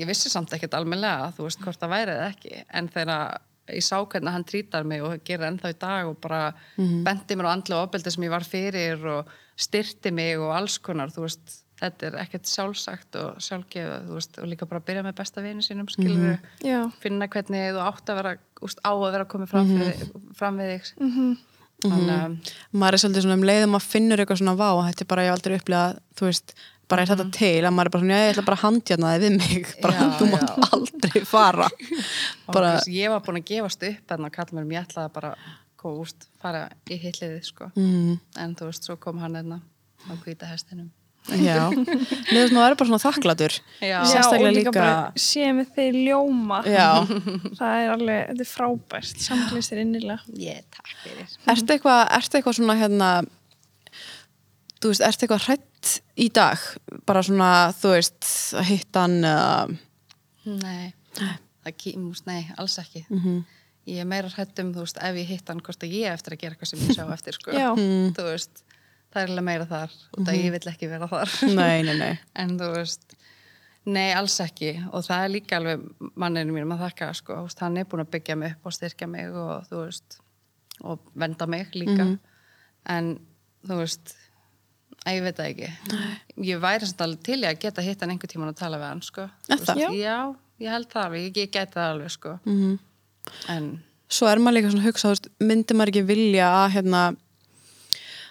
ég 0.00 0.06
vissi 0.08 0.30
samt 0.32 0.52
ekkert 0.56 0.74
almennilega, 0.78 1.32
þú 1.36 1.44
veist, 1.48 1.60
hvort 1.60 1.80
það 1.82 1.92
væri 1.92 2.14
eða 2.16 2.28
ekki 2.32 2.62
en 2.72 2.88
þegar 2.88 3.40
ég 3.72 3.84
sá 3.84 3.96
hvernig 4.04 4.32
hann 4.34 4.44
trítar 4.44 4.84
mig 4.84 5.02
og 5.02 5.20
gerir 5.24 5.48
ennþá 5.48 5.72
í 5.72 5.78
dag 5.80 6.08
og 6.10 6.18
bara 6.20 6.54
bendi 6.76 7.36
mér 7.36 7.48
á 7.48 7.54
andlega 7.54 7.86
ofbeldi 7.86 8.10
sem 8.12 8.26
ég 8.26 8.34
var 8.34 8.44
fyrir 8.44 9.04
og 9.06 9.30
styrti 9.56 10.10
mig 10.12 10.38
og 10.38 10.52
alls 10.56 10.78
konar, 10.82 11.12
veist 11.14 11.60
þetta 11.80 12.06
er 12.06 12.18
ekkert 12.22 12.48
sjálfsagt 12.48 13.16
og 13.20 13.40
sjálfgefið 13.42 14.12
veist, 14.14 14.36
og 14.38 14.50
líka 14.50 14.68
bara 14.70 14.82
byrja 14.84 15.02
með 15.06 15.16
besta 15.18 15.42
vini 15.44 15.64
sínum 15.64 15.88
skilur 15.90 16.36
Já. 16.64 16.84
finna 17.02 17.28
hvernig 17.30 17.74
þú 17.74 17.82
átt 17.82 18.12
að 18.12 18.20
vera 18.20 18.36
úst, 18.64 18.80
á 18.84 18.92
að 18.92 19.10
vera 19.10 19.26
komið 19.30 19.50
fram, 19.50 19.72
fyrir, 19.72 20.06
fram 20.38 20.60
við 20.62 20.72
þig. 20.74 20.94
Mhm. 21.00 21.34
þannig 21.84 22.14
að 22.14 22.52
Maður 22.72 22.96
er 22.96 23.02
svolítið 23.02 23.24
svona 23.26 23.38
um 23.38 23.48
leiðum 23.48 23.76
að 23.76 23.88
finnur 23.90 24.22
eitthvað 24.22 24.40
svona 24.40 24.56
vá, 24.56 24.70
þetta 24.86 25.04
er 25.04 25.10
bara, 25.10 25.24
ég 25.26 25.34
aldrei 25.34 25.56
upplegað, 25.58 25.98
þú 26.16 26.28
veist, 26.30 26.54
bara 26.88 27.02
er 27.04 27.10
þetta 27.12 27.26
til, 27.32 27.64
að 27.64 27.72
maður 27.74 27.88
er 27.88 27.94
bara 27.94 28.02
svona, 28.04 28.16
já, 28.20 28.24
ég 28.28 28.32
ætla 28.34 28.46
bara 28.48 28.58
að 28.58 28.64
handjana 28.66 29.12
þig 29.14 29.22
við 29.24 29.36
mig, 29.40 29.68
bara, 29.84 29.94
Já, 29.98 30.08
þú 30.18 30.30
mátt 30.32 30.48
já. 30.50 30.70
aldrei 30.78 31.22
fara. 31.28 31.68
bara, 32.56 32.72
ég 32.92 33.12
var 33.14 33.22
búin 33.26 33.40
að 33.40 33.46
gefast 33.52 33.86
upp 33.90 34.16
en 34.18 34.26
að 34.28 34.34
kalla 34.38 34.58
mér 34.58 34.66
um 34.68 34.74
ég 34.76 34.84
ætlaði 34.88 35.14
bara 35.20 35.34
úst, 35.84 36.28
fara 36.40 36.66
í 36.88 36.96
hitliði 36.96 37.42
sko. 37.44 37.66
mm, 37.76 38.12
en 38.40 38.52
þú 38.56 38.70
veist, 38.70 38.86
svo 38.88 38.94
kom 38.96 39.18
hann 39.20 39.36
einna 39.36 39.58
á 40.08 40.12
hvíta 40.24 40.48
hestinum 40.48 40.88
já. 41.28 41.68
Leðum 42.32 42.54
maður 42.56 42.74
er 42.74 42.76
bara 42.80 42.88
svona 42.90 43.00
þakklatur. 43.00 43.54
Já. 43.80 43.86
Já, 43.88 43.98
Sérstaklega 44.10 44.48
og 44.50 44.56
líka, 44.58 44.72
líka- 44.72 44.80
bara 44.80 45.12
sé 45.24 45.46
með 45.56 45.70
þeir 45.76 45.94
ljóma. 46.08 46.58
Já. 46.68 46.88
Það 47.56 47.76
er 47.80 47.92
alveg, 47.94 48.18
þetta 48.30 48.44
er 48.44 48.50
frábært, 48.50 49.22
samtlistir 49.24 49.80
innilega. 49.80 50.20
ég, 50.36 50.60
takk 50.76 50.90
fyrir 51.00 51.32
Ertu 51.54 51.76
eitthvað, 51.78 52.02
ertu 52.18 52.36
eitthvað 52.40 52.58
svona 52.58 52.76
hérna 52.80 53.08
þú 54.84 54.92
veist, 54.92 55.04
ertu 55.08 55.24
eitthvað 55.24 55.46
hrætt 55.48 55.64
í 56.20 56.28
dag 56.34 56.60
bara 57.06 57.22
svona, 57.26 57.50
þú 57.76 57.96
veist 57.96 58.30
að 58.58 58.70
hitta 58.70 59.04
hann 59.06 59.18
eða 59.24 59.80
Nei, 60.44 60.92
kýmust, 61.80 62.26
nei, 62.28 62.44
alls 62.60 62.78
ekki. 62.82 63.06
Mhm. 63.08 63.44
Ég 63.88 64.00
er 64.00 64.08
meira 64.08 64.30
hrætt 64.32 64.60
um, 64.62 64.70
þú 64.72 64.84
veist, 64.86 64.96
ef 64.96 65.16
ég 65.20 65.28
hitt 65.28 65.50
hann, 65.50 65.60
hvort 65.60 65.82
að 65.84 65.92
ég 65.92 66.08
eftir 66.08 66.32
að 66.32 66.40
gera 66.40 66.54
eitthvað 66.56 66.70
sem 66.70 66.84
ég 66.86 66.96
sjá 66.96 67.04
eftir, 67.16 67.36
sko. 67.36 67.52
Já. 67.52 67.68
Þú 68.16 68.24
veist, 68.30 68.62
það 69.12 69.20
er 69.20 69.32
alveg 69.32 69.46
meira 69.50 69.66
þar, 69.68 69.96
og 70.12 70.24
það 70.24 70.38
ég 70.40 70.54
vill 70.54 70.70
ekki 70.72 70.88
vera 70.88 71.08
þar. 71.10 71.34
nei, 71.60 71.82
nei, 71.84 71.94
nei 72.00 72.12
en 72.40 72.54
þú 72.60 72.70
veist, 72.78 73.16
nei, 73.84 74.06
alls 74.16 74.38
ekki. 74.44 74.72
Og 74.90 75.04
það 75.04 75.26
er 75.26 75.34
líka 75.34 75.60
alveg 75.60 75.84
manninu 76.16 76.56
mínum 76.56 76.76
að 76.76 76.86
þakka, 76.86 77.10
sko. 77.20 77.40
Hann 77.60 77.80
er 77.80 77.88
búin 77.90 78.04
að 78.06 78.12
byggja 78.16 78.38
mig 78.40 78.56
upp 78.56 78.70
og 78.70 78.76
styrkja 78.78 79.10
mig 79.12 79.36
og, 79.36 79.68
þú 79.68 79.82
veist, 79.82 80.18
og 80.80 81.04
venda 81.20 81.48
mig 81.56 81.76
líka. 81.76 82.08
En, 82.96 83.14
þú 83.68 83.82
veist, 83.82 84.16
ég 85.12 85.22
veit 85.26 85.36
það 85.36 85.48
ekki. 85.50 85.68
Ég 86.48 86.60
væri 86.62 86.86
samt 86.88 87.00
alveg 87.04 87.24
til 87.28 87.40
í 87.42 87.48
að 87.48 87.58
geta 87.60 87.82
hitt 87.84 88.00
hann 88.00 88.10
einhver 88.14 88.30
tíman 88.30 88.48
og 88.48 88.56
tala 88.56 88.78
við 88.80 88.88
hann, 88.88 89.02
sko. 89.04 89.26
Þú 89.48 89.58
það? 89.60 89.74
veist, 89.82 89.98
Já, 90.00 90.16
ég 90.64 90.70
held 90.70 90.88
það 90.94 91.04
alveg, 91.04 91.26
ég, 91.26 91.36
ég 91.42 91.50
geti 91.52 91.76
það 91.76 91.90
alveg, 91.92 92.14
sko. 92.14 92.38
Mhm. 92.48 92.78
En, 93.48 93.68
svo 94.08 94.28
er 94.28 94.38
maður 94.38 94.56
líka 94.58 94.70
svona 94.72 94.84
að 94.84 94.88
hugsa, 94.90 95.08
þú 95.08 95.14
veist, 95.14 95.28
myndi 95.40 95.76
maður 95.76 95.92
ekki 95.94 96.06
vilja 96.08 96.48
að 96.64 96.70
hérna 96.78 97.02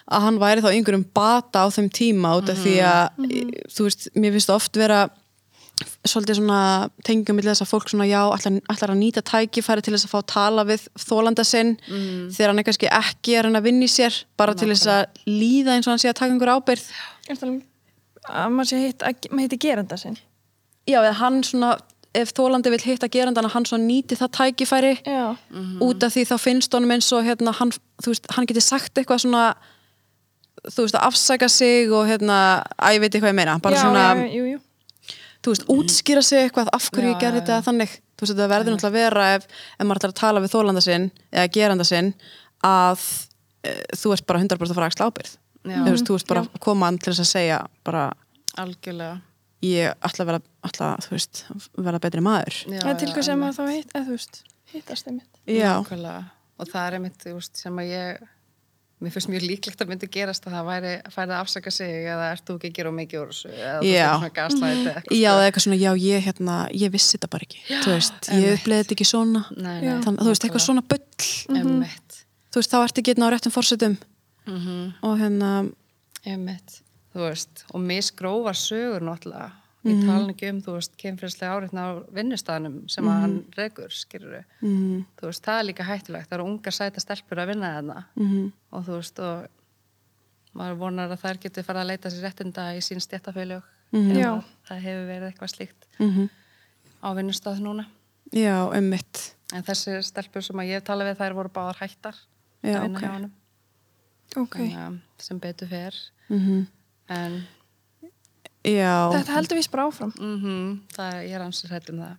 að 0.04 0.20
hann 0.26 0.38
væri 0.42 0.60
þá 0.64 0.70
einhverjum 0.74 1.04
bata 1.16 1.64
á 1.64 1.66
þeim 1.72 1.88
tíma 1.94 2.34
út 2.36 2.50
af 2.52 2.58
því 2.60 2.74
að 2.84 3.04
þú 3.72 3.86
veist, 3.86 4.08
mér 4.18 4.34
finnst 4.36 4.52
oft 4.52 4.76
vera 4.76 4.98
svolítið 6.06 6.38
svona 6.38 6.58
tengjum 7.06 7.38
með 7.38 7.48
þess 7.50 7.64
að 7.64 7.70
fólk 7.72 7.88
svona 7.90 8.06
já, 8.06 8.20
ætlar, 8.30 8.58
ætlar 8.70 8.92
að 8.94 9.00
nýta 9.00 9.22
tækifæri 9.26 9.82
til 9.82 9.94
þess 9.96 10.06
að 10.06 10.12
fá 10.12 10.18
að 10.20 10.28
tala 10.34 10.64
við 10.68 10.84
þólanda 11.02 11.44
sinn 11.48 11.72
þegar 11.86 12.52
hann 12.52 12.62
er 12.62 12.68
kannski 12.68 12.90
ekki 12.90 13.34
er 13.38 13.48
hann 13.48 13.58
að 13.58 13.66
vinna 13.66 13.88
í 13.88 13.90
sér 13.90 14.20
bara 14.38 14.54
til 14.54 14.70
þess 14.70 14.86
að 14.86 15.24
líða 15.26 15.74
eins 15.74 15.88
og 15.88 15.94
hann 15.94 16.04
sé 16.04 16.12
að 16.12 16.20
taka 16.20 16.30
einhver 16.32 16.54
ábyrð 16.54 16.86
að 18.24 18.54
maður 18.54 18.70
sé 18.70 18.78
hitt, 18.84 19.02
að 19.02 19.34
heiti 19.40 19.58
geranda 19.66 19.98
sinn? 20.00 20.16
já, 20.86 21.00
eða 21.00 21.18
hann 21.18 21.42
svona 21.44 21.74
ef 22.14 22.30
þólandi 22.36 22.70
vil 22.74 22.82
hitta 22.84 23.08
gerandan 23.10 23.48
að 23.48 23.56
hann 23.56 23.66
svona 23.66 23.86
nýti 23.88 24.16
það 24.18 24.34
tækifæri 24.38 24.92
Já. 25.02 25.34
út 25.82 26.04
af 26.06 26.14
því 26.14 26.26
þá 26.30 26.34
finnst 26.38 26.76
honum 26.76 26.94
eins 26.94 27.10
og 27.16 27.24
hérna, 27.26 27.54
hann, 27.58 27.72
veist, 28.06 28.28
hann 28.36 28.46
geti 28.46 28.62
sagt 28.62 28.94
eitthvað 29.00 29.24
svona 29.24 29.46
þú 30.70 30.86
veist, 30.86 30.94
að 30.94 31.08
afsaka 31.08 31.48
sig 31.50 31.90
og 31.92 32.06
hérna, 32.08 32.36
að 32.78 32.96
ég 32.96 33.02
veit 33.02 33.10
eitthvað 33.10 33.32
ég 33.32 33.38
meina 33.40 33.58
bara 33.64 33.80
já, 33.80 33.82
svona, 33.82 34.04
já, 34.22 34.30
jú, 34.38 34.44
jú. 34.54 34.60
Þú 35.44 35.54
veist, 35.54 35.68
útskýra 35.74 36.24
sig 36.24 36.46
eitthvað 36.46 36.72
af 36.74 36.88
hverju 36.90 37.10
Já, 37.10 37.12
ég 37.12 37.22
gerði 37.22 37.42
þetta 37.42 37.60
þannig 37.68 37.94
þú 37.94 38.24
veist, 38.24 38.32
þetta 38.32 38.50
verður 38.54 38.74
náttúrulega 38.74 38.90
að 38.90 38.98
vera 38.98 39.28
ef, 39.36 39.46
ef 39.76 39.86
maður 39.86 40.00
ætlar 40.00 40.14
að 40.14 40.20
tala 40.20 40.42
við 40.44 40.54
þólanda 40.54 40.84
sinn 40.84 41.06
eða 41.30 41.46
geranda 41.58 41.86
sinn 41.88 42.12
að 42.64 43.06
e, 43.64 43.74
þú 43.98 44.14
ert 44.16 44.26
bara 44.30 44.42
100% 44.44 44.72
að 44.72 44.78
fara 44.78 44.88
að 44.88 44.92
axla 44.92 45.08
ábyrð 45.10 45.36
þú 45.64 45.90
veist, 45.90 46.08
þú 46.08 46.18
veist 46.18 46.30
bara 46.30 46.44
að 46.44 46.60
koma 46.64 46.90
til 46.98 47.12
þess 47.12 47.24
að 47.24 47.30
segja 47.30 47.60
bara, 47.86 48.04
algjörlega. 48.60 49.20
ég 49.64 50.04
ætla 50.04 50.24
að 50.24 50.30
vera 50.30 50.42
ætla, 50.68 50.90
þú 51.04 51.14
veist, 51.14 51.44
verða 51.78 52.02
betri 52.04 52.24
maður 52.24 52.60
er 52.80 52.98
til 53.00 53.10
hvað 53.12 53.28
sem 53.28 53.34
einmitt. 53.36 53.50
að 53.50 53.58
þá 53.58 53.76
hitt, 53.76 53.94
eða 53.94 54.04
þú 54.04 54.16
veist, 54.18 54.40
hittast 54.74 55.08
þeim 55.08 55.18
mitt. 55.20 55.42
já, 55.48 55.72
Nákvæmlega. 55.80 56.24
Og 56.54 56.70
það 56.70 56.86
er 56.86 56.96
einmitt, 56.98 57.16
þú 57.22 57.36
veist, 57.38 57.58
sem 57.58 57.80
að 57.82 57.90
ég, 57.90 58.26
mér 59.04 59.12
finnst 59.14 59.28
mjög 59.30 59.44
líklegt 59.46 59.82
að 59.84 59.90
myndi 59.92 60.08
gerast 60.14 60.46
að 60.48 60.54
það 60.56 60.66
væri 60.70 60.92
að 61.04 61.14
færa 61.14 61.34
að 61.36 61.42
afsaka 61.44 61.72
sig 61.74 61.92
eða 62.10 62.26
ert 62.34 62.44
þú 62.48 62.56
ekki 62.58 62.70
að 62.70 62.76
gera 62.78 62.92
mikið 62.98 63.20
úr 63.20 63.32
þessu 63.34 63.50
eða 63.54 63.74
þú 63.78 63.90
Já. 63.90 64.04
fyrir 64.04 64.14
svona 64.14 64.32
gaslæti 64.38 64.80
eða 64.84 64.94
eitthvað. 64.94 65.18
já, 65.20 65.30
eða 65.34 65.46
eitthvað 65.48 65.64
svona, 65.66 65.78
já, 65.84 65.90
ég 66.04 66.26
hérna 66.28 66.56
ég 66.84 66.94
vissi 66.94 67.16
þetta 67.18 67.30
bara 67.34 67.48
ekki, 67.48 67.60
þú 67.84 67.94
veist, 67.94 68.30
ég 68.34 68.58
uppleiði 68.58 68.84
þetta 68.84 68.96
ekki 68.98 69.08
svona 69.12 69.44
Nei, 69.56 69.76
Já. 69.84 69.92
nei. 69.94 70.02
Þann, 70.08 70.18
þú 70.24 70.30
veist, 70.32 70.44
eitthvað 70.48 70.64
svona 70.66 70.84
bull 70.94 71.58
Einmitt. 71.60 72.18
þú 72.50 72.60
veist, 72.62 72.72
þá 72.74 72.78
ertu 72.88 73.02
ekki 73.04 73.14
einn 73.14 73.26
á 73.26 73.28
réttum 73.36 73.54
fórsetum 73.54 73.96
Mm 74.44 74.92
og 75.02 75.18
hérna 75.20 75.50
Einmitt. 76.24 76.80
Þú 77.14 77.20
veist, 77.28 77.64
og 77.72 77.80
misgrófa 77.80 78.52
sögur 78.56 79.00
náttúrulega. 79.06 79.52
Ég 79.84 79.98
tala 80.06 80.30
ekki 80.32 80.48
um, 80.48 80.60
þú 80.64 80.74
veist, 80.78 80.94
kemfyrslega 80.96 81.56
áriðna 81.58 81.82
á 81.84 81.90
vinnustæðanum 82.16 82.76
sem 82.88 83.08
að 83.10 83.18
hann 83.20 83.34
rekur, 83.58 83.90
skilur 83.92 84.38
mm, 84.62 85.02
Þú 85.20 85.26
veist, 85.28 85.44
það 85.44 85.58
er 85.60 85.66
líka 85.68 85.84
hættulegt. 85.84 86.28
Það 86.30 86.38
eru 86.38 86.46
ungar 86.48 86.72
sæta 86.72 87.00
stelpur 87.04 87.42
að 87.42 87.50
vinna 87.52 87.72
þarna. 87.76 88.04
mm, 88.16 88.46
og 88.72 88.86
þú 88.86 88.96
veist 88.96 89.18
og 89.20 89.46
maður 90.54 90.78
vonar 90.80 91.10
að 91.12 91.20
þær 91.24 91.40
getur 91.42 91.66
fara 91.66 91.82
að 91.84 91.90
leita 91.92 92.10
sér 92.14 92.24
réttinda 92.28 92.64
í 92.78 92.80
sín 92.84 93.00
stjættafélög 93.04 93.62
Mhm. 93.94 94.16
Já. 94.18 94.42
það 94.66 94.80
hefur 94.82 95.04
verið 95.06 95.26
eitthvað 95.28 95.52
slíkt 95.52 95.86
mm 96.00 96.28
á 97.04 97.08
vinnustaf 97.14 97.58
núna 97.60 97.84
já, 98.32 98.56
ummitt 98.74 99.34
en 99.52 99.62
þessi 99.62 99.98
stelpur 100.02 100.42
sem 100.42 100.56
að 100.56 100.66
ég 100.70 100.80
hef 100.80 100.84
talað 100.88 101.10
við 101.12 101.18
þær 101.20 101.34
voru 101.36 101.48
báðar 101.54 101.76
hættar 101.82 102.16
Já, 102.64 102.78
að 102.80 102.82
vinna 102.82 102.96
ok. 102.98 103.02
hjá 103.04 103.12
honum 103.12 103.32
Ok. 104.36 104.56
Þannig 104.56 104.78
að 104.80 104.96
sem 105.22 105.38
betur 105.38 105.68
fer 105.68 105.94
mm 106.30 106.66
en 107.14 107.36
já, 108.64 108.92
Þetta 109.14 109.36
heldur 109.38 109.58
við 109.60 109.70
bara 109.72 109.88
áfram. 109.88 110.12
mm 110.18 110.68
það 110.96 111.18
ég 111.24 111.34
er 111.38 111.44
ansið 111.46 111.74
hætt 111.74 111.90
um 111.92 111.98
það. 112.04 112.14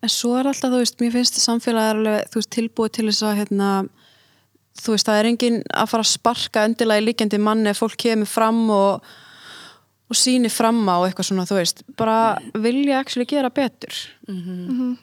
En 0.00 0.08
svo 0.08 0.36
er 0.38 0.48
alltaf, 0.48 0.72
þú 0.72 0.78
veist, 0.80 1.00
mér 1.02 1.12
finnst 1.12 1.40
samfélagið 1.42 1.90
er 1.90 1.98
alveg, 1.98 2.28
þú 2.32 2.40
veist, 2.40 2.52
tilbúið 2.56 2.92
til 2.96 3.08
þess 3.10 3.24
að 3.28 3.34
hérna, 3.42 3.70
þú 4.80 4.94
veist, 4.94 5.08
það 5.10 5.18
er 5.20 5.28
engin 5.28 5.58
að 5.76 5.90
fara 5.92 6.06
að 6.06 6.12
sparka 6.14 6.62
endilega 6.64 7.02
í 7.02 7.06
líkjandi 7.10 7.40
manni 7.42 7.72
ef 7.74 7.82
fólk 7.82 7.98
kemur 8.00 8.30
fram 8.30 8.62
og 8.72 9.10
og 10.10 10.18
síni 10.18 10.48
fram 10.50 10.80
á 10.90 11.06
eitthvað 11.06 11.28
svona, 11.28 11.44
þú 11.46 11.58
veist 11.60 11.84
bara 11.94 12.16
vilja 12.58 12.98
actually 12.98 13.28
gera 13.30 13.50
betur. 13.50 13.94
Mm 14.26 14.96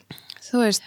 þú 0.48 0.62
veist, 0.64 0.84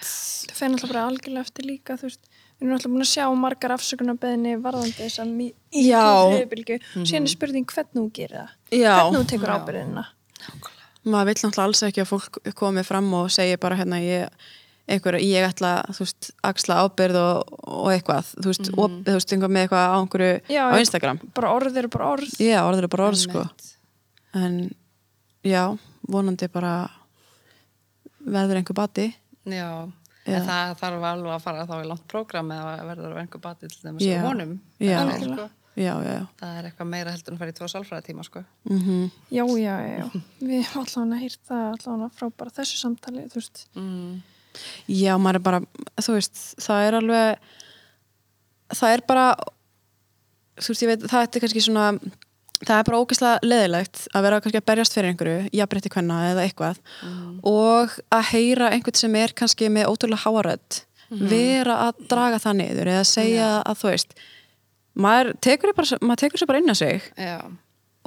Það 0.50 0.58
fer 0.58 0.70
náttúrulega 0.74 0.94
bara 0.94 1.08
algjörlega 1.10 1.46
eftir 1.46 1.66
líka, 1.70 1.96
þú 1.98 2.08
veist. 2.10 2.22
Við 2.62 2.68
erum 2.68 2.76
náttúrulega 2.78 2.94
búin 2.94 3.02
að 3.02 3.10
sjá 3.10 3.24
margar 3.42 3.72
afsökunarbeðinni 3.74 4.52
varðandi 4.62 4.94
þess 5.00 5.22
að 5.24 5.30
hriðbylgu. 5.74 6.76
Síðan 7.02 7.26
er 7.26 7.32
spurning 7.34 7.66
hvernig 7.74 7.96
þú 7.98 8.04
gerir 8.14 8.36
það. 8.38 8.52
já 8.78 8.92
Hvernig 9.00 9.18
þú 9.18 9.30
tekur 9.32 9.54
ábyrðina. 9.56 10.04
maður 11.04 11.26
vill 11.32 11.38
náttúrulega 11.42 11.64
alls 11.66 11.82
ekki 11.88 12.02
að 12.04 12.10
fólk 12.12 12.38
komi 12.60 12.84
fram 12.86 13.08
og 13.18 13.32
segi 13.34 13.56
bara 13.58 13.80
hérna 13.80 13.98
ég, 14.04 14.30
einhver, 14.92 15.18
ég 15.26 15.48
ætla 15.50 15.72
þú 15.90 16.04
veist, 16.06 16.30
axla 16.46 16.78
ábyrð 16.86 17.18
og, 17.18 17.56
og 17.66 17.90
eitthvað 17.96 18.30
þú 18.38 18.52
veist, 18.52 18.70
op, 18.78 18.92
þú 19.08 19.16
veist, 19.18 19.34
einhver 19.34 19.50
með 19.56 19.66
eitthvað 19.66 19.90
á 19.90 19.98
einhverju 19.98 20.30
Já, 20.54 20.62
á 20.62 20.74
já. 20.78 20.80
Instagram 20.86 21.20
Bara 21.34 21.54
orð 21.58 21.78
eru 21.82 21.90
bara 21.90 22.12
orð. 22.14 22.30
já, 22.38 22.60
orður 22.62 22.86
er 22.86 22.92
bara 22.94 23.08
orð 23.10 23.22
sko 23.26 23.44
en 24.38 24.60
já, 25.42 25.64
vonandi 26.06 26.48
bara 26.54 26.76
verður 28.22 28.62
einhver 28.62 28.78
bati 28.78 29.08
Já. 29.50 29.90
En 30.26 30.46
það 30.46 30.76
þarf 30.82 31.08
alveg 31.12 31.34
að 31.36 31.44
fara 31.46 31.66
þá 31.70 31.74
í 31.80 31.88
langt 31.90 32.06
prógram 32.12 32.52
eða 32.54 32.74
verður 32.90 33.16
að 33.16 33.22
einhver 33.24 33.44
bati 33.44 33.70
til 33.72 33.94
Já. 34.02 34.20
að 34.20 34.28
honum 34.28 34.54
Já. 34.78 34.98
Það 34.98 35.14
er, 35.14 35.24
sko, 35.26 35.48
já, 35.82 35.94
já, 35.94 36.12
já 36.12 36.26
það 36.42 36.58
er 36.60 36.68
eitthvað 36.70 36.92
meira 36.92 37.16
heldur 37.16 37.32
en 37.32 37.38
að 37.38 37.42
fara 37.44 37.54
í 37.54 37.58
tvo 37.58 37.70
sálfræða 37.72 38.06
tíma 38.10 38.28
sko. 38.28 38.44
mm 38.70 39.06
Já, 39.32 39.44
já, 39.46 39.76
já, 39.88 39.96
já. 39.98 40.22
Við 40.42 40.58
erum 40.60 40.84
allavega 40.84 41.16
að 41.16 41.24
hýrt 41.26 41.42
það 41.50 41.64
allavega 41.72 42.12
frá 42.20 42.30
bara 42.44 42.56
þessu 42.60 42.82
samtali, 42.82 43.26
mm. 43.76 44.22
Já, 44.92 45.16
maður 45.18 45.40
er 45.40 45.46
bara, 45.48 45.62
þú 46.04 46.18
veist, 46.18 46.42
það 46.60 46.88
er 46.88 46.98
alveg, 47.00 47.52
það 48.76 48.96
er 48.98 49.04
bara, 49.08 49.28
þú 50.60 50.74
veist, 50.74 50.84
ég 50.84 50.92
veit, 50.92 51.06
það 51.08 51.24
er 51.24 51.44
kannski 51.46 51.64
svona, 51.64 51.86
það 52.68 52.78
er 52.78 52.88
bara 52.88 53.00
ógeðslega 53.02 53.48
leðilegt 53.48 54.04
að 54.14 54.26
vera 54.26 54.40
kannski 54.44 54.60
að 54.60 54.68
berjast 54.70 54.96
fyrir 54.96 55.12
einhverju, 55.12 55.50
jafnrétti 55.58 55.92
hvenna 55.94 56.20
eða 56.30 56.46
eitthvað. 56.46 56.80
Og 57.48 57.98
að 58.14 58.24
heyra 58.32 58.72
einhvern 58.76 59.00
sem 59.00 59.18
er 59.20 59.34
kannski 59.38 59.70
með 59.74 59.90
ótrúlega 59.92 60.26
háarödd, 60.26 60.82
vera 61.32 61.78
að 61.88 62.06
draga 62.12 62.40
það 62.42 62.58
niður 62.62 62.92
eða 62.94 63.08
segja 63.08 63.50
að 63.68 63.82
þú 63.82 63.92
veist, 63.92 64.16
maður 64.94 65.32
tekur, 65.44 65.76
bara, 65.76 66.02
maður 66.02 66.24
tekur 66.26 66.42
sér 66.42 66.52
bara 66.52 66.62
inn 66.62 66.74
á 66.74 66.76
sig. 66.78 67.08
Já, 67.18 67.38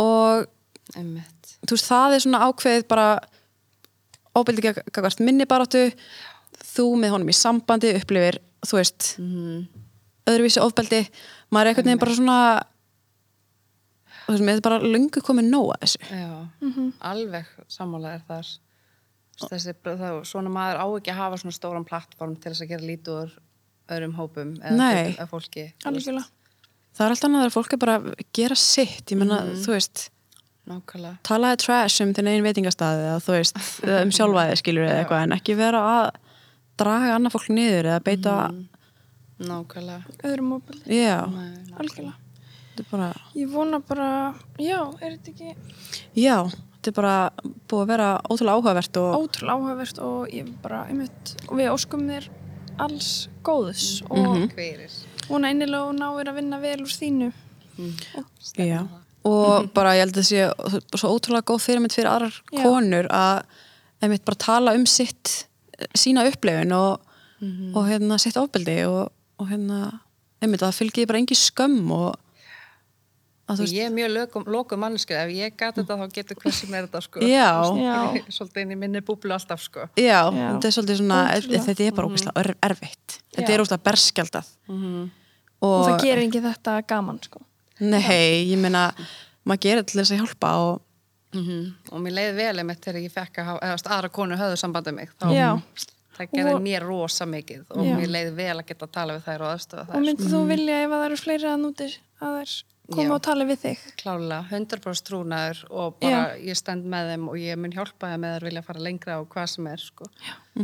og 0.00 0.46
einmitt. 0.94 1.56
þú 1.64 1.76
veist, 1.76 1.90
það 1.90 2.16
er 2.16 2.24
svona 2.24 2.44
ákveðið 2.48 2.86
bara 2.90 3.08
óbyldi 4.34 4.66
gagvart 4.66 5.22
minni 5.22 5.46
baráttu. 5.48 5.88
Þú 6.74 6.88
með 6.98 7.12
honum 7.14 7.30
í 7.30 7.34
sambandi 7.36 7.92
upplifir, 7.94 8.40
þú 8.66 8.78
veist 8.78 9.10
mm. 9.20 9.58
öðruvísi 10.30 10.62
ofbeldi, 10.62 11.04
maður 11.54 11.66
er 11.66 11.70
einhvern 11.70 11.90
veginn 11.90 12.02
bara 12.02 12.16
svona 12.18 12.38
þú 14.26 14.34
veist, 14.34 14.44
mér 14.48 14.60
er 14.60 14.64
bara 14.66 14.82
löngu 14.82 15.22
komið 15.24 15.50
nóg 15.50 15.72
að 15.74 15.86
þessu. 15.86 16.04
Já, 16.10 16.30
alveg 17.12 17.50
sammála 17.68 18.14
er 18.18 18.22
þar. 18.28 18.52
Þú 19.34 19.50
veist, 19.50 19.66
þessi, 19.66 19.76
það, 20.04 20.20
svona 20.30 20.54
maður 20.54 20.80
á 20.80 20.86
ekki 20.86 21.12
að 21.14 21.20
hafa 21.20 21.40
svona 21.42 21.56
stóran 21.56 21.86
plattform 21.88 22.36
til 22.38 22.52
þess 22.52 22.64
að 22.64 22.72
gera 22.74 22.88
lítið 22.88 23.20
úr 23.24 23.36
öðrum 23.94 24.16
hópum 24.16 24.56
eða 24.64 25.28
fólki 25.28 25.68
það 26.94 27.06
er 27.06 27.14
alltaf 27.14 27.28
annað 27.28 27.46
að 27.48 27.54
fólk 27.54 27.72
er 27.74 27.80
bara 27.82 27.94
að 28.00 28.10
gera 28.36 28.58
sitt. 28.58 29.10
Ég 29.10 29.18
menna, 29.20 29.40
þú 29.64 29.74
veist, 29.74 30.08
Nákvæmlega, 30.64 31.18
talaði 31.28 31.60
trash 31.60 32.00
um 32.00 32.12
þinn 32.16 32.30
einn 32.30 32.44
veitingastæði 32.46 33.08
eða 33.10 33.22
þú 33.24 33.34
veist, 33.34 33.58
um 34.00 34.12
sjálfæði 34.16 34.60
skilur 34.62 34.86
eða 34.86 35.00
eitthvað, 35.02 35.24
en 35.26 35.36
ekki 35.36 35.56
vera 35.58 35.82
að 35.90 36.04
draga 36.80 37.16
annað 37.18 37.34
fólk 37.34 37.50
niður 37.52 37.90
eða 37.90 38.04
beita 38.06 38.36
nákvæmlega. 39.44 40.14
Öðrum 40.24 40.52
móbili. 40.54 40.80
já, 40.88 41.18
Nei, 41.34 41.74
Algjörlega. 41.74 42.14
Þetta 42.74 42.86
bara 42.90 43.08
Ég 43.38 43.50
vona 43.54 43.80
bara, 43.80 44.08
já, 44.60 44.80
er 45.00 45.16
þetta 45.16 45.32
ekki 45.32 45.54
já, 46.20 46.36
þetta 46.50 46.90
er 46.92 46.96
bara 46.98 47.16
búið 47.70 47.82
að 47.84 47.92
vera 47.94 48.08
ótrúlega 48.28 48.56
áhugavert 48.58 49.00
og 49.00 49.16
ótrúlega 49.22 49.56
áhugavert 49.58 50.02
og 50.04 50.34
ég 50.34 50.50
bara, 50.62 50.84
einmitt, 50.90 51.34
og 51.48 51.56
við 51.60 51.70
óskum 51.72 52.04
þér 52.10 52.28
alls 52.84 53.10
góðs 53.46 54.02
og 54.10 54.50
Hverir 54.52 54.90
vona 55.28 55.50
innilega 55.54 55.86
og 55.88 55.94
náir 55.96 56.28
að 56.32 56.38
vinna 56.40 56.58
vel 56.60 56.80
úr 56.82 56.90
þínu. 56.90 57.30
já, 58.58 58.80
og 59.24 59.70
bara 59.74 59.94
ég 59.96 60.04
held 60.04 60.18
að 60.18 60.20
það 60.20 60.28
sé 60.28 60.98
svo 61.00 61.12
ótrúlega 61.14 61.48
góð 61.48 61.62
fyrirmynd 61.64 61.94
fyrir 61.94 62.10
aðrar 62.10 62.36
Já. 62.52 62.62
konur 62.62 63.08
að 63.10 63.44
einmitt 64.04 64.24
bara 64.26 64.42
tala 64.44 64.74
um 64.76 64.84
sitt 64.86 65.46
sína 65.96 66.26
upplifun 66.28 66.74
og, 66.76 67.00
og 67.74 67.86
hérna 67.88 68.18
sitt 68.20 68.36
ofbeldi 68.36 68.82
og, 68.86 69.08
og 69.40 69.48
hérna 69.48 70.00
einmitt 70.44 70.62
að 70.62 70.68
það 70.70 70.78
fylgir 70.82 71.08
bara 71.08 71.22
engi 71.22 71.38
skömm 71.38 71.90
og 71.94 72.10
veist 73.48 73.74
Ég 73.76 73.84
er 73.86 73.92
mjög 73.92 74.10
lokum, 74.14 74.44
lokum 74.48 74.80
mannskið, 74.80 75.16
ef 75.20 75.32
ég 75.36 75.56
gæti 75.60 75.82
þetta 75.82 75.96
þá 76.00 76.06
getur 76.16 76.36
hvað 76.40 76.54
sem 76.56 76.74
er 76.74 76.86
þetta 76.86 77.00
sko. 77.04 77.20
Já. 77.20 77.48
Já. 77.76 77.96
Ég 78.16 78.30
Svolítið 78.38 78.62
inn 78.64 78.72
í 78.72 78.78
minni 78.80 79.02
búblu 79.04 79.34
alltaf 79.36 79.60
sko. 79.60 79.88
Já, 80.00 80.22
Já. 80.32 80.46
þetta 80.54 80.70
er 80.70 80.76
svolítið 80.78 81.00
svona, 81.02 81.18
Ótrúlega. 81.34 81.64
þetta 81.68 81.84
er 81.88 81.92
bara 81.98 82.08
ógeðslega 82.08 82.40
er, 82.44 82.54
erfitt. 82.70 83.18
Þetta 83.36 83.50
Já. 83.50 83.54
er 83.54 83.64
ógeðslega 83.64 83.84
berskjaldað. 83.90 84.48
og 85.64 85.84
það 85.88 86.00
gerir 86.06 86.24
ekki 86.28 86.42
þetta 86.44 86.78
gaman 86.94 87.20
sko. 87.24 87.42
Nei, 87.80 88.44
ég 88.48 88.58
meina, 88.62 88.86
maður 89.44 89.62
gerir 89.66 89.84
til 89.88 90.00
þess 90.00 90.14
að 90.14 90.22
hjálpa 90.24 90.54
og 90.64 90.80
Og 91.34 91.98
mér 91.98 92.12
leiði 92.14 92.34
vel 92.36 92.60
einmitt 92.62 92.78
þegar 92.84 93.00
ég 93.02 93.10
fekk 93.10 93.40
að 93.42 93.46
hafa, 93.48 93.70
aðra 93.96 94.08
konu 94.14 94.36
höfðu 94.38 94.58
sambandið 94.60 94.94
mig. 94.94 95.08
Þá, 95.18 95.24
Já. 95.34 95.48
Það 96.14 96.28
gerði 96.30 96.52
Og- 96.54 96.60
mér 96.62 96.84
rosa 96.86 97.26
mikið 97.26 97.64
og 97.74 97.80
Já. 97.88 97.96
mér 97.98 98.06
leiði 98.14 98.34
vel 98.36 98.54
að 98.60 98.66
geta 98.68 98.86
að 98.86 98.92
tala 98.94 99.16
við 99.16 99.24
þær 99.26 99.42
og 99.42 99.48
aðstöða 99.50 99.80
og 99.82 99.88
þær. 99.90 100.04
myndið 100.06 100.28
þú 100.30 100.42
vilja 100.46 100.76
ef 100.84 100.90
að 100.94 101.00
það 101.00 101.06
eru 101.08 101.18
fleiri 101.24 101.48
að 101.50 101.58
núti 101.64 101.88
að 102.22 102.36
þær 102.38 102.52
koma 102.90 103.04
Já. 103.06 103.12
og 103.16 103.22
tala 103.24 103.46
við 103.48 103.60
þig 103.62 103.84
Klálega, 104.02 104.40
100% 104.50 105.06
trúnaður 105.08 105.62
og 105.70 105.96
bara 106.02 106.34
ég 106.36 106.58
stend 106.58 106.84
með 106.90 107.12
þeim 107.14 107.24
og 107.32 107.38
ég 107.40 107.56
mun 107.60 107.72
hjálpa 107.72 108.10
þeim 108.12 108.26
þær 108.28 108.46
vilja 108.50 108.62
fara 108.66 108.84
lengra 108.84 109.16
og 109.22 109.28
hvað 109.32 109.46
sem 109.54 109.70
er 109.72 109.84
sko. 109.86 110.08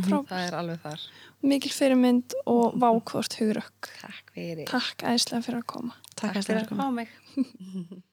Frá, 0.05 0.17
Það 0.29 0.45
er 0.45 0.57
alveg 0.59 0.83
þar. 0.85 1.07
mikil 1.41 1.71
fyrirmynd 1.73 2.37
og 2.45 2.77
vákvort 2.83 3.39
hugrökk 3.41 3.89
Takk 4.03 4.35
takk 4.69 5.03
æðislega 5.09 5.41
fyrir 5.47 5.61
að 5.63 5.67
koma 5.73 5.97
takk 6.15 6.37
fyrir 6.37 6.45
fyrir 6.45 6.63
að 6.69 6.77
fá 6.77 6.87
mig. 6.93 7.09